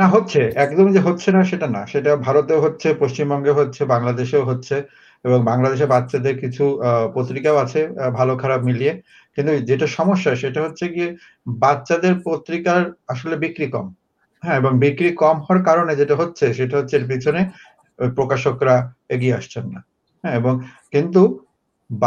না 0.00 0.06
হচ্ছে 0.14 0.40
একদম 0.64 0.86
যে 0.94 1.00
হচ্ছে 1.06 1.28
না 1.36 1.40
সেটা 1.50 1.66
না, 1.76 1.82
সেটা 1.92 2.10
ভারতেও 2.26 2.60
হচ্ছে, 2.66 2.88
পশ্চিমবঙ্গে 3.02 3.52
হচ্ছে, 3.58 3.82
বাংলাদেশেও 3.94 4.44
হচ্ছে 4.50 4.76
এবং 5.24 5.38
বাংলাদেশে 5.50 5.86
বাচ্চাদের 5.94 6.34
কিছু 6.42 6.64
পত্রিকাও 7.16 7.56
আছে 7.64 7.80
ভালো 8.18 8.32
খারাপ 8.42 8.60
মিলিয়ে। 8.68 8.92
কিন্তু 9.38 9.52
যেটা 9.70 9.86
সমস্যা, 9.98 10.30
সেটা 10.42 10.60
হচ্ছে 10.64 10.84
গিয়ে 10.94 11.10
বাচ্চাদের 11.64 12.14
পত্রিকার 12.28 12.80
আসলে 13.12 13.34
বিক্রি 13.44 13.66
কম। 13.74 13.86
হ্যাঁ 14.42 14.56
এবং 14.60 14.72
বিক্রি 14.84 15.10
কম 15.22 15.36
হওয়ার 15.44 15.60
কারণে 15.68 15.92
যেটা 16.00 16.14
হচ্ছে, 16.20 16.44
সেটা 16.58 16.74
হচ্ছে 16.78 16.94
এর 16.98 17.04
পিছনে 17.10 17.40
প্রকাশকরা 18.18 18.74
এগিয়ে 19.14 19.36
আসছেন 19.40 19.64
না। 19.74 19.80
হ্যাঁ 20.26 20.38
এবং 20.38 20.54
কিন্তু 20.92 21.22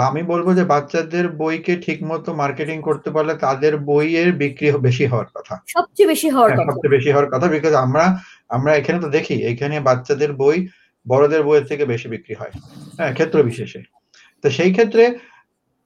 আমি 0.04 0.22
বলব 0.24 0.48
যে 0.54 0.64
বাচ্চাদের 0.66 1.26
বইকে 1.38 1.74
ঠিক 1.78 2.00
মতো 2.04 2.30
মার্কেটিং 2.34 2.78
করতে 2.82 3.10
পারলে 3.10 3.34
তাদের 3.38 3.74
বইয়ের 3.88 4.30
বিক্রি 4.34 4.68
বেশি 4.80 5.06
হওয়ার 5.06 5.30
কথা। 5.36 5.54
সবচেয়ে 5.68 6.08
বেশি 6.08 6.28
হওয়ার 6.30 6.50
হ্যাঁ, 6.50 6.60
কথা। 6.60 6.70
সবচেয়ে 6.70 6.94
বেশি 6.96 7.10
হওয়ার 7.12 7.30
কথা 7.34 7.48
বিকজ 7.48 7.74
আমরা 7.86 8.06
আমরা 8.50 8.72
এখানে 8.76 8.98
তো 9.02 9.08
দেখি 9.10 9.36
এখানে 9.52 9.76
বাচ্চাদের 9.80 10.32
বই 10.34 10.58
বড়দের 11.06 11.42
বইয়ের 11.44 11.66
থেকে 11.66 11.84
বেশি 11.86 12.08
বিক্রি 12.08 12.34
হয় 12.36 12.54
হ্যাঁ 12.98 13.12
ক্ষেত্র 13.14 13.38
বিশেষে 13.44 13.80
তো 14.44 14.48
সেই 14.50 14.72
ক্ষেত্রে 14.74 15.04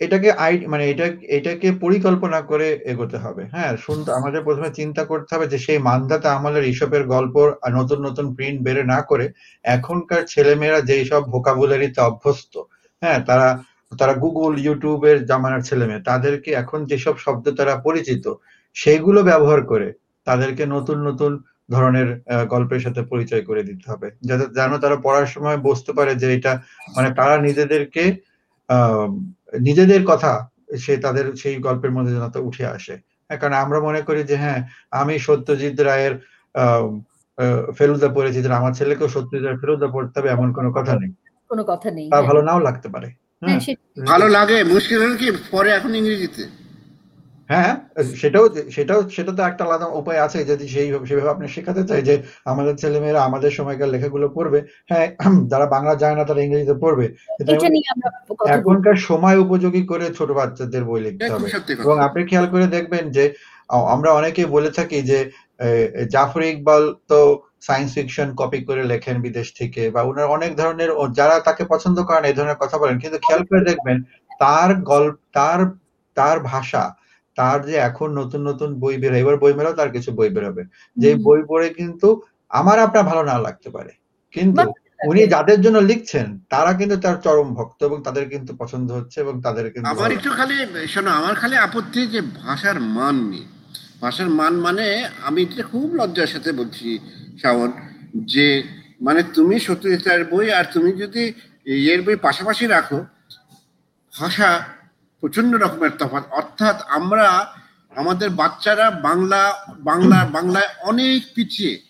এটাকে 0.03 0.29
আই 0.45 0.53
মানে 0.67 0.83
এটা, 0.91 1.05
এটাকে 1.29 1.67
পরিকল্পনা 1.79 2.39
করে 2.41 2.67
এগোতে 2.85 3.17
হবে। 3.17 3.43
হ্যাঁ 3.53 3.71
শুনতে, 3.85 4.09
আমাদের 4.13 4.41
প্রথমে 4.43 4.69
চিন্তা 4.73 5.03
করতে 5.03 5.31
হবে 5.35 5.47
যে 5.47 5.57
সেই 5.57 5.79
মান্ধাতা 5.79 6.29
আমলের 6.33 6.63
এইসবের 6.63 7.03
গল্প 7.07 7.35
নতুন 7.71 7.99
নতুন 8.05 8.25
প্রিন্ট 8.35 8.57
বেড়ে 8.61 8.83
না 8.83 8.99
করে 9.01 9.25
এখনকার 9.65 10.21
ছেলেমেয়েরা 10.27 10.79
যেই 10.81 11.03
সব 11.05 11.21
ভোকাবুলারিতে 11.31 11.99
অভ্যস্ত 12.01 12.53
হ্যাঁ 13.01 13.19
তারা 13.25 13.47
তারা 13.91 14.13
গুগল 14.15 14.53
ইউটিউবের 14.59 15.17
জামানার 15.25 15.61
ছেলেমেয়ে, 15.61 16.01
তাদেরকে 16.01 16.49
এখন 16.61 16.79
যেসব 16.85 17.15
শব্দ 17.17 17.45
তারা 17.51 17.73
পরিচিত, 17.77 18.25
সেগুলো 18.75 19.19
ব্যবহার 19.23 19.61
করে 19.65 19.87
তাদেরকে 20.27 20.63
নতুন 20.65 20.97
নতুন 21.07 21.31
ধরনের 21.71 22.07
গল্পের 22.49 22.79
সাথে 22.79 23.01
পরিচয় 23.03 23.43
করে 23.43 23.61
দিতে 23.63 23.85
হবে। 23.91 24.07
যাতে, 24.21 24.45
যেন 24.55 24.71
তারা 24.77 24.97
পড়ার 25.05 25.27
সময় 25.27 25.57
বুঝতে 25.57 25.91
পারে 25.93 26.11
যে 26.15 26.27
এটা 26.33 26.53
মানে 26.95 27.09
তারা 27.13 27.35
নিজেদেরকে, 27.37 28.03
আহ 28.69 29.07
নিজেদের 29.53 30.01
কথা 30.05 30.31
সে 30.77 30.97
তাদের 30.97 31.35
সেই 31.35 31.55
গল্পের 31.59 31.91
মধ্যে 31.91 32.13
যেন 32.13 32.25
উঠে 32.39 32.65
আসে। 32.67 32.95
হ্যাঁ, 33.29 33.39
কারণ 33.39 33.53
আমরা 33.53 33.79
মনে 33.79 34.01
করি 34.01 34.23
যে 34.23 34.35
হ্যাঁ 34.37 34.59
আমি 34.91 35.19
সত্যজিৎ 35.19 35.79
রায়ের 35.79 36.13
আহ 36.55 36.85
আহ, 37.37 37.71
ফেলুদা 37.71 38.09
পড়েছি 38.09 38.39
যে 38.41 38.49
আমার 38.53 38.73
ছেলেকেও 38.73 39.07
সত্যজিৎ 39.07 39.43
রায়ের 39.43 39.59
ফেলুদা 39.59 39.87
পড়তে 39.87 40.19
হবে 40.19 40.29
এমন 40.29 40.53
কোনো 40.53 40.69
কথা 40.71 40.93
নেই। 40.99 41.11
কোনো 41.51 41.63
কথা 41.63 41.91
নেই 41.91 42.05
তার 42.09 42.13
হ্যাঁ। 42.13 42.27
ভালো 42.29 42.41
নাও 42.41 42.59
লাগতে 42.59 42.87
পারে। 42.89 43.07
হ্যাঁ। 43.41 43.59
ভালো 44.07 44.25
লাগে 44.27 44.63
মুশকিল 44.63 44.99
হলো 45.01 45.15
কি 45.17 45.27
পরে 45.51 45.69
এখন 45.71 45.95
ইংরেজিতে। 45.95 46.43
হ্যাঁ 47.49 47.71
সেটাও 48.21 48.45
সেটাও 48.75 48.99
সেটা 49.15 49.31
তো 49.37 49.41
একটা 49.43 49.63
আলাদা 49.67 49.87
উপায় 50.01 50.19
আছে 50.25 50.39
যদি 50.51 50.65
সেই 50.73 50.87
সেভাবে 51.09 51.33
আপনি 51.35 51.45
শেখাতে 51.55 51.83
চাই 51.89 52.01
যে 52.09 52.15
আমাদের 52.51 52.73
ছেলেমেয়েরা 52.81 53.21
আমাদের 53.27 53.51
সময়কার 53.57 53.93
লেখাগুলো 53.95 54.25
পড়বে। 54.37 54.59
হ্যাঁ 54.89 55.07
যারা 55.51 55.65
বাংলা 55.75 55.93
জানে 56.01 56.15
না 56.15 56.23
তারা 56.29 56.41
ইংরেজিতে 56.41 56.75
পড়বে। 56.83 57.05
এখনকার 58.55 58.97
সময় 59.09 59.37
উপযোগী 59.45 59.83
করে 59.91 60.05
ছোট 60.17 60.29
বাচ্চাদের 60.39 60.83
বই 60.89 61.01
লিখতে 61.05 61.25
হবে। 61.33 61.47
এবং 61.83 61.95
আপনি 62.07 62.21
খেয়াল 62.29 62.47
করে 62.53 62.65
দেখবেন 62.75 63.03
যে 63.17 63.23
আমরা 63.95 64.09
অনেকেই 64.19 64.47
বলে 64.55 64.69
থাকি 64.77 64.97
যে 65.11 65.19
জাফর 66.13 66.41
ইকবাল 66.51 66.83
তো 67.11 67.19
সায়েন্স 67.67 67.89
ফিকশন 67.95 68.27
কপি 68.39 68.59
করে 68.67 68.83
লেখেন 68.91 69.15
বিদেশ 69.25 69.47
থেকে 69.59 69.83
বা 69.95 70.01
ওনার 70.09 70.27
অনেক 70.35 70.51
ধরনের 70.61 70.89
যারা 71.19 71.35
তাকে 71.47 71.63
পছন্দ 71.73 71.97
করেন 72.07 72.23
এই 72.29 72.35
ধরনের 72.37 72.61
কথা 72.63 72.77
বলেন। 72.81 72.95
কিন্তু 73.03 73.17
খেয়াল 73.25 73.41
করে 73.49 73.61
দেখবেন 73.69 73.97
তার 74.41 74.69
গল্প 74.91 75.15
তার 75.37 75.59
তার 76.17 76.37
ভাষা 76.51 76.83
তার 77.37 77.57
যে 77.67 77.75
এখন 77.89 78.07
নতুন 78.13 78.41
নতুন 78.43 78.69
বই 78.79 78.95
বের 78.97 79.11
হয় 79.11 79.21
এবার 79.21 79.37
বই 79.37 79.53
মেলাও 79.53 79.73
তার 79.73 79.89
কিছু 79.91 80.09
বই 80.11 80.29
বেরোবে 80.29 80.63
যে 80.97 81.09
বই 81.15 81.41
পড়ে 81.47 81.67
কিন্তু 81.69 82.07
আমার 82.51 82.77
আপনার 82.79 83.03
ভালো 83.03 83.21
না 83.23 83.35
লাগতে 83.39 83.69
পারে। 83.69 83.91
কিন্তু 84.33 84.61
উনি 85.05 85.21
যাদের 85.27 85.59
জন্য 85.61 85.77
লিখছেন 85.79 86.27
তারা 86.49 86.71
কিন্তু 86.73 86.95
তার 86.97 87.15
চরম 87.21 87.49
ভক্ত 87.53 87.79
এবং 87.83 87.97
তাদের 88.03 88.25
কিন্তু 88.29 88.51
পছন্দ 88.57 88.87
হচ্ছে 88.91 89.17
এবং 89.21 89.33
তাদের 89.41 89.65
কিন্তু 89.71 89.89
আমার 89.89 90.11
একটু 90.11 90.29
খালি 90.31 90.55
শোনো 90.87 91.09
আমার 91.11 91.33
খালি 91.35 91.55
আপত্তি 91.57 92.01
যে 92.07 92.19
ভাষার 92.41 92.77
মান 92.79 93.15
নিয়ে। 93.23 93.47
ভাষার 94.01 94.29
মান 94.29 94.53
মানে 94.59 94.85
আমি 95.23 95.39
এটা 95.41 95.63
খুব 95.63 95.87
লজ্জার 95.95 96.27
সাথে 96.27 96.49
বলছি 96.51 96.87
শ্রাবণ 97.39 97.69
যে 98.25 98.47
মানে 99.01 99.21
তুমি 99.35 99.55
সত্যজিৎ 99.59 100.01
রায়ের 100.07 100.25
বই 100.29 100.47
আর 100.51 100.65
তুমি 100.73 100.89
যদি 100.93 101.23
এর 101.85 102.01
বই 102.01 102.15
পাশাপাশি 102.17 102.63
রাখো 102.67 102.99
ভাষা 104.13 104.49
প্রচণ্ড 105.23 105.55
রকমের 105.55 105.91
তফাৎ। 105.99 106.23
অর্থাৎ 106.31 106.81
আমরা, 106.87 107.53
আমাদের 107.95 108.29
বাচ্চারা 108.29 108.91
বাংলা 108.91 109.55
বাংলা, 109.79 110.27
বাংলায় 110.31 110.67
অনেক 110.81 111.23
পিছিয়ে। 111.35 111.81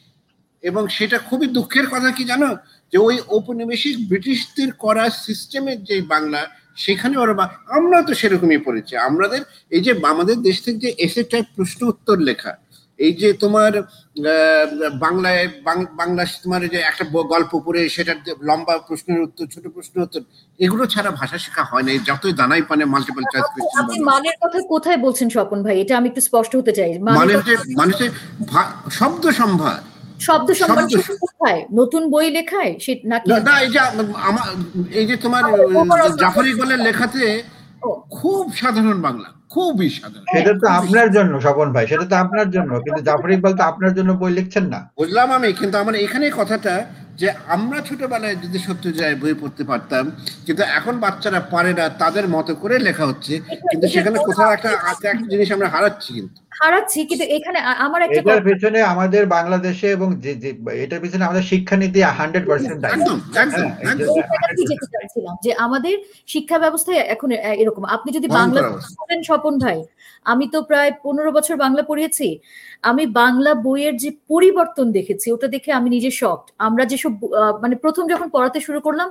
এবং 0.61 0.88
সেটা 0.88 1.17
খুবই 1.17 1.47
দুঃখের 1.47 1.88
কথা 1.88 2.11
কি 2.11 2.23
জানো? 2.23 2.57
যে 2.91 2.97
ওই 2.97 3.19
ঔপনিবেশিক 3.29 4.07
ব্রিটিশদের 4.07 4.73
করা 4.73 5.09
সিস্টেমের 5.09 5.84
যে 5.84 6.01
বাংলা, 6.01 6.47
সেখানে 6.75 7.17
ওরা 7.17 7.49
আমরা 7.67 8.01
তো 8.01 8.13
সেরকমই 8.13 8.57
পড়েছি। 8.57 8.97
আমাদের 8.97 9.41
এই 9.69 9.81
যে, 9.81 9.93
আমাদের 10.07 10.41
দেশ 10.41 10.63
থেকে 10.63 10.77
যে 10.77 10.95
এসে 10.97 11.23
টাইপ 11.23 11.45
প্রশ্ন 11.55 11.88
উত্তর 11.88 12.17
লেখা 12.17 12.57
এই 13.04 13.14
যে 13.14 13.34
তোমার 13.34 13.72
বাংলায় 14.99 15.47
বাংলা 15.95 16.26
তোমার 16.43 16.68
যে 16.68 16.78
একটা 16.78 17.06
গল্প 17.06 17.51
পড়ে 17.66 17.89
সেটার 17.89 18.16
লম্বা 18.41 18.78
প্রশ্নের 18.78 19.22
উত্তর 19.22 19.45
ছোট 19.47 19.68
প্রশ্নের 19.68 20.04
উত্তর 20.04 20.22
এগুলো 20.60 20.86
ছাড়া 20.86 21.12
ভাষা 21.12 21.38
শেখা 21.38 21.64
হয় 21.64 21.84
না। 21.84 21.91
যতই 22.06 22.34
দানাই 22.34 22.62
পানে 22.62 22.86
মাল্টিপল 22.86 23.24
চয়েস 23.34 23.78
আপনি- 23.80 24.06
মানের 24.06 24.36
কথা 24.41 24.60
কোথায় 24.68 24.97
বলছেন 24.97 25.30
স্বপন 25.30 25.64
ভাই? 25.64 25.82
এটা 25.82 25.97
আমি 25.97 26.10
একটু 26.10 26.22
স্পষ্ট 26.22 26.56
হতে 26.56 26.72
চাই। 26.72 26.99
মানে 26.99 27.36
হচ্ছে 27.36 27.56
মানে 27.76 28.10
ভা- 28.47 28.89
শব্দ 28.89 29.30
সম্ভার। 29.30 29.78
শব্দ 30.20 30.51
শুধু 30.51 31.18
কোথায়? 31.22 31.66
নতুন 31.74 32.12
বই 32.12 32.30
লেখায়? 32.30 32.80
সে 32.80 33.01
নাকি 33.06 33.32
না, 33.43 33.60
এই 33.60 33.72
যে 33.72 33.80
আমার 33.80 34.47
এই 34.91 35.06
যে 35.06 35.16
তোমার 35.18 35.43
জাফর 36.20 36.47
ইকবালের 36.47 36.80
লেখাতে 36.80 37.43
খুব 38.12 38.54
সাধারণ 38.56 39.01
বাংলা। 39.01 39.42
খুবই 39.54 39.88
সাধারণ। 39.95 40.26
সেটা 40.34 40.51
তো 40.54 40.66
আপনার 40.80 41.08
জন্য 41.16 41.34
স্বপন 41.41 41.68
ভাই 41.76 41.86
সেটা 41.88 42.06
তো 42.06 42.16
আপনার 42.24 42.47
জন্য 42.56 42.72
কিন্তু 42.86 43.01
জাফর 43.08 43.30
ইকবাল 43.32 43.54
তো 43.56 43.64
আপনার 43.72 43.91
জন্য 43.97 44.12
বই 44.16 44.32
লিখছেন 44.34 44.66
না। 44.74 44.80
বুঝলাম 44.97 45.28
আমি 45.38 45.49
কিন্তু 45.60 45.76
আমার 45.78 45.95
এখানে 46.06 46.26
কথাটা 46.34 46.74
যে 47.20 47.28
আমরা 47.56 47.80
ছোটবেলায় 47.82 48.36
যদি 48.43 48.58
সত্য 48.60 48.86
যায় 48.99 49.16
বই 49.16 49.34
পড়তে 49.41 49.64
পারতাম 49.64 50.04
কিন্তু 50.45 50.62
এখন 50.78 50.93
বাচ্চারা 50.99 51.39
পারে 51.54 51.72
না 51.74 51.86
তাদের 52.01 52.26
মতো 52.28 52.51
করে 52.58 52.76
লেখা 52.88 53.06
হচ্ছে 53.10 53.34
কিন্তু 53.64 53.86
সেখানে 53.93 54.18
কোথাও 54.28 54.49
একটা 54.56 54.70
একটা 54.93 55.30
জিনিস 55.32 55.49
আমরা 55.56 55.68
হারাচ্ছি 55.70 56.12
কিন্তু। 56.18 56.39
হারাচ্ছি 56.62 56.99
কিন্তু 57.10 57.26
এখানে 57.36 57.58
আমার 57.86 57.99
একটা 58.04 58.20
এটার 58.22 58.41
পেছনে 58.47 58.80
আমাদের 58.93 59.24
বাংলাদেশে 59.36 59.88
এবং 59.89 60.08
যে- 60.24 60.38
এটার 60.84 60.99
পেছনে 61.04 61.24
আমাদের 61.26 61.45
শিক্ষানীতি 61.51 61.99
হান্ড্রেড 62.12 62.43
পার্সেন্ট 62.49 62.80
হ্যাঁ, 63.56 63.72
এই 63.82 64.66
যে- 65.41 65.58
আমাদের 65.66 65.93
শিক্ষা 66.28 66.58
ব্যবস্থায় 66.60 66.99
এখন 67.14 67.30
এরকম। 67.56 67.84
আপনি 67.95 68.10
যদি 68.18 68.28
বাংলা 68.38 68.60
অবস্থা। 68.70 68.93
স্বপন 69.43 69.55
ভাই 69.65 69.79
আমি 70.25 70.45
তো 70.53 70.59
প্রায় 70.69 70.91
পনেরো 71.05 71.29
বছর 71.37 71.55
বাংলা 71.63 71.83
পড়িয়েছি। 71.89 72.27
আমি 72.89 73.03
বাংলা 73.21 73.51
বইয়ের 73.65 73.95
যে 74.03 74.09
পরিবর্তন 74.31 74.87
দেখেছি 74.97 75.27
ওটা 75.35 75.47
দেখে 75.55 75.69
আমি 75.79 75.89
নিজে 75.95 76.11
শখ 76.21 76.39
আমরা 76.67 76.83
যেসব 76.91 77.13
মানে 77.63 77.75
প্রথম 77.83 78.03
যখন 78.13 78.27
পড়াতে 78.35 78.59
শুরু 78.67 78.79
করলাম 78.87 79.07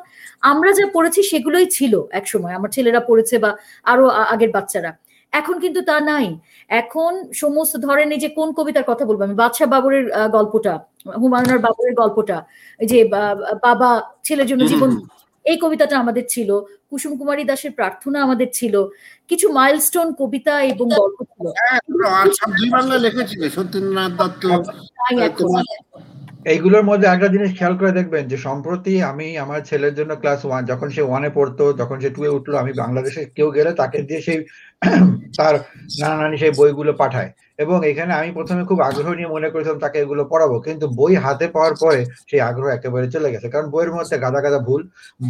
আমরা 0.51 0.71
যা 0.79 0.85
পড়েছি 0.97 1.21
সেগুলোই 1.31 1.67
ছিল 1.77 1.93
এক 2.19 2.25
সময় 2.33 2.55
আমার 2.59 2.71
ছেলেরা 2.77 3.01
পড়েছে 3.09 3.35
বা 3.45 3.51
আরও 3.93 4.05
আগের 4.35 4.51
বাচ্চারা। 4.57 4.93
এখন 5.33 5.57
কিন্তু 5.65 5.81
তা 5.91 5.97
নাই। 6.11 6.27
এখন 6.83 7.13
সমস্ত 7.43 7.75
ধরেন 7.87 8.09
এই 8.17 8.21
যে 8.25 8.29
কোন 8.39 8.49
কবিতার 8.59 8.87
কথা 8.91 9.05
বলব 9.09 9.21
আমি? 9.27 9.37
বাদশাহ 9.43 9.69
বাবরের 9.75 10.05
গল্পটা 10.37 10.75
হুমায়ুনার 11.23 11.61
বাবরের 11.67 11.95
গল্পটা। 12.01 12.37
এই 12.81 12.89
যে 12.93 12.99
বাবা 13.67 13.91
ছেলের 14.27 14.47
জন্য 14.51 14.63
জীবন 14.73 14.91
এই 15.45 15.57
কবিতাটা 15.63 15.95
আমাদের 15.99 16.25
ছিল। 16.29 16.51
কুসুম 16.91 17.13
কুমারী 17.19 17.45
দাসের 17.45 17.73
প্রার্থনা 17.73 18.19
আমাদের 18.23 18.49
ছিল। 18.53 18.75
কিছু 19.31 19.47
মাইলস্টোন 19.53 20.09
কবিতা 20.13 20.55
এবং 20.63 20.87
গল্প 21.01 21.19
ছিল। 21.33 21.47
লিখেছিল 23.05 23.43
সত্যেন্দ্রনাথ 23.49 24.13
দত্ত 24.21 24.43
তাই 24.99 25.15
এখন 25.21 25.39
তোমার 25.41 25.65
এইগুলোর 26.47 26.85
মধ্যে 26.85 27.07
একটা 27.09 27.29
জিনিস 27.29 27.51
খেয়াল 27.59 27.75
করে 27.77 27.93
দেখবেন 27.93 28.25
যে 28.29 28.37
সম্প্রতি 28.39 28.95
আমি 29.03 29.27
আমার 29.39 29.61
ছেলের 29.63 29.95
জন্য 29.95 30.13
ক্লাস 30.17 30.41
ওয়ান 30.45 30.63
যখন 30.65 30.89
সে 30.91 31.03
ওয়ানে 31.03 31.31
পড়তো 31.31 31.65
যখন 31.73 31.97
সে 32.01 32.09
টু 32.11 32.21
এ 32.25 32.31
উঠল 32.31 32.53
আমি 32.55 32.73
বাংলাদেশে 32.75 33.23
কেউ 33.37 33.49
গেলে 33.51 33.71
তাকে 33.73 33.99
দিয়ে 34.03 34.21
সেই 34.21 34.39
তার 35.39 35.55
নানা 36.01 36.17
নানি 36.23 36.37
সেই 36.39 36.53
বইগুলো 36.59 36.93
পাঠায়। 36.93 37.31
এবং 37.59 37.79
এখানে 37.91 38.13
আমি 38.21 38.31
প্রথমে 38.39 38.63
খুব 38.71 38.79
আগ্রহ 38.89 39.11
নিয়ে 39.19 39.33
মনে 39.35 39.49
করেছিলাম 39.53 39.81
তাকে 39.85 39.97
এগুলো 40.05 40.23
পড়াবো 40.33 40.57
কিন্তু 40.67 40.87
বই 40.99 41.15
হাতে 41.25 41.47
পাওয়ার 41.55 41.75
পরে 41.83 42.01
সেই 42.31 42.41
আগ্রহ 42.49 42.69
একেবারে 42.73 43.07
চলে 43.15 43.33
গেছে। 43.35 43.49
কারণ 43.55 43.67
বইয়ের 43.73 43.93
মধ্যে 43.97 44.17
গাদা 44.25 44.41
গাদা 44.45 44.61
ভুল 44.69 44.83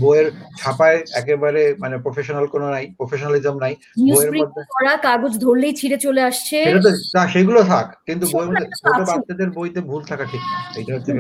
বইয়ের 0.02 0.26
ছাপায় 0.60 0.98
একেবারে 1.20 1.62
মানে 1.82 1.96
প্রফেশনাল 2.04 2.46
কোনো 2.54 2.66
নাই 2.74 2.84
প্রফেশনালিজম 2.98 3.56
নাই 3.64 3.74
বইয়ের 4.12 4.32
মধ্যে 4.38 4.60
কাগজ 5.08 5.32
ধরলেই 5.44 5.74
ছিঁড়ে 5.80 5.98
চলে 6.06 6.22
আসছে। 6.30 6.56
না, 7.16 7.22
সেগুলো 7.34 7.60
থাক 7.70 7.86
কিন্তু 8.08 8.24
বইয়ের 8.34 8.50
মধ্যে 8.50 8.68
ছোট 8.82 8.98
বাচ্চাদের 9.08 9.50
বইতে 9.56 9.80
ভুল 9.90 10.02
থাকা 10.10 10.24
ঠিক 10.32 10.42
না। 10.50 10.58
এটা 10.80 10.92
হচ্ছে 10.96 11.12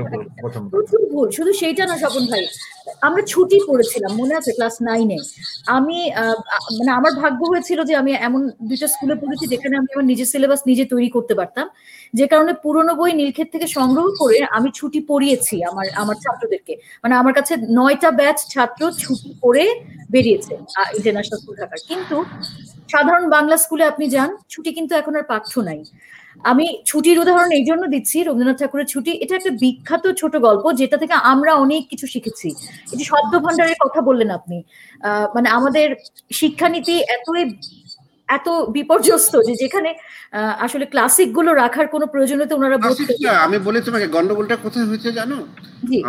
প্রথম 0.42 0.62
ভুল 0.70 1.26
শুধু 1.36 1.52
সেইটা 1.60 1.84
না 1.90 1.96
স্বপন 2.02 2.24
ভাই। 2.32 2.44
আমরা 3.06 3.22
ছুটি 3.32 3.56
পড়েছিলাম 3.68 4.12
মনে 4.20 4.34
আছে 4.38 4.50
ক্লাস 4.56 4.74
নাইনে। 4.88 5.18
আমি 5.76 5.98
মানে 6.78 6.90
আমার 6.98 7.12
ভাগ্য 7.22 7.40
হয়েছিল 7.52 7.78
যে 7.88 7.94
আমি 8.02 8.10
এমন 8.28 8.40
দুইটা 8.68 8.86
স্কুলে 8.94 9.14
পড়েছি 9.22 9.44
যেখানে 9.52 9.74
আমি 9.80 9.88
আমার 9.94 10.06
নিজের 10.10 10.28
সিলেবাস 10.32 10.60
নিজে 10.70 10.84
তৈরি 10.92 11.08
করতে 11.16 11.34
পারতাম। 11.40 11.66
যে 12.18 12.26
কারণে 12.32 12.52
পুরনো 12.62 12.92
বই 13.00 13.12
নীলক্ষেত 13.18 13.48
থেকে 13.54 13.66
সংগ্রহ 13.78 14.06
করে 14.22 14.38
আমি 14.56 14.68
ছুটি 14.78 15.00
পড়িয়েছি 15.10 15.56
আমার 15.70 15.86
আমার 16.02 16.16
ছাত্রদেরকে। 16.24 16.74
মানে 17.02 17.14
আমার 17.20 17.34
কাছে 17.38 17.52
নয়টা 17.78 18.10
ব্যাচ 18.20 18.38
ছাত্র 18.54 18.82
ছুটি 19.02 19.30
করে 19.44 19.64
বেরিয়েছে 20.14 20.52
ইন্টারন্যাশনাল 20.98 21.38
স্কুল 21.42 21.54
থাকার। 21.60 21.80
কিন্তু 21.90 22.16
সাধারণ 22.92 23.24
বাংলা 23.36 23.56
স্কুলে 23.64 23.84
আপনি 23.92 24.04
যান, 24.14 24.30
ছুটি 24.52 24.70
কিন্তু 24.78 24.92
এখন 25.00 25.12
আর 25.18 25.24
পাঠ্য 25.32 25.52
নাই। 25.68 25.80
আমি 26.50 26.66
ছুটির 26.90 27.16
উদাহরণ 27.22 27.50
এই 27.58 27.64
জন্য 27.70 27.82
দিচ্ছি, 27.94 28.16
রবীন্দ্রনাথ 28.20 28.58
ঠাকুরের 28.62 28.88
ছুটি। 28.92 29.12
এটা 29.24 29.34
একটা 29.38 29.52
বিখ্যাত 29.62 30.04
ছোট 30.20 30.34
গল্প, 30.46 30.64
যেটা 30.80 30.96
থেকে 31.02 31.14
আমরা 31.32 31.52
অনেক 31.64 31.82
কিছু 31.92 32.06
শিখেছি। 32.14 32.48
যে 32.98 33.04
শব্দ 33.10 33.32
ভান্ডারের 33.44 33.78
কথা 33.84 34.00
বললেন 34.08 34.30
আপনি 34.38 34.58
মানে 35.34 35.48
আমাদের 35.58 35.86
শিক্ষানীতি 36.40 36.94
এতই 37.16 37.42
এত 38.36 38.48
বিপর্যস্ত 38.76 39.32
যে 39.48 39.54
যেখানে 39.62 39.90
আসলে 40.64 40.84
ক্লাসিকগুলো 40.92 41.50
রাখার 41.62 41.86
কোনো 41.94 42.06
প্রয়োজনীয়তা 42.12 42.54
ওনারা। 42.58 42.76
আমি 43.46 43.56
বলি 43.66 43.78
তোমাকে 43.88 44.06
গন্ডগোলটা 44.16 44.56
কোথায় 44.64 44.86
হয়েছে 44.90 45.10
জানো? 45.18 45.36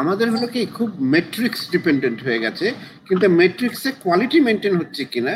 আমাদের 0.02 0.28
হলো 0.34 0.48
কি 0.54 0.62
খুব 0.78 0.90
মেট্রিক্স 1.14 1.62
ডিপেন্ডেন্ট 1.74 2.20
হয়ে 2.26 2.40
গেছে 2.46 2.66
কিন্তু 3.08 3.26
মেট্রিক্সে 3.40 3.90
কোয়ালিটি 4.04 4.38
মেনটেন 4.48 4.74
হচ্ছে 4.82 5.04
কিনা 5.14 5.34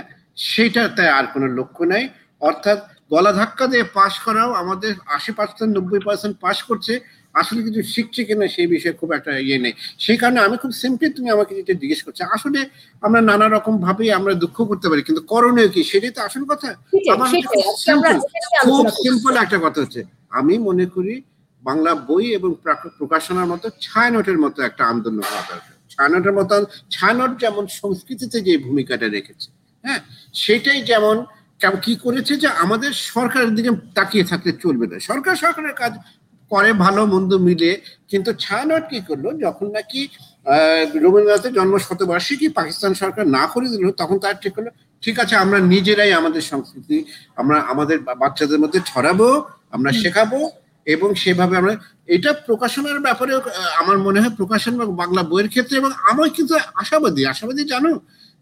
সেটা 0.51 0.81
তাই 0.97 1.09
আর 1.17 1.25
কোনো 1.33 1.47
লক্ষ্য 1.57 1.83
নাই। 1.93 2.03
অর্থাৎ 2.49 2.79
গলা 3.13 3.31
ধাক্কা 3.39 3.65
দিয়ে 3.71 3.85
পাশ 3.97 4.13
করাও 4.25 4.49
আমাদের 4.61 4.91
আশি 5.17 5.31
পার্সেন্ট 5.37 5.71
নব্বই 5.77 6.01
পার্সেন্ট 6.07 6.35
পাশ 6.45 6.57
করছে 6.69 6.93
আসলে 7.37 7.59
কিছু 7.67 7.81
শিখছে 7.93 8.21
কিনা 8.27 8.45
সেই 8.55 8.67
বিষয়ে 8.73 8.95
খুব 9.01 9.09
একটা 9.17 9.31
ইয়ে 9.39 9.57
নেই। 9.57 9.73
সেই 9.99 10.17
কারণে 10.21 10.39
আমি 10.39 10.55
খুব 10.63 10.71
সিম্পলি 10.81 11.07
তুমি 11.17 11.29
আমাকে 11.35 11.51
যেটা 11.59 11.73
জিজ্ঞেস 11.81 12.01
করছ 12.05 12.19
আসলে 12.35 12.59
আমরা 13.03 13.19
নানা 13.29 13.47
রকম 13.47 13.73
ভাবে 13.85 14.03
আমরা 14.19 14.33
দুঃখ 14.43 14.57
করতে 14.71 14.87
পারি 14.91 15.01
কিন্তু 15.07 15.21
করণীয় 15.31 15.69
কি? 15.75 15.81
সেটাই 15.91 16.11
তো 16.11 16.21
আসল 16.27 16.43
কথা। 16.51 16.69
আমার 17.13 17.27
খুব 18.67 18.85
সিম্পল 19.03 19.33
একটা 19.37 19.57
কথা 19.65 19.79
হচ্ছে। 19.83 20.01
আমি 20.31 20.53
মনে 20.67 20.85
করি 20.95 21.13
বাংলা 21.63 21.91
বই 22.09 22.25
এবং 22.37 22.49
প্রকাশনার 22.99 23.47
মতো 23.51 23.65
ছায়ানটের 23.85 24.37
মতো 24.43 24.59
একটা 24.69 24.83
আন্দোলন 24.91 25.21
হওয়া 25.23 25.43
দরকার। 25.43 25.73
ছায়ানটের 25.93 26.33
মতো 26.39 26.53
ছায়ানট 26.91 27.31
যেমন 27.43 27.63
সংস্কৃতিতে 27.79 28.37
যে 28.47 28.53
ভূমিকাটা 28.57 29.07
রেখেছে 29.09 29.47
হ্যাঁ? 29.83 30.01
সেটাই 30.35 30.81
যেমন 30.91 31.17
কি 31.81 31.93
করেছে 32.05 32.33
যে 32.43 32.47
আমাদের 32.63 32.91
সরকারের 33.09 33.51
দিকে 33.57 33.71
তাকিয়ে 33.97 34.25
থাকলে 34.31 34.51
চলবে 34.63 34.85
না। 34.91 34.97
সরকার 35.09 35.35
সরকারের 35.43 35.75
কাজ 35.81 35.93
করে 36.51 36.69
ভালো 36.83 37.01
মন্দ 37.05 37.31
মিলে 37.47 37.71
কিন্তু 38.11 38.29
ছায়ানট 38.43 38.83
কি 38.91 38.99
করল? 39.07 39.25
যখন 39.45 39.67
নাকি 39.77 40.01
আহ, 40.45 40.83
রবীন্দ্রনাথের 41.03 41.53
জন্ম 41.53 41.73
শতবার্ষিকী 41.85 42.47
পাকিস্তান 42.49 42.91
সরকার 43.01 43.25
না 43.27 43.43
করে 43.53 43.67
দিল? 43.69 43.85
তখন 44.01 44.17
তার 44.23 44.35
ঠিক 44.43 44.53
হলো 44.59 44.69
ঠিক 45.03 45.15
আছে 45.23 45.35
আমরা 45.35 45.57
নিজেরাই 45.73 46.11
আমাদের 46.13 46.43
সংস্কৃতি 46.51 46.97
আমরা 47.35 47.57
আমাদের 47.71 47.97
বাচ্চাদের 48.21 48.59
মধ্যে 48.59 48.79
ছড়াবো 48.85 49.27
আমরা 49.71 49.91
শেখাবো 50.01 50.39
এবং 50.87 51.09
সেভাবে 51.15 51.55
আমরা 51.57 51.73
এটা 52.07 52.31
প্রকাশনার 52.47 52.99
ব্যাপারে 52.99 53.31
আমার 53.81 53.97
মনে 53.97 54.19
হয় 54.21 54.33
প্রকাশন 54.39 54.73
বাংলা 55.01 55.21
বইয়ের 55.23 55.49
ক্ষেত্রে 55.49 55.75
এবং 55.77 55.91
আমার 56.11 56.27
কিন্তু 56.29 56.53
আশাবাদী 56.75 57.21
আশাবাদী 57.25 57.63
জানো? 57.65 57.91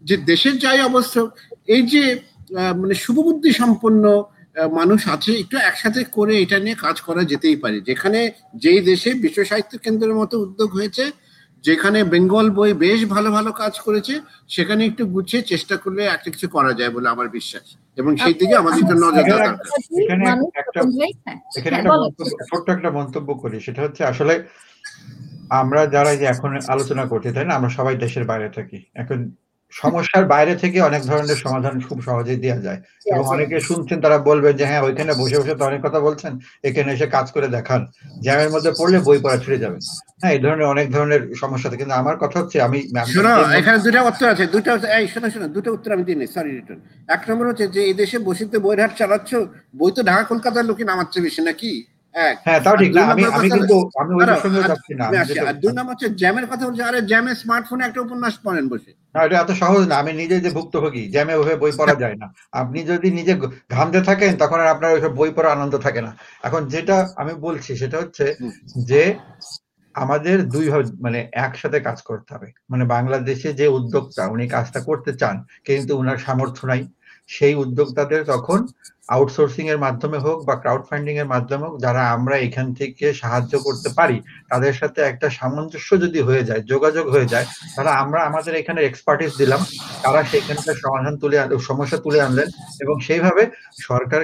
যে 0.02 0.14
দেশের 0.30 0.54
যাই 0.58 0.80
অবস্থা 0.80 1.20
এই 1.68 1.82
যে 1.92 2.02
মানে 2.80 2.94
শুভবুদ্ধি 3.04 3.50
সম্পন্ন 3.52 4.04
আহ, 4.12 4.24
মানুষ 4.78 5.08
আছে 5.08 5.30
একটু 5.38 5.56
একসাথে 5.56 6.04
করে 6.04 6.34
এটা 6.40 6.58
নিয়ে 6.58 6.76
কাজ 6.76 7.00
করা 7.00 7.22
যেতেই 7.24 7.56
পারে। 7.56 7.80
যেখানে 7.80 8.20
যেই 8.54 8.80
দেশে 8.80 9.10
বিশ্ব 9.14 9.38
সাহিত্য 9.44 9.72
কেন্দ্রের 9.78 10.14
মতো 10.14 10.34
উদ্যোগ 10.40 10.70
হয়েছে 10.74 11.04
যেখানে 11.64 11.98
বেঙ্গল 12.04 12.50
বই 12.50 12.72
বেশ 12.74 13.00
ভালো 13.04 13.28
ভালো 13.30 13.52
কাজ 13.52 13.74
করেছে 13.80 14.14
সেখানে 14.48 14.82
একটু 14.84 15.02
গুছিয়ে 15.06 15.42
চেষ্টা 15.42 15.76
করলে 15.76 16.02
একটা 16.06 16.28
কিছু 16.30 16.48
করা 16.48 16.72
যায় 16.72 16.90
বলে 16.90 17.08
আমার 17.08 17.28
বিশ্বাস। 17.28 17.66
এবং 17.96 18.16
সেই 18.16 18.34
দিকে 18.34 18.54
আমাদের 18.56 18.82
একটা 18.82 18.94
বলেন। 19.26 19.54
মন্তব্য 22.00 22.30
ছোট্ট 22.50 22.66
একটা 22.70 22.90
মন্তব্য 22.90 23.28
করি 23.34 23.60
সেটা 23.60 23.82
হচ্ছে 23.82 24.04
আসলে 24.04 24.34
আমরা 25.50 25.86
যারা 25.86 26.16
যে 26.16 26.24
এখন 26.24 26.50
আলোচনা 26.68 27.04
করছি 27.06 27.28
তাই 27.32 27.44
না? 27.44 27.54
আমরা 27.54 27.68
সবাই 27.68 27.96
দেশের 27.96 28.24
বাইরে 28.24 28.48
থাকি। 28.48 28.78
এখন 28.94 29.18
সমস্যার 29.72 30.24
বাইরে 30.26 30.54
থেকে 30.56 30.78
অনেক 30.80 31.02
ধরনের 31.04 31.38
সমাধান 31.44 31.74
খুব 31.80 31.98
সহজেই 32.02 32.40
দেওয়া 32.40 32.60
যায়। 32.60 32.80
এবং 33.06 33.24
অনেকে 33.34 33.56
শুনছেন 33.60 33.98
তারা 34.00 34.18
বলবেন 34.28 34.52
যে 34.56 34.64
হ্যাঁ 34.66 34.82
ওইখানে 34.82 35.12
বসে 35.14 35.36
বসে 35.38 35.54
তো 35.54 35.64
অনেক 35.64 35.80
কথা 35.82 36.00
বলছেন 36.00 36.32
এখানে 36.64 36.88
এসে 36.92 37.06
কাজ 37.06 37.26
করে 37.32 37.48
দেখান। 37.48 37.80
জ্যামের 38.22 38.50
মধ্যে 38.50 38.70
পড়লে 38.78 38.98
বই 39.00 39.18
পড়া 39.18 39.38
ছেড়ে 39.38 39.58
যাবে। 39.58 39.78
হ্যাঁ 40.20 40.32
এই 40.32 40.40
ধরনের 40.44 40.66
অনেক 40.66 40.86
ধরনের 40.90 41.22
সমস্যা 41.34 41.68
থাকে। 41.68 41.80
কিন্তু 41.80 41.94
আমার 41.94 42.16
কথা 42.16 42.36
হচ্ছে 42.40 42.56
আমি 42.60 42.78
এখানে 43.60 43.78
দুটা 43.86 44.00
উত্তর 44.02 44.26
আছে। 44.28 44.44
দুটো 44.46 44.68
এই 44.98 45.04
শোনো 45.08 45.28
শোনো 45.30 45.46
দুটো 45.48 45.68
উত্তর 45.72 45.90
আমি 45.92 46.04
দিই 46.04 46.28
সরি 46.34 46.50
রিটার্ন 46.50 46.80
এক 47.08 47.20
নম্বর 47.28 47.48
হচ্ছে 47.48 47.66
যে 47.68 47.80
এই 47.84 47.94
দেশে 47.94 48.16
বসিতে 48.20 48.56
বইয়ের 48.58 48.80
হাট 48.82 48.92
চালাচ্ছ 48.98 49.30
বই 49.74 49.90
তো 49.92 50.00
ঢাকা 50.02 50.22
কলকাতার 50.24 50.64
লোকই 50.64 50.84
নামাচ্ছে 50.84 51.18
বেশি 51.20 51.42
নাকি? 51.42 51.72
হ্যাঁ 52.46 52.60
তাও 52.64 52.76
ঠিক 52.76 52.90
আর 52.90 52.96
না 52.98 53.12
আমি 53.12 53.22
আমি 53.36 53.48
কিন্তু 53.50 53.76
আমি 54.00 54.12
ওই 54.14 54.24
সঙ্গে 54.44 54.60
আর- 54.60 54.70
যাচ্ছি 54.70 54.92
না। 54.94 55.04
দুই 55.62 55.72
নম্বর 55.72 55.92
হচ্ছে 55.92 56.08
জ্যামের 56.20 56.46
কথা 56.46 56.64
বলছে 56.66 56.82
আরে 56.82 57.00
জ্যামে 57.02 57.32
স্মার্টফোনে 57.34 57.82
একটা 57.84 58.00
উপন্যাস 58.00 58.34
পড়েন 58.44 58.64
বসে। 58.68 58.90
না 59.16 59.20
এটা 59.24 59.36
এত 59.40 59.50
সহজ 59.62 59.82
না 59.86 59.94
আমি 59.96 60.12
নিজে 60.12 60.36
যে 60.40 60.50
ভুক্তভোগী 60.50 61.02
জ্যামে 61.10 61.34
ওভাবে 61.34 61.56
বই 61.56 61.72
পড়া 61.72 61.94
যায় 62.02 62.16
না। 62.16 62.26
আপনি 62.52 62.80
যদি 62.84 63.08
নিজে 63.10 63.32
ঘামতে 63.70 64.00
থাকেন 64.02 64.32
তখন 64.36 64.58
আর 64.60 64.68
আপনার 64.68 64.94
ওইসব 64.94 65.12
বই 65.14 65.30
পড়া 65.36 65.50
আনন্দ 65.52 65.74
থাকে 65.78 66.00
না। 66.00 66.10
এখন 66.44 66.62
যেটা 66.68 66.96
আমি 67.16 67.32
বলছি 67.40 67.70
সেটা 67.76 67.96
হচ্ছে 67.98 68.24
যে 68.86 69.02
আমাদের 69.94 70.36
দুই 70.48 70.66
মানে 71.00 71.18
একসাথে 71.38 71.78
কাজ 71.80 71.98
করতে 72.02 72.30
হবে। 72.34 72.48
মানে 72.70 72.84
বাংলাদেশে 72.86 73.50
যে 73.52 73.66
উদ্যোক্তা 73.68 74.22
উনি 74.26 74.44
কাজটা 74.48 74.80
করতে 74.80 75.10
চান 75.16 75.36
কিন্তু 75.64 75.92
উনার 75.98 76.18
সামর্থ্য 76.18 76.62
নাই। 76.66 76.82
সেই 77.28 77.54
উদ্যোক্তাদের 77.54 78.20
তখন 78.24 78.60
আউটসোর্সিং 79.08 79.64
এর 79.68 79.78
মাধ্যমে 79.78 80.18
হোক 80.18 80.38
বা 80.48 80.54
ক্রাউড 80.56 80.82
ফান্ডিং 80.88 81.14
এর 81.18 81.28
মাধ্যমে 81.34 81.64
হোক 81.66 81.74
যারা 81.80 82.02
আমরা 82.16 82.36
এখান 82.38 82.66
থেকে 82.74 83.06
সাহায্য 83.12 83.52
করতে 83.58 83.88
পারি 83.98 84.16
তাদের 84.50 84.74
সাথে 84.74 85.00
একটা 85.02 85.28
সামঞ্জস্য 85.30 85.90
যদি 86.04 86.20
হয়ে 86.20 86.46
যায় 86.48 86.62
যোগাযোগ 86.62 87.04
হয়ে 87.14 87.30
যায় 87.32 87.46
তাহলে 87.74 87.92
আমরা 88.02 88.20
আমাদের 88.22 88.52
এখানে 88.54 88.80
এক্সপার্টিস 88.82 89.32
দিলাম 89.38 89.60
তারা 90.02 90.20
সেখানকার 90.24 90.76
সমাধান 90.84 91.14
তুলে 91.16 91.36
সমস্যা 91.70 91.98
তুলে 91.98 92.18
আনলেন 92.20 92.48
এবং 92.82 92.96
সেইভাবে 93.00 93.42
সরকার। 93.88 94.20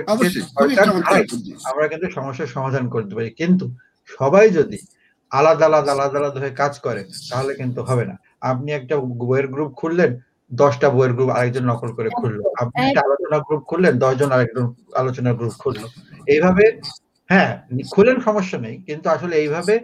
আমরা 1.71 1.85
কিন্তু 1.93 2.07
সমস্যার 2.17 2.55
সমাধান 2.57 2.85
করতে 2.95 3.13
পারি 3.15 3.31
কিন্তু 3.41 3.65
সবাই 4.11 4.47
যদি 4.51 4.79
আলাদা 5.33 5.65
আলাদা 5.67 5.91
আলাদা 5.93 6.19
আলাদা 6.19 6.39
হয়ে 6.41 6.59
কাজ 6.63 6.73
করে 6.79 7.03
তাহলে 7.31 7.53
কিন্তু 7.55 7.81
হবে 7.89 8.05
না 8.05 8.15
আপনি 8.43 8.71
একটা 8.73 8.95
বইয়ের 9.21 9.47
গ্রুপ 9.55 9.71
খুললেন 9.75 10.11
দশটা 10.53 10.89
বইয়ের 10.95 11.13
গ্রুপ 11.17 11.31
আরেকজন 11.39 11.65
নকল 11.73 11.91
করে 11.99 12.11
খুললো। 12.19 12.43
আপনি 12.63 12.79
একটা 12.87 13.01
আলোচনা 13.07 13.39
গ্রুপ 13.47 13.63
খুললেন 13.71 13.95
দশজন 14.05 14.31
আরেকজন 14.37 14.65
আলোচনা 15.01 15.31
গ্রুপ 15.39 15.55
খুললো। 15.63 15.87
এইভাবে 16.35 16.65
হ্যাঁ 17.31 17.53
খুলেন 17.95 18.19
সমস্যা 18.21 18.59
নেই 18.59 18.77
কিন্তু 18.89 19.07
আসলে 19.09 19.35
এইভাবে 19.37 19.75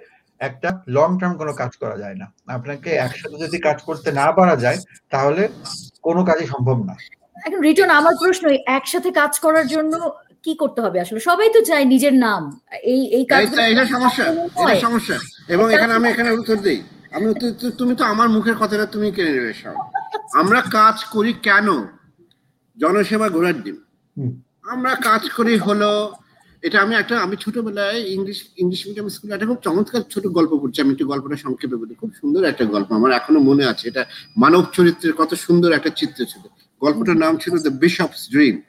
একটা 0.41 0.69
লং 0.97 1.09
টার্ম 1.21 1.35
কোনো 1.43 1.53
কাজ 1.53 1.73
করা 1.83 1.97
যায় 2.03 2.17
না। 2.21 2.27
আপনাকে 2.57 2.91
একসাথে 3.07 3.37
যদি 3.45 3.59
কাজ 3.59 3.79
করতে 3.89 4.09
না 4.21 4.27
পারা 4.39 4.55
যায় 4.65 4.79
তাহলে 5.13 5.43
কোনো 6.07 6.21
কাজই 6.29 6.47
সম্ভব 6.47 6.79
না। 6.89 6.95
এখন 7.47 7.61
রিটার্ন 7.61 7.93
আমার 8.01 8.15
প্রশ্ন 8.23 8.45
একসাথে 8.79 9.11
কাজ 9.21 9.33
করার 9.45 9.67
জন্য 9.67 9.93
কি 10.45 10.53
করতে 10.63 10.81
হবে 10.85 10.99
আসলে? 11.01 11.21
সবাই 11.21 11.49
তো 11.55 11.61
চায় 11.61 11.85
নিজের 11.85 12.15
নাম। 12.27 12.43
এই 12.93 13.01
এই 13.17 13.25
কাজগুলো 13.33 13.63
এটা 13.73 13.85
সমস্যা 13.95 14.25
এটা 14.63 14.77
সমস্যা। 14.87 15.17
এবং 15.55 15.67
এখানে 15.75 15.93
আমি 15.95 16.07
এখানে 16.13 16.31
উত্তর 16.39 16.57
দিই। 16.67 16.81
আমি 17.17 17.27
তুমি 17.79 17.93
তো 18.01 18.05
আমার 18.05 18.29
মুখের 18.29 18.57
কথাটা 18.63 18.87
তুমি 18.95 19.09
কেড়ে 19.17 19.33
নেবে 19.37 19.53
সব। 19.63 19.77
আমরা 20.35 20.61
কাজ 20.61 21.05
করি 21.05 21.33
কেন? 21.33 21.69
জনসেবা 22.77 23.29
ঘোরার 23.29 23.63
দিন 23.63 23.77
আমরা 24.63 24.95
কাজ 24.95 25.31
করি 25.31 25.59
হলো 25.59 26.13
এটা 26.63 26.81
আমি 26.81 26.95
একটা 26.95 27.21
আমি 27.21 27.37
ছোটবেলায় 27.37 27.99
ইংলিশ 28.01 28.39
ইংলিশ 28.57 28.87
মিডিয়াম 28.87 29.09
স্কুলে 29.09 29.35
একটা 29.35 29.47
খুব 29.47 29.59
চমৎকার 29.65 30.01
ছোট 30.01 30.27
গল্প 30.27 30.51
পড়ছি। 30.51 30.83
আমি 30.83 30.93
একটু 30.93 31.07
গল্পটা 31.07 31.37
সংক্ষেপে 31.37 31.77
বলি। 31.77 31.95
খুব 31.95 32.11
সুন্দর 32.21 32.45
একটা 32.45 32.65
গল্প। 32.65 32.93
আমার 32.93 33.13
এখনও 33.13 33.41
মনে 33.41 33.65
আছে। 33.65 33.89
এটা 33.89 34.07
মানব 34.37 34.65
চরিত্রের 34.73 35.13
কত 35.13 35.35
সুন্দর 35.35 35.73
একটা 35.73 35.91
চিত্র 35.91 36.25
ছিল। 36.25 36.45
গল্পটার 36.81 37.17
নাম 37.17 37.37
ছিল 37.37 37.59
দ্য 37.59 37.69
বিশপস 37.69 38.31
ড্রিম 38.31 38.63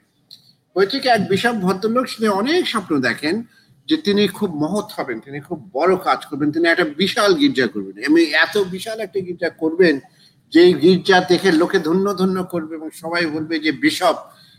হয়েছে 0.76 1.00
কি 1.00 1.08
এক 1.08 1.28
বিশপ 1.28 1.52
ভদ্রলোক 1.52 2.06
সে 2.06 2.28
অনেক 2.28 2.68
স্বপ্ন 2.68 3.00
দেখেন 3.00 3.42
যে 3.88 3.96
তিনি 3.96 4.28
খুব 4.28 4.50
মহৎ 4.54 4.88
হবেন 4.96 5.20
তিনি 5.20 5.40
খুব 5.40 5.70
বড় 5.72 5.96
কাজ 5.96 6.26
করবেন 6.26 6.52
তিনি 6.52 6.68
একটা 6.68 6.84
বিশাল 6.84 7.34
গির্জা 7.34 7.66
করবেন। 7.66 7.98
এমনি 7.98 8.22
এত 8.22 8.58
বিশাল 8.58 9.00
একটা 9.00 9.20
গির্জা 9.20 9.50
করবেন 9.50 10.00
যে 10.52 10.72
গির্জা 10.72 11.20
দেখে 11.20 11.52
লোকে 11.52 11.78
ধন্য 11.78 12.18
ধন্য 12.18 12.44
করবে 12.44 12.74
এবং 12.74 12.90
সবাই 12.90 13.26
বলবে 13.26 13.58
যে 13.58 13.72
বিশপ 13.72 14.16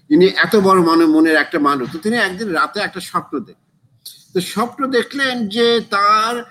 ইনি 0.10 0.26
এত 0.26 0.56
বড় 0.56 0.82
মনে 0.82 1.06
মনের 1.06 1.36
একটা 1.36 1.60
মানুষ, 1.60 1.92
তো 1.92 1.98
তিনি 1.98 2.18
একদিন 2.18 2.50
রাতে 2.50 2.80
একটা 2.80 3.00
স্বপ্ন 3.00 3.40
দেখলেন। 3.40 3.92
তো 4.34 4.42
স্বপ্ন 4.42 4.88
দেখলেন 4.88 5.48
যে 5.48 5.82
তার 5.90 6.44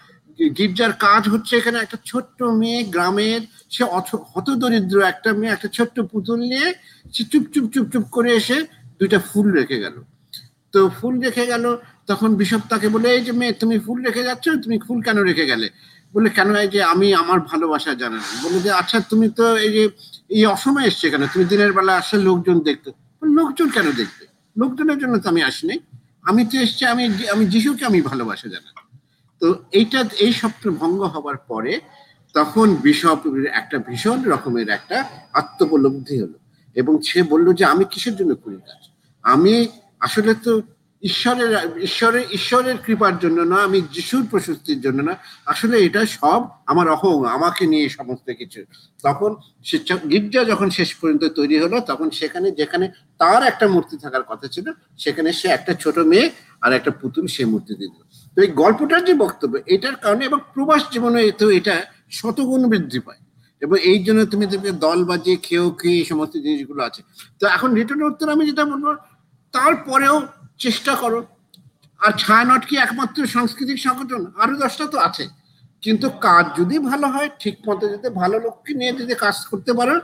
গির্জার 0.58 0.92
কাজ 0.92 1.28
হচ্ছে 1.28 1.56
এখানে 1.56 1.78
একটা 1.78 1.96
ছোট্ট 2.04 2.42
মেয়ে 2.42 2.82
গ্রামের, 2.82 3.40
সে 3.70 3.84
অথ- 3.84 4.16
হতদরিদ্র 4.16 5.02
একটা 5.02 5.32
মেয়ে, 5.32 5.52
একটা 5.52 5.68
ছোট্ট 5.68 6.00
পুতুল 6.00 6.40
নিয়ে 6.40 6.74
সে 7.12 7.24
চুপ 7.24 7.42
চুপ 7.54 7.70
চুপ 7.70 7.88
চুপ 7.92 8.02
করে 8.02 8.32
এসে 8.32 8.62
দুইটা 8.98 9.18
ফুল 9.18 9.52
রেখে 9.52 9.80
গেল। 9.80 10.02
তো 10.72 10.90
ফুল 11.00 11.20
রেখে 11.20 11.46
গেল, 11.46 11.76
তখন 12.06 12.34
বিশপ 12.34 12.60
তাকে 12.68 12.88
বলে, 12.88 13.10
এই 13.10 13.20
যে 13.20 13.32
মেয়ে, 13.32 13.52
তুমি 13.52 13.78
ফুল 13.78 14.04
রেখে 14.04 14.22
যাচ্ছ, 14.22 14.48
তুমি 14.64 14.78
ফুল 14.78 15.02
কেন 15.02 15.18
রেখে 15.18 15.46
গেলে? 15.46 15.70
বলে, 16.14 16.28
কেন 16.36 16.48
এই 16.64 16.68
যে 16.74 16.80
আমি 16.92 17.08
আমার 17.22 17.38
ভালোবাসা 17.50 17.92
জানান 18.02 18.22
বলে 18.44 18.58
যে 18.66 18.70
আচ্ছা 18.80 18.96
তুমি 19.10 19.26
তো 19.38 19.44
এই 19.64 19.70
যে, 19.76 19.82
এই 20.36 20.42
অসময়ে 20.54 20.86
এসছে 20.90 21.06
কেন 21.12 21.22
তুমি 21.32 21.44
দিনের 21.52 21.72
বেলা 21.78 21.92
আসলে 22.00 22.20
লোকজন 22.28 22.56
দেখতে। 22.68 22.88
লোকজন 23.38 23.68
কেন 23.76 23.86
দেখতে 24.00 24.24
লোকজনের 24.56 24.98
জন্য 25.02 25.14
তো 25.22 25.26
আমি 25.32 25.42
আসিনি। 25.50 25.76
আমি 26.28 26.42
তো 26.50 26.54
এসছি, 26.64 26.82
আমি 26.92 27.04
আমি 27.34 27.44
যিশুকে 27.52 27.84
আমি 27.90 27.98
ভালোবাসা 28.10 28.46
জানাই 28.54 28.74
তো 29.42 29.46
এইটা, 29.78 29.98
এই 30.24 30.32
স্বপ্ন 30.40 30.64
ভঙ্গ 30.80 31.00
হবার 31.14 31.38
পরে 31.50 31.72
তখন 32.34 32.66
বিশপ 32.84 33.20
একটা 33.60 33.76
ভীষণ 33.88 34.18
রকমের 34.32 34.68
একটা 34.78 34.96
আত্মপলব্ধি 35.40 36.16
হলো 36.22 36.36
এবং 36.76 36.92
সে 37.08 37.20
বলল 37.32 37.46
যে, 37.58 37.64
আমি 37.72 37.84
কিসের 37.92 38.14
জন্য 38.20 38.32
করি 38.44 38.58
কাজ 38.66 38.82
আমি 39.24 39.54
আসলে 40.06 40.32
তো 40.44 40.52
ঈশ্বরের 41.02 41.78
ঈশ্বরের 41.82 42.24
ঈশ্বরের 42.30 42.76
কৃপার 42.86 43.18
জন্য 43.18 43.40
না, 43.40 43.56
আমি 43.56 43.80
যিশুর 43.92 44.26
প্রশস্তির 44.30 44.80
জন্য 44.80 45.02
না। 45.02 45.16
আসলে 45.46 45.84
এটা 45.86 46.06
সব 46.06 46.40
আমার 46.66 46.90
অহং, 46.90 47.26
আমাকে 47.26 47.66
নিয়ে 47.66 47.88
সমস্ত 47.88 48.30
কিছু। 48.30 48.64
তখন 49.02 49.36
গির্জা 50.10 50.44
যখন 50.44 50.70
শেষ 50.70 50.94
পর্যন্ত 50.94 51.24
তৈরি 51.24 51.58
হলো, 51.58 51.80
তখন 51.80 52.10
সেখানে, 52.10 52.50
যেখানে 52.50 52.90
তার 53.18 53.42
একটা 53.42 53.68
মূর্তি 53.68 53.96
থাকার 53.98 54.22
কথা 54.22 54.46
ছিল, 54.48 54.66
সেখানে 54.98 55.32
সে 55.32 55.48
একটা 55.48 55.74
ছোট 55.74 55.98
মেয়ে 55.98 56.30
আর 56.60 56.72
একটা 56.72 56.90
পুতুল 56.90 57.26
সে 57.26 57.44
মূর্তি 57.44 57.74
দিয়ে 57.74 57.88
দিল। 57.88 58.02
তো 58.34 58.42
এই 58.42 58.48
গল্পটার 58.48 59.04
যে 59.04 59.14
বক্তব্য, 59.14 59.58
এটার 59.66 59.96
কারণে 59.96 60.24
এবং 60.24 60.38
প্রবাস 60.54 60.82
জীবনে 60.92 61.32
তো 61.32 61.50
এটা 61.50 61.82
শতগুণ 62.10 62.68
বৃদ্ধি 62.68 63.00
পায়। 63.00 63.18
এবং 63.60 63.78
এই 63.78 64.04
জন্য 64.04 64.24
তুমি 64.24 64.46
দেখবে 64.46 64.70
দল 64.70 65.04
বাজিয়ে 65.04 65.36
খেয়েও 65.36 65.70
খেয়ে 65.70 65.98
এই 65.98 66.04
সমস্ত 66.04 66.32
জিনিসগুলো 66.36 66.82
আছে। 66.82 67.02
তো 67.40 67.46
এখন 67.46 67.74
রিটার্ন 67.74 68.02
উত্তর 68.02 68.28
আমি 68.28 68.46
যেটা 68.46 68.64
বলব, 68.64 68.96
তারপরেও 69.52 70.22
চেষ্টা 70.60 70.92
করো। 71.02 71.20
আর 72.00 72.12
ছায়ানট 72.22 72.62
কি 72.68 72.74
একমাত্র 72.76 73.18
সাংস্কৃতিক 73.26 73.78
সংগঠন? 73.86 74.22
আরও 74.42 74.54
দশটা 74.62 74.84
তো 74.94 74.98
আছে। 75.08 75.24
কিন্তু 75.82 76.06
কাজ 76.26 76.44
যদি 76.58 76.76
ভালো 76.90 77.06
হয় 77.14 77.28
ঠিক 77.42 77.56
মতো 77.68 77.84
যদি 77.94 78.08
ভালো 78.22 78.36
লোককে 78.44 78.72
নিয়ে 78.74 78.92
যদি 79.00 79.14
কাজ 79.24 79.36
করতে 79.50 79.72
পারো 79.78 79.94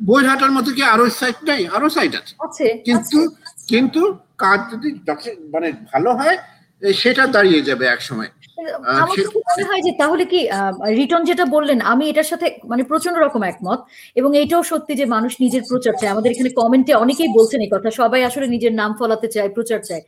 বইহাটার 0.00 0.52
মতো 0.56 0.70
কি 0.76 0.82
আরও 0.94 1.04
সাইট 1.20 1.38
নাই? 1.48 1.62
আরও 1.76 1.88
সাইট 1.96 2.12
আছে। 2.20 2.32
কিন্তু 2.88 3.18
কিন্তু 3.72 4.00
কাজ 4.44 4.60
যদি 4.72 4.88
মানে 5.54 5.68
ভালো 5.92 6.10
হয় 6.18 6.36
সেটা 6.82 7.24
দাঁড়িয়ে 7.26 7.60
যাবে 7.68 7.84
এক 7.86 8.00
সময় 8.08 8.30
আমার 9.02 9.18
মনে 9.50 9.64
হয় 9.70 9.82
যে 9.86 9.92
তাহলে 10.00 10.24
কি 10.32 10.40
রিটার্ন 11.00 11.24
যেটা 11.30 11.44
বললেন 11.54 11.78
আমি 11.92 12.04
এটার 12.10 12.28
সাথে 12.32 12.46
মানে 12.70 12.82
প্রচণ্ড 12.90 13.16
রকম 13.18 13.42
একমত 13.44 13.80
এবং 14.16 14.30
এইটাও 14.40 14.62
সত্যি 14.72 14.92
যে 15.00 15.06
মানুষ 15.16 15.32
নিজের 15.44 15.62
প্রচার 15.70 15.94
চায়। 16.00 16.12
আমাদের 16.14 16.30
এখানে 16.34 16.50
কমেন্টে 16.60 16.92
অনেকেই 17.04 17.30
বলছেন 17.38 17.60
এই 17.64 17.70
কথা 17.74 17.88
সবাই 18.00 18.22
আসলে 18.28 18.46
নিজের 18.54 18.72
নাম 18.80 18.90
ফলাতে 19.00 19.28
চায় 19.34 19.50
প্রচার 19.56 19.80
চায়। 19.88 20.02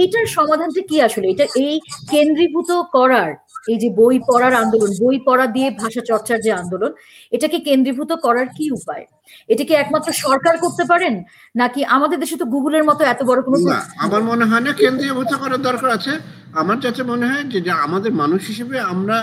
এইটার 0.00 0.26
সমাধানটা 0.36 0.80
কি 0.90 0.96
আসলে? 1.08 1.26
এটা 1.34 1.44
এই 1.66 1.74
কেন্দ্রীভূত 2.10 2.70
করার 2.96 3.30
এই 3.72 3.78
যে 3.82 3.88
বই 4.00 4.16
পড়ার 4.28 4.54
আন্দোলন 4.62 4.90
বই 5.02 5.16
পড়া 5.26 5.46
দিয়ে 5.54 5.68
ভাষা 5.82 6.02
চর্চার 6.10 6.38
যে 6.46 6.50
আন্দোলন 6.52 6.90
এটাকে 7.32 7.58
কেন্দ্রীভূত 7.68 8.10
করার 8.24 8.46
কি 8.56 8.64
উপায়? 8.78 9.04
এটা 9.52 9.62
কি 9.68 9.72
একমাত্র 9.82 10.08
সরকার 10.24 10.54
করতে 10.64 10.84
পারেন? 10.90 11.14
নাকি 11.60 11.80
আমাদের 11.96 12.18
দেশে 12.22 12.36
তো 12.42 12.46
গুগলের 12.54 12.84
মতো 12.88 13.02
এত 13.12 13.20
বড় 13.30 13.40
কোনো 13.46 13.56
আমার 14.04 14.22
মনে 14.30 14.44
হয় 14.50 14.62
না, 14.66 14.70
কেন্দ্রীয় 14.82 15.14
ভূত 15.18 15.32
করার 15.42 15.60
দরকার 15.68 15.90
আছে। 15.98 16.12
আমার 16.60 16.76
যাতে 16.84 17.02
মনে 17.12 17.26
হয় 17.30 17.44
যে 17.66 17.72
আমাদের 17.86 18.12
মানুষ 18.22 18.40
হিসেবে 18.50 18.76
আমরা 18.92 19.16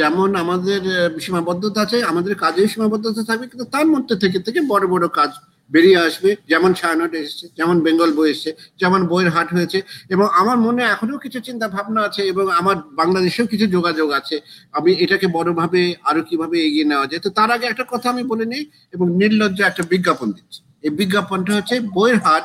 যেমন 0.00 0.28
আমাদের 0.42 0.80
সীমাবদ্ধতা 1.24 1.78
আছে, 1.86 1.98
আমাদের 2.10 2.32
কাজের 2.42 2.66
সীমাবদ্ধতা 2.72 3.22
থাকবে, 3.28 3.46
কিন্তু 3.50 3.66
তার 3.74 3.86
মধ্যে 3.94 4.14
থেকে 4.22 4.38
থেকে 4.46 4.60
বড় 4.72 4.84
বড় 4.94 5.06
কাজ 5.18 5.30
বেরিয়ে 5.70 5.98
আসবে 6.06 6.30
যেমন 6.50 6.70
ছায়ানট 6.78 7.12
এসেছে 7.22 7.46
যেমন 7.58 7.76
বেঙ্গল 7.86 8.10
বই 8.18 8.28
এসেছে 8.32 8.50
যেমন 8.80 9.00
বইয়ের 9.10 9.30
হাট 9.34 9.48
হয়েছে 9.56 9.78
এবং 10.14 10.26
আমার 10.40 10.56
মনে 10.66 10.82
এখনও 10.94 11.18
কিছু 11.24 11.38
চিন্তা 11.40 11.66
ভাবনা 11.68 12.00
আছে 12.08 12.22
এবং 12.32 12.44
আমার 12.60 12.76
বাংলাদেশেও 13.00 13.46
কিছু 13.52 13.66
যোগাযোগ 13.66 14.08
আছে। 14.20 14.36
আমি 14.78 14.90
এটাকে 15.04 15.26
বড়ভাবে 15.36 15.80
আরও 16.10 16.20
কীভাবে 16.28 16.56
এগিয়ে 16.66 16.90
নেওয়া 16.90 17.06
যায়? 17.10 17.20
তো 17.20 17.30
তার 17.30 17.50
আগে 17.50 17.66
একটা 17.68 17.84
কথা 17.92 18.06
আমি 18.14 18.22
বলে 18.32 18.44
নিই 18.52 18.62
এবং 18.94 19.06
নির্লজ্জ 19.20 19.58
একটা 19.62 19.82
বিজ্ঞাপন 19.92 20.28
দিচ্ছি। 20.36 20.60
এই 20.86 20.92
বিজ্ঞাপনটা 21.00 21.52
হচ্ছে 21.56 21.74
বইয়ের 21.96 22.18
হাট 22.26 22.44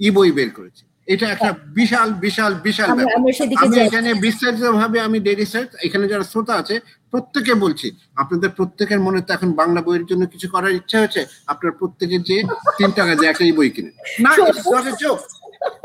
ই 0.00 0.08
বই 0.16 0.30
বের 0.38 0.50
করেছে। 0.58 0.82
এটা 1.08 1.26
একটা 1.34 1.50
বিশাল 1.78 2.08
বিশাল 2.24 2.52
বিশাল 2.66 2.88
ব্যাপার। 2.96 3.16
আমি 3.64 3.76
এখানে 3.86 4.10
বিস্তারিত 4.24 4.64
ভাবে 4.80 4.98
আমি 5.06 5.18
ডেলি 5.26 5.46
এখানে 5.86 6.04
যারা 6.12 6.24
শ্রোতা 6.30 6.54
আছে 6.60 6.76
প্রত্যেকে 7.12 7.54
বলছি 7.64 7.88
আপনাদের 8.22 8.50
প্রত্যেকের 8.58 9.00
মনে 9.06 9.20
তো 9.26 9.30
এখন 9.36 9.50
বাংলা 9.60 9.80
বইয়ের 9.86 10.04
জন্য 10.10 10.22
কিছু 10.32 10.46
করার 10.54 10.72
ইচ্ছা 10.80 10.96
হয়েছে 11.02 11.20
আপনার 11.52 11.72
প্রত্যেকের 11.80 12.22
যে 12.28 12.36
তিন 12.78 12.90
টাকা 12.98 13.12
দিয়ে 13.18 13.30
একটাই 13.30 13.52
বই 13.58 13.70
কিনে। 13.74 13.92
না 14.24 14.30
it 14.40 14.56
is 14.58 14.66
not 14.74 14.86
a 14.92 14.94
joke 15.02 15.18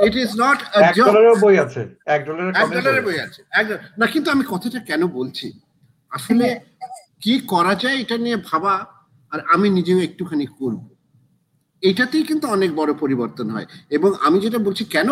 it 0.08 0.16
is 0.24 0.32
not 0.44 0.60
joke 0.98 1.12
বই 1.44 1.56
আছে। 1.66 1.82
এক 2.16 2.22
ডলারের 2.28 2.54
এক 2.56 2.64
কমে 2.64 2.76
ডলারের 2.76 3.04
বই 3.08 3.14
বই 3.14 3.18
আছে। 3.28 3.42
না 4.00 4.06
কিন্তু 4.14 4.28
আমি 4.36 4.44
কথাটা 4.54 4.80
কেন 4.90 5.02
বলছি? 5.18 5.48
আসলে 6.12 6.48
কি 7.24 7.34
করা 7.54 7.74
যায় 7.84 7.98
এটা 8.04 8.16
নিয়ে 8.26 8.38
ভাবা 8.50 8.74
আর 9.32 9.40
আমি 9.54 9.68
নিজেও 9.78 10.00
একটুখানি 10.08 10.46
করব। 10.60 10.82
এটাতেই 11.84 12.24
কিন্তু 12.30 12.46
অনেক 12.56 12.70
বড় 12.80 12.92
পরিবর্তন 13.04 13.48
হয়। 13.56 13.68
এবং 13.96 14.10
আমি 14.26 14.38
যেটা 14.46 14.60
বলছি 14.68 14.84
কেন? 14.96 15.10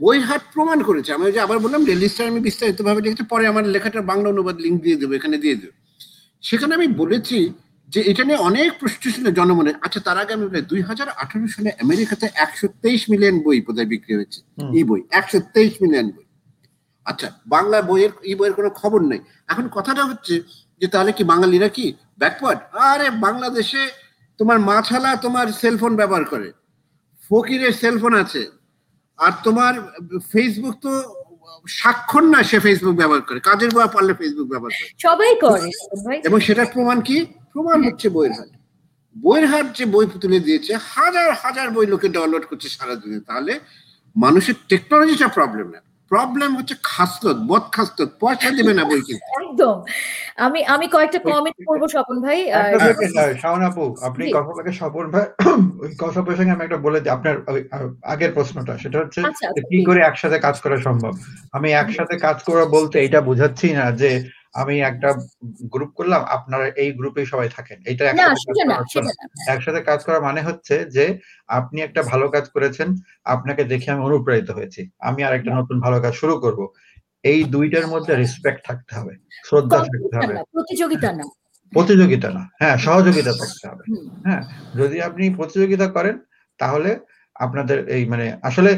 বইয়ের 0.00 0.24
হাট 0.28 0.42
প্রমাণ 0.54 0.78
করেছে। 0.88 1.10
আমি 1.16 1.24
যে 1.36 1.40
আবার 1.46 1.58
বললাম 1.64 1.82
রেলিস্টার 1.92 2.30
আমি 2.32 2.40
বিস্তারিত 2.48 2.78
ভাবে 2.88 3.00
লিখেছি 3.04 3.24
পরে 3.32 3.44
আমার 3.52 3.64
লেখাটা 3.74 4.00
বাংলা 4.10 4.28
অনুবাদ 4.34 4.56
লিঙ্ক 4.64 4.76
দিয়ে 4.84 4.96
দেবো 5.00 5.12
এখানে 5.18 5.36
দিয়ে 5.44 5.56
দেবো। 5.60 5.74
সেখানে 6.42 6.72
আমি 6.78 6.88
বলেছি 7.02 7.38
যে 7.88 8.00
এটা 8.10 8.22
নিয়ে 8.24 8.40
অনেক 8.48 8.70
প্রশ্ন 8.80 9.02
ছিল 9.14 9.26
জনমনে। 9.38 9.72
আচ্ছা 9.84 10.00
তার 10.06 10.16
আগে 10.22 10.32
আমি 10.36 10.44
বলি 10.48 10.60
দুই 10.72 10.80
হাজার 10.88 11.08
আঠারো 11.22 11.46
সালে 11.46 11.70
আমেরিকাতে 11.84 12.26
একশো 12.44 12.66
তেইশ 12.82 13.00
মিলিয়ন 13.12 13.36
বই 13.44 13.58
বোধহয় 13.66 13.88
বিক্রি 13.92 14.12
হয়েছে। 14.18 14.40
ই 14.78 14.82
বই 14.88 15.00
একশো 15.18 15.38
তেইশ 15.54 15.72
মিলিয়ন 15.82 16.06
বই। 16.14 16.26
আচ্ছা 17.06 17.28
বাংলা 17.46 17.78
বইয়ের 17.88 18.12
ই 18.30 18.32
বইয়ের 18.38 18.54
কোনো 18.58 18.70
খবর 18.80 19.00
নেই। 19.10 19.20
এখন 19.48 19.64
কথাটা 19.76 20.02
হচ্ছে 20.04 20.34
যে 20.80 20.86
তাহলে 20.92 21.12
কি 21.12 21.22
বাঙালিরা 21.24 21.68
কি 21.76 21.86
ব্যাকওয়ার্ড 22.20 22.60
আরে 22.90 23.06
বাংলাদেশে 23.26 23.82
তোমার 24.40 24.58
মাছালা 24.58 25.10
তোমার 25.16 25.46
সেলফোন 25.52 25.92
ব্যবহার 25.96 26.24
করে। 26.24 26.48
ফকিরের 27.30 27.72
সেলফোন 27.72 28.14
আছে। 28.14 28.42
আর 29.18 29.32
তোমার 29.44 29.74
ফেসবুক 30.32 30.74
তো 30.80 30.92
স্বাক্ষর 31.68 32.22
না 32.22 32.42
সে 32.42 32.58
ফেসবুক 32.60 32.94
ব্যবহার 32.96 33.20
করে। 33.20 33.40
কাজের 33.40 33.70
বই 33.74 33.88
পারলে 33.94 34.12
ফেসবুক 34.14 34.46
ব্যবহার 34.48 34.72
করে। 34.78 34.90
সবাই 34.98 35.32
করে 35.44 35.70
এবং 36.24 36.40
সেটার 36.40 36.68
প্রমাণ 36.74 37.00
কি? 37.00 37.16
প্রমাণ 37.52 37.78
হচ্ছে 37.84 38.08
বইয়ের 38.08 38.32
হাট 38.38 38.50
বইয়ের 39.16 39.46
হাট 39.46 39.66
যে 39.78 39.84
বই 39.86 40.06
তুলে 40.22 40.38
দিয়েছে 40.40 40.72
হাজার 40.94 41.28
হাজার 41.42 41.70
বই 41.70 41.86
লোকে 41.86 42.08
ডাউনলোড 42.08 42.44
করছে 42.50 42.68
সারাদিনে। 42.68 43.20
তাহলে 43.20 43.60
মানুষের 44.16 44.54
টেকনোলজিটা 44.68 45.28
প্রবলেম 45.28 45.66
না। 45.74 45.80
প্রবলেম 46.12 46.50
হচ্ছে 46.58 46.74
খাসলত 46.84 47.38
বদ 47.50 47.64
খাসলত 47.74 48.10
পয়সা 48.22 48.48
দেবে 48.58 48.72
না 48.74 48.84
বই 48.84 49.00
কিনতে। 49.06 49.30
একদম। 49.40 49.76
আমি 50.38 50.60
আমি 50.74 50.86
কয়েকটা 50.94 51.18
কমেন্ট 51.26 51.58
করব 51.68 51.82
স্বপন 51.94 52.16
ভাই 52.24 52.38
শাওন 53.42 53.62
আপু 53.68 53.84
আপনি। 54.02 54.24
কথাটাকে 54.32 54.72
স্বপন 54.72 55.04
ভাই 55.10 55.24
ওই 55.82 55.90
কথা 55.98 56.20
প্রসঙ্গে 56.26 56.54
আমি 56.54 56.64
একটা 56.64 56.78
বলে 56.86 56.98
দিই 57.00 57.12
আপনার 57.16 57.34
আগের 58.04 58.30
প্রশ্নটা 58.32 58.72
সেটা 58.78 58.96
হচ্ছে 58.98 59.20
আচ্ছা, 59.22 59.46
আচ্ছা, 59.48 59.62
কি 59.70 59.78
করে 59.84 60.00
একসাথে 60.02 60.38
কাজ 60.38 60.56
করা 60.60 60.76
সম্ভব? 60.86 61.12
আমি 61.52 61.68
একসাথে 61.72 62.14
কাজ 62.18 62.38
করা 62.42 62.64
বলতে 62.76 62.96
এটা 63.06 63.20
বোঝাচ্ছি 63.20 63.66
না 63.72 63.86
যে 64.02 64.10
আমি 64.54 64.74
একটা 64.80 65.08
গ্রুপ 65.74 65.90
করলাম 65.98 66.20
আপনারা 66.36 66.66
এই 66.82 66.90
গ্রুপে 66.98 67.22
সবাই 67.32 67.48
থাকেন। 67.56 67.78
এটা 67.90 68.04
একসাথে 69.54 69.80
কাজ 69.90 70.00
করা 70.06 70.18
মানে 70.20 70.40
হচ্ছে 70.48 70.74
যে 70.96 71.04
আপনি 71.58 71.78
একটা 71.82 72.00
ভালো 72.02 72.26
কাজ 72.34 72.44
করেছেন 72.54 72.88
আপনাকে 73.24 73.62
দেখে 73.64 73.88
আমি 73.90 74.02
অনুপ্রাণিত 74.08 74.48
হয়েছি। 74.50 74.82
আমি 75.08 75.20
আর 75.26 75.32
একটা 75.38 75.50
নতুন 75.58 75.76
ভালো 75.80 75.98
কাজ 76.04 76.12
শুরু 76.22 76.34
করব। 76.44 76.60
এই 77.24 77.40
দুইটার 77.54 77.86
মধ্যে 77.86 78.12
রেসপেক্ট 78.14 78.60
থাকতে 78.68 78.92
হবে 78.98 79.12
শ্রদ্ধা 79.44 79.78
থাকতে 79.82 80.14
হবে। 80.18 80.34
প্রতিযোগিতা 80.54 81.10
না। 81.18 81.24
প্রতিযোগিতা 81.72 82.28
না 82.36 82.42
হ্যাঁ 82.60 82.76
সহযোগিতা 82.86 83.32
থাকতে 83.40 83.64
হবে। 83.70 83.84
হ্যাঁ 84.26 84.42
যদি 84.80 84.96
আপনি 85.08 85.24
প্রতিযোগিতা 85.38 85.86
করেন 85.96 86.16
তাহলে 86.60 86.90
আপনাদের 87.36 87.78
এই 87.88 88.02
মানে 88.06 88.26
আসলে 88.42 88.70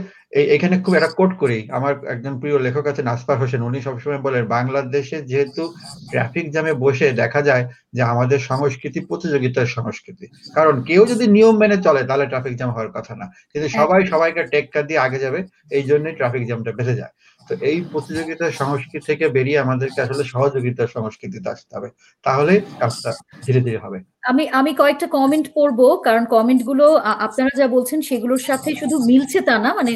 এখানে 0.55 0.75
খুব 0.81 0.95
একটা 0.95 1.11
কোট 1.17 1.31
করি। 1.39 1.59
আমার 1.71 1.93
একজন 2.07 2.33
প্রিয় 2.41 2.59
লেখক 2.59 2.87
আছে 2.87 3.03
নাসপার 3.03 3.37
হোসেন। 3.39 3.63
উনি 3.63 3.79
সবসময় 3.81 4.19
বলেন 4.19 4.43
বাংলাদেশে 4.47 5.23
যেহেতু 5.23 5.63
ট্রাফিক 6.11 6.47
জ্যামে 6.51 6.73
বসে 6.75 7.13
দেখা 7.13 7.43
যায় 7.43 7.65
যে 7.93 8.03
আমাদের 8.03 8.39
সংস্কৃতি 8.51 9.01
প্রতিযোগিতার 9.01 9.67
সংস্কৃতি। 9.67 10.27
কারণ 10.55 10.83
কেউ 10.83 11.07
যদি 11.07 11.25
নিয়ম 11.27 11.55
মেনে 11.59 11.77
চলে 11.77 12.03
তাহলে 12.05 12.27
ট্রাফিক 12.27 12.55
জ্যাম 12.57 12.71
হওয়ার 12.71 12.91
কথা 12.93 13.15
না। 13.15 13.27
কিন্তু 13.53 13.69
সবাই 13.69 14.07
সবাইকে 14.07 14.43
টেক্কা 14.45 14.83
দিয়ে 14.83 14.99
আগে 14.99 15.19
যাবে 15.19 15.41
এই 15.71 15.83
জন্যই 15.83 16.15
ট্রাফিক 16.15 16.43
জ্যামটা 16.47 16.73
বেঁধে 16.73 16.95
যায়। 16.95 17.13
তো 17.49 17.53
এই 17.70 17.78
প্রতিযোগিতার 17.92 18.57
সংস্কৃতি 18.61 18.99
থেকে 19.09 19.24
বেরিয়ে 19.36 19.62
আমাদেরকে 19.64 19.99
আসলে 20.05 20.24
সহযোগিতার 20.34 20.92
সংস্কৃতিতে 20.97 21.49
আসতে 21.55 21.72
হবে। 21.76 21.88
তাহলে 22.26 22.53
কাজটা 22.80 23.11
ধীরে 23.45 23.61
ধীরে 23.66 23.78
হবে। 23.84 23.99
আমি 24.30 24.45
আমি 24.59 24.70
কয়েকটা 24.80 25.07
কমেন্ট 25.18 25.47
পড়ব 25.57 25.80
কারণ 26.07 26.22
কমেন্টগুলো 26.34 26.86
আপনারা 27.26 27.53
যা 27.61 27.66
বলছেন 27.76 27.99
সেগুলোর 28.09 28.42
সাথে 28.49 28.68
শুধু 28.80 28.97
মিলছে 29.11 29.38
তা 29.49 29.55
না 29.64 29.70
মানে 29.78 29.92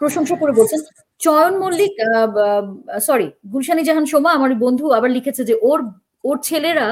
প্রশংসা 0.00 0.34
করে 0.40 0.52
বলছেন। 0.60 0.80
চয়ন 1.20 1.54
মল্লিক 1.62 1.92
সরি 3.06 3.28
গুলশানি 3.52 3.82
জাহান 3.88 4.06
সোমা, 4.12 4.30
আমার 4.38 4.50
বন্ধু, 4.64 4.84
আবার 4.98 5.10
লিখেছে 5.16 5.42
যে 5.50 5.54
ওর 5.68 5.80
ওর 6.28 6.36
ছেলেরা 6.48 6.88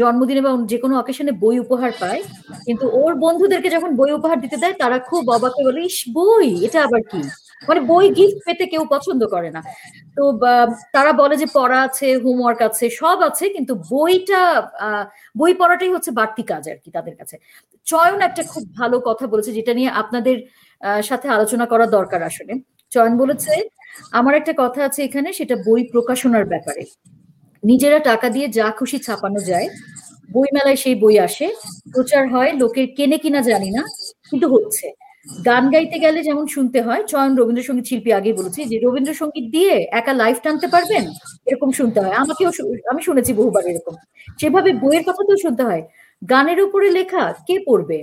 জন্মদিনে 0.00 0.42
বা 0.46 0.50
যে 0.72 0.78
কোনো 0.82 0.94
অকেশনে 1.02 1.32
বই 1.42 1.56
উপহার 1.64 1.92
পায়, 2.02 2.20
কিন্তু 2.66 2.84
ওর 3.00 3.12
বন্ধুদেরকে 3.24 3.68
যখন 3.76 3.90
বই 4.00 4.10
উপহার 4.18 4.38
দিতে 4.44 4.56
দেয়, 4.62 4.74
তারা 4.82 4.96
খুব 5.08 5.22
অবাক 5.36 5.54
বলে, 5.66 5.80
ইস, 5.90 5.98
বই, 6.18 6.48
এটা 6.66 6.78
আবার 6.86 7.02
কি? 7.10 7.20
মানে 7.68 7.80
বই 7.90 8.06
গিফট 8.18 8.38
পেতে 8.46 8.64
কেউ 8.72 8.82
পছন্দ 8.94 9.22
করে 9.34 9.50
না। 9.56 9.60
তো 10.16 10.22
তারা 10.94 11.12
বলে 11.20 11.34
যে 11.42 11.46
পড়া 11.58 11.78
আছে 11.86 12.06
হোমওয়ার্ক 12.24 12.60
আছে, 12.68 12.84
সব 13.00 13.18
আছে, 13.28 13.44
কিন্তু 13.56 13.72
বইটা 13.92 14.42
বই 15.40 15.52
পড়াটাই 15.60 15.90
হচ্ছে 15.94 16.10
বাড়তি 16.18 16.42
কাজ 16.50 16.64
আর 16.72 16.78
কি 16.84 16.90
তাদের 16.96 17.14
কাছে। 17.20 17.36
চয়ন 17.86 18.18
একটা 18.28 18.42
খুব 18.52 18.64
ভালো 18.80 18.96
কথা 19.08 19.24
বলেছে, 19.32 19.50
যেটা 19.58 19.72
নিয়ে 19.78 19.90
আপনাদের 20.02 20.36
সাথে 21.08 21.26
আলোচনা 21.36 21.64
করা 21.72 21.86
দরকার 21.96 22.20
আসলে। 22.30 22.52
চয়ন 22.92 23.12
বলেছে, 23.22 23.52
আমার 24.18 24.34
একটা 24.40 24.52
কথা 24.62 24.80
আছে 24.88 25.00
এখানে, 25.08 25.28
সেটা 25.38 25.54
বই 25.66 25.82
প্রকাশনার 25.92 26.46
ব্যাপারে। 26.52 26.82
নিজেরা 27.62 27.98
টাকা 28.10 28.26
দিয়ে 28.34 28.46
যা 28.58 28.66
খুশি 28.78 28.98
ছাপানো 29.06 29.40
যায় 29.50 29.68
বই 30.34 30.48
মেলায় 30.56 30.78
সেই 30.84 30.96
বই 31.02 31.16
আসে, 31.26 31.46
প্রচার 31.94 32.22
হয়, 32.34 32.50
লোকের 32.62 32.86
কেনে 32.96 33.18
কিনা 33.24 33.40
জানি 33.50 33.70
না, 33.76 33.82
কিন্তু 34.30 34.46
হচ্ছে। 34.54 34.86
গান 35.28 35.64
গাইতে 35.74 35.96
গেলে 36.04 36.20
যেমন 36.28 36.44
শুনতে 36.54 36.78
হয়, 36.86 37.02
চয়ন 37.12 37.32
রবীন্দ্রসঙ্গীত 37.38 37.86
শিল্পী 37.90 38.10
আগে 38.18 38.30
বলেছি 38.40 38.60
যে 38.70 38.76
রবীন্দ্রসঙ্গীত 38.84 39.46
দিয়ে 39.56 39.74
একা 40.00 40.12
লাইভ 40.22 40.36
টানতে 40.44 40.66
পারবেন, 40.74 41.04
এরকম 41.50 41.70
শুনতে 41.78 41.98
হয়। 42.02 42.14
আমাকেও 42.22 42.50
আমি 42.92 43.00
শুনেছি 43.08 43.32
বহুবার 43.40 43.64
এরকম। 43.72 43.94
সেভাবে 44.40 44.70
বইয়ের 44.82 45.04
কথা 45.08 45.22
তো 45.28 45.34
শুনতে 45.44 45.62
হয়, 45.68 45.82
গানের 46.22 46.58
উপরে 46.66 46.86
লেখা 46.98 47.24
কে 47.48 47.56
পড়বে? 47.68 47.98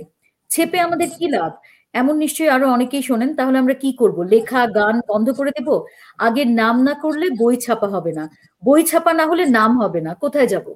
ছেপে 0.50 0.78
আমাদের 0.86 1.08
কি 1.18 1.26
লাভ? 1.36 1.52
এমন 1.94 2.14
নিশ্চয়ই 2.24 2.50
আরও 2.56 2.66
অনেকেই 2.76 3.02
শোনেন, 3.08 3.30
তাহলে 3.38 3.56
আমরা 3.62 3.74
কি 3.82 3.90
করব? 4.00 4.18
লেখা, 4.34 4.60
গান 4.78 4.94
বন্ধ 5.10 5.26
করে 5.38 5.50
দেব? 5.56 5.68
আগে 6.26 6.42
নাম 6.60 6.76
না 6.88 6.94
করলে 7.04 7.26
বই 7.40 7.54
ছাপা 7.64 7.88
হবে 7.94 8.12
না। 8.18 8.24
বই 8.62 8.80
ছাপা 8.90 9.12
না 9.20 9.24
হলে 9.30 9.44
নাম 9.58 9.70
হবে 9.82 10.00
না। 10.06 10.12
কোথায় 10.24 10.48
যাব? 10.54 10.66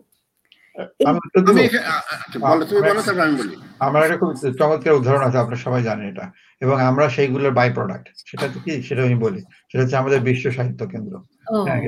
আমার 3.78 4.02
একটা 4.02 4.16
খুব 4.16 4.30
চমৎকার 4.58 4.92
উদাহরণ 4.92 5.22
আছে 5.26 5.38
আপনারা 5.38 5.56
সবাই 5.56 5.82
জানেন 5.82 6.08
এটা। 6.08 6.30
এবং 6.60 6.80
আমরা 6.80 7.08
সেইগুলোর 7.08 7.50
বাই 7.50 7.72
প্রোডাক্ট 7.72 8.08
সেটা 8.26 8.46
কি? 8.64 8.82
সেটা 8.82 9.02
আমি 9.02 9.14
বলি। 9.14 9.40
সেটা 9.40 9.82
হচ্ছে 9.82 9.96
আমাদের 9.96 10.20
বিশ্ব 10.20 10.50
সাহিত্য 10.50 10.86
কেন্দ্র। 10.86 11.14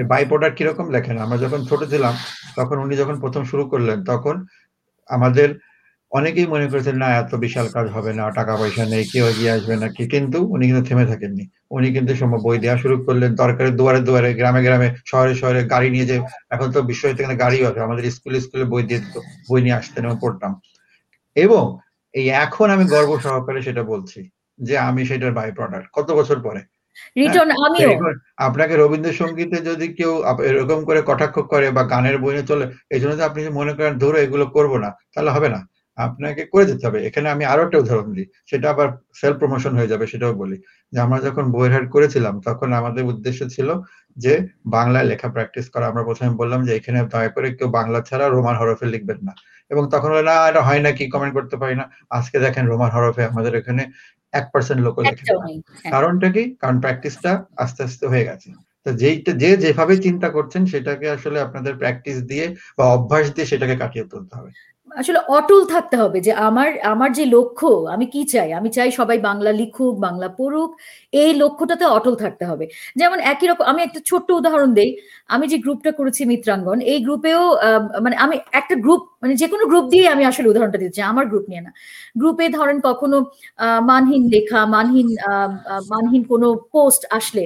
বাই 0.07 0.24
প্রোডাক্ট 0.24 0.59
কীরকম 0.59 0.90
লেখেন? 0.90 1.18
আমরা 1.18 1.38
যখন 1.38 1.64
ছোট 1.64 1.84
ছিলাম 1.84 2.14
তখন 2.57 2.78
উনি 2.78 2.97
যখন 2.97 3.20
প্রথম 3.20 3.43
শুরু 3.45 3.64
করলেন 3.68 4.05
তখন 4.05 4.47
আমাদের 5.09 5.49
অনেকেই 6.13 6.47
মনে 6.47 6.67
করেছেন 6.71 6.97
না 7.03 7.09
এত 7.15 7.33
বিশাল 7.45 7.67
কাজ 7.75 7.87
হবে 7.97 8.13
না 8.13 8.25
টাকা 8.31 8.53
পয়সা 8.57 8.85
নেই 8.85 9.05
কেউ 9.13 9.25
এগিয়ে 9.33 9.55
আসবে 9.57 9.75
না। 9.77 9.87
কি 9.97 10.05
কিন্তু 10.15 10.39
উনি 10.55 10.65
কিন্তু 10.69 10.83
থেমে 10.89 11.05
থাকেননি। 11.07 11.45
উনি 11.71 11.89
কিন্তু 11.97 12.13
সময় 12.15 12.41
বই 12.47 12.57
দেওয়া 12.59 12.77
শুরু 12.83 12.97
করলেন 13.07 13.31
দরকারে 13.35 13.71
দুয়ারে 13.71 14.01
দুয়ারে 14.01 14.31
গ্রামে 14.35 14.61
গ্রামে 14.67 14.89
শহরে 15.11 15.33
শহরে 15.35 15.61
গাড়ি 15.65 15.89
নিয়ে 15.91 16.07
যে 16.11 16.17
এখন 16.51 16.69
তো 16.75 16.79
বিশ্ব 16.83 17.03
থেকে 17.11 17.35
গাড়িও 17.35 17.67
আছে। 17.71 17.81
আমাদের 17.81 18.05
স্কুলে 18.17 18.39
স্কুলে 18.41 18.65
বই 18.65 18.83
দিয়ে 18.89 19.01
দিত 19.05 19.15
বই 19.49 19.61
নিয়ে 19.65 19.77
আসতেন 19.81 20.03
এবং 20.05 20.17
পড়তাম। 20.25 20.53
এবং 21.37 21.65
এই 22.15 22.27
এখন 22.45 22.67
আমি 22.71 22.85
গর্ব 22.85 23.11
সহকারে 23.25 23.61
সেটা 23.63 23.83
বলছি 23.83 24.21
যে 24.59 24.75
আমি 24.89 25.01
সেটার 25.11 25.33
বাই 25.39 25.49
প্রোডাক্ট 25.59 25.87
কত 25.97 26.09
বছর 26.19 26.39
পরে? 26.47 26.61
রিটন 27.17 27.49
আমিও। 27.65 27.91
এখন 27.91 28.13
আপনাকে 28.39 28.75
রবীন্দ্রসঙ্গীতে 28.77 29.59
যদি 29.69 29.87
কেউ 29.99 30.13
এরকম 30.51 30.79
করে 30.85 31.01
কটাক্ষ 31.03 31.37
করে 31.53 31.67
বা 31.77 31.83
গানের 31.93 32.17
বইয়ে 32.19 32.43
চলে 32.51 32.65
এই 32.91 33.01
জন্য 33.01 33.13
আপনি 33.29 33.39
যদি 33.43 33.53
মনে 33.61 33.73
করেন 33.73 33.95
ধরো 33.99 34.19
এগুলো 34.19 34.45
করব 34.57 34.73
না 34.85 34.91
তাহলে 35.15 35.31
হবে 35.37 35.49
না। 35.49 35.61
আপনাকে 35.99 36.43
করে 36.53 36.64
যেতে 36.66 36.84
হবে। 36.86 36.99
এখানে 37.09 37.26
আমি 37.28 37.45
আরও 37.45 37.62
একটা 37.62 37.78
উদাহরণ 37.78 38.09
দিই 38.14 38.28
সেটা 38.51 38.66
আবার 38.70 38.88
সেলফ 39.14 39.36
প্রমোশন 39.38 39.72
হয়ে 39.78 39.90
যাবে 39.93 40.05
সেটাও 40.07 40.34
বলি। 40.34 40.57
যে 40.93 40.99
আমরা 41.01 41.18
যখন 41.26 41.45
বইয়ের 41.55 41.72
হাট 41.74 41.86
করেছিলাম 41.90 42.34
তখন 42.47 42.68
আমাদের 42.72 43.03
উদ্দেশ্য 43.05 43.40
ছিল 43.49 43.68
যে 44.16 44.32
বাংলায় 44.66 45.07
লেখা 45.11 45.28
প্র্যাকটিস 45.28 45.66
করা। 45.74 45.86
আমরা 45.88 46.03
প্রথমে 46.09 46.30
বললাম 46.40 46.61
যে 46.66 46.72
এখানে 46.74 46.99
দয়া 47.12 47.30
করে 47.36 47.49
কেউ 47.59 47.68
বাংলা 47.78 47.99
ছাড়া 48.09 48.26
রোমান 48.26 48.57
হরফে 48.57 48.86
লিখবেন 48.86 49.20
না। 49.22 49.32
এবং 49.70 49.82
তখন 49.90 50.11
হলো 50.12 50.24
না 50.30 50.34
এটা 50.51 50.62
হয় 50.68 50.82
না 50.84 50.90
কি 50.93 51.05
কমেন্ট 51.09 51.34
করতে 51.34 51.57
পারি 51.57 51.74
না? 51.80 51.84
আজকে 52.11 52.36
দেখেন 52.38 52.64
রোমান 52.66 52.90
হরফে 52.90 53.22
আমাদের 53.24 53.53
এখানে 53.55 53.82
এক 54.32 54.47
পার্সেন্ট 54.53 54.80
লোক 54.86 54.97
লেখে। 55.01 55.24
হ্যাঁ। 55.24 55.93
কারণটা 55.95 56.28
কি? 56.36 56.43
কারণ 56.62 56.76
প্র্যাকটিসটা 56.80 57.30
আস্তে 57.57 57.80
আস্তে 57.82 58.05
হয়ে 58.09 58.24
গেছে। 58.24 58.49
তো 58.86 58.90
যেইটা 59.03 59.32
যে 59.43 59.51
যেভাবে 59.57 59.95
চিন্তা 60.07 60.28
করছেন 60.30 60.62
সেটাকে 60.66 61.07
আসলে 61.16 61.38
আপনাদের 61.40 61.72
প্র্যাকটিস 61.76 62.18
দিয়ে 62.30 62.47
বা 62.78 62.84
অভ্যাস 62.97 63.26
দিয়ে 63.34 63.47
সেটাকে 63.47 63.74
কাটিয়ে 63.76 64.05
তুলতে 64.05 64.34
হবে। 64.38 64.51
আসলে 65.01 65.18
অটল 65.36 65.61
থাকতে 65.74 65.97
হবে 66.03 66.18
যে 66.26 66.32
আমার 66.49 66.68
আমার 66.93 67.11
যে 67.18 67.24
লক্ষ্য, 67.36 67.68
আমি 67.95 68.07
কি 68.14 68.22
চাই? 68.32 68.49
আমি 68.59 68.68
চাই 68.76 68.88
সবাই 68.99 69.18
বাংলা 69.28 69.51
লিখুক, 69.61 69.95
বাংলা 70.07 70.28
পড়ুক, 70.38 70.70
এই 71.12 71.30
লক্ষ্যটাতে 71.43 71.84
অটল 71.97 72.14
থাকতে 72.24 72.45
হবে। 72.51 72.64
যেমন 73.01 73.18
একই 73.32 73.47
রকম, 73.51 73.64
আমি 73.72 73.80
একটা 73.86 74.01
ছোট্ট 74.11 74.28
উদাহরণ 74.40 74.70
দেই। 74.78 74.90
আমি 75.34 75.45
যে 75.53 75.57
গ্রুপটা 75.64 75.90
করেছি 75.99 76.22
মিত্রাঙ্গন, 76.32 76.78
এই 76.93 76.99
গ্রুপেও 77.07 77.43
মানে 78.05 78.16
আমি 78.24 78.36
একটা 78.61 78.74
গ্রুপ 78.84 79.03
মানে 79.22 79.34
যে 79.43 79.47
কোনো 79.53 79.64
গ্রুপ 79.70 79.84
দিয়ে 79.95 80.07
আমি 80.14 80.22
আসলে 80.30 80.47
উদাহরণটা 80.53 80.78
দিচ্ছি, 80.82 81.01
আমার 81.12 81.24
গ্রুপ 81.30 81.45
নিয়ে 81.51 81.62
না। 81.66 81.70
গ্রুপে 82.20 82.45
ধরেন 82.59 82.78
কখনো 82.88 83.16
মানহীন 83.90 84.22
লেখা, 84.34 84.61
মানহীন 84.76 85.09
মানহীন 85.93 86.22
কোনো 86.32 86.47
পোস্ট 86.74 87.03
আসলে 87.18 87.45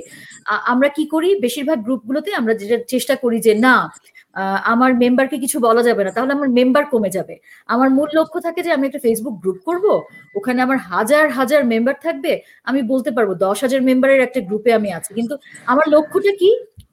আমরা 0.72 0.88
কি 0.96 1.04
করি? 1.14 1.28
বেশিরভাগ 1.44 1.78
গ্রুপগুলোতে 1.86 2.30
আমরা 2.40 2.52
যেটা 2.60 2.76
চেষ্টা 2.92 3.14
করি 3.22 3.38
যে 3.46 3.52
না 3.66 3.74
আমার 4.72 4.90
মেম্বারকে 5.02 5.36
কিছু 5.44 5.56
বলা 5.60 5.82
যাবে 5.82 6.02
না, 6.06 6.10
তাহলে 6.16 6.32
আমার 6.32 6.48
মেম্বার 6.58 6.84
কমে 6.92 7.10
যাবে। 7.10 7.34
আমার 7.68 7.88
মূল 7.90 8.08
লক্ষ্য 8.18 8.38
থাকে 8.46 8.60
যে 8.66 8.70
আমি 8.76 8.84
একটা 8.86 9.00
ফেসবুক 9.06 9.34
গ্রুপ 9.42 9.58
করব, 9.68 9.84
ওখানে 10.34 10.58
আমার 10.62 10.78
হাজার 10.90 11.24
হাজার 11.30 11.60
মেম্বার 11.64 11.96
থাকবে, 12.06 12.32
আমি 12.64 12.80
বলতে 12.82 13.10
পারব 13.16 13.30
দশ 13.46 13.58
হাজার 13.64 13.80
মেম্বারের 13.82 14.20
একটা 14.20 14.40
গ্রুপে 14.40 14.70
আমি 14.78 14.88
আছি। 14.92 15.10
কিন্তু 15.14 15.34
আমার 15.66 15.86
লক্ষ্যটা 15.94 16.32
কি? 16.40 16.50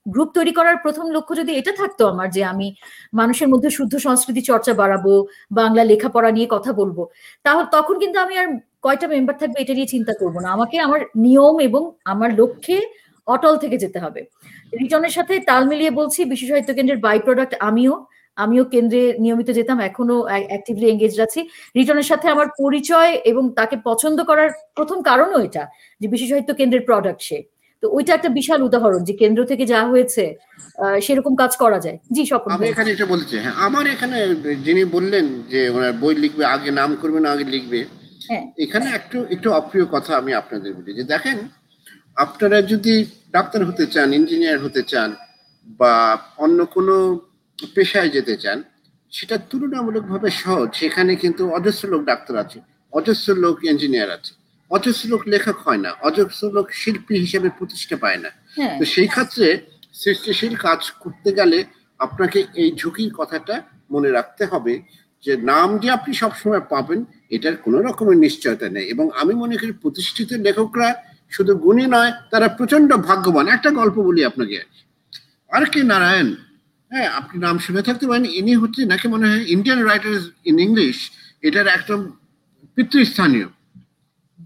গ্রুপ 0.08 0.30
তৈরি 0.36 0.54
করার 0.54 0.78
প্রথম 0.86 1.06
লক্ষ্য 1.16 1.34
যদি 1.42 1.52
এটা 1.60 1.72
থাকতো 1.82 2.04
আমার 2.08 2.28
যে 2.32 2.42
আমি 2.44 2.68
মানুষের 3.14 3.48
মধ্যে 3.50 3.70
শুদ্ধ 3.70 3.94
সংস্কৃতি 3.98 4.42
চর্চা 4.42 4.74
বাড়াবো, 4.74 5.14
বাংলা 5.52 5.84
লেখাপড়া 5.84 6.30
নিয়ে 6.32 6.48
কথা 6.52 6.72
বলব, 6.74 6.98
তাহলে 7.46 7.66
তখন 7.72 7.96
কিন্তু 8.00 8.18
আমি 8.20 8.34
আর 8.42 8.48
কয়টা 8.84 9.08
মেম্বার 9.08 9.36
থাকবে 9.42 9.58
এটা 9.64 9.74
নিয়ে 9.74 9.90
চিন্তা 9.96 10.14
করব 10.22 10.36
না। 10.44 10.48
আমাকে 10.52 10.76
আমার 10.80 11.02
নিয়ম 11.16 11.56
এবং 11.60 11.82
আমার 12.06 12.30
লক্ষ্যে 12.40 12.78
অটল 13.28 13.56
থেকে 13.58 13.78
যেতে 13.78 14.00
হবে। 14.00 14.22
রিটনের 14.82 15.14
সাথে 15.18 15.34
তাল 15.50 15.64
মিলিয়ে 15.72 15.92
বলছি 16.00 16.20
বিশ্ব 16.32 16.46
সাহিত্য 16.50 16.72
কেন্দ্রের 16.78 17.04
বাই 17.06 17.18
প্রোডাক্ট 17.26 17.54
আমিও। 17.70 17.94
আমিও 18.38 18.64
কেন্দ্রে 18.74 19.04
নিয়মিত 19.24 19.50
যেতাম 19.60 19.78
এখনও 19.90 20.18
অ্যাক্টিভলি 20.52 20.88
এঙ্গেজ 20.90 21.14
আছি। 21.28 21.40
রিটনের 21.76 22.08
সাথে 22.12 22.28
আমার 22.30 22.48
পরিচয় 22.62 23.12
এবং 23.32 23.44
তাকে 23.60 23.76
পছন্দ 23.90 24.18
করার 24.30 24.50
প্রথম 24.78 24.98
কারণও 25.10 25.40
এটা 25.48 25.64
যে 26.02 26.08
বিশ্ব 26.12 26.26
সাহিত্য 26.32 26.52
কেন্দ্রের 26.60 26.84
প্রোডাক্ট 26.90 27.22
সে। 27.30 27.40
তো 27.84 27.86
ওইটা 27.96 28.12
একটা 28.14 28.30
বিশাল 28.40 28.60
উদাহরণ 28.64 29.02
যে 29.10 29.14
কেন্দ্র 29.22 29.42
থেকে 29.52 29.64
যা 29.74 29.80
হয়েছে 29.92 30.24
সেরকম 31.06 31.34
কাজ 31.42 31.52
করা 31.64 31.80
যায়। 31.86 31.98
জি 32.16 32.24
স্বপন 32.32 32.50
আমি 32.56 32.66
এখানে 32.74 32.90
এটা 32.92 33.06
বলছি 33.06 33.36
হ্যাঁ 33.44 33.56
আমার 33.68 33.86
এখানে 33.96 34.18
যিনি 34.66 34.84
বললেন 34.96 35.26
যে 35.52 35.62
ওনার 35.70 35.94
বই 36.02 36.14
লিখবে 36.24 36.44
আগে 36.56 36.70
নাম 36.80 36.92
করবে 37.02 37.20
না 37.24 37.30
আগে 37.32 37.46
লিখবে 37.56 37.80
হ্যাঁ। 38.28 38.46
এখানে 38.66 38.88
একটু 39.00 39.18
একটু 39.30 39.48
অপ্রিয় 39.52 39.86
কথা 39.86 40.12
আমি 40.22 40.32
আপনাদের 40.42 40.72
বলি 40.78 40.92
যে 40.94 41.04
দেখেন 41.14 41.38
আপনারা 42.18 42.58
যদি 42.62 42.94
ডাক্তার 43.32 43.62
হতে 43.66 43.86
চান 43.86 44.08
ইঞ্জিনিয়ার 44.14 44.60
হতে 44.60 44.82
চান 44.84 45.10
বা 45.80 45.94
অন্য 46.38 46.60
কোনো 46.66 46.96
পেশায় 47.76 48.10
যেতে 48.10 48.36
চান 48.38 48.58
সেটা 49.12 49.36
তুলনামূলকভাবে 49.50 50.30
সহজ। 50.44 50.68
সেখানে 50.76 51.12
কিন্তু 51.16 51.44
অজস্র 51.50 51.86
লোক 51.90 52.02
ডাক্তার 52.06 52.36
আছে 52.38 52.60
অজস্র 52.94 53.30
লোক 53.36 53.56
ইঞ্জিনিয়ার 53.64 54.10
আছে 54.12 54.34
অজস্র 54.72 55.06
লোক 55.10 55.22
লেখক 55.28 55.58
হয় 55.68 55.78
না 55.78 55.92
অজস্র 56.02 56.44
লোক 56.52 56.68
শিল্পী 56.72 57.16
হিসেবে 57.18 57.50
প্রতিষ্ঠা 57.58 57.98
পায় 57.98 58.18
না। 58.18 58.30
হ্যাঁ। 58.58 58.76
তো 58.80 58.84
সেই 58.86 59.08
ক্ষেত্রে 59.08 59.48
সৃষ্টিশীল 59.94 60.54
কাজ 60.56 60.82
করতে 61.00 61.30
গেলে 61.32 61.60
আপনাকে 62.00 62.40
এই 62.54 62.70
ঝুঁকির 62.76 63.12
কথাটা 63.14 63.56
মনে 63.92 64.10
রাখতে 64.12 64.44
হবে 64.46 64.74
যে 65.24 65.34
নাম 65.52 65.70
যে 65.78 65.88
আপনি 65.92 66.12
সবসময় 66.14 66.64
পাবেন 66.70 67.00
এটার 67.30 67.56
কোনো 67.56 67.78
রকমের 67.82 68.18
নিশ্চয়তা 68.18 68.68
নেই। 68.70 68.86
এবং 68.86 69.06
আমি 69.22 69.34
মনে 69.34 69.56
করি 69.58 69.72
প্রতিষ্ঠিত 69.72 70.30
লেখকরা 70.46 70.90
শুধু 71.34 71.56
গুণী 71.56 71.86
নয়, 71.86 72.12
তারা 72.32 72.48
প্রচণ্ড 72.48 72.94
ভাগ্যবান। 72.94 73.48
একটা 73.48 73.72
গল্প 73.72 73.94
বলি 73.94 74.26
আপনাকে। 74.26 74.62
আর 75.52 75.66
কে 75.66 75.84
নারায়ণ? 75.84 76.36
হ্যাঁ 76.92 77.08
আপনি 77.08 77.42
নাম 77.42 77.58
শুনে 77.58 77.82
থাকতে 77.82 78.08
পারেন, 78.08 78.26
ইনি 78.26 78.56
হচ্ছে 78.56 78.86
নাকি 78.86 79.08
মনে 79.08 79.30
হয় 79.30 79.46
ইন্ডিয়ান 79.48 79.84
রাইটার্স 79.84 80.30
ইন 80.46 80.60
ইংলিশ 80.60 81.12
এটার 81.42 81.68
একদম 81.68 82.12
পিতৃস্থানীয়। 82.76 83.46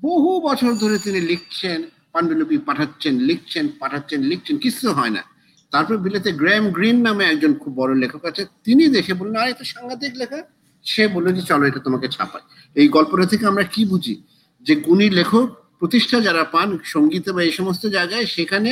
বহু 0.02 0.42
বছর 0.42 0.74
ধরে 0.74 1.00
তিনি 1.00 1.22
লিখছেন, 1.22 1.84
পাণ্ডুলিপি 2.14 2.58
পাঠাচ্ছেন, 2.58 3.20
লিখছেন 3.20 3.68
পাঠাচ্ছেন, 3.80 4.22
লিখছেন 4.22 4.58
কিছু 4.58 4.92
হয় 4.92 5.10
না। 5.10 5.24
তারপর 5.72 5.98
বিলেতে 5.98 6.32
গ্র্যাম 6.32 6.70
গ্রিন 6.70 7.02
নামে 7.02 7.26
একজন 7.26 7.54
খুব 7.54 7.74
বড় 7.74 7.96
লেখক 7.96 8.26
আছে, 8.26 8.46
তিনি 8.64 8.88
দেখে 8.88 9.14
বললেন, 9.14 9.42
আর, 9.42 9.50
এটা 9.50 9.64
সাংঘাতিক 9.64 10.14
লেখা। 10.16 10.44
সে 10.84 11.08
বলল 11.08 11.32
যে, 11.32 11.42
চলো, 11.42 11.66
এটা 11.66 11.80
তোমাকে 11.80 12.08
ছাপায় 12.08 12.44
এই 12.76 12.88
গল্পটা 12.88 13.26
থেকে 13.26 13.46
আমরা 13.46 13.64
কি 13.64 13.86
বুঝি? 13.86 14.22
যে 14.62 14.76
গুণী 14.76 15.10
লেখক 15.10 15.67
প্রতিষ্ঠা 15.82 16.18
যারা 16.28 16.44
পান, 16.54 16.70
সঙ্গীতে 16.94 17.30
বা 17.36 17.42
এই 17.48 17.54
সমস্ত 17.60 17.84
জায়গায়, 17.98 18.26
সেখানে 18.36 18.72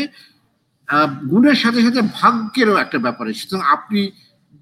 গুণের 1.31 1.57
সাথে 1.63 1.79
সাথে 1.85 2.01
ভাগ্যেরও 2.19 2.75
একটা 2.83 2.97
ব্যাপার 3.05 3.25
সুতরাং 3.41 3.63
আপনি 3.75 4.01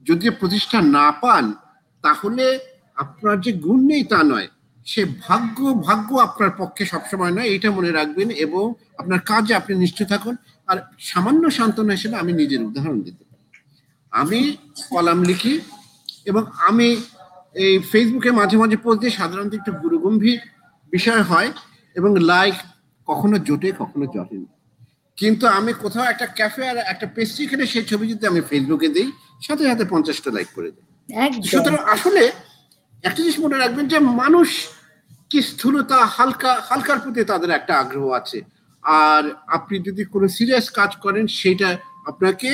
যদি 0.08 0.26
প্রতিষ্ঠা 0.41 0.78
না 0.98 1.08
পান, 1.24 1.46
তাহলে 2.04 2.46
আপনার 2.98 3.36
যে 3.46 3.52
গুণ 3.66 3.80
নেই 3.91 4.04
তা 4.12 4.20
নয়। 4.32 4.48
সে 4.88 5.02
ভাগ্য 5.28 5.58
ভাগ্য 5.88 6.10
আপনার 6.28 6.52
পক্ষে 6.62 6.84
সবসময় 6.94 7.34
নয় 7.38 7.50
এটা 7.56 7.70
মনে 7.78 7.91
রাখবেন 8.00 8.30
এবং 8.46 8.66
আপনার 9.02 9.20
কাজে 9.30 9.54
আপনি 9.60 9.74
নিশ্চয় 9.84 10.08
থাকুন। 10.14 10.36
আর 10.68 10.78
সামান্য 11.12 11.44
সান্ত্বনা 11.58 11.94
হিসেবে 11.98 12.16
আমি 12.24 12.32
নিজের 12.41 12.62
উদাহরণ 12.70 13.00
দিতে 13.08 13.24
পারি। 13.30 13.44
আমি 14.14 14.39
কলাম 14.91 15.20
লিখি 15.30 15.54
এবং 16.30 16.44
আমি 16.70 16.88
এই 17.64 17.74
ফেসবুকে 17.91 18.30
মাঝে 18.39 18.56
মাঝে 18.62 18.78
পোস্ট 18.84 19.00
দিয়ে 19.02 19.18
সাধারণত 19.20 19.54
একটু 19.60 19.72
গুরুগম্ভীর 19.84 20.39
বিষয় 20.94 21.24
হয়। 21.32 21.50
এবং 21.96 22.12
লাইক 22.32 22.56
কখনো 23.08 23.36
জোটে 23.48 23.70
কখনো 23.82 24.06
জটে 24.16 24.38
না। 24.44 24.50
কিন্তু 25.18 25.46
আমি 25.58 25.72
কোথাও 25.84 26.06
একটা 26.14 26.28
ক্যাফে 26.38 26.64
আর 26.72 26.78
একটা 26.91 27.08
পেস্ট্রি 27.16 27.44
খেলে 27.48 27.66
সেই 27.74 27.86
ছবি 27.91 28.06
যদি 28.14 28.24
আমি 28.32 28.41
ফেসবুকে 28.50 28.89
দিই 28.96 29.10
সাথে 29.41 29.64
সাথে 29.70 29.86
পঞ্চাশটা 29.86 30.30
লাইক 30.32 30.50
করে 30.56 30.70
দিই 30.76 30.86
সুতরাং 31.52 31.82
আসলে 31.96 32.24
একটা 33.04 33.20
জিনিস 33.24 33.38
মনে 33.39 33.58
রাখবেন 33.58 33.86
যে 33.88 33.98
মানুষ 34.24 34.50
কি 35.32 35.39
স্থূলতা 35.41 35.98
হালকা 36.16 36.52
হালকার 36.70 37.00
প্রতি 37.00 37.20
তাদের 37.32 37.50
একটা 37.50 37.74
আগ্রহ 37.80 38.06
আছে। 38.12 38.39
আর 38.84 39.24
আপনি 39.48 39.76
যদি 39.80 40.02
কোনো 40.06 40.28
সিরিয়াস 40.28 40.66
কাজ 40.70 40.91
করেন 40.96 41.26
সেটা 41.39 41.70
আপনাকে 42.06 42.50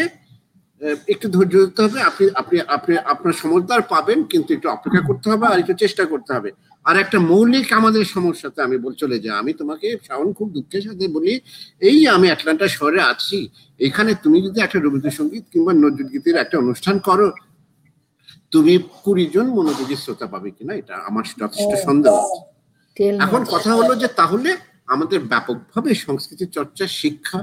একটু 1.08 1.28
ধৈর্য 1.30 1.54
ধরতে 1.56 1.80
হবে। 1.86 2.00
আপনি 2.02 2.26
আপনি 2.42 2.58
আপনি 2.68 2.94
আপনার 3.14 3.34
সমজদার 3.34 3.82
পাবেন 3.94 4.20
কিন্তু 4.32 4.50
একটু 4.54 4.68
অপেক্ষা 4.70 5.02
করতে 5.08 5.28
হবে 5.32 5.46
আর 5.48 5.58
একটু 5.60 5.74
চেষ্টা 5.74 6.04
করতে 6.06 6.32
হবে। 6.34 6.50
আর 6.86 6.98
একটা 6.98 7.20
মৌলিক 7.20 7.74
আমাদের 7.74 8.06
সমস্যাতে 8.06 8.62
আমি 8.62 8.78
বল 8.78 8.94
চলে 8.94 9.20
যাই। 9.20 9.36
আমি 9.38 9.54
তোমাকে 9.54 9.98
শ্রাবণ 10.06 10.34
খুব 10.34 10.52
দুঃখের 10.52 10.82
সাথে 10.82 11.08
বলি 11.08 11.40
এই 11.80 12.08
আমি 12.08 12.32
আটলান্টা 12.32 12.68
শহরে 12.68 13.02
আছি 13.02 13.50
এখানে 13.80 14.16
তুমি 14.24 14.42
যদি 14.42 14.62
একটা 14.62 14.80
রবীন্দ্রসঙ্গীত 14.80 15.46
কিংবা 15.54 15.74
নজরুল 15.74 16.10
গীতির 16.14 16.36
একটা 16.36 16.58
অনুষ্ঠান 16.58 17.00
করো 17.00 17.32
তুমি 18.52 18.80
কুড়ি 19.04 19.26
জন 19.34 19.48
মনোযোগী 19.48 19.96
শ্রোতা 19.96 20.28
পাবে 20.28 20.52
কিনা 20.52 20.74
এটা 20.74 20.96
আমার 20.96 21.24
যথেষ্ট 21.42 21.74
সন্দেহ 21.86 22.14
আছে। 22.24 22.40
এখন 23.20 23.44
কথা 23.44 23.72
হলো 23.76 23.96
যে 23.96 24.08
তাহলে 24.08 24.58
আমাদের 24.88 25.20
ব্যাপকভাবে 25.20 25.96
সংস্কৃতি 25.96 26.46
চর্চা 26.46 26.88
শিক্ষা 26.88 27.40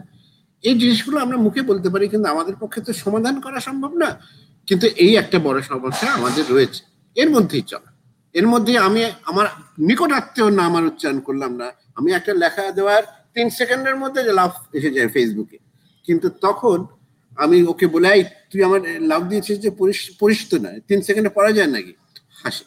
এই 0.65 0.75
জিনিসগুলো 0.79 1.19
আমরা 1.19 1.37
মুখে 1.37 1.63
বলতে 1.63 1.89
পারি 1.89 2.09
কিন্তু 2.09 2.29
আমাদের 2.29 2.55
পক্ষে 2.61 2.81
তো 2.81 2.93
সমাধান 2.93 3.41
করা 3.41 3.61
সম্ভব 3.61 3.93
না। 3.95 4.21
কিন্তু 4.67 4.87
এই 4.97 5.17
একটা 5.17 5.39
বড় 5.39 5.63
সমস্যা 5.63 6.07
আমাদের 6.13 6.45
রয়েছে। 6.51 6.83
এর 7.17 7.31
মধ্যেই 7.31 7.63
চলা। 7.63 7.96
এর 8.37 8.47
মধ্যে 8.47 8.73
আমি 8.79 9.01
আমার 9.25 9.47
নিকট 9.79 10.11
আত্মীয় 10.13 10.49
নাম 10.51 10.73
আর 10.77 10.85
উচ্চারণ 10.85 11.19
করলাম 11.21 11.53
না। 11.57 11.69
আমি 11.95 12.09
একটা 12.13 12.33
লেখা 12.35 12.63
দেওয়ার 12.73 13.03
তিন 13.35 13.47
সেকেন্ডের 13.51 13.97
মধ্যে 13.97 14.21
লাভ 14.33 14.51
এসে 14.73 14.91
যায় 14.91 15.09
ফেসবুকে। 15.09 15.59
কিন্তু 16.09 16.27
তখন 16.41 16.79
আমি 17.39 17.57
ওকে 17.63 17.87
বলে 17.87 18.09
"এই, 18.09 18.23
তুই 18.51 18.61
আমার 18.65 18.81
লাভ 19.03 19.23
দিয়েছিস 19.29 19.57
যে 19.59 19.71
পরিচিত 20.21 20.53
নয় 20.55 20.79
তিন 20.89 20.99
সেকেন্ডে 21.03 21.31
পড়া 21.35 21.51
যায় 21.53 21.67
নাকি? 21.67 21.93
হাসি। 22.43 22.65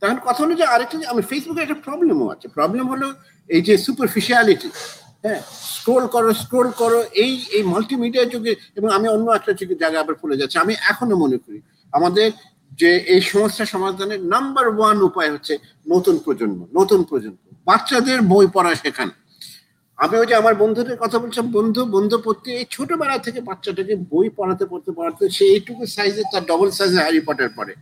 তখন 0.00 0.18
কথা 0.24 0.40
হলো 0.44 0.54
যে 0.54 0.64
আরেকটা 0.64 0.96
আমি 1.10 1.22
ফেসবুকে 1.22 1.60
একটা 1.62 1.76
প্রবলেমও 1.84 2.26
আছে। 2.28 2.46
প্রবলেম 2.48 2.86
হলো 2.88 3.08
এই 3.50 3.60
যে 3.62 3.74
সুপারফিশিয়ালিটি 3.78 4.68
হ্যাঁ? 5.24 5.40
স্ক্রোল 5.74 6.04
করো 6.06 6.30
স্ক্রোল 6.34 6.68
করো 6.76 7.00
এই 7.14 7.32
এই 7.50 7.62
মাল্টিমিডিয়া 7.62 8.24
যুগে 8.24 8.52
এবং 8.76 8.88
আমি 8.90 9.06
অন্য 9.08 9.26
একটা 9.30 9.52
যুগে 9.52 9.74
জায়গায় 9.74 10.02
আবার 10.02 10.14
ভুলে 10.14 10.36
যাচ্ছি। 10.36 10.56
আমি 10.58 10.74
এখনও 10.88 11.16
মনে 11.16 11.36
করি 11.36 11.58
আমাদের 11.92 12.28
যে 12.78 12.90
এই 13.14 13.20
সমস্যা 13.20 13.64
সমাধানের 13.64 14.20
নাম্বার 14.24 14.66
ওয়ান 14.76 14.98
উপায় 15.02 15.30
হচ্ছে 15.32 15.54
নতুন 15.88 16.14
প্রজন্ম 16.24 16.58
নতুন 16.78 17.00
প্রজন্ম। 17.08 17.36
বাচ্চাদের 17.68 18.18
বই 18.22 18.46
পড়া 18.54 18.72
শেখান। 18.74 19.10
আমি 19.98 20.14
ওই 20.18 20.26
যে 20.26 20.34
আমার 20.34 20.54
বন্ধুদের 20.54 20.96
কথা 20.96 21.18
বলছিলাম, 21.18 21.48
বন্ধু 21.52 21.80
বন্ধু 21.84 22.16
পড়তে 22.24 22.48
এই 22.60 22.66
ছোটবেলা 22.70 23.16
থেকে 23.18 23.40
বাচ্চাটাকে 23.40 23.94
বই 24.12 24.28
পড়াতে, 24.38 24.64
পড়তে, 24.66 24.90
পড়াতে 24.96 25.22
সে 25.30 25.44
এইটুকু 25.44 25.82
সাইজে 25.86 26.22
তার 26.32 26.44
ডবল 26.44 26.68
সাইজে 26.70 26.98
হ্যারি 27.04 27.20
পটার 27.20 27.50
পড়ে। 27.56 27.74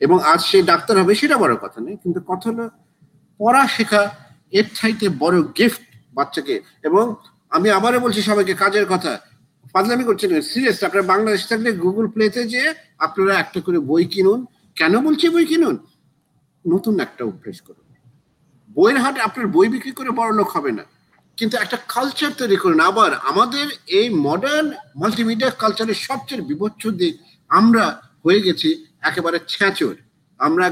এবং 0.00 0.16
আজ 0.22 0.40
সে 0.40 0.58
ডাক্তার 0.62 0.94
হবে, 1.00 1.12
সেটা 1.14 1.36
বড় 1.38 1.54
কথা 1.56 1.78
নেই 1.80 1.96
কিন্তু 2.02 2.20
কথা 2.26 2.46
হলো 2.50 2.66
পড়া 3.38 3.62
শেখা 3.66 4.02
এর 4.58 4.66
চাইতে 4.74 5.06
বড় 5.22 5.36
গিফট 5.58 5.82
বাচ্চাকে। 6.14 6.54
এবং 6.82 7.04
আমি 7.50 7.68
আবারও 7.70 8.00
বলছি 8.00 8.20
সবাইকে, 8.22 8.54
কাজের 8.54 8.86
কথা 8.86 9.12
ফাজলামি 9.74 10.04
করছেন 10.04 10.30
সিরিয়াস 10.52 10.78
আপনারা 10.88 11.04
বাংলাদেশ 11.12 11.42
থাকলে 11.50 11.70
গুগল 11.84 12.06
প্লেতে 12.14 12.40
যে 12.54 12.62
আপনারা 12.98 13.32
একটা 13.38 13.60
করে 13.60 13.78
বই 13.90 14.04
কিনুন। 14.04 14.40
কেন 14.76 14.94
বলছি 15.06 15.26
বই 15.28 15.46
কিনুন? 15.50 15.76
নতুন 16.64 16.94
একটা 17.00 17.22
অভ্যেস 17.24 17.58
করুন। 17.60 17.86
বইয়ের 18.76 18.98
হাট 19.02 19.16
আপনার 19.18 19.46
বই 19.46 19.68
বিক্রি 19.68 19.92
করে 19.92 20.10
বড় 20.10 20.32
লোক 20.38 20.48
হবে 20.56 20.72
না। 20.78 20.84
কিন্তু 21.38 21.54
একটা 21.58 21.78
কালচার 21.94 22.32
তৈরি 22.40 22.56
করুন। 22.56 22.80
আবার 22.90 23.10
আমাদের 23.30 23.66
এই 23.98 24.06
মডার্ন 24.26 24.66
মাল্টিমিডিয়া 25.00 25.50
কালচারের 25.62 25.98
সবচেয়ে 26.08 26.42
বিভৎস 26.42 26.82
দিক 27.00 27.14
আমরা 27.50 27.84
হয়ে 28.24 28.40
গেছি 28.46 28.68
একেবারে 29.00 29.38
ছ্যাঁচর 29.52 29.94
আমরা 30.40 30.66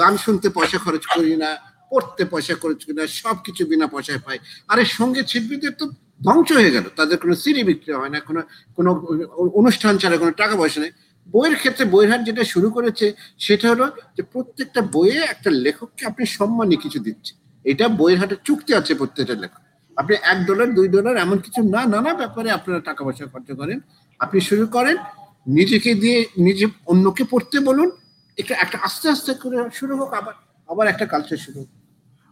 গান 0.00 0.14
শুনতে 0.16 0.48
পয়সা 0.48 0.78
খরচ 0.78 1.04
করি 1.06 1.34
না, 1.36 1.50
পড়তে 1.90 2.22
পয়সা 2.32 2.54
খরচ 2.62 2.80
করি 2.84 2.96
না, 3.00 3.06
সবকিছু 3.22 3.62
বিনা 3.66 3.86
পয়সায় 3.86 4.20
পাই। 4.26 4.38
আরে 4.68 4.82
সংগীত 4.98 5.26
শিল্পীদের 5.32 5.72
তো 5.80 5.84
ধ্বংস 6.20 6.48
হয়ে 6.58 6.72
গেল। 6.74 6.86
তাদের 6.98 7.16
কোনো 7.22 7.34
সিডি 7.42 7.62
বিক্রি 7.70 7.92
হয় 8.00 8.12
না 8.14 8.18
কোনো 8.28 8.40
কোনো 8.76 8.90
অনুষ্ঠান 9.60 9.94
ছাড়া 10.02 10.16
কোনো 10.22 10.32
টাকা 10.42 10.54
পয়সা 10.60 10.78
নেই। 10.84 10.92
বইয়ের 11.28 11.56
ক্ষেত্রে 11.60 11.84
বইয়ের 11.92 12.10
হাট 12.12 12.20
যেটা 12.28 12.42
শুরু 12.52 12.68
করেছে 12.76 13.06
সেটা 13.44 13.66
হলো 13.72 13.86
যে 14.16 14.22
প্রত্যেকটা 14.32 14.80
বইয়ে 14.94 15.20
একটা 15.34 15.50
লেখককে 15.64 16.02
আপনি 16.10 16.24
সম্মানী 16.38 16.74
কিছু 16.84 16.98
দিচ্ছে 17.06 17.32
এটা 17.64 17.84
বইয়ের 17.98 18.18
হাটে 18.22 18.36
চুক্তি 18.46 18.70
আছে 18.80 18.92
প্রত্যেকটা 19.00 19.36
লেখক। 19.42 19.62
আপনি 19.96 20.14
এক 20.32 20.38
ডলার 20.48 20.68
দুই 20.78 20.88
ডলার 20.96 21.14
এমন 21.24 21.38
কিছু 21.44 21.60
না 21.74 21.80
নানা 21.94 22.12
ব্যাপারে 22.20 22.48
আপনারা 22.58 22.80
টাকা 22.88 23.00
পয়সা 23.06 23.24
খরচ 23.32 23.48
করেন। 23.60 23.78
আপনি 24.20 24.38
শুরু 24.48 24.64
করেন 24.76 24.96
নিজেকে 25.56 25.90
দিয়ে 26.02 26.18
নিজে 26.46 26.66
অন্যকে 26.92 27.24
পড়তে 27.32 27.56
বলুন 27.68 27.88
এটা 28.38 28.54
একটা 28.64 28.76
আস্তে 28.86 29.06
আস্তে 29.14 29.30
করে 29.42 29.56
শুরু 29.78 29.94
হোক 30.00 30.10
আবার 30.20 30.34
আবার 30.68 30.86
একটা 30.92 31.04
কালচার 31.12 31.38
শুরু 31.46 31.58
হোক। 31.60 31.68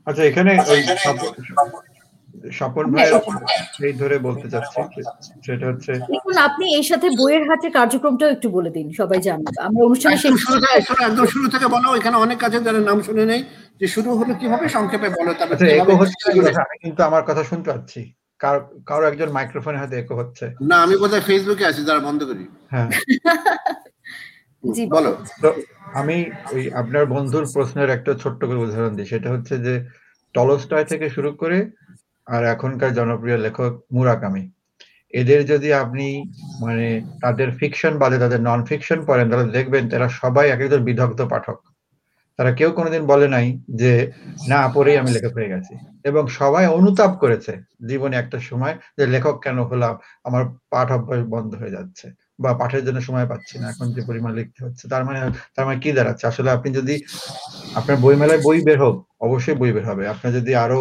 আচ্ছা 0.07 0.23
এখানে 0.31 0.51
স্বপন- 2.53 2.91
ভাই। 2.93 3.07
এই 3.83 3.95
ধরে 3.95 4.17
বলতে 4.19 4.47
চাচ্ছি 4.53 4.79
সেটা 5.47 5.65
হচ্ছে 5.71 5.91
দেখুন 6.09 6.35
আপনি 6.49 6.65
এই 6.75 6.85
সাথে 6.91 7.07
বইয়ের 7.19 7.45
হাটের 7.49 7.73
কার্যক্রমটাও 7.73 8.31
একটু 8.31 8.49
বলে 8.57 8.71
দিন 8.71 8.87
সবাই 8.93 9.19
জানুক। 9.27 9.55
আমরা 9.67 9.81
অনুষ্ঠানে 9.85 10.15
একদম 10.17 10.25
শেষ 10.27 10.43
শুরু 10.45 10.57
থেকে 10.61 10.77
একদম 11.05 11.27
শুরু 11.35 11.47
থেকে 11.49 11.67
বলো 11.69 11.89
এখানে 11.97 12.17
অনেক 12.17 12.39
আছে 12.47 12.59
যারা 12.67 12.81
নাম 12.81 12.99
শুনে 13.03 13.25
নেই 13.25 13.41
যে 13.81 13.87
শুরু 13.95 14.11
হলো 14.19 14.33
কীভাবে 14.41 14.67
সংক্ষেপে 14.69 15.09
বলো 15.11 15.31
তারপর 15.35 15.55
আচ্ছা 15.55 16.65
কিন্তু 16.83 17.01
আমার 17.03 17.23
কথা 17.29 17.43
শুনতে 17.45 17.69
পাচ্ছি। 17.73 18.01
কার 18.41 18.57
কারও 18.87 19.05
একজন 19.07 19.29
মাইক্রোফোনে 19.33 19.79
হাতে 19.79 19.95
একো 19.99 20.15
হচ্ছে। 20.17 20.45
না 20.63 20.77
আমি 20.85 20.95
বোধহয় 20.97 21.25
ফেসবুকে 21.29 21.65
আছি 21.67 21.81
যারা 21.85 22.01
বন্ধ 22.01 22.21
করি। 22.25 22.45
হ্যাঁ। 22.71 22.89
জি 24.65 24.83
বলো। 24.87 25.11
আমি 25.95 26.17
ওই 26.53 26.63
আপনার 26.73 27.05
বন্ধুর 27.07 27.45
প্রশ্নের 27.55 27.89
একটা 27.91 28.13
ছোট্ট 28.15 28.41
করে 28.45 28.59
উদাহরণ 28.59 28.93
দিই। 28.97 29.07
সেটা 29.07 29.29
হচ্ছে 29.31 29.55
যে 29.59 29.75
টলস্টয় 30.35 30.85
থেকে 30.85 31.07
শুরু 31.11 31.31
করে 31.35 31.59
আর 32.29 32.45
এখনকার 32.45 32.95
জনপ্রিয় 32.95 33.39
লেখক 33.39 33.81
মুরাকামি 33.93 34.51
এদের 35.15 35.47
যদি 35.47 35.73
আপনি 35.73 36.33
মানে 36.61 37.03
তাদের 37.23 37.51
ফিকশন 37.51 37.99
বাদে 37.99 38.19
তাদের 38.19 38.41
নন 38.41 38.65
ফিকশন 38.65 39.05
পড়েন, 39.07 39.31
তাহলে 39.31 39.53
দেখবেন 39.53 39.89
তারা 39.89 40.09
সবাই 40.09 40.51
এক 40.51 40.61
একজন 40.61 40.85
বিদগ্ধ 40.85 41.21
পাঠক। 41.23 41.59
তারা 42.37 42.53
কেউ 42.53 42.71
কোনোদিন 42.71 43.07
বলে 43.07 43.29
নাই 43.29 43.59
যে, 43.75 44.13
না, 44.49 44.69
পড়েই 44.75 44.99
আমি 44.99 45.11
লেখক 45.11 45.35
হয়ে 45.35 45.49
গেছি। 45.49 45.75
এবং 46.05 46.27
সবাই 46.27 46.67
অনুতাপ 46.67 47.11
করেছে 47.11 47.53
জীবনে 47.89 48.17
একটা 48.17 48.39
সময় 48.39 48.75
যে, 48.99 49.07
লেখক 49.07 49.41
কেন 49.45 49.63
হলাম? 49.63 49.99
আমার 50.25 50.45
পাঠ 50.71 50.93
অভ্যাস 50.93 51.25
বন্ধ 51.25 51.55
হয়ে 51.55 51.71
যাচ্ছে। 51.71 52.28
বা 52.39 52.51
পাঠের 52.61 52.83
জন্য 52.87 52.99
সময় 53.01 53.29
পাচ্ছি 53.33 53.55
না 53.61 53.67
এখন 53.73 53.87
যে 53.97 54.01
পরিমাণ 54.09 54.33
লিখতে 54.39 54.61
হচ্ছে 54.67 54.85
তার 54.93 55.03
মানে 55.09 55.21
তার 55.57 55.65
মানে 55.67 55.79
কি 55.85 55.91
দাঁড়াচ্ছে? 55.99 56.25
আসলে 56.31 56.51
আপনি 56.57 56.69
যদি 56.79 56.95
আপনার 57.75 57.97
বই 58.05 58.17
মেলায় 58.17 58.43
বই 58.47 58.59
বের 58.67 58.79
হোক 58.85 58.97
অবশ্যই 59.27 59.57
বই 59.61 59.71
বের 59.77 59.85
হবে। 59.91 60.05
আপনার 60.15 60.31
যদি 60.39 60.53
আরও 60.65 60.79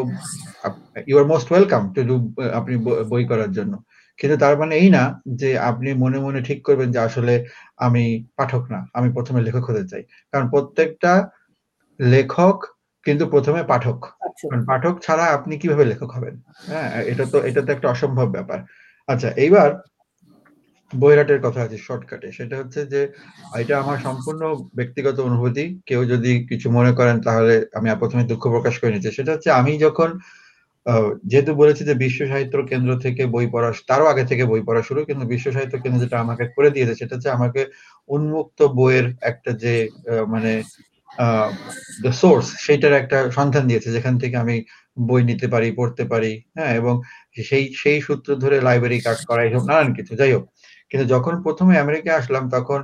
you 1.09 1.15
are 1.19 1.25
most 1.33 1.47
welcome 1.51 1.83
to 1.95 2.01
do 2.09 2.15
আপনি 2.59 2.73
বই 3.11 3.23
করার 3.31 3.51
জন্য। 3.51 3.73
কিন্তু 4.19 4.35
তার 4.37 4.55
মানে 4.57 4.73
এই 4.81 4.89
না 4.89 5.03
যে 5.41 5.49
আপনি 5.69 5.89
মনে 6.03 6.19
মনে 6.19 6.39
ঠিক 6.41 6.59
করবেন 6.67 6.89
যে 6.95 6.99
আসলে 6.99 7.33
আমি 7.77 8.03
পাঠক 8.37 8.63
না 8.73 8.79
আমি 8.93 9.07
প্রথমে 9.13 9.39
লেখক 9.41 9.63
হতে 9.69 9.83
চাই। 9.87 10.01
কারণ 10.33 10.45
প্রত্যেকটা 10.49 11.11
লেখক 11.99 12.57
কিন্তু 13.05 13.23
প্রথমে 13.33 13.61
পাঠক। 13.63 13.99
কারণ 14.41 14.61
পাঠক 14.65 14.93
ছাড়া 15.01 15.25
আপনি 15.37 15.53
কীভাবে 15.61 15.83
লেখক 15.85 16.09
হবেন? 16.17 16.35
হ্যাঁ 16.67 16.89
এটা 17.11 17.25
তো 17.33 17.37
এটা 17.49 17.61
তো 17.65 17.69
একটা 17.73 17.87
অসম্ভব 17.89 18.27
ব্যাপার। 18.31 18.59
আচ্ছা 19.07 19.29
এইবার 19.43 19.69
বইরাটের 20.93 21.39
কথা 21.45 21.59
আছে 21.65 21.77
শর্টকাটে 21.87 22.27
সেটা 22.37 22.55
হচ্ছে 22.61 22.81
যে, 22.93 23.01
এটা 23.61 23.73
আমার 23.83 23.97
সম্পূর্ণ 24.07 24.41
ব্যক্তিগত 24.79 25.17
অনুভূতি। 25.29 25.65
কেউ 25.89 26.01
যদি 26.13 26.31
কিছু 26.49 26.67
মনে 26.77 26.91
করেন, 26.99 27.15
তাহলে 27.27 27.53
আমি 27.77 27.87
প্রথমে 28.01 28.23
দুঃখ 28.31 28.43
প্রকাশ 28.55 28.75
করে 28.79 28.91
নিচ্ছি। 28.93 29.09
সেটা 29.17 29.31
হচ্ছে, 29.33 29.49
আমি 29.59 29.73
যখন 29.85 30.09
যেহেতু 31.31 31.51
বলেছি 31.61 31.81
যে, 31.89 31.93
বিশ্ব 32.03 32.19
সাহিত্য 32.31 32.55
কেন্দ্র 32.71 32.91
থেকে 33.05 33.23
বই 33.35 33.47
পড়া, 33.53 33.69
তারও 33.89 34.05
আগে 34.13 34.23
থেকে 34.31 34.43
বই 34.51 34.61
পড়া 34.67 34.81
শুরু, 34.87 34.99
কিন্তু 35.09 35.23
বিশ্ব 35.33 35.47
সাহিত্য 35.55 35.75
কেন্দ্র 35.83 36.01
যেটা 36.03 36.17
আমাকে 36.25 36.43
করে 36.55 36.69
দিয়েছে, 36.75 36.93
সেটা 36.99 37.13
হচ্ছে 37.15 37.29
আমাকে 37.37 37.61
উন্মুক্ত 38.09 38.59
বইয়ের 38.77 39.07
একটা 39.31 39.51
যে 39.63 39.73
মানে 40.33 40.51
সোর্স 42.21 42.47
সেইটার 42.65 42.93
একটা 43.01 43.17
সন্ধান 43.37 43.63
দিয়েছে, 43.69 43.89
যেখান 43.95 44.15
থেকে 44.21 44.35
আমি 44.43 44.55
বই 45.07 45.21
নিতে 45.29 45.47
পারি, 45.53 45.67
পড়তে 45.79 46.03
পারি 46.11 46.31
হ্যাঁ 46.55 46.73
এবং 46.79 46.93
সেই 47.49 47.65
সেই 47.81 47.99
সূত্র 48.07 48.29
ধরে 48.43 48.57
লাইব্রেরি 48.67 48.99
কাজ 49.07 49.19
করা 49.29 49.41
এইসব 49.45 49.63
নানান 49.69 49.89
কিছু, 49.97 50.13
যাই 50.21 50.31
হোক। 50.35 50.45
কিন্তু 50.91 51.05
যখন 51.13 51.33
প্রথমে 51.45 51.73
আমেরিকায় 51.83 52.17
আসলাম, 52.21 52.43
তখন 52.55 52.79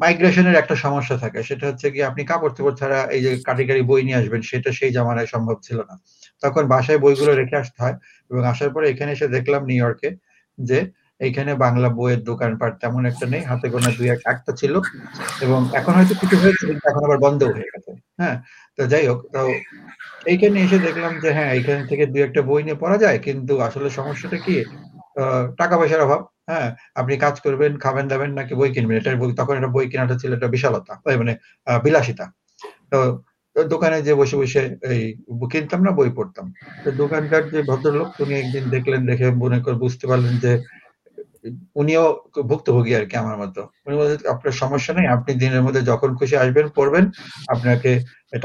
মাইগ্রেশনের 0.00 0.56
একটা 0.62 0.74
সমস্যা 0.84 1.16
থাকে। 1.24 1.40
সেটা 1.48 1.64
হচ্ছে 1.70 1.86
কি, 1.94 2.00
আপনি 2.10 2.22
কাপড় 2.30 2.52
চোপড় 2.56 2.76
ছাড়া 2.80 2.98
এই 3.16 3.20
যে 3.24 3.30
কাটি 3.48 3.64
কাটি 3.68 3.82
বই 3.90 4.00
নিয়ে 4.06 4.18
আসবেন, 4.20 4.40
সেটা 4.50 4.70
সেই 4.78 4.90
জামানায় 4.96 5.28
সম্ভব 5.34 5.56
ছিল 5.66 5.78
না। 5.88 5.94
তখন 6.42 6.62
বাসায় 6.72 7.00
বইগুলো 7.04 7.32
রেখে 7.40 7.56
আসতে 7.62 7.78
হয় 7.84 7.96
এবং 8.30 8.42
আসার 8.52 8.70
পরে 8.74 8.86
এখানে 8.92 9.10
এসে 9.16 9.26
দেখলাম 9.36 9.62
নিউ 9.68 9.78
ইয়র্কে 9.80 10.10
যে 10.58 10.78
এইখানে 11.20 11.52
বাংলা 11.64 11.88
বইয়ের 11.98 12.20
দোকানপাট 12.30 12.72
তেমন 12.82 13.02
একটা 13.10 13.26
নেই, 13.32 13.42
হাতে 13.50 13.66
গোনা 13.72 13.90
দুই 13.98 14.08
এক 14.14 14.20
একটা 14.32 14.52
ছিল 14.60 14.74
এবং 15.44 15.58
এখন 15.78 15.92
হয়তো 15.98 16.14
কিছু 16.20 16.36
হয়েছে, 16.42 16.64
কিন্তু 16.68 16.84
এখন 16.90 17.02
আবার 17.06 17.18
বন্ধ 17.26 17.40
হয়ে 17.54 17.68
গেছে। 17.72 17.90
হ্যাঁ 18.20 18.36
তো 18.76 18.82
যাই 18.92 19.04
হোক, 19.10 19.20
তো 19.34 19.40
এইখানে 20.32 20.56
এসে 20.66 20.78
দেখলাম 20.86 21.12
যে 21.22 21.28
হ্যাঁ 21.36 21.50
এইখান 21.56 21.78
থেকে 21.90 22.04
দুই 22.12 22.22
একটা 22.26 22.40
বই 22.48 22.60
নিয়ে 22.66 22.78
পড়া 22.82 22.96
যায়, 23.04 23.18
কিন্তু 23.26 23.52
আসলে 23.68 23.88
সমস্যাটা 23.98 24.38
কি 24.46 24.54
টাকা 25.60 25.74
পয়সার 25.80 26.06
অভাব। 26.06 26.20
হ্যাঁ 26.48 26.68
আপনি 27.00 27.14
কাজ 27.24 27.34
করবেন, 27.44 27.72
খাবেন, 27.84 28.06
দাবেন 28.12 28.30
নাকি 28.38 28.52
বই 28.60 28.70
কিনবেন? 28.74 28.96
এটার 29.00 29.16
বই 29.20 29.28
তখন 29.40 29.54
একটা 29.58 29.70
বই 29.76 29.86
কেনাটা 29.92 30.16
ছিল 30.20 30.30
একটা 30.36 30.48
বিশালতা 30.54 30.92
মানে 31.20 31.32
বিলাসিতা। 31.84 32.26
তো 32.92 32.98
দোকানে 33.56 33.96
যে 34.08 34.12
বসে 34.20 34.36
বসে 34.40 34.62
এই 34.92 35.02
কিনতাম 35.52 35.80
না, 35.86 35.90
বই 35.98 36.10
পড়তাম। 36.18 36.46
তো 36.84 36.88
দোকানকার 37.02 37.42
যে 37.54 37.60
ভদ্রলোক, 37.70 38.08
উনি 38.22 38.34
একদিন 38.42 38.64
দেখলেন, 38.74 39.00
দেখে 39.10 39.26
মনে 39.42 39.58
করে 39.64 39.76
বুঝতে 39.84 40.04
পারলেন 40.10 40.34
যে, 40.44 40.52
উনিও 41.80 42.04
ভুক্তভোগী 42.50 42.92
আর 42.98 43.04
কি 43.10 43.14
আমার 43.22 43.36
মতো। 43.42 43.60
উনি 43.86 43.94
বলছেন 44.00 44.18
আপনার 44.34 44.52
সমস্যা 44.62 44.92
নেই, 44.96 45.06
আপনি 45.16 45.30
দিনের 45.42 45.62
মধ্যে 45.66 45.82
যখন 45.90 46.10
খুশি 46.18 46.34
আসবেন, 46.42 46.66
পড়বেন, 46.76 47.04
আপনাকে 47.54 47.90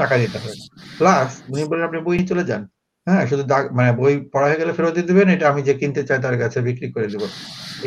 টাকা 0.00 0.14
দিতে 0.22 0.36
হবে। 0.42 0.54
প্লাস, 0.98 1.28
উনি 1.52 1.62
বললেন, 1.68 1.86
আপনি 1.88 1.98
বই 2.06 2.18
চলে 2.30 2.44
যান। 2.50 2.62
হ্যাঁ 3.06 3.22
শুধু 3.30 3.42
মানে 3.78 3.90
বই 4.00 4.14
পড়া 4.32 4.46
হয়ে 4.48 4.60
গেলে 4.60 4.72
ফেরত 4.76 4.92
দিয়ে 4.96 5.08
দেবেন, 5.10 5.28
এটা 5.34 5.46
আমি 5.52 5.60
যে 5.68 5.74
কিনতে 5.80 6.02
চাই, 6.08 6.18
তার 6.24 6.36
কাছে 6.42 6.58
বিক্রি 6.68 6.86
করে 6.94 7.06
দেবো। 7.12 7.26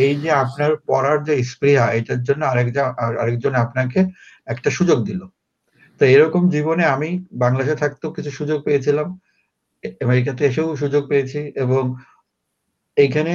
এই 0.05 0.13
যে 0.23 0.29
আপনার 0.43 0.71
পড়ার 0.89 1.17
যে 1.27 1.33
স্পৃহা, 1.51 1.85
এটার 1.97 2.21
জন্য 2.27 2.41
আরেকজন 2.51 2.85
আরেকজন 3.21 3.53
আপনাকে 3.65 3.99
একটা 4.47 4.69
সুযোগ 4.77 4.97
দিল। 5.09 5.21
তো 6.01 6.03
এরকম 6.15 6.43
জীবনে 6.55 6.83
আমি 6.95 7.09
বাংলাদেশে 7.43 7.75
থাকতেও 7.83 8.15
কিছু 8.17 8.31
সুযোগ 8.39 8.59
পেয়েছিলাম। 8.67 9.07
আমেরিকাতে 10.05 10.41
এসেও 10.49 10.67
সুযোগ 10.75 11.03
পেয়েছি 11.11 11.39
এবং 11.55 11.83
এইখানে 12.97 13.33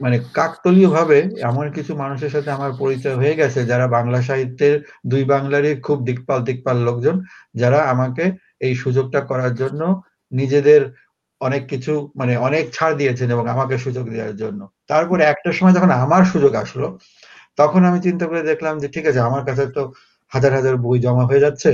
মানে 0.00 0.16
কাকতলীয় 0.34 0.90
ভাবে 0.96 1.18
এমন 1.50 1.66
কিছু 1.76 1.92
মানুষের 1.94 2.30
সাথে 2.34 2.50
আমার 2.56 2.72
পরিচয় 2.82 3.16
হয়ে 3.20 3.38
গেছে, 3.40 3.60
যারা 3.66 3.86
বাংলা 3.96 4.20
সাহিত্যের 4.28 4.74
দুই 5.06 5.22
বাংলারই 5.24 5.72
খুব 5.86 5.98
দিকপাল 6.08 6.40
দিকপাল 6.48 6.76
লোকজন, 6.88 7.16
যারা 7.54 7.78
আমাকে 7.92 8.24
এই 8.66 8.74
সুযোগটা 8.74 9.20
করার 9.20 9.52
জন্য 9.54 9.82
নিজেদের 10.32 10.82
অনেক 11.40 11.62
কিছু 11.72 11.92
মানে 12.20 12.32
অনেক 12.48 12.64
ছাড় 12.76 12.94
দিয়েছেন 13.00 13.28
এবং 13.34 13.44
আমাকে 13.54 13.74
সুযোগ 13.84 14.04
দেওয়ার 14.14 14.36
জন্য। 14.42 14.60
তারপরে 14.90 15.22
একটা 15.24 15.50
সময় 15.52 15.74
যখন 15.76 15.90
আমার 16.04 16.22
সুযোগ 16.32 16.52
আসলো, 16.64 16.86
তখন 17.58 17.82
আমি 17.90 17.98
চিন্তা 18.06 18.24
করে 18.30 18.42
দেখলাম 18.50 18.74
যে 18.82 18.88
ঠিক 18.94 19.04
আছে, 19.10 19.20
আমার 19.28 19.42
কাছে 19.48 19.64
তো 19.76 19.82
হাজার 20.32 20.52
হাজার 20.58 20.74
বই 20.84 20.98
জমা 21.04 21.24
হয়ে 21.30 21.44
যাচ্ছে 21.46 21.70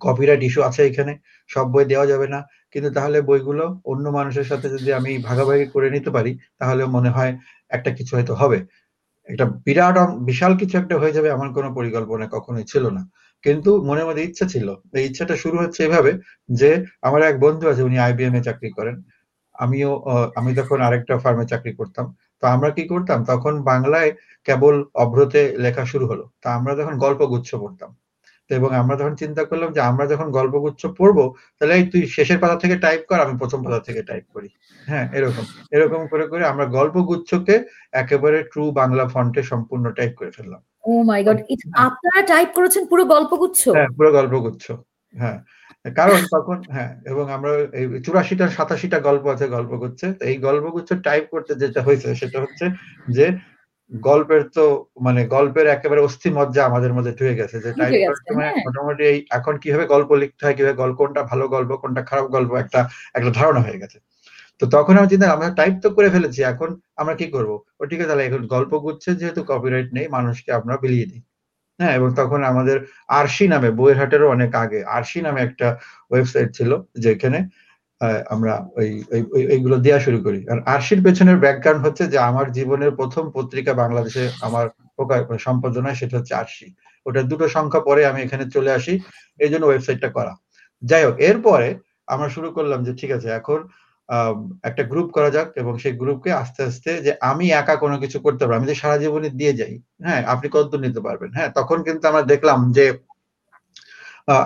কপিরাইট 0.00 0.42
ইস্যু 0.48 0.60
আছে 0.68 0.82
এখানে, 0.90 1.12
সব 1.50 1.66
বই 1.74 1.84
দেওয়া 1.92 2.06
যাবে 2.12 2.26
না। 2.34 2.40
কিন্তু 2.74 2.90
তাহলে 2.96 3.18
বইগুলো 3.28 3.64
অন্য 3.92 4.04
মানুষের 4.18 4.46
সাথে 4.50 4.66
যদি 4.74 4.90
আমি 4.98 5.12
ভাগাভাগি 5.28 5.66
করে 5.74 5.88
নিতে 5.96 6.10
পারি, 6.16 6.32
তাহলে 6.60 6.82
মনে 6.96 7.10
হয় 7.16 7.32
একটা 7.70 7.90
কিছু 7.98 8.12
হয়তো 8.16 8.34
হবে। 8.42 8.58
একটা 9.28 9.46
বিরাট 9.66 9.96
বিশাল 10.28 10.52
কিছু 10.60 10.74
একটা 10.82 10.94
হয়ে 11.02 11.16
যাবে 11.16 11.28
আমার 11.36 11.50
কোনো 11.56 11.68
পরিকল্পনা 11.78 12.26
কখনোই 12.36 12.66
ছিল 12.72 12.84
না। 12.96 13.02
কিন্তু 13.44 13.70
মনের 13.88 14.06
মধ্যে 14.08 14.24
ইচ্ছা 14.24 14.46
ছিল। 14.54 14.66
এই 14.98 15.04
ইচ্ছাটা 15.08 15.34
শুরু 15.36 15.56
হচ্ছে 15.62 15.80
এভাবে 15.88 16.12
যে 16.52 16.70
আমার 17.02 17.20
এক 17.22 17.36
বন্ধু 17.40 17.64
আছে, 17.72 17.82
উনি 17.82 17.96
আইবিএম 17.98 18.34
এ 18.38 18.42
চাকরি 18.48 18.70
করেন। 18.78 18.96
আমিও 19.54 19.90
আমি 20.38 20.50
তখন 20.56 20.78
আরেকটা 20.86 21.14
ফার্মে 21.24 21.44
চাকরি 21.52 21.72
করতাম। 21.80 22.06
তো 22.42 22.46
আমরা 22.54 22.68
কি 22.76 22.82
করতাম? 22.92 23.18
তখন 23.26 23.54
বাংলায় 23.70 24.10
কেবল 24.46 24.74
অভ্রতে 24.96 25.42
লেখা 25.64 25.84
শুরু 25.92 26.04
হলো। 26.10 26.24
তা 26.42 26.48
আমরা 26.58 26.72
তখন 26.80 26.94
গল্প 27.04 27.20
গুচ্ছ 27.32 27.50
পড়তাম 27.56 27.90
এবং 28.50 28.70
আমরা 28.74 28.94
তখন 28.96 29.14
চিন্তা 29.14 29.42
করলাম 29.44 29.70
যে 29.72 29.80
আমরা 29.80 30.04
যখন 30.06 30.28
গল্পগুচ্ছ 30.30 30.82
পড়ব 30.98 31.18
তাহলে 31.58 31.74
তুই 31.92 32.02
শেষের 32.06 32.38
পাতা 32.38 32.56
থেকে 32.56 32.76
টাইপ 32.76 33.00
কর 33.08 33.18
আমি 33.20 33.34
প্রথম 33.38 33.60
পাতা 33.64 33.80
থেকে 33.80 34.00
টাইপ 34.02 34.24
করি। 34.34 34.48
হ্যাঁ 34.86 35.06
এরকম। 35.12 35.44
এরকম 35.72 36.00
করে 36.06 36.24
করে 36.26 36.42
আমরা 36.46 36.64
গল্পগুচ্ছকে 36.78 37.54
একেবারে 37.92 38.38
ট্রু 38.52 38.64
বাংলা 38.70 39.04
ফন্টে 39.08 39.42
সম্পূর্ণ 39.42 39.84
টাইপ 39.92 40.12
করে 40.16 40.30
ফেললাম। 40.30 40.60
ও 40.84 40.90
মাই 41.02 41.20
গড 41.24 41.38
আপনারা 41.86 42.20
টাইপ 42.26 42.48
করেছেন 42.54 42.82
পুরো 42.86 43.04
গল্পগুচ্ছ? 43.04 43.62
হ্যাঁ 43.68 43.90
পুরো 43.96 44.10
গল্পগুচ্ছ। 44.12 44.64
হ্যাঁ 45.14 45.38
কারণ 45.96 46.20
তখন 46.30 46.58
হ্যাঁ 46.74 46.92
এবং 47.06 47.24
আমরা 47.30 47.52
এই 47.72 47.86
চুরাশিটা 48.00 48.46
সাতাশিটা 48.48 48.98
গল্প 48.98 49.24
আছে 49.26 49.46
গল্পগুচ্ছে। 49.48 50.06
এই 50.20 50.36
গল্পগুচ্ছ 50.38 50.90
টাইপ 51.06 51.24
করতে 51.30 51.52
যেটা 51.54 51.80
হয়েছে 51.82 52.08
সেটা 52.14 52.38
হচ্ছে 52.40 52.64
যে 53.08 53.26
গল্পের 53.92 54.42
তো 54.48 54.64
মানে 55.00 55.20
গল্পের 55.26 55.66
একেবারে 55.66 56.00
অস্থি 56.00 56.28
মজ্জা 56.30 56.62
আমাদের 56.64 56.92
মধ্যে 56.92 57.12
ঢুকে 57.12 57.34
গেছে 57.34 57.56
যে 57.60 57.70
টাইপ 57.72 57.92
সময় 58.28 58.44
হ্যাঁ। 58.46 58.64
মোটামুটি 58.66 59.02
এই 59.04 59.18
এখন 59.30 59.54
কীভাবে 59.58 59.84
গল্প 59.86 60.10
লিখতে 60.12 60.42
হয় 60.46 60.54
কীভাবে 60.54 60.76
গল্প 60.76 60.96
কোনটা 60.96 61.22
ভালো 61.22 61.44
গল্প 61.48 61.70
কোনটা 61.76 62.02
খারাপ 62.02 62.26
গল্প 62.28 62.50
একটা 62.54 62.80
একটা 63.14 63.30
ধারণা 63.30 63.60
হয়ে 63.60 63.78
গেছে। 63.78 63.98
তো 64.60 64.66
তখন 64.66 64.94
আমি 64.96 65.08
চিন্তা 65.08 65.26
আমরা 65.30 65.48
টাইপ 65.50 65.74
তো 65.82 65.88
করে 65.90 66.08
ফেলেছি 66.10 66.42
এখন 66.42 66.68
আমরা 66.96 67.14
কি 67.14 67.26
করব? 67.30 67.50
ও 67.80 67.82
ঠিক 67.86 67.98
আছে 68.00 68.08
তাহলে 68.08 68.24
এখন 68.24 68.42
গল্প 68.46 68.72
গুচ্ছে 68.78 69.10
যেহেতু 69.14 69.40
কপিরাইট 69.44 69.88
নেই 69.92 70.06
মানুষকে 70.08 70.52
আমরা 70.52 70.74
বিলিয়ে 70.76 71.06
দিই। 71.06 71.22
হ্যাঁ 71.78 71.94
এবং 71.94 72.08
তখন 72.14 72.40
আমাদের 72.44 72.76
আরশি 73.08 73.44
নামে 73.48 73.70
বইয়ের 73.70 73.98
হাটেরও 73.98 74.28
অনেক 74.30 74.50
আগে 74.54 74.84
আরশি 74.88 75.18
নামে 75.20 75.40
একটা 75.40 75.68
ওয়েবসাইট 76.10 76.48
ছিল 76.54 76.70
যেখানে 76.96 77.38
আমরা 78.34 78.52
ওই 78.78 78.88
এইগুলো 79.54 79.76
দেওয়া 79.86 80.00
শুরু 80.06 80.18
করি। 80.26 80.40
আর 80.52 80.58
আরশির 80.74 81.00
পেছনের 81.06 81.38
ব্যাকগ্রাউন্ড 81.44 81.82
হচ্ছে 81.86 82.04
যে, 82.12 82.18
আমার 82.30 82.46
জীবনের 82.58 82.92
প্রথম 83.00 83.24
পত্রিকা 83.36 83.72
বাংলাদেশে 83.82 84.24
আমার 84.46 84.66
সম্পাদনায় 85.46 85.98
সেটা 86.00 86.14
হচ্ছে 86.18 86.34
আরশি। 86.42 86.66
ওটা 87.06 87.20
দুটো 87.30 87.46
সংখ্যা 87.56 87.80
পরে 87.88 88.02
আমি 88.10 88.20
এখানে 88.26 88.44
চলে 88.54 88.70
আসি, 88.78 88.94
এই 89.40 89.50
জন্য 89.52 89.64
ওয়েবসাইটটা 89.68 90.08
করা। 90.16 90.32
যাই 90.82 91.02
হোক, 91.06 91.16
এরপরে 91.30 91.68
আমরা 92.12 92.28
শুরু 92.36 92.48
করলাম 92.56 92.80
যে, 92.86 92.92
ঠিক 93.00 93.10
আছে, 93.16 93.28
এখন 93.40 93.58
একটা 94.68 94.82
গ্রুপ 94.92 95.08
করা 95.16 95.30
যাক 95.36 95.48
এবং 95.62 95.72
সেই 95.82 95.94
গ্রুপকে 96.02 96.30
আস্তে 96.42 96.60
আস্তে 96.68 96.90
যে, 97.06 97.12
আমি 97.30 97.46
একা 97.60 97.74
কোনো 97.84 97.96
কিছু 98.02 98.18
করতে 98.26 98.42
পারব 98.44 98.58
আমি 98.58 98.68
যে 98.70 98.76
সারা 98.82 98.96
জীবনে 99.04 99.28
দিয়ে 99.40 99.52
যাই 99.60 99.74
হ্যাঁ 100.06 100.20
আপনি 100.34 100.46
কতদূর 100.54 100.84
নিতে 100.86 101.00
পারবেন 101.06 101.30
হ্যাঁ 101.36 101.50
তখন 101.58 101.78
কিন্তু 101.86 102.04
আমরা 102.10 102.22
দেখলাম 102.32 102.58
যে 102.76 102.84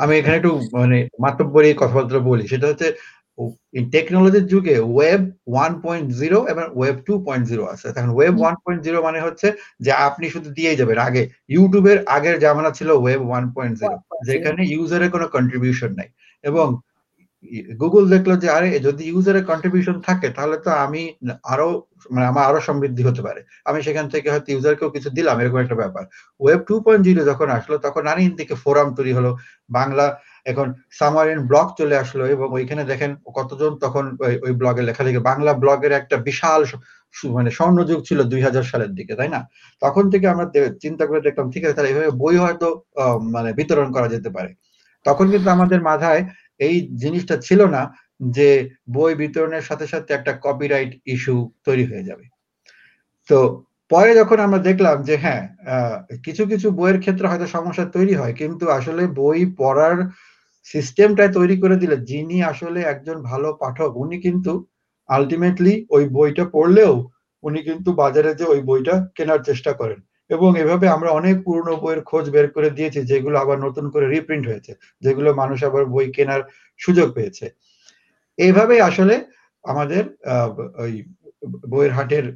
আমি 0.02 0.14
এখানে 0.20 0.36
একটু 0.40 0.52
মানে 0.78 0.98
মাতব্বরী 1.24 1.68
কথাবার্তা 1.82 2.20
বলি, 2.30 2.44
সেটা 2.52 2.66
হচ্ছে 2.70 2.88
টেকনোলজির 3.94 4.46
যুগে 4.52 4.76
ওয়েব 4.94 5.22
ওয়ান 5.52 5.72
পয়েন্ট 5.84 6.08
জিরো 6.20 6.38
এবং 6.52 6.64
ওয়েব 6.78 6.96
টু 7.06 7.14
পয়েন্ট 7.26 7.44
জিরো 7.50 7.64
আছে। 7.72 7.84
এখন 7.92 8.10
ওয়েব 8.16 8.34
ওয়ান 8.42 8.56
পয়েন্ট 8.64 8.80
জিরো 8.86 8.98
মানে 9.06 9.18
হচ্ছে 9.26 9.48
যে 9.84 9.92
আপনি 10.08 10.26
শুধু 10.34 10.48
দিয়ে 10.58 10.72
যাবেন। 10.80 10.98
আগে 11.08 11.22
ইউটিউবের 11.54 11.98
আগের 12.16 12.36
জামানা 12.44 12.70
ছিল 12.78 12.88
ওয়েব 13.02 13.22
ওয়ান 13.28 13.44
পয়েন্ট 13.54 13.74
জিরো 13.80 13.96
যেখানে 14.28 14.60
ইউজারের 14.74 15.10
কোনো 15.14 15.26
কন্ট্রিবিউশন 15.36 15.90
নাই। 15.98 16.08
এবং 16.44 16.66
গুগল 17.82 18.04
দেখল 18.14 18.30
যে 18.42 18.48
আরে 18.56 18.68
যদি 18.86 19.02
ইউজারের 19.12 19.44
কন্ট্রিবিউশন 19.50 19.96
থাকে 20.08 20.28
তাহলে 20.36 20.56
তো 20.64 20.70
আমি 20.84 21.02
আরও 21.52 21.68
মানে 22.14 22.26
আমার 22.32 22.44
আরও 22.48 22.60
সমৃদ্ধি 22.68 23.02
হতে 23.08 23.20
পারে। 23.26 23.40
আমি 23.68 23.78
সেখান 23.86 24.06
থেকে 24.12 24.28
হয়তো 24.32 24.48
ইউজারকেও 24.52 24.94
কিছু 24.96 25.08
দিলাম 25.16 25.36
এরকম 25.40 25.58
একটা 25.62 25.76
ব্যাপার। 25.82 26.04
ওয়েব 26.40 26.60
টু 26.68 26.74
পয়েন্ট 26.84 27.02
জিরো 27.08 27.22
যখন 27.30 27.48
আসলো 27.58 27.76
তখন 27.86 28.02
নারী 28.10 28.22
দিকে 28.40 28.54
ফোরাম 28.64 28.88
তৈরি 28.98 29.12
হলো। 29.18 29.30
বাংলা 29.78 30.06
এখন 30.46 30.68
সামারিন 30.98 31.40
ব্লগ 31.50 31.66
চলে 31.80 31.96
আসলো 32.02 32.24
এবং 32.34 32.46
ওইখানে 32.58 32.82
দেখেন 32.92 33.10
কতজন 33.38 33.72
তখন 33.84 34.04
ওই 34.46 34.52
ব্লগে 34.60 34.82
লেখা 34.88 35.02
লিখে 35.06 35.26
বাংলা 35.30 35.52
ব্লগের 35.62 35.92
একটা 36.00 36.16
বিশাল 36.28 36.60
মানে 37.36 37.50
স্বর্ণযুগ 37.58 37.98
ছিল 38.08 38.18
দুই 38.32 38.40
হাজার 38.46 38.64
সালের 38.70 38.92
দিকে, 38.98 39.12
তাই 39.18 39.30
না? 39.34 39.40
তখন 39.82 40.04
থেকে 40.12 40.26
আমরা 40.32 40.46
চিন্তা 40.84 41.04
করে 41.08 41.20
দেখলাম, 41.26 41.46
ঠিক 41.54 41.62
আছে, 41.64 41.76
তাহলে 41.76 41.90
এইভাবে 41.90 42.10
বই 42.22 42.36
হয়তো 42.44 42.68
মানে 43.34 43.50
বিতরণ 43.58 43.88
করা 43.96 44.08
যেতে 44.14 44.30
পারে। 44.36 44.50
তখন 45.04 45.26
কিন্তু 45.32 45.48
আমাদের 45.56 45.80
মাথায় 45.90 46.22
এই 46.66 46.76
জিনিসটা 47.02 47.34
ছিল 47.46 47.60
না 47.76 47.82
যে 48.36 48.50
বই 48.96 49.12
বিতরণের 49.22 49.64
সাথে 49.68 49.86
সাথে 49.92 50.10
একটা 50.14 50.32
কপিরাইট 50.46 50.90
ইস্যু 51.14 51.36
তৈরি 51.66 51.84
হয়ে 51.90 52.08
যাবে। 52.08 52.24
তো 53.28 53.38
পরে 53.90 54.10
যখন 54.20 54.38
আমরা 54.46 54.60
দেখলাম 54.68 54.96
যে 55.08 55.14
হ্যাঁ 55.24 55.42
কিছু 56.26 56.42
কিছু 56.52 56.66
বইয়ের 56.78 56.98
ক্ষেত্রে 57.04 57.26
হয়তো 57.30 57.46
সমস্যা 57.56 57.84
তৈরি 57.96 58.14
হয়, 58.20 58.34
কিন্তু 58.40 58.64
আসলে 58.78 59.02
বই 59.20 59.40
পড়ার 59.60 59.96
সিস্টেমটা 60.72 61.24
তৈরি 61.36 61.56
করে 61.62 61.76
দিলে 61.82 61.96
যিনি 62.10 62.36
আসলে 62.52 62.80
একজন 62.92 63.16
ভালো 63.30 63.48
পাঠক, 63.62 63.90
উনি 64.02 64.16
কিন্তু 64.26 64.52
আলটিমেটলি 65.08 65.74
ওই 65.96 66.04
বইটা 66.16 66.44
পড়লেও 66.54 66.94
উনি 67.44 67.60
কিন্তু 67.68 67.90
বাজারে 68.02 68.30
যে 68.40 68.44
ওই 68.52 68.60
বইটা 68.68 68.94
কেনার 69.16 69.40
চেষ্টা 69.48 69.72
করেন। 69.80 69.98
এবং 70.30 70.50
এভাবে 70.62 70.86
আমরা 70.96 71.10
অনেক 71.10 71.36
পুরনো 71.46 71.74
বইয়ের 71.82 72.00
খোঁজ 72.10 72.24
বের 72.34 72.46
করে 72.50 72.68
দিয়েছি, 72.70 73.00
যেগুলো 73.10 73.36
আবার 73.38 73.58
নতুন 73.66 73.84
করে 73.92 74.06
রিপ্রিন্ট 74.08 74.44
হয়েছে, 74.50 74.72
যেগুলো 75.02 75.30
মানুষ 75.34 75.58
আবার 75.68 75.84
বই 75.94 76.06
কেনার 76.16 76.42
সুযোগ 76.80 77.08
পেয়েছে। 77.16 77.46
এইভাবে 78.38 78.74
আসলে 78.88 79.14
আমাদের 79.64 80.02
ওই 80.84 80.92
বইয়ের 81.72 81.92
হাটের 81.96 82.26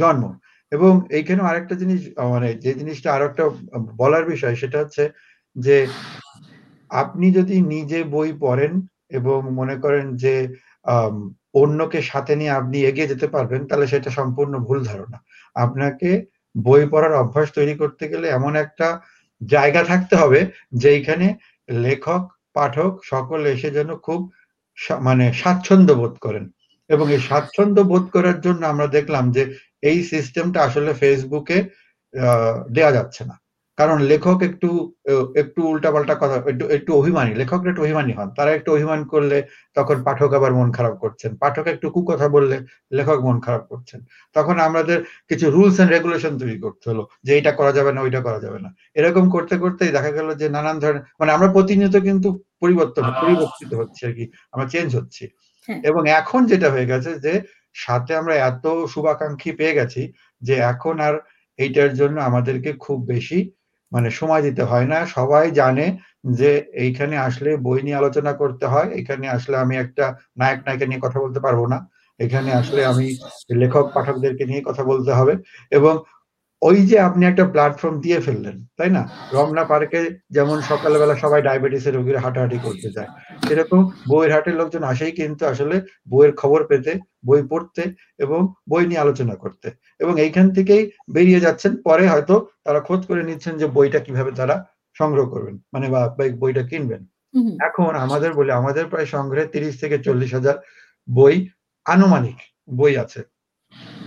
জন্ম। 0.00 0.24
এবং 0.72 0.92
এইখানে 1.10 1.40
আরেকটা 1.42 1.74
জিনিস 1.82 2.00
মানে 2.32 2.48
যে 2.64 2.72
জিনিসটা 2.74 3.08
আর 3.14 3.22
একটা 3.28 3.44
বলার 4.00 4.24
বিষয়, 4.32 4.54
সেটা 4.62 4.78
হচ্ছে 4.82 5.04
যে 5.56 5.76
আপনি 6.90 7.32
যদি 7.32 7.56
নিজে 7.74 8.04
বই 8.04 8.32
পড়েন 8.32 8.72
এবং 9.08 9.50
মনে 9.58 9.76
করেন 9.78 10.16
যে 10.16 10.34
অন্যকে 11.54 12.02
সাথে 12.02 12.36
নিয়ে 12.36 12.50
আপনি 12.50 12.76
এগিয়ে 12.80 13.10
যেতে 13.12 13.26
পারবেন, 13.26 13.66
তাহলে 13.66 13.86
সেটা 13.86 14.10
সম্পূর্ণ 14.10 14.58
ভুল 14.58 14.84
ধারণা। 14.84 15.18
আপনাকে 15.56 16.10
বই 16.54 16.86
পড়ার 16.86 17.12
অভ্যাস 17.12 17.48
তৈরি 17.52 17.74
করতে 17.76 18.08
গেলে 18.08 18.28
এমন 18.28 18.56
একটা 18.56 19.00
জায়গা 19.40 19.82
থাকতে 19.84 20.16
হবে, 20.16 20.40
যেইখানে 20.72 21.26
লেখক, 21.68 22.22
পাঠক 22.54 22.92
সকলে 23.04 23.52
এসে 23.52 23.70
যেন 23.70 23.96
খুব 23.96 24.32
মানে 25.00 25.32
স্বাচ্ছন্দ্য 25.32 25.94
বোধ 25.94 26.14
করেন। 26.20 26.50
এবং 26.90 27.12
এই 27.14 27.20
স্বাচ্ছন্দ্য 27.20 27.82
বোধ 27.82 28.04
করার 28.10 28.38
জন্য 28.40 28.62
আমরা 28.66 28.86
দেখলাম 28.86 29.30
যে, 29.30 29.42
এই 29.82 29.98
সিস্টেমটা 30.02 30.62
আসলে 30.62 30.94
ফেসবুকে 30.94 31.58
দেয়া 32.72 32.92
যাচ্ছে 32.92 33.24
না। 33.24 33.34
কারণ 33.80 33.98
লেখক 34.10 34.38
একটু 34.42 34.68
একটু 35.34 35.60
উল্টাপাল্টা 35.66 36.14
কথা 36.14 36.36
একটু 36.44 36.64
একটু 36.68 36.90
অভিমানী 36.94 37.32
লেখকরা 37.34 37.70
একটু 37.70 37.82
অভিমানী 37.84 38.12
হন 38.12 38.28
তারা 38.34 38.50
একটু 38.54 38.68
অভিমান 38.72 39.00
করলে 39.12 39.38
তখন 39.76 39.96
পাঠক 40.06 40.30
আবার 40.34 40.52
মন 40.54 40.68
খারাপ 40.72 40.94
করছেন 40.98 41.30
পাঠক 41.42 41.64
একটু 41.66 41.86
কুকথা 41.90 42.26
বললে 42.28 42.56
লেখক 42.92 43.18
মন 43.20 43.36
খারাপ 43.40 43.64
করছেন 43.70 44.00
তখন 44.36 44.56
আমাদের 44.60 44.98
কিছু 45.30 45.46
রুলস 45.48 45.76
এন্ড 45.80 45.90
রেগুলেশন 45.90 46.32
তৈরি 46.38 46.56
করতে 46.58 46.84
হলো 46.90 47.02
যে 47.24 47.32
এটা 47.36 47.52
করা 47.52 47.72
যাবে 47.72 47.90
না 47.92 48.00
ওইটা 48.02 48.20
করা 48.20 48.38
যাবে 48.40 48.58
না 48.64 48.70
এরকম 48.96 49.24
করতে 49.30 49.54
করতেই 49.56 49.90
দেখা 49.90 50.12
গেল 50.12 50.28
যে 50.34 50.46
নানান 50.48 50.76
ধরনের 50.78 51.04
মানে 51.20 51.30
আমরা 51.32 51.48
প্রতিনিয়ত 51.56 51.96
কিন্তু 52.08 52.28
পরিবর্তন 52.62 53.04
পরিবর্তিত 53.14 53.70
হচ্ছে 53.74 54.02
আর 54.06 54.12
কি 54.16 54.24
আমরা 54.52 54.66
চেঞ্জ 54.68 54.90
হচ্ছি 54.98 55.24
হ্যাঁ। 55.68 55.80
এবং 55.84 56.02
এখন 56.12 56.40
যেটা 56.46 56.68
হয়ে 56.74 56.90
গেছে 56.92 57.10
যে 57.18 57.32
সাথে 57.76 58.12
আমরা 58.16 58.34
এত 58.42 58.64
শুভাকাঙ্ক্ষী 58.92 59.50
পেয়ে 59.58 59.76
গেছি 59.78 60.02
যে 60.42 60.54
এখন 60.72 60.94
আর 61.00 61.14
এইটার 61.58 61.90
জন্য 61.94 62.16
আমাদেরকে 62.20 62.70
খুব 62.80 62.98
বেশি 63.06 63.38
মানে 63.92 64.10
সময় 64.10 64.42
দিতে 64.42 64.62
হয় 64.62 64.86
না। 64.86 64.98
সবাই 65.06 65.50
জানে 65.50 65.86
যে 66.32 66.50
এইখানে 66.74 67.14
আসলে 67.18 67.56
বই 67.56 67.78
নিয়ে 67.82 67.96
আলোচনা 67.96 68.32
করতে 68.32 68.66
হয়। 68.66 68.88
এখানে 68.94 69.28
আসলে 69.28 69.56
আমি 69.56 69.74
একটা 69.76 70.04
নায়ক, 70.36 70.60
নায়িকা 70.66 70.86
নিয়ে 70.86 71.00
কথা 71.00 71.18
বলতে 71.20 71.40
পারব 71.40 71.60
না। 71.66 71.78
এখানে 72.20 72.50
আসলে 72.52 72.80
আমি 72.84 73.06
লেখক, 73.52 73.86
পাঠকদেরকে 73.94 74.44
নিয়ে 74.46 74.62
কথা 74.64 74.82
বলতে 74.84 75.12
হবে। 75.12 75.34
এবং 75.70 75.94
ওই 76.62 76.78
যে 76.90 76.96
আপনি 77.08 77.22
একটা 77.26 77.44
প্ল্যাটফর্ম 77.52 77.96
দিয়ে 78.04 78.18
ফেললেন 78.20 78.56
তাই 78.78 78.90
না? 78.96 79.02
রমনা 79.36 79.64
পার্কে 79.70 80.00
যেমন 80.36 80.58
সকালবেলা 80.70 81.14
সবাই 81.16 81.40
ডায়াবেটিসের 81.42 81.96
রোগীরা 81.96 82.20
হাঁটাহাঁটি 82.24 82.58
করতে 82.66 82.88
যায় 82.96 83.10
সেরকম 83.46 83.80
বইয়ের 84.10 84.32
হাটের 84.34 84.56
লোকজন 84.60 84.82
আসেই 84.92 85.12
কিন্তু 85.12 85.42
আসলে 85.46 85.76
বইয়ের 86.10 86.32
খবর 86.36 86.60
পেতে 86.70 86.92
বই 87.28 87.40
পড়তে 87.50 87.82
এবং 88.18 88.40
বই 88.70 88.84
নিয়ে 88.86 89.02
আলোচনা 89.04 89.34
করতে 89.34 89.68
এবং 90.00 90.14
এইখান 90.24 90.46
থেকেই 90.56 90.82
বেরিয়ে 91.14 91.44
যাচ্ছেন। 91.46 91.72
পরে 91.88 92.04
হয়তো 92.08 92.34
তারা 92.64 92.80
খোঁজ 92.80 93.00
করে 93.06 93.22
নিচ্ছেন 93.22 93.54
যে 93.58 93.66
বইটা 93.76 93.98
কীভাবে 93.98 94.30
তারা 94.32 94.56
সংগ্রহ 94.96 95.24
করবেন 95.28 95.56
মানে 95.72 95.86
বা 95.94 96.00
বইটা 96.42 96.62
কিনবেন। 96.62 97.02
এখন 97.68 97.90
আমাদের 98.04 98.30
বলে 98.34 98.50
আমাদের 98.52 98.84
প্রায় 98.86 99.08
সংগ্রহে 99.14 99.52
তিরিশ 99.54 99.74
থেকে 99.82 99.96
চল্লিশ 100.06 100.30
হাজার 100.34 100.56
বই 101.08 101.34
আনুমানিক 101.86 102.38
বই 102.76 102.92
আছে। 103.04 103.20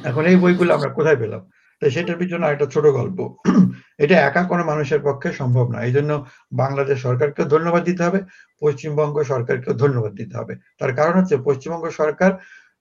এখন 0.03 0.23
এই 0.25 0.37
বইগুলো 0.43 0.71
আমরা 0.77 0.89
কোথায় 0.89 1.19
পেলাম? 1.23 1.41
তো 1.83 1.89
সেটার 1.89 2.17
পিছনে 2.17 2.45
একটা 2.47 2.65
ছোট 2.65 2.85
গল্প। 2.89 3.17
এটা 3.99 4.15
একা 4.19 4.41
কোনো 4.43 4.63
মানুষের 4.63 5.01
পক্ষে 5.03 5.29
সম্ভব 5.31 5.65
না। 5.71 5.79
এই 5.87 5.93
জন্য 5.93 6.11
বাংলাদেশ 6.53 6.97
সরকারকে 7.01 7.41
ধন্যবাদ 7.45 7.83
দিতে 7.83 8.01
হবে 8.03 8.19
পশ্চিমবঙ্গ 8.61 9.15
সরকারকে 9.23 9.71
ধন্যবাদ 9.73 10.13
দিতে 10.15 10.35
হবে। 10.37 10.53
তার 10.79 10.91
কারণ 10.93 11.13
হচ্ছে 11.19 11.35
পশ্চিমবঙ্গ 11.43 11.85
সরকার 11.91 12.31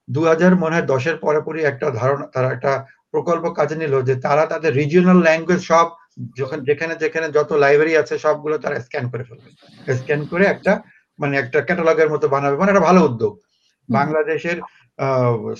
দু 0.09 0.20
হাজার 0.24 0.53
মনে 0.57 0.74
হয় 0.74 0.87
দশের 0.87 1.16
পরে 1.19 1.61
একটা 1.62 1.87
ধারণা 1.91 2.27
তারা 2.27 2.49
একটা 2.53 2.73
প্রকল্প 3.11 3.45
কাজে 3.51 3.77
নিল 3.77 3.95
যে 4.03 4.15
তারা 4.20 4.45
তাদের 4.47 4.70
রিজিওনাল 4.74 5.19
ল্যাঙ্গুয়েজ 5.23 5.62
সব 5.62 5.87
যখন 6.39 6.59
যেখানে 6.65 6.95
যেখানে 6.95 7.27
যত 7.33 7.51
লাইব্রেরি 7.55 7.95
আছে 7.97 8.15
সবগুলো 8.19 8.57
তারা 8.59 8.77
স্ক্যান 8.81 9.05
করে 9.11 9.24
ফেলবে। 9.24 9.49
স্ক্যান 9.97 10.20
করে 10.27 10.45
একটা 10.45 10.73
মানে 11.19 11.35
একটা 11.39 11.59
ক্যাটালগের 11.61 12.09
মতো 12.11 12.27
বানাবে। 12.29 12.57
মানে 12.57 12.70
একটা 12.70 12.87
ভালো 12.89 13.01
উদ্যোগ। 13.05 13.33
বাংলাদেশের 13.89 14.59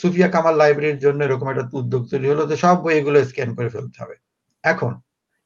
সুফিয়া 0.01 0.29
কামাল 0.35 0.55
লাইব্রেরির 0.61 1.03
জন্য 1.05 1.21
এরকম 1.25 1.47
একটা 1.51 1.65
উদ্যোগ 1.81 2.03
তৈরি 2.11 2.27
হলো 2.33 2.43
যে 2.51 2.57
সব 2.65 2.77
বইগুলো 2.85 3.19
স্ক্যান 3.31 3.51
করে 3.57 3.69
ফেলতে 3.75 3.97
হবে। 4.03 4.17
এখন, 4.65 4.93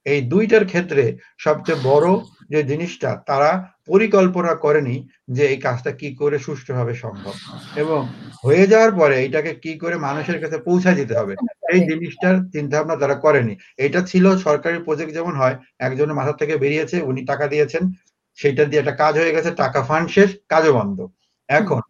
এই 0.06 0.20
দুইটার 0.32 0.64
ক্ষেত্রে 0.70 1.02
সবচেয়ে 1.44 1.82
বড় 1.90 2.08
যে 2.52 2.60
জিনিসটা, 2.70 3.10
তারা 3.30 3.50
পরিকল্পনা 3.90 4.52
করেনি 4.64 4.96
যে 5.36 5.44
এই 5.52 5.58
কাজটা 5.66 5.90
কি 6.00 6.08
করে 6.20 6.36
সুষ্ঠুভাবে 6.46 6.94
সম্ভব। 7.04 7.34
এবং 7.82 8.00
হয়ে 8.44 8.64
যাওয়ার 8.72 8.92
পরে 9.00 9.14
এইটাকে 9.24 9.52
কি 9.64 9.72
করে 9.82 9.96
মানুষের 10.08 10.38
কাছে 10.42 10.56
পৌঁছায় 10.66 10.98
দিতে 11.00 11.14
হবে, 11.20 11.34
এই 11.74 11.80
জিনিসটার 11.90 12.36
চিন্তা 12.54 12.74
ভাবনা 12.76 12.96
তারা 13.02 13.16
করেনি। 13.24 13.54
এটা 13.86 14.00
ছিল 14.10 14.24
সরকারি 14.46 14.76
প্রজেক্ট 14.86 15.12
যেমন 15.18 15.34
হয়, 15.40 15.56
একজনের 15.86 16.18
মাথা 16.20 16.34
থেকে 16.40 16.54
বেরিয়েছে, 16.62 16.96
উনি 17.10 17.20
টাকা 17.30 17.44
দিয়েছেন 17.52 17.82
সেটা 18.38 18.62
দিয়ে 18.68 18.80
একটা 18.82 18.94
কাজ 19.02 19.12
হয়ে 19.20 19.34
গেছে, 19.36 19.50
টাকা 19.62 19.80
ফান্ড 19.88 20.08
শেষ, 20.16 20.30
কাজও 20.52 20.72
বন্ধ। 20.78 20.98
এখন 21.48 21.80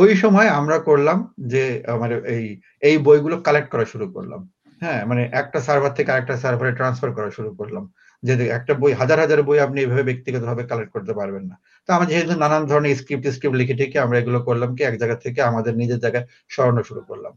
ওই 0.00 0.10
সময় 0.22 0.48
আমরা 0.60 0.76
করলাম 0.88 1.18
যে 1.52 1.62
মানে 2.02 2.14
এই 2.34 2.44
এই 2.88 2.96
বইগুলো 3.06 3.36
কালেক্ট 3.46 3.68
করা 3.72 3.84
শুরু 3.92 4.06
করলাম। 4.14 4.40
হ্যাঁ 4.82 5.00
মানে 5.10 5.22
একটা 5.40 5.58
সার্ভার 5.66 5.96
থেকে 5.98 6.10
আরেকটা 6.12 6.34
সার্ভারে 6.42 6.72
ট্রান্সফার 6.78 7.10
করা 7.16 7.30
শুরু 7.36 7.50
করলাম। 7.58 7.84
যে 8.22 8.32
একটা 8.58 8.72
বই, 8.80 8.92
হাজার 9.00 9.18
হাজার 9.24 9.40
বই 9.48 9.58
আপনি 9.66 9.78
এইভাবে 9.80 10.04
ব্যক্তিগতভাবে 10.10 10.62
কালেক্ট 10.70 10.92
করতে 10.96 11.12
পারবেন 11.18 11.44
না। 11.50 11.56
তো 11.88 11.88
আমরা 11.94 12.06
যেহেতু 12.10 12.34
নানান 12.42 12.62
ধরনের 12.70 12.96
স্ক্রিপ্ট 13.00 13.24
স্ক্রিপ্ট 13.34 13.56
লিখে 13.60 13.74
টিকে 13.78 13.98
আমরা 14.04 14.16
এগুলো 14.22 14.38
করলাম 14.48 14.70
কি, 14.76 14.82
এক 14.84 14.94
জায়গা 15.00 15.16
থেকে 15.24 15.40
আমাদের 15.50 15.72
নিজের 15.80 16.00
জায়গায় 16.04 16.26
সরানো 16.54 16.82
শুরু 16.88 17.02
করলাম। 17.10 17.32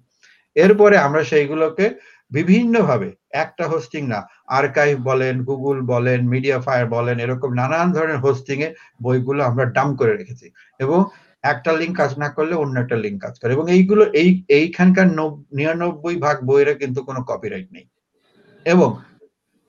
এরপরে 0.55 0.95
আমরা 1.07 1.21
সেইগুলোকে 1.31 1.85
বিভিন্নভাবে, 2.31 3.09
একটা 3.43 3.63
হোস্টিং 3.71 4.01
না 4.13 4.19
আর্কাইভ 4.59 4.95
বলেন 5.09 5.35
গুগল 5.49 5.77
বলেন 5.93 6.19
মিডিয়া 6.33 6.57
ফায়ার 6.65 6.85
বলেন, 6.95 7.17
এরকম 7.25 7.49
নানান 7.53 7.87
ধরনের 7.95 8.19
হোস্টিং 8.25 8.57
এ 8.67 8.69
বইগুলো 9.03 9.41
আমরা 9.49 9.63
ডাম 9.75 9.89
করে 9.99 10.13
রেখেছি। 10.15 10.47
এবং 10.83 10.99
একটা 11.43 11.71
লিঙ্ক 11.71 11.97
কাজ 11.97 12.17
না 12.17 12.29
করলে 12.29 12.55
অন্য 12.55 12.79
একটা 12.79 12.95
লিঙ্ক 12.95 13.21
কাজ 13.21 13.39
করে। 13.39 13.53
এবং 13.53 13.71
এইগুলো, 13.71 14.03
এই, 14.13 14.43
এইখানকার 14.47 15.07
নিরানব্বই 15.53 16.15
ভাগ 16.15 16.37
বইয়ের 16.45 16.77
কিন্তু 16.77 17.03
কোনো 17.03 17.23
কপিরাইট 17.23 17.71
নেই। 17.71 17.85
এবং 18.65 18.97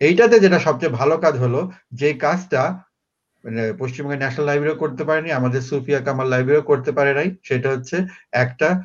এইটাতে 0.01 0.41
যেটা 0.41 0.59
সবচেয়ে 0.59 0.93
ভালো 0.93 1.17
কাজ 1.19 1.39
হলো, 1.39 1.71
যে 1.93 2.13
কাজটা 2.15 2.85
মানে 3.45 3.73
পশ্চিমবঙ্গের 3.79 4.19
ন্যাশনাল 4.19 4.47
লাইব্রেরি 4.47 4.79
করতে 4.79 5.05
পারেনি, 5.05 5.33
আমাদের 5.33 5.61
সুফিয়া 5.61 6.01
কামাল 6.01 6.29
লাইব্রেরিও 6.29 6.63
করতে 6.63 6.93
পারে 6.93 7.15
নাই। 7.15 7.37
সেটা 7.45 7.71
হচ্ছে 7.71 7.97
একটা 8.33 8.83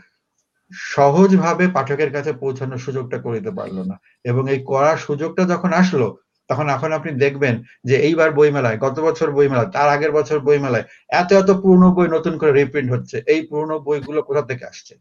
সহজভাবে 0.71 1.67
পাঠকের 1.67 2.11
কাছে 2.11 2.33
পৌঁছানোর 2.33 2.77
সুযোগটা 2.77 3.17
করে 3.17 3.39
দিতে 3.39 3.51
পারল 3.51 3.83
না। 3.83 3.99
এবং 4.23 4.51
এই 4.51 4.63
করার 4.65 4.97
সুযোগটা 4.97 5.43
যখন 5.43 5.73
আসলো 5.73 6.07
তখন 6.49 6.65
এখন 6.69 6.89
আপনি 6.97 7.11
দেখবেন 7.23 7.55
যে 7.83 7.95
এইবার 8.07 8.29
বইমেলায়, 8.37 8.77
গত 8.85 8.95
বছর 8.99 9.27
বইমেলায়, 9.37 9.69
তার 9.75 9.87
আগের 9.95 10.11
বছর 10.11 10.37
বইমেলায় 10.39 10.85
এত 11.11 11.29
এত 11.41 11.49
পুরনো 11.61 11.87
বই 11.97 12.07
নতুন 12.15 12.33
করে 12.41 12.51
রিপ্রিন্ট 12.53 12.89
হচ্ছে। 12.95 13.17
এই 13.33 13.41
পুরনো 13.49 13.75
বইগুলো 13.87 14.19
কোথা 14.29 14.43
থেকে 14.49 14.63
আসছে? 14.71 14.93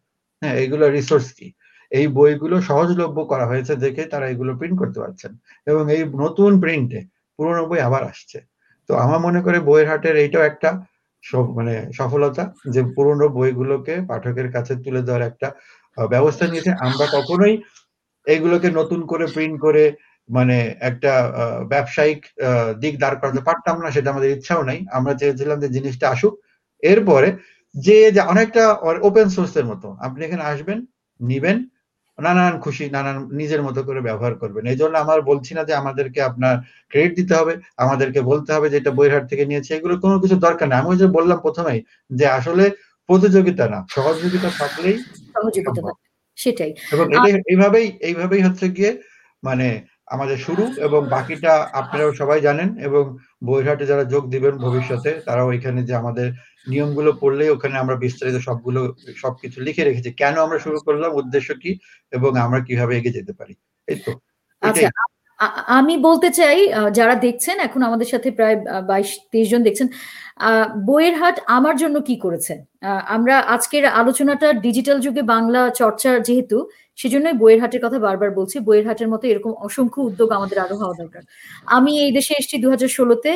হ্যাঁ 0.42 0.54
এইগুলো 0.62 0.84
রিসোর্স 0.88 1.28
কি? 1.38 1.46
এই 1.92 2.06
বইগুলো 2.16 2.56
সহজলভ্য 2.68 3.18
করা 3.32 3.44
হয়েছে 3.46 3.72
দেখে 3.84 4.02
তারা 4.12 4.26
এগুলো 4.32 4.52
প্রিন্ট 4.60 4.76
করতে 4.82 4.98
পারছেন। 5.04 5.32
এবং 5.66 5.82
এই 5.94 6.02
নতুন 6.22 6.50
প্রিন্টে 6.62 7.00
পুরনো 7.38 7.62
বই 7.70 7.80
আবার 7.88 8.02
আসছে। 8.12 8.38
তো 8.88 8.92
আমার 9.04 9.20
মনে 9.26 9.40
করে 9.46 9.58
বইয়ের 9.68 9.88
হাটের 9.90 10.16
এইটাও 10.24 10.44
একটা 10.50 10.70
মানে 11.58 11.74
সফলতা 11.98 12.42
যে 12.74 12.80
পুরনো 12.94 13.26
বইগুলোকে 13.36 13.94
পাঠকের 14.10 14.48
কাছে 14.54 14.72
তুলে 14.84 15.00
দেওয়ার 15.06 15.24
একটা 15.30 15.48
ব্যবস্থা 15.98 16.44
নিয়েছে। 16.50 16.72
আমরা 16.86 17.06
কখনোই 17.16 17.54
এইগুলোকে 18.26 18.68
নতুন 18.78 19.00
করে 19.10 19.24
প্রিন্ট 19.34 19.56
করে 19.66 19.82
মানে 20.28 20.56
একটা 20.80 21.12
ব্যবসায়িক 21.72 22.20
দিক 22.82 22.94
দাঁড় 23.02 23.16
করাতে 23.20 23.40
পারতাম 23.48 23.76
না 23.84 23.88
সেটা 23.96 24.08
আমাদের 24.14 24.30
ইচ্ছাও 24.32 24.62
নাই। 24.70 24.78
আমরা 24.98 25.12
চেয়েছিলাম 25.20 25.58
যে 25.64 25.68
জিনিসটা 25.76 26.06
আসুক। 26.14 26.34
এরপরে 26.82 27.28
যে 27.74 27.96
অনেকটা 28.32 28.62
ওপেন 29.08 29.26
সোর্সের 29.36 29.66
মতো 29.70 29.88
আপনি 30.06 30.20
এখানে 30.24 30.44
আসবেন 30.52 30.78
নিবেন 31.20 31.58
নানান 32.18 32.54
খুশি 32.64 32.84
নানান 32.96 33.16
নিজের 33.40 33.60
মতো 33.66 33.80
করে 33.88 34.00
ব্যবহার 34.08 34.34
করবেন। 34.42 34.64
এই 34.72 34.78
জন্য 34.80 34.94
আমার 35.04 35.18
বলছি 35.30 35.52
না 35.56 35.62
যে 35.68 35.74
আমাদেরকে 35.82 36.20
আপনার 36.30 36.54
ক্রেডিট 36.90 37.12
দিতে 37.20 37.34
হবে 37.40 37.52
আমাদেরকে 37.84 38.20
বলতে 38.30 38.50
হবে 38.54 38.66
যে 38.72 38.76
এটা 38.80 38.92
বইহাট 38.98 39.24
থেকে 39.30 39.44
নিয়েছে 39.50 39.70
এগুলো 39.74 39.94
কোনো 40.04 40.16
কিছু 40.22 40.36
দরকার 40.46 40.66
নেই। 40.68 40.78
আমি 40.80 40.88
যে 41.02 41.06
বললাম 41.16 41.38
প্রথমেই 41.46 41.80
যে 42.10 42.26
আসলে 42.38 42.64
প্রতিযোগিতা 43.08 43.64
না 43.72 43.78
সহযোগিতা 43.96 44.48
থাকলেই 44.60 44.96
সেটাই। 46.38 46.72
এবং 46.94 47.06
এইভাবেই 47.52 47.86
এইভাবেই 48.08 48.42
হচ্ছে 48.46 48.66
গিয়ে 48.76 48.90
মানে 49.42 49.68
আমাদের 50.08 50.38
শুরু 50.46 50.64
এবং 50.86 51.00
বাকিটা 51.14 51.52
আপনারাও 51.80 52.18
সবাই 52.20 52.40
জানেন 52.48 52.68
এবং 52.86 53.02
বইহাটে 53.48 53.84
যারা 53.90 54.04
যোগ 54.12 54.24
দিবেন 54.34 54.54
ভবিষ্যতে 54.66 55.10
তারাও 55.26 55.48
এখানে 55.56 55.80
যে 55.88 55.94
আমাদের 56.02 56.26
নিয়মগুলো 56.66 57.10
পড়লেই 57.22 57.50
ওখানে 57.54 57.74
আমরা 57.82 57.96
বিস্তারিত 58.04 58.36
সবগুলো 58.48 58.80
সবকিছু 59.22 59.58
লিখে 59.66 59.86
রেখেছি। 59.88 60.10
কেন 60.20 60.34
আমরা 60.44 60.58
শুরু 60.64 60.78
করলাম 60.86 61.10
উদ্দেশ্য 61.20 61.48
কি 61.62 61.70
এবং 62.12 62.30
আমরা 62.44 62.60
কীভাবে 62.68 62.92
এগিয়ে 62.98 63.16
যেতে 63.18 63.32
পারি? 63.38 63.54
এই 63.88 63.98
তো 64.04 64.12
আচ্ছা 64.62 64.88
আমি 65.78 65.94
বলতে 66.08 66.28
চাই 66.38 66.58
যারা 66.98 67.14
দেখছেন 67.26 67.56
এখন 67.66 67.80
আমাদের 67.88 68.08
সাথে 68.12 68.28
প্রায় 68.38 68.56
বাইশ 68.90 69.08
তেইশ 69.32 69.46
জন 69.52 69.62
দেখছেন 69.68 69.88
বইয়ের 70.88 71.14
হাট 71.20 71.36
আমার 71.56 71.74
জন্য 71.82 71.96
কি 72.08 72.16
করেছে? 72.24 72.54
আমরা 73.16 73.34
আজকের 73.54 73.84
আলোচনাটা 74.00 74.48
ডিজিটাল 74.64 74.98
যুগে 75.06 75.22
বাংলা 75.34 75.62
চর্চা 75.80 76.10
যেহেতু 76.28 76.58
সেজন্যই 76.98 77.36
বইয়ের 77.40 77.60
হাটের 77.62 77.80
কথা 77.84 77.98
বারবার 77.98 78.30
বলছি 78.30 78.56
বইয়ের 78.58 78.86
হাটের 78.88 79.08
মতো 79.08 79.24
এরকম 79.26 79.52
অসংখ্য 79.66 80.00
উদ্যোগ 80.02 80.28
আমাদের 80.32 80.58
আরও 80.58 80.76
হওয়া 80.76 80.94
দরকার। 80.94 81.22
আমি 81.68 81.92
এই 82.04 82.10
দেশে 82.12 82.32
এসেছি 82.38 82.56
দু 82.58 82.68
হাজার 82.70 82.90
ষোলোতে 82.98 83.30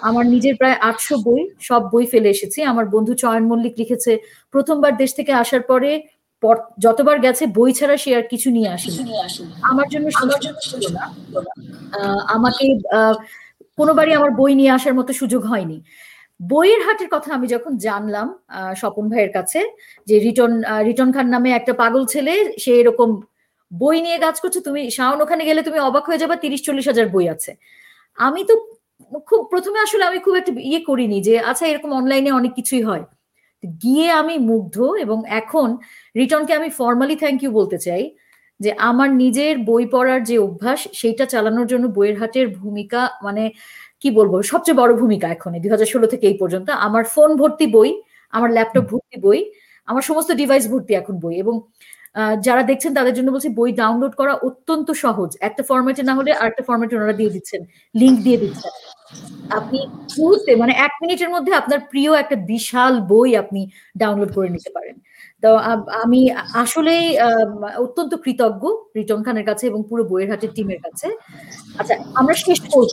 আমার 0.00 0.24
নিজের 0.26 0.54
প্রায় 0.56 0.76
আটশো 0.80 1.14
বই 1.26 1.40
সব 1.60 1.82
বই 1.92 2.04
ফেলে 2.06 2.28
এসেছি। 2.30 2.58
আমার 2.62 2.86
বন্ধু 2.94 3.12
চয়ন 3.14 3.44
মল্লিক 3.50 3.74
লিখেছে 3.78 4.12
প্রথমবার 4.54 4.92
দেশ 4.96 5.10
থেকে 5.18 5.32
আসার 5.34 5.62
পরে 5.70 5.90
যতবার 6.78 7.16
গেছে 7.18 7.44
বই 7.58 7.70
ছাড়া 7.72 7.96
সে 7.96 8.10
আর 8.16 8.24
কিছু 8.32 8.48
নিয়ে 8.50 8.68
আসেনি। 8.68 9.02
আমার 9.70 9.86
জন্য 9.92 10.06
আমাকে 12.28 12.64
আহ, 12.98 13.14
কোনোবারই 13.78 14.12
আমার 14.14 14.30
বই 14.30 14.52
নিয়ে 14.54 14.72
আসার 14.78 14.94
মতো 14.94 15.12
সুযোগ 15.12 15.42
হয়নি। 15.44 15.78
বইয়ের 16.40 16.80
হাটের 16.86 17.08
কথা 17.14 17.30
আমি 17.36 17.46
যখন 17.54 17.72
জানলাম 17.86 18.28
স্বপন 18.80 19.04
ভাইয়ের 19.12 19.32
কাছে, 19.36 19.60
যে 20.08 20.16
রিটন 20.24 20.52
রিটন 20.88 21.08
খান 21.14 21.26
নামে 21.34 21.50
একটা 21.58 21.72
পাগল 21.82 22.02
ছেলে, 22.12 22.34
সে 22.62 22.72
এরকম 22.80 23.08
বই 23.70 23.96
নিয়ে 24.06 24.18
কাজ 24.24 24.36
করছে, 24.42 24.60
তুমি 24.66 24.80
শাওন, 24.96 25.18
ওখানে 25.24 25.42
গেলে 25.48 25.60
তুমি 25.68 25.78
অবাক 25.88 26.04
হয়ে 26.08 26.20
যাবে, 26.22 26.34
তিরিশ 26.44 26.60
চল্লিশ 26.66 26.86
হাজার 26.90 27.06
বই 27.14 27.26
আছে। 27.34 27.50
আমি 28.18 28.40
তো 28.50 28.54
খুব, 29.28 29.40
প্রথমে 29.52 29.78
আসলে 29.86 30.04
আমি 30.10 30.18
খুব 30.26 30.34
একটা 30.40 30.52
ইয়ে 30.70 30.80
করিনি 30.88 31.18
যে 31.28 31.34
আচ্ছা 31.50 31.64
এরকম 31.70 31.90
অনলাইনে 32.00 32.30
অনেক 32.40 32.52
কিছুই 32.58 32.82
হয়। 32.88 33.04
গিয়ে 33.84 34.06
আমি 34.20 34.34
মুগ্ধ 34.50 34.76
এবং 35.04 35.18
এখন 35.40 35.68
রিটনকে 36.18 36.52
আমি 36.58 36.68
ফর্মালি 36.78 37.16
থ্যাংক 37.22 37.38
ইউ 37.44 37.50
বলতে 37.60 37.78
চাই, 37.86 38.02
যে 38.60 38.70
আমার 38.90 39.08
নিজের 39.22 39.54
বই 39.68 39.84
পড়ার 39.94 40.20
যে 40.30 40.36
অভ্যাস, 40.46 40.80
সেইটা 41.00 41.24
চালানোর 41.32 41.66
জন্য 41.72 41.84
বইয়ের 41.96 42.16
হাটের 42.20 42.46
ভূমিকা 42.60 43.00
মানে 43.26 43.44
কি 44.02 44.08
বলব 44.18 44.32
সবচেয়ে 44.52 44.78
বড় 44.82 44.92
ভূমিকা 45.02 45.26
এখন 45.36 45.50
দুই 45.62 45.70
হাজার 45.74 45.88
ষোলো 45.94 46.06
থেকে 46.12 46.24
এই 46.30 46.36
পর্যন্ত। 46.42 46.68
আমার 46.86 47.04
ফোন 47.14 47.30
ভর্তি 47.40 47.66
বই 47.76 47.90
আমার 48.32 48.50
ল্যাপটপ 48.56 48.84
ভর্তি 48.92 49.16
বই 49.24 49.40
আমার 49.88 50.02
সমস্ত 50.10 50.30
ডিভাইস 50.40 50.64
ভর্তি 50.72 50.92
এখন 51.00 51.14
বই 51.24 51.34
এবং 51.44 51.54
যারা 52.46 52.62
দেখছেন 52.70 52.92
তাদের 52.98 53.14
জন্য 53.18 53.28
বলছি 53.34 53.50
বই 53.58 53.70
ডাউনলোড 53.82 54.14
করা 54.20 54.32
অত্যন্ত 54.48 54.88
সহজ। 55.04 55.30
একটা 55.48 55.62
ফরম্যাটে 55.68 56.02
না 56.08 56.12
হলে 56.18 56.30
আরেকটা 56.40 56.62
ফরম্যাটে 56.68 56.94
ওনারা 56.98 57.14
দিয়ে 57.20 57.30
দিচ্ছেন 57.36 57.60
লিঙ্ক 57.94 58.16
দিয়ে 58.26 58.38
দিচ্ছেন। 58.42 58.72
আপনি 59.58 59.78
মুহূর্তে 60.18 60.52
মানে 60.62 60.72
এক 60.86 60.92
মিনিটের 61.02 61.30
মধ্যে 61.34 61.52
আপনার 61.60 61.80
প্রিয় 61.92 62.10
একটা 62.22 62.36
বিশাল 62.52 62.92
বই 63.12 63.30
আপনি 63.42 63.60
ডাউনলোড 64.00 64.30
করে 64.36 64.48
নিতে 64.56 64.70
পারেন। 64.76 64.96
তো 65.42 65.50
আমি 66.02 66.20
আসলেই 66.62 67.04
অত্যন্ত 67.84 68.12
কৃতজ্ঞ 68.24 68.64
রিটন 68.96 69.20
খানের 69.26 69.46
কাছে 69.50 69.64
এবং 69.70 69.80
পুরো 69.90 70.02
বইয়ের 70.10 70.30
হাটের 70.32 70.52
টিমের 70.56 70.80
কাছে। 70.84 71.06
আচ্ছা 71.80 71.94
আমরা 72.20 72.34
শেষ 72.44 72.58
করব। 72.72 72.92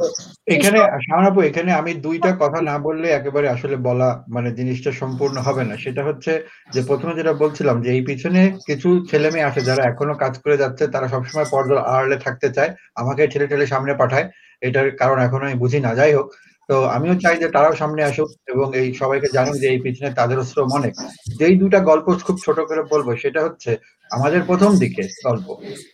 এখানে 0.55 0.79
শাহনাপু 1.07 1.39
এখানে 1.49 1.71
আমি 1.81 1.91
দুইটা 2.05 2.31
কথা 2.43 2.59
না 2.69 2.75
বললে 2.87 3.07
একেবারে 3.09 3.47
আসলে 3.55 3.75
বলা 3.87 4.09
মানে 4.35 4.49
জিনিসটা 4.59 4.91
সম্পূর্ণ 5.01 5.35
হবে 5.47 5.63
না। 5.69 5.75
সেটা 5.83 6.01
হচ্ছে 6.07 6.31
যে 6.73 6.81
প্রথমে 6.89 7.13
যেটা 7.19 7.33
বলছিলাম 7.43 7.75
যে 7.83 7.89
এই 7.95 8.01
পিছনে 8.09 8.41
কিছু 8.67 8.89
ছেলে 9.09 9.29
মেয়ে 9.33 9.47
আছে 9.49 9.61
যারা 9.69 9.83
এখনও 9.85 10.15
কাজ 10.23 10.33
করে 10.43 10.55
যাচ্ছে 10.63 10.83
তারা 10.93 11.07
সবসময় 11.13 11.47
পর্দার 11.53 11.85
আড়ালে 11.93 12.17
থাকতে 12.25 12.47
চায়। 12.57 12.71
আমাকে 13.01 13.21
ছেলে 13.33 13.45
ঠেলে 13.51 13.65
সামনে 13.73 13.93
পাঠায়। 14.01 14.27
এটার 14.61 14.87
কারণ 15.01 15.17
এখনও 15.27 15.47
আমি 15.47 15.57
বুঝি 15.63 15.79
না। 15.85 15.91
যাই 15.99 16.13
হোক 16.17 16.27
তো 16.69 16.75
আমিও 16.95 17.15
চাই 17.23 17.35
যে 17.41 17.47
তারাও 17.55 17.73
সামনে 17.81 18.01
আসুক 18.09 18.29
এবং 18.53 18.67
এই 18.81 18.87
সবাইকে 19.01 19.27
জানুক 19.37 19.55
যে 19.63 19.67
এই 19.73 19.79
পিছনে 19.85 20.09
তাদেরও 20.19 20.43
শ্রম 20.51 20.69
অনেক। 20.79 20.93
যেই 21.39 21.55
দুটা 21.61 21.79
গল্প 21.89 22.07
খুব 22.27 22.37
ছোট 22.45 22.57
করে 22.69 22.81
বলব, 22.93 23.07
সেটা 23.23 23.39
হচ্ছে 23.45 23.71
আমাদের 24.11 24.41
প্রথম 24.49 24.71
দিকে 24.83 25.03
গল্প। 25.27 25.47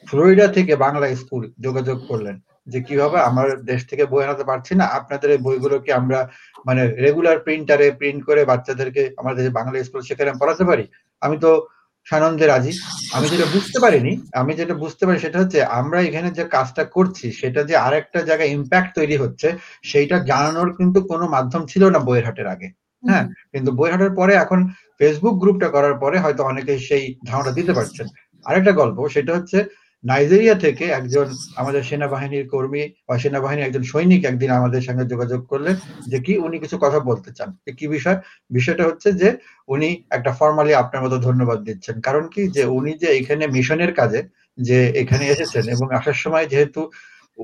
ফ্লোরিডা 0.09 0.47
থেকে 0.57 0.73
বাংলা 0.85 1.05
স্কুল 1.21 1.43
যোগাযোগ 1.65 1.97
করলেন 2.09 2.35
যে 2.71 2.79
কীভাবে 2.87 3.17
আমার 3.29 3.47
দেশ 3.71 3.81
থেকে 3.89 4.03
বই 4.11 4.23
আনাতে 4.25 4.43
পারছি 4.49 4.73
না, 4.79 4.85
আপনাদের 4.99 5.29
এই 5.35 5.41
বইগুলোকে 5.45 5.91
আমরা 5.99 6.19
মানে 6.67 6.81
রেগুলার 7.05 7.37
প্রিন্টারে 7.45 7.87
প্রিন্ট 7.99 8.21
করে 8.29 8.41
বাচ্চাদেরকে 8.51 9.01
আমাদের 9.21 9.45
বাংলা 9.57 9.77
স্কুল 9.87 10.01
সেখানে 10.09 10.31
পড়াতে 10.41 10.63
পারি। 10.69 10.85
আমি 11.21 11.35
তো 11.45 11.51
সানন্দে 12.07 12.45
রাজি। 12.47 12.71
আমি 13.15 13.27
যেটা 13.33 13.45
বুঝতে 13.55 13.77
পারিনি 13.79 14.11
আমি 14.41 14.51
যেটা 14.59 14.75
বুঝতে 14.83 15.03
পারি 15.07 15.17
সেটা 15.19 15.37
হচ্ছে 15.41 15.59
আমরা 15.79 15.99
এখানে 16.01 16.29
যে 16.37 16.43
কাজটা 16.55 16.83
করছি 16.95 17.25
সেটা 17.31 17.61
যে 17.69 17.75
আরেকটা 17.77 18.19
জায়গায় 18.29 18.51
ইম্প্যাক্ট 18.51 18.89
তৈরি 18.97 19.15
হচ্ছে 19.17 19.47
সেইটা 19.83 20.17
জানানোর 20.31 20.69
কিন্তু 20.77 20.99
কোনো 21.11 21.25
মাধ্যম 21.35 21.61
ছিল 21.65 21.83
না 21.89 21.99
বইয়ের 21.99 22.25
হাটের 22.27 22.47
আগে 22.47 22.67
হ্যাঁ 23.03 23.25
কিন্তু 23.53 23.69
বইয়ের 23.77 23.93
হাটের 23.95 24.13
পরে 24.19 24.33
এখন 24.35 24.59
ফেসবুক 24.99 25.35
গ্রুপটা 25.39 25.69
করার 25.75 25.95
পরে 25.99 26.17
হয়তো 26.19 26.41
অনেকে 26.51 26.73
সেই 26.87 27.03
ধারণা 27.29 27.51
দিতে 27.51 27.71
পারছেন। 27.73 28.07
আরেকটা 28.45 28.71
গল্প 28.71 28.97
সেটা 29.15 29.31
হচ্ছে 29.37 29.57
নাইজেরিয়া 30.03 30.55
থেকে 30.55 30.85
একজন 30.91 31.27
আমাদের 31.55 31.81
সেনাবাহিনীর 31.83 32.45
কর্মী 32.47 32.83
বা 33.07 33.15
সেনাবাহিনীর 33.19 33.65
একজন 33.65 33.83
সৈনিক 33.83 34.21
একদিন 34.25 34.49
আমাদের 34.51 34.81
সঙ্গে 34.81 35.05
যোগাযোগ 35.05 35.41
করলেন 35.45 35.75
যে 36.07 36.17
কি 36.19 36.33
উনি 36.37 36.57
কিছু 36.59 36.77
কথা 36.77 36.99
বলতে 36.99 37.29
চান। 37.31 37.49
কি 37.79 37.85
বিষয়? 37.87 38.17
বিষয়টা 38.51 38.83
হচ্ছে 38.87 39.09
যে 39.21 39.29
উনি 39.69 39.89
একটা 40.09 40.31
ফর্মালি 40.39 40.73
আপনার 40.73 41.03
মতো 41.05 41.17
ধন্যবাদ 41.19 41.59
দিচ্ছেন। 41.63 41.95
কারণ 42.01 42.23
কি? 42.33 42.41
যে 42.55 42.63
উনি 42.77 42.91
যে 42.93 43.09
এখানে 43.19 43.43
মিশনের 43.47 43.91
কাজে 43.93 44.19
যে 44.57 44.77
এখানে 45.01 45.23
এসেছেন 45.27 45.63
এবং 45.75 45.87
আসার 45.95 46.17
সময় 46.23 46.45
যেহেতু 46.47 46.81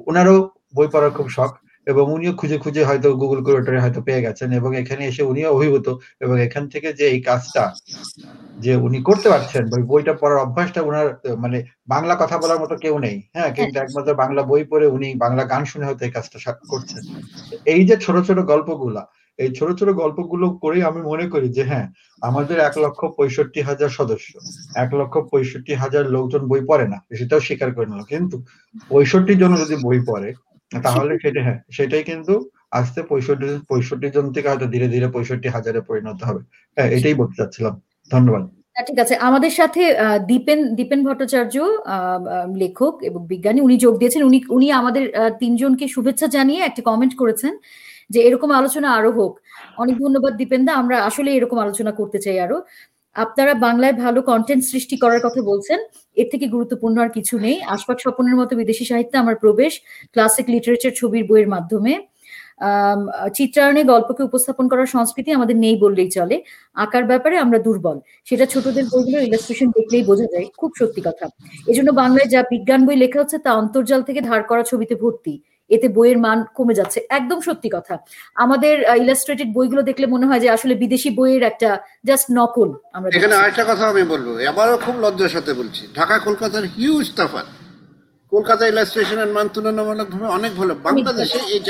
ওনারও 0.06 0.36
বই 0.76 0.88
পড়ার 0.88 1.12
খুব 1.12 1.28
শখ 1.30 1.52
এবং 1.88 2.06
উনিও 2.16 2.34
খুঁজে 2.40 2.58
খুঁজে 2.64 2.82
হয়তো 2.84 3.08
গুগল 3.22 3.40
করে 3.46 3.84
হয়তো 3.84 4.00
পেয়ে 4.08 4.24
গেছেন 4.26 4.50
এবং 4.60 4.72
এখানে 4.82 5.04
এসে 5.06 5.24
উনিও 5.24 5.50
অভিভূত 5.50 5.88
এবং 6.24 6.36
এখান 6.48 6.64
থেকে 6.74 6.90
যে 7.00 7.06
এই 7.10 7.20
কাজটা 7.28 7.64
যে 8.58 8.74
উনি 8.86 9.00
করতে 9.04 9.28
পারছেন 9.34 9.64
বই 9.72 9.84
বইটা 9.90 10.14
পড়ার 10.22 10.44
অভ্যাসটা 10.46 10.82
ওনার 10.82 11.08
আহ, 11.12 11.36
মানে 11.44 11.58
বাংলা 11.88 12.14
কথা 12.22 12.36
বলার 12.42 12.62
মতো 12.64 12.76
কেউ 12.84 12.96
নেই 13.06 13.18
হ্যাঁ? 13.36 13.52
কিন্তু 13.58 13.76
একমাত্র 13.80 14.12
বাংলা 14.24 14.42
বই 14.50 14.64
পড়ে 14.72 14.86
উনি 14.88 15.10
বাংলা 15.24 15.44
গান 15.52 15.64
শুনে 15.72 15.88
হয়তো 15.88 16.04
এই 16.06 16.14
কাজটা 16.16 16.38
করছেন। 16.72 17.04
এই 17.74 17.82
যে 17.90 17.96
ছোট 18.06 18.16
ছোট 18.28 18.40
গল্পগুলা 18.52 19.04
এই 19.40 19.50
ছোট 19.58 19.70
ছোট 19.80 19.90
গল্পগুলো 20.02 20.46
করেই 20.64 20.84
আমি 20.90 21.02
মনে 21.12 21.26
করি 21.34 21.48
যে 21.58 21.64
হ্যাঁ 21.70 21.86
আমাদের 22.22 22.58
এক 22.60 22.76
লক্ষ 22.84 23.02
পঁয়ষট্টি 23.18 23.60
হাজার 23.62 23.90
সদস্য 23.90 24.32
এক 24.76 24.90
লক্ষ 25.00 25.16
পঁয়ষট্টি 25.32 25.74
হাজার 25.76 26.04
লোকজন 26.16 26.42
বই 26.52 26.62
পড়ে 26.70 26.86
না 26.94 26.98
সেটাও 27.20 27.42
স্বীকার 27.48 27.70
করে 27.76 27.88
নিল। 27.92 28.02
কিন্তু 28.12 28.36
পঁয়ষট্টি 28.92 29.34
জন 29.42 29.52
যদি 29.64 29.76
বই 29.86 30.00
পড়ে 30.10 30.30
তাহলে 30.72 31.14
সেটা 31.20 31.40
হ্যাঁ 31.46 31.60
সেটাই 31.72 32.04
কিন্তু 32.04 32.34
আস্তে 32.72 33.00
পঁয়ষট্টি 33.10 33.48
পঁয়ষট্টি 33.70 34.08
জন 34.16 34.26
থেকে 34.36 34.48
হয়তো 34.50 34.68
ধীরে 34.74 34.88
ধীরে 34.88 35.08
পঁয়ষট্টি 35.10 35.48
হাজারে 35.50 35.80
পরিণত 35.82 36.20
হবে। 36.24 36.42
হ্যাঁ 36.78 36.90
এটাই 36.98 37.16
বলতে 37.16 37.36
চাচ্ছিলাম। 37.40 37.74
ধন্যবাদ। 38.12 38.44
হ্যাঁ, 38.76 38.86
ঠিক 38.90 38.98
আছে। 39.00 39.16
আমাদের 39.28 39.54
সাথে 39.60 39.82
দীপেন 40.30 40.60
দীপেন 40.76 41.00
ভট্টাচার্য 41.08 41.56
লেখক 42.56 42.96
এবং 43.04 43.22
বিজ্ঞানী 43.28 43.60
উনি 43.62 43.76
যোগ 43.78 43.94
দিয়েছেন। 43.98 44.22
উনি 44.24 44.40
উনি 44.50 44.68
আমাদের 44.72 45.04
তিনজনকে 45.42 45.86
শুভেচ্ছা 45.88 46.28
জানিয়ে 46.28 46.62
একটা 46.64 46.82
কমেন্ট 46.82 47.14
করেছেন 47.16 47.54
যে 48.10 48.20
এরকম 48.28 48.50
আলোচনা 48.52 48.90
আরও 48.92 49.12
হোক। 49.12 49.34
অনেক 49.78 49.96
ধন্যবাদ 50.04 50.34
দীপেন 50.38 50.62
দা। 50.66 50.74
আমরা 50.82 50.98
আসলে 51.10 51.30
এরকম 51.34 51.58
আলোচনা 51.60 51.92
করতে 51.92 52.18
চাই 52.20 52.38
আরও। 52.40 52.58
আপনারা 53.16 53.54
বাংলায় 53.66 53.96
ভালো 54.04 54.20
কন্টেন্ট 54.22 54.64
সৃষ্টি 54.72 54.96
করার 54.98 55.22
কথা 55.26 55.42
বলছেন। 55.44 55.80
এর 56.18 56.28
থেকে 56.32 56.46
গুরুত্বপূর্ণ 56.48 56.96
আর 57.06 57.10
কিছু 57.10 57.36
নেই। 57.40 57.58
আশফাক 57.74 57.98
স্বপনের 58.00 58.36
মতো 58.40 58.54
বিদেশি 58.56 58.86
সাহিত্যে 58.86 59.18
আমার 59.18 59.36
প্রবেশ 59.36 59.74
ক্লাসিক 60.14 60.46
লিটারেচার 60.54 60.94
ছবির 60.96 61.24
বইয়ের 61.30 61.50
মাধ্যমে। 61.50 61.94
চিত্রায়নে 63.34 63.84
গল্পকে 63.84 64.22
উপস্থাপন 64.24 64.66
করার 64.68 64.90
সংস্কৃতি 64.96 65.30
আমাদের 65.32 65.58
নেই 65.58 65.76
বললেই 65.78 66.10
চলে। 66.18 66.36
আঁকার 66.76 67.04
ব্যাপারে 67.12 67.36
আমরা 67.38 67.60
দুর্বল। 67.60 67.98
সেটা 68.26 68.46
ছোটদের 68.46 68.86
বইগুলো 68.92 69.18
ইলাস্ট্রেশন 69.28 69.68
দেখলেই 69.78 70.04
বোঝা 70.04 70.28
যায়। 70.34 70.48
খুব 70.58 70.72
সত্যি 70.80 71.02
কথা। 71.02 71.26
এজন্য 71.68 71.90
বাংলায় 71.92 72.30
যা 72.34 72.42
বিজ্ঞান 72.54 72.82
বই 72.88 72.96
লেখা 72.96 73.20
হচ্ছে 73.22 73.38
তা 73.46 73.52
অন্তর্জাল 73.62 74.02
থেকে 74.04 74.22
ধার 74.22 74.42
করা 74.44 74.64
ছবিতে 74.64 74.96
ভর্তি। 74.96 75.34
এতে 75.76 75.88
বইয়ের 75.96 76.20
মান 76.26 76.40
কমে 76.58 76.74
যাচ্ছে। 76.80 77.00
একদম 77.18 77.40
সত্যি 77.48 77.70
কথা। 77.76 77.94
আমাদের 78.44 78.76
ইলাস্ট্রেটেড 79.04 79.50
বইগুলো 79.58 79.82
দেখলে 79.90 80.06
মনে 80.14 80.26
হয় 80.30 80.42
যে 80.44 80.50
আসলে 80.56 80.74
বিদেশি 80.84 81.10
বইয়ের 81.18 81.44
একটা 81.52 81.70
জাস্ট 82.10 82.28
নকল 82.40 82.70
আমরা 82.96 83.10
এখানে 83.18 83.36
আরেকটা 83.40 83.64
কথা 83.70 83.84
আমি 83.94 84.04
বলব 84.14 84.28
আবারও 84.52 84.78
খুব 84.86 84.96
লজ্জার 85.04 85.34
সাথে 85.36 85.52
বলছি। 85.60 85.84
ঢাকা 85.98 86.16
কলকাতার 86.28 86.66
হিউজ 86.76 87.08
তফাত 87.18 87.48
কলকাতা 88.32 88.64
ইলাস্ট্রেশনের 88.74 89.30
মান 89.36 89.48
তুলনামূলকভাবে 89.54 90.28
অনেক 90.38 90.52
ভালো। 90.60 90.74
বাংলাদেশে 90.86 91.40
এই 91.56 91.62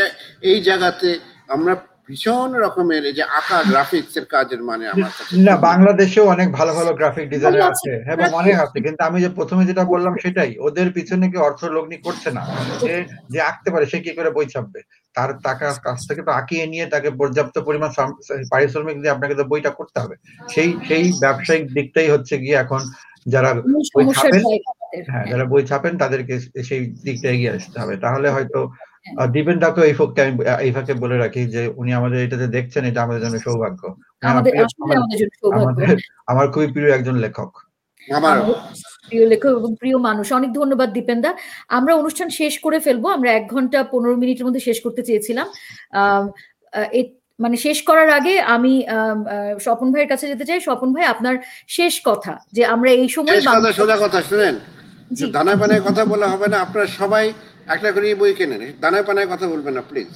এই 0.52 0.58
জায়গাতে 0.68 1.10
আমরা 1.56 1.74
ভীষণ 2.10 2.52
রকমের 2.64 3.04
এই 3.06 3.16
যে 3.18 3.24
আঁকা 3.40 3.58
গ্রাফিক্স 3.64 4.14
এর 4.20 4.26
কাজের 4.26 4.62
মানে 4.64 4.84
আমার 4.88 5.12
না 5.48 5.54
বাংলাদেশেও 5.68 6.26
অনেক 6.26 6.48
ভালো 6.52 6.72
ভালো 6.74 6.92
গ্রাফিক 6.94 7.26
ডিজাইনার 7.30 7.62
আছে, 7.62 7.70
আছে। 7.72 7.92
হ্যাঁ 8.06 8.16
এবং 8.18 8.30
অনেক 8.42 8.56
আছে। 8.66 8.78
কিন্তু 8.86 9.02
আমি 9.04 9.18
যে 9.26 9.30
প্রথমে 9.30 9.64
যেটা 9.66 9.84
বললাম 9.94 10.14
সেটাই 10.24 10.52
ওদের 10.68 10.88
পিছনে 10.96 11.26
কি 11.32 11.38
অর্থ 11.40 11.62
লগ্নি 11.76 11.98
করছে 12.06 12.30
না। 12.38 12.44
যে 12.82 12.96
যে 13.34 13.40
আঁকতে 13.42 13.70
পারে 13.74 13.86
সে 13.86 13.98
কি 14.06 14.12
করে 14.18 14.30
বই 14.30 14.48
ছাপবে? 14.54 14.80
তার 15.16 15.30
টাকা 15.44 15.68
কাছ 15.88 16.00
থেকে 16.10 16.22
তো 16.28 16.32
আঁকিয়ে 16.32 16.66
নিয়ে 16.68 16.86
তাকে 16.86 17.10
পর্যাপ্ত 17.20 17.56
পরিমাণ 17.68 17.90
পারিশ্রমিক 18.52 18.98
দিয়ে 19.02 19.14
আপনাকে 19.16 19.36
তো 19.36 19.44
বইটা 19.52 19.72
করতে 19.80 19.98
হবে। 20.04 20.16
সেই 20.54 20.70
সেই 20.88 21.04
ব্যবসায়িক 21.24 21.64
দিকটাই 21.78 22.10
হচ্ছে 22.10 22.36
গিয়ে 22.44 22.58
এখন 22.64 22.82
যারা 23.26 23.50
বই 23.96 24.06
ছাপেন 24.14 24.44
হ্যাঁ 25.12 25.26
যারা 25.32 25.46
বই 25.46 25.64
ছাপেন 25.64 25.94
তাদেরকে 25.98 26.34
সেই 26.70 26.82
দিকটা 27.06 27.28
এগিয়ে 27.32 27.54
আসতে 27.58 27.78
হবে। 27.82 27.96
তাহলে 27.98 28.28
হয়তো 28.36 28.60
আহ, 29.18 29.28
দীপেন 29.28 29.60
দাকে 29.60 29.82
এই 29.82 29.94
ফোককে 29.94 30.22
আমি 30.22 30.32
এই 30.62 30.72
ফাঁকে 30.72 30.94
বলে 30.94 31.18
রাখি 31.18 31.42
যে 31.46 31.62
উনি 31.76 31.94
আমাদের 31.94 32.20
এটাতে 32.26 32.48
দেখছেন 32.48 32.86
এটা 32.86 33.04
আমাদের 33.04 33.22
জন্য 33.22 33.40
সৌভাগ্য। 33.40 33.82
আমার 36.28 36.52
খুবই 36.52 36.68
প্রিয় 36.68 36.90
একজন 36.96 37.16
লেখক। 37.16 37.52
প্রিয় 39.10 39.26
লেখক 39.28 39.46
এবং 39.46 39.76
প্রিয় 39.80 39.98
মানুষ। 39.98 40.34
অনেক 40.34 40.54
ধন্যবাদ 40.54 40.94
দীপেন্দা। 40.94 41.34
আমরা 41.68 41.96
অনুষ্ঠান 41.96 42.30
শেষ 42.30 42.60
করে 42.60 42.80
ফেলব। 42.80 43.08
আমরা 43.08 43.32
এক 43.32 43.48
ঘণ্টা 43.48 43.84
পনেরো 43.84 44.16
মিনিটের 44.16 44.46
মধ্যে 44.46 44.60
শেষ 44.60 44.82
করতে 44.82 45.04
চেয়েছিলাম। 45.04 45.48
মানে 47.40 47.58
শেষ 47.58 47.82
করার 47.84 48.10
আগে 48.10 48.40
আমি 48.56 48.88
আহ, 48.88 49.16
স্বপন 49.60 49.92
ভাইয়ের 49.92 50.10
কাছে 50.10 50.28
যেতে 50.28 50.46
চাই। 50.46 50.60
স্বপন 50.60 50.94
ভাই 50.94 51.06
আপনার 51.06 51.36
শেষ 51.68 52.02
কথা 52.06 52.38
যে 52.52 52.66
আমরা 52.66 52.92
এই 52.92 53.10
সময় 53.10 53.42
সোজা 53.74 53.98
কথা 53.98 54.22
শুনেন। 54.22 54.56
জি। 55.14 55.32
দানায় 55.32 55.58
পানায় 55.58 55.82
কথা 55.82 56.06
বলা 56.06 56.28
হবে 56.28 56.48
না। 56.48 56.58
আপনারা 56.60 56.88
সবাই 56.88 57.34
একটা 57.70 57.90
করে 57.92 58.06
এই 58.12 58.18
বই 58.22 58.32
কেনেন। 58.34 58.62
দানায় 58.82 59.06
পানায় 59.08 59.28
কথা 59.28 59.46
বলবেন 59.48 59.74
না 59.74 59.82
প্লিজ 59.82 60.12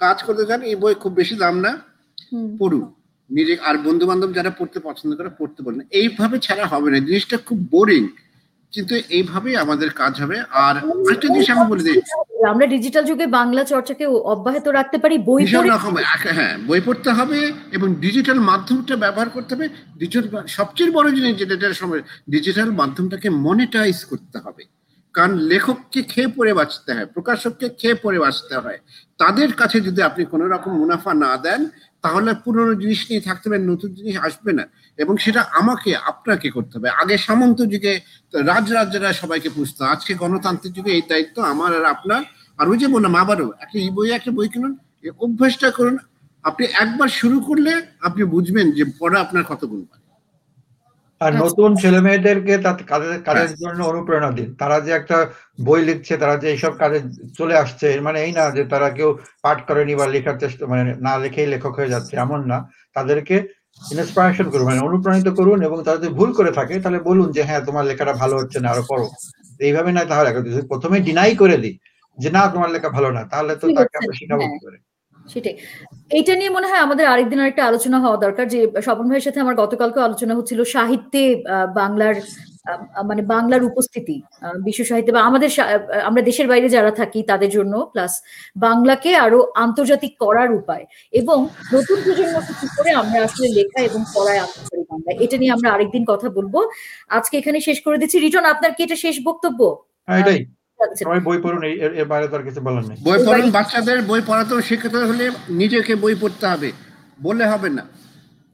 কাজ 0.00 0.16
করতে 0.22 0.44
চান 0.46 0.60
এই 0.62 0.76
বই 0.76 0.94
খুব 0.94 1.12
বেশি 1.14 1.34
দাম 1.36 1.54
না। 1.60 1.72
পড়ুন। 2.60 2.84
নিজে 3.30 3.54
আর 3.68 3.76
বন্ধু 3.78 4.04
বান্ধব 4.06 4.30
যারা 4.32 4.50
পড়তে 4.50 4.78
পছন্দ 4.80 5.10
করে 5.18 5.30
পড়তে 5.38 5.60
বলেন 5.62 5.80
এইভাবে 6.00 6.36
ছাড়া 6.38 6.64
হবে 6.66 6.88
না। 6.90 6.98
জিনিসটা 6.98 7.36
খুব 7.48 7.58
বোরিং 7.70 8.02
কিন্তু 8.72 8.94
এইভাবেই 9.08 9.56
আমাদের 9.56 9.90
কাজ 9.92 10.12
হবে। 10.22 10.36
আর 10.64 10.74
একটা 11.12 11.26
জিনিস 11.28 11.48
আমি 11.50 11.64
বলে 11.70 11.82
দিই। 11.82 11.98
আমরা 12.52 12.66
ডিজিটাল 12.66 13.04
যুগে 13.04 13.26
বাংলা 13.38 13.62
চর্চাকে 13.64 14.04
অব্যাহত 14.32 14.66
রাখতে 14.68 14.96
পারি 14.98 15.16
বই 15.18 15.42
ভীষণ 15.42 15.66
রকম। 15.68 15.94
হ্যাঁ 16.36 16.54
বই 16.68 16.80
পড়তে 16.80 17.10
হবে 17.10 17.38
এবং 17.72 17.88
ডিজিটাল 17.94 18.38
মাধ্যমটা 18.50 18.94
ব্যবহার 18.96 19.28
করতে 19.30 19.50
হবে। 19.54 19.66
ডিজিটাল 19.98 20.24
সবচেয়ে 20.48 20.90
বড় 20.90 21.08
জিনিস 21.10 21.32
যেটা 21.40 21.68
সময় 21.82 22.02
ডিজিটাল 22.30 22.68
মাধ্যমটাকে 22.70 23.28
মনিটাইজ 23.44 23.98
করতে 24.04 24.38
হবে। 24.38 24.62
কারণ 25.16 25.34
লেখককে 25.50 26.00
খেয়ে 26.12 26.30
পড়ে 26.36 26.52
বাঁচতে 26.58 26.90
হয়, 26.94 27.06
প্রকাশককে 27.06 27.66
খেয়ে 27.80 27.96
পড়ে 28.04 28.18
বাঁচতে 28.24 28.54
হয়। 28.64 28.78
তাদের 29.20 29.50
কাছে 29.60 29.78
যদি 29.86 30.00
আপনি 30.08 30.22
কোনো 30.32 30.44
রকম 30.54 30.72
মুনাফা 30.80 31.12
না 31.24 31.32
দেন, 31.36 31.60
তাহলে 32.04 32.30
পুরনো 32.44 32.72
জিনিস 32.82 33.00
নিয়ে 33.08 33.22
থাকতে 33.28 33.44
হবে, 33.48 33.58
নতুন 33.70 33.90
জিনিস 33.98 34.16
আসবে 34.26 34.52
না। 34.58 34.64
এবং 35.02 35.14
সেটা 35.24 35.42
আমাকে, 35.60 35.90
আপনাকে 36.10 36.48
করতে 36.50 36.74
হবে। 36.78 36.88
আগে 37.02 37.14
সামন্ত 37.26 37.58
যুগে 37.72 37.92
রাজরাজরা 38.50 39.10
সবাইকে 39.22 39.48
পুষতো, 39.56 39.82
আজকে 39.94 40.12
গণতান্ত্রিক 40.22 40.72
যুগে 40.76 40.90
এই 40.98 41.04
দায়িত্ব 41.10 41.36
আমার 41.52 41.70
আর 41.78 41.86
আপনার। 41.94 42.22
আর 42.58 42.66
ওই 42.68 42.76
যে 42.82 42.86
বললাম, 42.94 43.14
আবারও 43.22 43.48
একটা 43.62 43.78
ই 43.86 43.88
বই, 43.96 44.08
একটা 44.18 44.30
বই 44.36 44.48
কিনুন 44.52 44.72
অভ্যাসটা 45.24 45.68
করুন। 45.78 45.96
আপনি 46.48 46.64
একবার 46.84 47.08
শুরু 47.20 47.36
করলে 47.48 47.72
আপনি 48.08 48.22
বুঝবেন 48.34 48.66
যে 48.76 48.84
পড়া 49.00 49.18
আপনার 49.24 49.44
কত 49.50 49.62
গুণ 49.70 49.82
আর 51.20 51.30
আচ্ছা। 51.30 51.42
নতুন 51.42 51.70
ছেলে 51.82 51.98
মেয়েদেরকে 52.00 52.54
কাজের 52.84 53.20
কাজের 53.28 53.52
জন্য 53.62 53.80
অনুপ্রেরণা 53.84 54.30
দিন? 54.38 54.48
তারা 54.60 54.76
যে 54.80 54.90
একটা 54.94 55.16
বই 55.58 55.80
লিখছে 55.88 56.14
তারা 56.22 56.34
যে 56.42 56.46
এইসব 56.54 56.72
কাজে 56.82 56.98
চলে 57.38 57.54
আসছে 57.62 57.86
মানে 58.00 58.18
এই 58.20 58.32
না 58.32 58.44
যে 58.56 58.62
তারা 58.72 58.88
কেউ 58.90 59.10
পাঠ 59.44 59.58
করেনি 59.68 59.92
বা 60.00 60.06
লেখার 60.06 60.36
চেষ্টা 60.42 60.62
মানে 60.66 60.82
না 61.06 61.12
লিখেই 61.22 61.48
লেখক 61.54 61.72
হয়ে 61.78 61.92
যাচ্ছে 61.94 62.14
এমন 62.16 62.40
না। 62.50 62.58
তাদেরকে 62.96 63.36
ইন্সপিরেশন 63.82 64.46
করুন 64.52 64.66
মানে 64.66 64.80
অনুপ্রাণিত 64.80 65.28
করুন 65.38 65.58
এবং 65.68 65.78
তারা 65.82 65.98
যদি 65.98 66.10
ভুল 66.18 66.30
করে 66.38 66.50
থাকে 66.58 66.74
তাহলে 66.84 67.00
বলুন 67.08 67.28
যে 67.36 67.42
হ্যাঁ 67.48 67.62
তোমার 67.68 67.84
লেখাটা 67.90 68.14
ভালো 68.22 68.34
হচ্ছে 68.40 68.58
না 68.60 68.68
আরও 68.72 68.84
করো 68.90 69.06
এইভাবে 69.60 69.90
না 69.92 70.02
তাহলে 70.10 70.28
প্রথমে 70.70 70.96
ডিনাই 71.00 71.34
করে 71.42 71.56
দিই 71.62 71.74
যে 72.18 72.28
না 72.30 72.42
তোমার 72.54 72.70
লেখা 72.74 72.90
ভালো 72.96 73.08
না 73.10 73.22
তাহলে 73.32 73.52
তো 73.60 73.66
তাকে 73.76 73.94
আমরা 74.00 74.14
শিখাবো 74.20 74.42
হ্যাঁ। 74.42 74.52
কি 74.54 74.58
করে? 74.64 74.78
সেটাই। 75.28 75.54
এইটা 76.10 76.32
নিয়ে 76.34 76.50
মনে 76.50 76.66
হয় 76.70 76.82
আমাদের 76.86 77.06
আরেকদিন 77.06 77.38
আরেকটা 77.40 77.62
আলোচনা 77.66 77.98
হওয়া 78.00 78.16
দরকার 78.16 78.46
যে 78.54 78.60
স্বপন 78.86 79.06
ভাইয়ের 79.08 79.26
সাথে 79.26 79.38
আমার 79.40 79.56
গতকালকে 79.62 79.98
আলোচনা 80.00 80.32
হচ্ছিল 80.38 80.60
সাহিত্যে 80.76 81.22
বাংলার 81.80 82.16
মানে 83.04 83.22
বাংলার 83.34 83.62
উপস্থিতি 83.64 84.16
বিশ্ব 84.64 84.82
সাহিত্যে 84.84 85.12
বা 85.12 85.22
আমাদের 85.22 85.50
আমরা 86.04 86.22
দেশের 86.22 86.46
বাইরে 86.48 86.68
যারা 86.68 86.92
থাকি 87.00 87.20
তাদের 87.22 87.50
জন্য 87.50 87.74
প্লাস 87.92 88.12
বাংলাকে 88.56 89.10
আরও 89.16 89.38
আন্তর্জাতিক 89.56 90.12
করার 90.20 90.50
উপায় 90.52 90.84
এবং 91.12 91.38
নতুন 91.74 91.98
প্রজন্মকে 92.04 92.52
কি 92.60 92.66
করে 92.76 92.90
আমরা 93.02 93.18
আসলে 93.26 93.48
লেখা 93.58 93.80
এবং 93.88 94.00
পড়ায় 94.14 94.40
আনতে 94.44 94.60
পারি 94.68 94.82
বাংলা 94.90 95.10
এটা 95.24 95.36
নিয়ে 95.36 95.52
আমরা 95.52 95.68
আরেকদিন 95.72 96.02
কথা 96.04 96.28
বলব। 96.28 96.54
আজকে 97.08 97.34
এখানে 97.38 97.58
শেষ 97.60 97.78
করে 97.80 97.96
দিচ্ছি। 97.98 98.16
রিটন 98.18 98.44
আপনার 98.44 98.72
কি 98.76 98.80
এটা 98.82 98.96
শেষ 98.96 99.16
বক্তব্য? 99.28 99.60
হ্যাঁ, 100.08 100.22
সবাই 101.00 101.20
বই 101.20 101.38
পড়ুন 101.44 101.62
এর 101.94 102.06
বাইরে 102.06 102.26
তো 102.28 102.34
আর 102.36 102.44
কিছু 102.44 102.60
বলার 102.60 102.84
নেই। 102.88 102.96
বই 103.06 103.18
পড়ুন 103.26 103.46
বাচ্চাদের 103.50 103.98
বই 104.02 104.20
পড়াতেও 104.26 104.60
শেখাতে 104.60 104.98
হলে 105.10 105.24
নিজেকে 105.52 105.92
বই 105.96 106.14
পড়তে 106.14 106.44
হবে 106.46 106.68
বললে 107.18 107.44
হবে 107.46 107.68
না। 107.70 107.84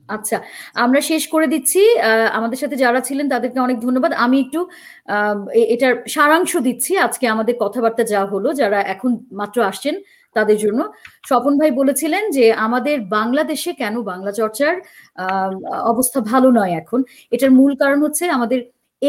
আচ্ছা 0.08 0.36
আমরা 0.76 1.00
শেষ 1.02 1.22
করে 1.28 1.46
দিচ্ছি। 1.46 1.80
আহ, 2.00 2.28
আমাদের 2.38 2.58
সাথে 2.58 2.76
যারা 2.76 3.00
ছিলেন 3.00 3.26
তাদেরকে 3.28 3.58
অনেক 3.60 3.78
ধন্যবাদ। 3.80 4.12
আমি 4.24 4.36
একটু 4.40 4.60
আহ, 5.08 5.38
এটার 5.74 5.94
সারাংশ 6.08 6.52
দিচ্ছি। 6.58 6.92
আজকে 7.06 7.24
আমাদের 7.28 7.54
কথাবার্তা 7.60 8.02
যা 8.04 8.20
হলো 8.24 8.48
যারা 8.52 8.78
এখন 8.94 9.10
মাত্র 9.32 9.58
আসছেন 9.62 9.94
তাদের 10.36 10.58
জন্য। 10.58 10.80
স্বপন 11.28 11.52
ভাই 11.60 11.70
বলেছিলেন 11.80 12.22
যে 12.30 12.44
আমাদের 12.66 12.96
বাংলাদেশে 13.12 13.70
কেন 13.72 13.94
বাংলা 14.02 14.32
চর্চার 14.32 14.72
আহ, 15.18 15.50
অবস্থা 15.92 16.18
ভালো 16.32 16.48
নয় 16.50 16.72
এখন? 16.74 17.00
এটার 17.32 17.50
মূল 17.50 17.72
কারণ 17.76 17.98
হচ্ছে 18.02 18.24
আমাদের 18.30 18.60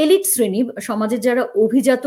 এলিট 0.01 0.23
শ্রেণি, 0.33 0.59
সমাজের 0.89 1.21
যারা 1.27 1.43
অভিজাত 1.63 2.05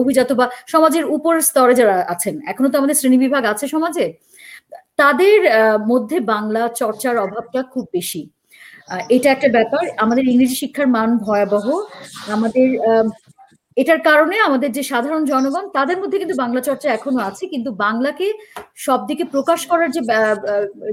অভিজাত 0.00 0.30
বা 0.40 0.46
সমাজের 0.74 1.04
উপর 1.16 1.34
স্তরে 1.48 1.74
যারা 1.80 1.96
আছেন, 2.14 2.34
এখনও 2.50 2.68
তো 2.72 2.76
আমাদের 2.80 2.96
শ্রেণি 3.00 3.18
বিভাগ 3.24 3.42
আছে 3.52 3.64
সমাজে, 3.74 4.04
তাদের 5.00 5.38
মধ্যে 5.90 6.16
বাংলা 6.34 6.62
চর্চার 6.80 7.14
অভাবটা 7.24 7.60
খুব 7.72 7.84
বেশি। 7.96 8.22
এটা 9.16 9.28
একটা 9.34 9.48
ব্যাপার। 9.56 9.84
আমাদের 10.04 10.24
ইংরেজি 10.32 10.56
শিক্ষার 10.62 10.88
মান 10.96 11.10
ভয়াবহ। 11.26 11.66
আমাদের 12.36 12.68
এটার 13.78 14.00
কারণে 14.08 14.36
আমাদের 14.48 14.70
যে 14.76 14.82
সাধারণ 14.92 15.22
জনগণ, 15.32 15.64
তাদের 15.78 15.96
মধ্যে 16.02 16.18
কিন্তু 16.22 16.36
বাংলা 16.42 16.60
চর্চা 16.68 16.88
এখনও 16.92 17.20
আছে, 17.28 17.44
কিন্তু 17.52 17.70
বাংলাকে 17.84 18.26
সব 18.86 19.00
দিকে 19.08 19.24
প্রকাশ 19.34 19.60
করার 19.70 19.90
যে 19.96 20.00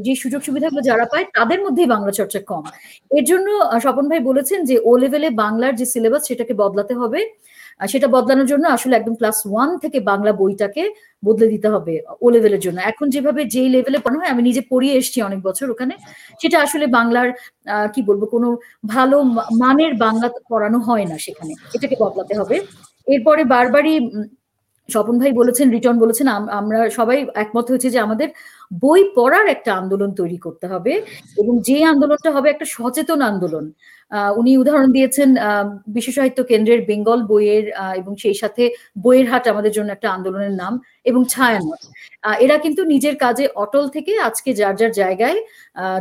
যে 0.05 0.13
সুযোগ 0.23 0.41
সুবিধাগুলো 0.47 0.81
যারা 0.89 1.05
পায়, 1.11 1.25
তাদের 1.37 1.59
মধ্যেই 1.65 1.89
বাংলা 1.95 2.11
চর্চা 2.19 2.39
কম। 2.49 2.63
এর 3.11 3.23
জন্য 3.31 3.47
স্বপন 3.85 4.05
ভাই 4.11 4.21
বলেছেন 4.29 4.59
যে 4.69 4.75
ও 4.89 4.91
লেভেলে 5.01 5.29
বাংলার 5.43 5.73
যে 5.79 5.85
সিলেবাস 5.93 6.21
সেটাকে 6.29 6.53
বদলাতে 6.63 6.93
হবে। 7.01 7.19
সেটা 7.79 8.07
বদলানোর 8.15 8.47
জন্য 8.51 8.65
আসলে 8.75 8.93
একদম 8.95 9.15
ক্লাস 9.19 9.37
ওয়ান 9.51 9.69
থেকে 9.83 9.97
বাংলা 10.11 10.31
বইটাকে 10.41 10.83
বদলে 11.23 11.47
দিতে 11.53 11.67
হবে 11.73 11.93
ও 12.23 12.25
লেভেলের 12.33 12.61
জন্য। 12.65 12.77
এখন 12.91 13.05
যেভাবে 13.15 13.41
যেই 13.53 13.69
লেভেলে 13.75 13.99
পড়ানো 14.03 14.17
হয়, 14.21 14.31
আমি 14.33 14.41
নিজে 14.49 14.61
পড়িয়ে 14.71 14.93
এসেছি 14.99 15.19
অনেক 15.21 15.39
বছর 15.47 15.67
ওখানে। 15.73 15.93
সেটা 16.41 16.57
আসলে 16.65 16.85
বাংলার 16.97 17.27
কি 17.93 18.01
বলব, 18.09 18.21
কোনো 18.35 18.47
ভালো 18.95 19.17
মানের 19.63 19.93
বাংলা 20.05 20.27
পড়ানো 20.51 20.77
হয় 20.87 21.05
না 21.11 21.15
সেখানে। 21.25 21.53
এটাকে 21.75 21.95
বদলাতে 22.03 22.33
হবে। 22.39 22.55
এরপরে 23.07 23.41
বারবারই 23.53 23.95
স্বপন 24.89 25.15
ভাই 25.21 25.31
বলেছেন, 25.41 25.65
রিটন 25.75 25.95
বলেছেন 26.03 26.27
আমরা 26.59 26.79
সবাই 26.97 27.17
একমত 27.43 27.65
হয়েছে 27.71 27.89
যে 27.95 27.99
আমাদের 28.07 28.27
বই 28.83 29.01
পড়ার 29.17 29.45
একটা 29.55 29.71
আন্দোলন 29.81 30.09
তৈরি 30.19 30.37
করতে 30.45 30.65
হবে 30.73 30.93
এবং 31.41 31.53
যে 31.67 31.77
আন্দোলনটা 31.93 32.29
হবে 32.35 32.47
একটা 32.51 32.65
সচেতন 32.75 33.19
আন্দোলন। 33.31 33.65
উনি 34.39 34.51
উদাহরণ 34.61 34.89
দিয়েছেন 34.95 35.29
বিশ্ব 35.95 36.09
সাহিত্য 36.17 36.39
কেন্দ্রের 36.51 36.81
বেঙ্গল 36.89 37.19
বইয়ের 37.31 37.65
এবং 37.99 38.11
সেই 38.23 38.35
সাথে 38.41 38.63
বইয়ের 39.03 39.27
হাট 39.31 39.43
আমাদের 39.53 39.73
জন্য 39.77 39.89
একটা 39.93 40.09
আন্দোলনের 40.15 40.53
নাম 40.61 40.73
এবং 41.09 41.21
ছায়ানট। 41.33 41.81
এরা 42.45 42.55
কিন্তু 42.65 42.81
নিজের 42.93 43.15
কাজে 43.23 43.45
অটল 43.63 43.85
থেকে 43.95 44.13
আজকে 44.27 44.49
যার 44.59 44.75
যার 44.79 44.93
জায়গায় 45.01 45.37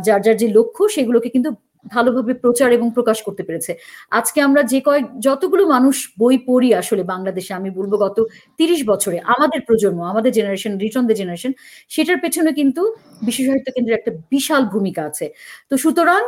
যার 0.05 0.21
যার 0.25 0.37
যে 0.41 0.47
লক্ষ্য 0.57 0.83
সেগুলোকে 0.95 1.29
কিন্তু 1.35 1.49
ভালোভাবে 1.93 2.33
প্রচার 2.43 2.69
এবং 2.77 2.87
প্রকাশ 2.97 3.17
করতে 3.27 3.43
পেরেছে। 3.47 3.71
আজকে 4.19 4.39
আমরা 4.47 4.61
যে 4.71 4.79
কয়েক, 4.87 5.05
যতগুলো 5.27 5.63
মানুষ 5.75 5.95
বই 6.21 6.35
পড়ি 6.49 6.69
আসলে 6.81 7.03
বাংলাদেশে, 7.13 7.51
আমি 7.59 7.69
বলব 7.77 7.93
গত 8.05 8.17
তিরিশ 8.59 8.81
বছরে, 8.91 9.17
আমাদের 9.33 9.59
প্রজন্ম, 9.67 9.99
আমাদের 10.11 10.31
জেনারেশন 10.37 10.73
রিটনদের 10.83 11.17
জেনারেশন 11.21 11.51
সেটার 11.93 12.17
পেছনে 12.23 12.49
কিন্তু 12.59 12.81
বিশ্ব 13.25 13.41
সাহিত্য 13.47 13.69
কেন্দ্রের 13.75 13.97
একটা 13.99 14.11
বিশাল 14.33 14.61
ভূমিকা 14.73 15.01
আছে। 15.09 15.25
তো 15.69 15.73
সুতরাং 15.83 16.21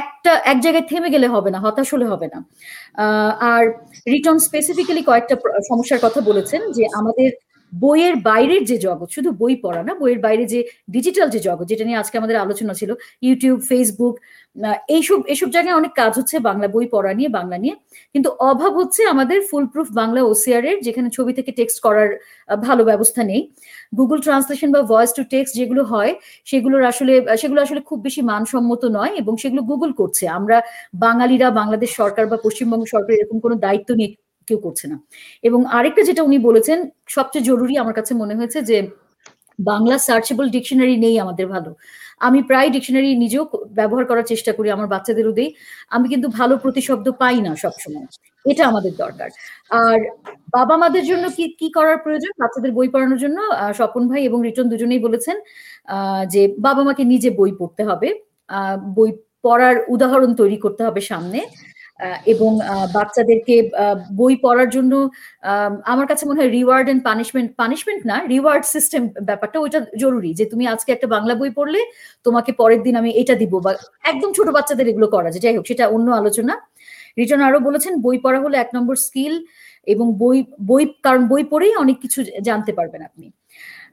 একটা, 0.00 0.32
এক 0.52 0.58
জায়গায় 0.64 0.86
থেমে 0.90 1.08
গেলে 1.14 1.26
হবে 1.34 1.50
না, 1.54 1.58
হতাশ 1.64 1.88
হলে 1.94 2.06
হবে 2.12 2.26
না। 2.32 2.38
আর 3.52 3.64
রিটন 4.12 4.36
স্পেসিফিক্যালি 4.48 5.02
কয়েকটা 5.08 5.34
সমস্যার 5.70 6.00
কথা 6.02 6.20
বলেছেন 6.30 6.60
যে 6.76 6.84
আমাদের 7.00 7.30
বইয়ের 7.72 8.16
বাইরের 8.28 8.62
যে 8.70 8.76
জগৎ, 8.86 9.08
শুধু 9.16 9.30
বই 9.40 9.54
পড়া 9.64 9.82
না, 9.88 9.92
বইয়ের 10.00 10.20
বাইরে 10.26 10.44
যে 10.52 10.60
ডিজিটাল 10.94 11.28
যে 11.34 11.40
জগৎ, 11.48 11.66
যেটা 11.72 11.84
নিয়ে 11.88 12.00
আজকে 12.02 12.16
আমাদের 12.20 12.36
আলোচনা 12.44 12.72
ছিল 12.80 12.90
ইউটিউব 13.26 13.58
ফেসবুক 13.70 14.14
এইসব 14.88 15.18
এসব 15.26 15.48
জায়গায় 15.50 15.76
অনেক 15.76 15.92
কাজ 15.94 16.12
হচ্ছে 16.18 16.36
বাংলা 16.48 16.66
বই 16.68 16.86
পড়া 16.86 17.12
নিয়ে, 17.14 17.30
বাংলা 17.38 17.56
নিয়ে। 17.58 17.74
কিন্তু 18.14 18.28
অভাব 18.50 18.72
হচ্ছে 18.80 19.00
আমাদের 19.06 19.38
ফুল 19.50 19.64
প্রুফ 19.72 19.88
বাংলা 19.92 20.20
ওসিআর 20.24 20.62
এর, 20.64 20.76
যেখানে 20.82 21.08
ছবি 21.16 21.32
থেকে 21.38 21.50
টেক্সট 21.52 21.78
করার 21.82 22.10
ভালো 22.62 22.82
ব্যবস্থা 22.84 23.22
নেই। 23.24 23.40
গুগল 23.98 24.18
ট্রান্সলেশন 24.20 24.68
বা 24.72 24.80
ভয়েস 24.82 25.10
টু 25.16 25.22
টেক্সট 25.30 25.52
যেগুলো 25.56 25.82
হয়, 25.84 26.12
সেগুলোর 26.46 26.82
আসলে, 26.84 27.12
সেগুলো 27.36 27.60
আসলে 27.62 27.80
খুব 27.80 27.98
বেশি 28.02 28.20
মানসম্মত 28.22 28.82
নয় 28.98 29.12
এবং 29.16 29.32
সেগুলো 29.36 29.62
গুগল 29.62 29.90
করছে। 29.92 30.24
আমরা 30.28 30.56
বাঙালিরা, 30.94 31.48
বাংলাদেশ 31.50 31.90
সরকার 31.96 32.24
বা 32.26 32.36
পশ্চিমবঙ্গ 32.44 32.84
সরকার 32.86 33.12
এরকম 33.14 33.38
কোনো 33.40 33.54
দায়িত্ব 33.56 33.90
নিয়ে 33.94 34.10
কেউ 34.48 34.58
করছে 34.58 34.84
না। 34.88 34.96
এবং 35.42 35.60
আরেকটা 35.70 36.02
যেটা 36.02 36.22
উনি 36.22 36.38
বলেছেন, 36.38 36.78
সবচেয়ে 37.08 37.44
জরুরি 37.44 37.74
আমার 37.76 37.94
কাছে 37.94 38.12
মনে 38.14 38.34
হয়েছে 38.34 38.58
যে, 38.62 38.76
বাংলা 39.58 39.96
সার্চেবল 39.98 40.46
ডিকশনারি 40.50 40.96
নেই 40.96 41.14
আমাদের 41.18 41.46
ভালো। 41.46 41.70
আমি 42.20 42.38
প্রায় 42.50 42.68
ডিকশনারি 42.74 43.10
নিজেও 43.24 43.44
ব্যবহার 43.78 44.04
করার 44.10 44.26
চেষ্টা 44.32 44.52
করি 44.58 44.68
আমার 44.76 44.88
বাচ্চাদেরও 44.94 45.32
দিই 45.38 45.50
আমি 45.90 46.06
কিন্তু 46.12 46.28
ভালো 46.38 46.54
প্রতিশব্দ 46.64 47.06
পাই 47.22 47.36
না 47.46 47.52
সবসময়। 47.64 48.06
এটা 48.44 48.62
আমাদের 48.70 48.92
দরকার। 49.02 49.28
আর 49.80 49.98
বাবা 50.56 50.74
মাদের 50.82 51.04
জন্য 51.10 51.24
কি 51.36 51.44
কি 51.60 51.68
করার 51.76 51.98
প্রয়োজন? 52.04 52.32
বাচ্চাদের 52.42 52.72
বই 52.78 52.88
পড়ানোর 52.94 53.20
জন্য 53.24 53.38
স্বপন 53.78 54.02
ভাই 54.10 54.20
এবং 54.28 54.38
রিটন 54.46 54.66
দুজনেই 54.72 55.00
বলেছেন 55.06 55.36
যে 56.32 56.42
বাবা 56.66 56.82
মাকে 56.88 57.02
নিজে 57.12 57.28
বই 57.40 57.52
পড়তে 57.60 57.82
হবে। 57.90 58.08
বই 58.96 59.10
পড়ার 59.44 59.76
উদাহরণ 59.94 60.30
তৈরি 60.40 60.58
করতে 60.64 60.82
হবে 60.86 61.00
সামনে। 61.10 61.40
এবং 62.32 62.50
বাচ্চাদেরকে 62.96 63.54
বই 64.20 64.34
পড়ার 64.44 64.68
জন্য 64.76 64.92
আম, 65.50 65.72
আমার 65.92 66.06
কাছে 66.10 66.24
মনে 66.28 66.38
হয় 66.40 66.50
রিওয়ার্ড 66.58 66.86
এন্ড 66.92 67.02
পানিশমেন্ট 67.10 67.48
পানিশমেন্ট 67.62 68.02
না 68.10 68.16
রিওয়ার্ড 68.34 68.64
সিস্টেম 68.74 69.02
ব্যাপারটা 69.28 69.58
ওইটা 69.64 69.78
জরুরি 70.02 70.30
যে 70.38 70.44
তুমি 70.52 70.64
আজকে 70.74 70.90
একটা 70.92 71.08
বাংলা 71.14 71.34
বই 71.40 71.50
পড়লে 71.58 71.80
তোমাকে 72.26 72.50
পরের 72.60 72.80
দিন 72.86 72.94
আমি 73.00 73.10
এটা 73.20 73.34
দিব 73.42 73.52
বা 73.66 73.72
একদম 74.12 74.30
ছোট 74.38 74.48
বাচ্চাদের 74.56 74.86
এগুলো 74.92 75.06
করা 75.14 75.28
যায়। 75.32 75.42
যাই 75.44 75.54
হোক 75.56 75.64
সেটা 75.70 75.84
অন্য 75.96 76.08
আলোচনা। 76.20 76.54
রিটন 77.18 77.40
আরও 77.48 77.58
বলেছেন 77.68 77.92
বই 78.04 78.16
পড়া 78.24 78.38
হলো 78.44 78.54
এক 78.64 78.70
নম্বর 78.76 78.96
স্কিল 79.06 79.34
এবং 79.92 80.06
বই 80.22 80.38
বই 80.70 80.82
কারণ 81.06 81.22
বই 81.32 81.42
পড়েই 81.52 81.72
অনেক 81.82 81.96
কিছু 82.04 82.18
জানতে 82.48 82.72
পারবেন 82.78 83.02
আপনি। 83.08 83.26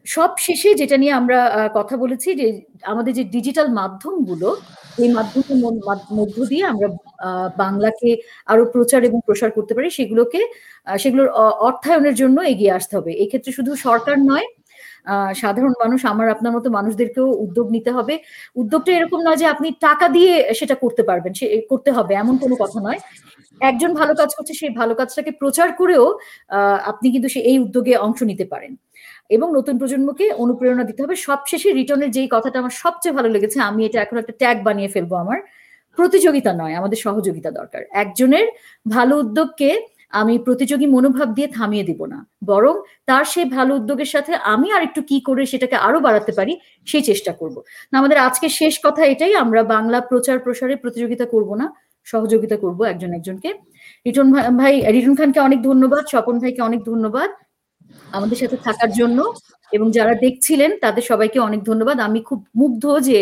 সব 0.07 0.31
শেষে 0.47 0.69
যেটা 0.81 0.95
নিয়ে 1.01 1.13
আমরা 1.21 1.39
কথা 1.77 1.95
বলেছি 2.03 2.29
যে 2.39 2.47
আমাদের 2.91 3.13
যে 3.19 3.23
ডিজিটাল 3.35 3.67
মাধ্যমগুলো, 3.79 4.49
এই 5.03 5.09
মাধ্যমের 5.17 5.57
মধ্য 6.19 6.37
দিয়ে 6.51 6.63
আমরা 6.73 6.87
বাংলাকে 7.63 8.09
আরও 8.51 8.63
প্রচার 8.75 9.01
এবং 9.09 9.19
প্রসার 9.27 9.49
করতে 9.57 9.73
পারি, 9.77 9.87
সেগুলোকে 9.97 10.41
সেগুলোর 11.03 11.29
অর্থায়নের 11.67 12.15
জন্য 12.21 12.37
এগিয়ে 12.53 12.75
আসতে 12.77 12.93
হবে। 12.97 13.11
এক্ষেত্রে 13.23 13.51
শুধু 13.57 13.71
সরকার 13.87 14.17
নয় 14.31 14.47
সাধারণ 15.41 15.73
মানুষ, 15.83 15.99
আমার, 16.11 16.27
আপনার 16.35 16.53
মতো 16.57 16.67
মানুষদেরকেও 16.77 17.27
উদ্যোগ 17.45 17.67
নিতে 17.75 17.91
হবে। 17.97 18.13
উদ্যোগটা 18.61 18.91
এরকম 18.97 19.19
নয় 19.27 19.39
যে 19.41 19.47
আপনি 19.53 19.67
টাকা 19.87 20.05
দিয়ে 20.15 20.33
সেটা 20.59 20.75
করতে 20.83 21.01
পারবেন, 21.09 21.31
সে 21.39 21.45
করতে 21.71 21.89
হবে, 21.97 22.13
এমন 22.23 22.35
কোনো 22.43 22.55
কথা 22.63 22.79
নয়। 22.87 22.99
একজন 23.61 23.91
ভালো 23.99 24.13
কাজ 24.21 24.29
করছে, 24.37 24.53
সেই 24.61 24.71
ভালো 24.79 24.93
কাজটাকে 24.99 25.31
প্রচার 25.41 25.69
করেও 25.81 26.05
আপনি 26.91 27.07
কিন্তু 27.13 27.29
সে, 27.33 27.39
এই 27.51 27.57
উদ্যোগে 27.65 27.93
অংশ 28.07 28.19
নিতে 28.31 28.45
পারেন। 28.53 28.71
এবং 29.29 29.53
নতুন 29.53 29.77
প্রজন্মকে 29.77 30.33
অনুপ্রেরণা 30.33 30.83
দিতে 30.83 31.03
হবে। 31.03 31.15
সবশেষে 31.15 31.73
রিটার্নের 31.73 32.11
যেই 32.11 32.27
কথাটা 32.31 32.59
আমার 32.59 32.69
সবচেয়ে 32.69 33.15
ভালো 33.15 33.29
লেগেছে, 33.29 33.59
আমি 33.59 33.85
এটা 33.85 34.01
এখন 34.01 34.17
একটা 34.17 34.33
ট্যাগ 34.37 34.63
বানিয়ে 34.63 34.87
ফেলব 34.87 35.13
আমার। 35.13 35.39
প্রতিযোগিতা 35.95 36.53
নয়, 36.53 36.73
আমাদের 36.73 36.97
সহযোগিতা 36.97 37.51
দরকার। 37.51 37.81
একজনের 37.91 38.47
ভালো 38.91 39.19
উদ্যোগকে 39.19 39.81
আমি 40.09 40.39
প্রতিযোগী 40.39 40.85
মনোভাব 40.85 41.33
দিয়ে 41.33 41.47
থামিয়ে 41.47 41.83
দিব 41.83 42.05
না। 42.05 42.27
বরং 42.45 42.81
তার 43.05 43.25
সেই 43.25 43.45
ভালো 43.45 43.75
উদ্যোগের 43.75 44.05
সাথে 44.05 44.35
আমি 44.35 44.71
আর 44.71 44.81
একটু 44.81 45.01
কি 45.01 45.19
করে 45.19 45.45
সেটাকে 45.45 45.75
আরও 45.75 45.99
বাড়াতে 45.99 46.31
পারি, 46.31 46.59
সেই 46.85 47.01
চেষ্টা 47.01 47.33
করব। 47.33 47.61
না, 47.93 47.99
আমাদের 47.99 48.17
আজকে 48.17 48.49
শেষ 48.49 48.79
কথা 48.83 49.05
এটাই, 49.05 49.35
আমরা 49.35 49.63
বাংলা 49.63 50.01
প্রচার 50.01 50.39
প্রসারে 50.39 50.75
প্রতিযোগিতা 50.75 51.25
করব 51.25 51.55
না, 51.55 51.73
সহযোগিতা 52.03 52.57
করব 52.57 52.83
একজন 52.83 53.13
একজনকে। 53.13 53.53
রিটন 54.05 54.33
ভাই- 54.33 54.91
রিটন 54.91 55.15
খানকে 55.15 55.39
অনেক 55.39 55.61
ধন্যবাদ, 55.61 56.05
স্বপন 56.05 56.39
ভাইকে 56.39 56.61
অনেক 56.61 56.83
ধন্যবাদ। 56.83 57.29
আমাদের 58.11 58.37
সাথে 58.37 58.57
থাকার 58.57 58.91
জন্য 58.91 59.19
এবং 59.71 59.87
যারা 59.91 60.13
দেখছিলেন 60.15 60.71
তাদের 60.81 61.03
সবাইকে 61.03 61.37
অনেক 61.39 61.61
ধন্যবাদ। 61.63 61.97
আমি 61.99 62.19
খুব 62.21 62.39
মুগ্ধ 62.55 62.83
যে 62.99 63.19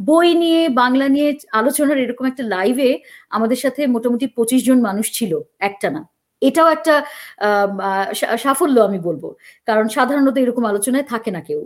বই 0.00 0.28
নিয়ে 0.34 0.68
বাংলা 0.74 1.06
নিয়ে 1.08 1.28
আলোচনার 1.52 1.98
এরকম 1.98 2.24
একটা 2.26 2.42
লাইভে 2.44 2.90
আমাদের 3.30 3.56
সাথে 3.56 3.80
মোটামুটি 3.86 4.26
পঁচিশ 4.36 4.60
জন 4.66 4.78
মানুষ 4.80 5.06
ছিল 5.12 5.32
একটা 5.60 5.90
না 5.90 6.02
এটাও 6.42 6.68
একটা 6.70 6.94
সাফল্য 8.36 8.80
আমি 8.80 8.98
বলব। 8.98 9.22
কারণ 9.66 9.88
সাধারণত 9.88 10.36
এরকম 10.36 10.64
আলোচনায় 10.64 11.02
থাকে 11.02 11.30
না 11.30 11.40
কেউ। 11.40 11.60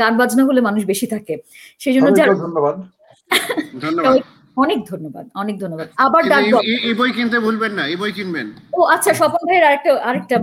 গান 0.00 0.12
বাজনা 0.16 0.42
হলে 0.44 0.60
মানুষ 0.60 0.82
বেশি 0.84 1.06
থাকে। 1.06 1.34
সেই 1.80 1.92
জন্য 1.94 2.06
ধন্যবাদ। 2.42 2.76
ধন্যবাদ। 3.84 4.14
অনেক 4.56 4.80
ধন্যবাদ 4.84 5.24
অনেক 5.34 5.56
ধন্যবাদ। 5.58 5.86
আবার 5.96 6.22
ডাকবো 6.28 6.58
এই 6.88 6.94
বই 6.94 7.10
কিনতে 7.12 7.38
ভুলবেন 7.38 7.72
না 7.72 7.84
এই 7.86 7.96
বই 7.96 8.12
কিনবেন। 8.12 8.46
ও 8.72 8.80
আচ্ছা 8.94 9.10
স্বপন 9.14 9.42
ভাইয়ের 9.46 9.64
আরেকটা 9.64 9.90
আরেকটা 10.04 10.36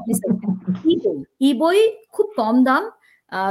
ই 0.86 0.96
বই 0.96 1.24
ই 1.42 1.54
বই 1.54 1.96
খুব 2.12 2.32
কম 2.36 2.64
দাম। 2.64 2.90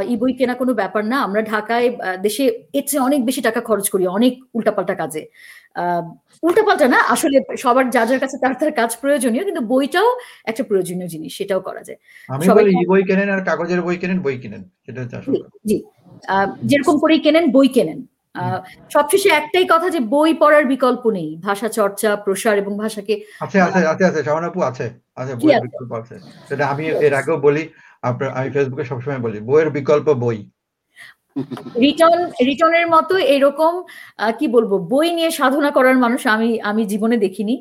ই 0.08 0.16
বই 0.16 0.32
কেনা 0.32 0.54
কোনো 0.54 0.74
ব্যাপার 0.74 1.04
না। 1.04 1.20
আমরা 1.22 1.42
ঢাকায় 1.42 1.96
দেশে 2.22 2.46
এর 2.72 2.82
চেয়ে 2.86 3.02
অনেক 3.02 3.24
বেশি 3.24 3.40
টাকা 3.40 3.60
খরচ 3.60 3.90
করি 3.90 4.06
অনেক 4.06 4.44
উল্টাপাল্টা 4.54 4.94
কাজে। 4.94 5.26
আহ, 5.74 6.12
উল্টাপাল্টা 6.42 6.88
না 6.88 7.02
আসলে 7.02 7.56
সবার 7.58 7.90
যা 7.90 8.06
যার 8.06 8.20
কাছে 8.20 8.36
তার 8.38 8.54
তার 8.54 8.72
কাজ 8.72 8.96
প্রয়োজনীয় 9.00 9.44
কিন্তু 9.44 9.60
বইটাও 9.60 10.16
একটা 10.44 10.64
প্রয়োজনীয় 10.64 11.08
জিনিস 11.08 11.36
সেটাও 11.36 11.60
করা 11.60 11.82
যায়। 11.82 11.98
সবাই- 12.46 12.66
ই 12.82 12.86
বই 12.86 13.02
কেনেন 13.02 13.30
আর 13.30 13.44
কাগজের 13.44 13.82
বই 13.82 13.96
কেনেন 13.96 14.20
বই 14.20 14.38
কিনেন। 14.38 14.64
জি। 15.66 15.82
আহ, 16.28 16.56
যেরকম 16.64 16.98
করেই 16.98 17.18
কেনেন 17.18 17.50
বই 17.50 17.68
কেনেন। 17.68 18.06
সবশেষে 18.90 19.30
একটাই 19.32 19.66
কথা 19.72 19.88
যে 19.90 20.00
বই 20.12 20.30
পড়ার 20.40 20.64
বিকল্প 20.72 21.02
নেই। 21.10 21.28
ভাষা 21.46 21.68
চর্চা 21.70 22.10
প্রসার 22.24 22.54
এবং 22.58 22.72
ভাষাকে 22.82 23.14
আছে 23.44 23.58
আছে 23.66 23.80
আছে 23.92 24.04
আছে 24.04 24.20
শাহনাপু 24.26 24.58
আছে 24.70 24.86
আছে 25.16 25.32
বইয়ের 25.40 25.62
বিকল্প 25.66 25.90
আছে। 26.00 26.14
সেটা 26.48 26.64
আমি 26.72 26.84
এর 27.06 27.14
আগেও 27.14 27.38
বলি 27.46 27.62
আপনার 28.02 28.28
আমি 28.38 28.48
ফেসবুকে 28.54 28.84
সবসময় 28.90 29.20
বলি 29.26 29.38
বইয়ের 29.48 29.68
বিকল্প 29.76 30.08
বই। 30.24 30.38
রিটার্ন 31.84 32.20
রিটার্নের 32.48 32.86
মতো 32.88 33.14
এরকম 33.34 33.72
আহ, 34.18 34.32
কি 34.38 34.46
বলব 34.48 34.70
বই 34.92 35.08
নিয়ে 35.16 35.30
সাধনা 35.30 35.70
করার 35.76 35.96
মানুষ 36.04 36.20
আমি 36.34 36.48
আমি 36.70 36.82
জীবনে 36.92 37.16
দেখিনি। 37.16 37.54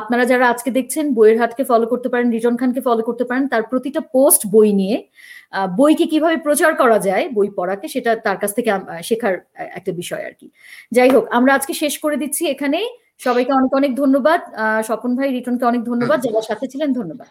আপনারা 0.00 0.24
যারা 0.32 0.46
আজকে 0.52 0.70
দেখছেন, 0.78 1.04
বইয়ের 1.16 1.38
হাটকে 1.42 1.62
ফলো 1.70 1.86
করতে 1.92 2.08
পারেন, 2.12 2.26
রিজন 2.34 2.54
খানকে 2.60 2.80
ফলো 2.88 3.02
করতে 3.08 3.24
পারেন, 3.28 3.44
তার 3.52 3.62
প্রতিটা 3.70 4.00
পোস্ট 4.16 4.42
বই 4.54 4.70
নিয়ে 4.80 4.96
বইকে 5.78 6.06
কীভাবে 6.12 6.36
প্রচার 6.46 6.72
করা 6.82 6.98
যায়, 7.08 7.24
বই 7.36 7.48
পড়াকে, 7.58 7.86
সেটা 7.94 8.10
তার 8.26 8.38
কাছ 8.42 8.50
থেকে 8.58 8.70
শেখার 9.08 9.34
একটা 9.78 9.92
বিষয় 10.00 10.22
আর 10.28 10.34
কি। 10.40 10.46
যাই 10.96 11.10
হোক, 11.14 11.24
আমরা 11.38 11.52
আজকে 11.58 11.72
শেষ 11.82 11.94
করে 12.04 12.16
দিচ্ছি 12.22 12.42
এখানে। 12.54 12.80
সবাইকে 13.26 13.52
অনেক 13.58 13.72
অনেক 13.80 13.92
ধন্যবাদ। 14.02 14.40
স্বপন 14.88 15.10
ভাই, 15.18 15.28
রিটনকে 15.36 15.64
অনেক 15.70 15.82
ধন্যবাদ। 15.90 16.18
যারা 16.26 16.40
সাথে 16.50 16.66
ছিলেন, 16.72 16.90
ধন্যবাদ। 17.00 17.28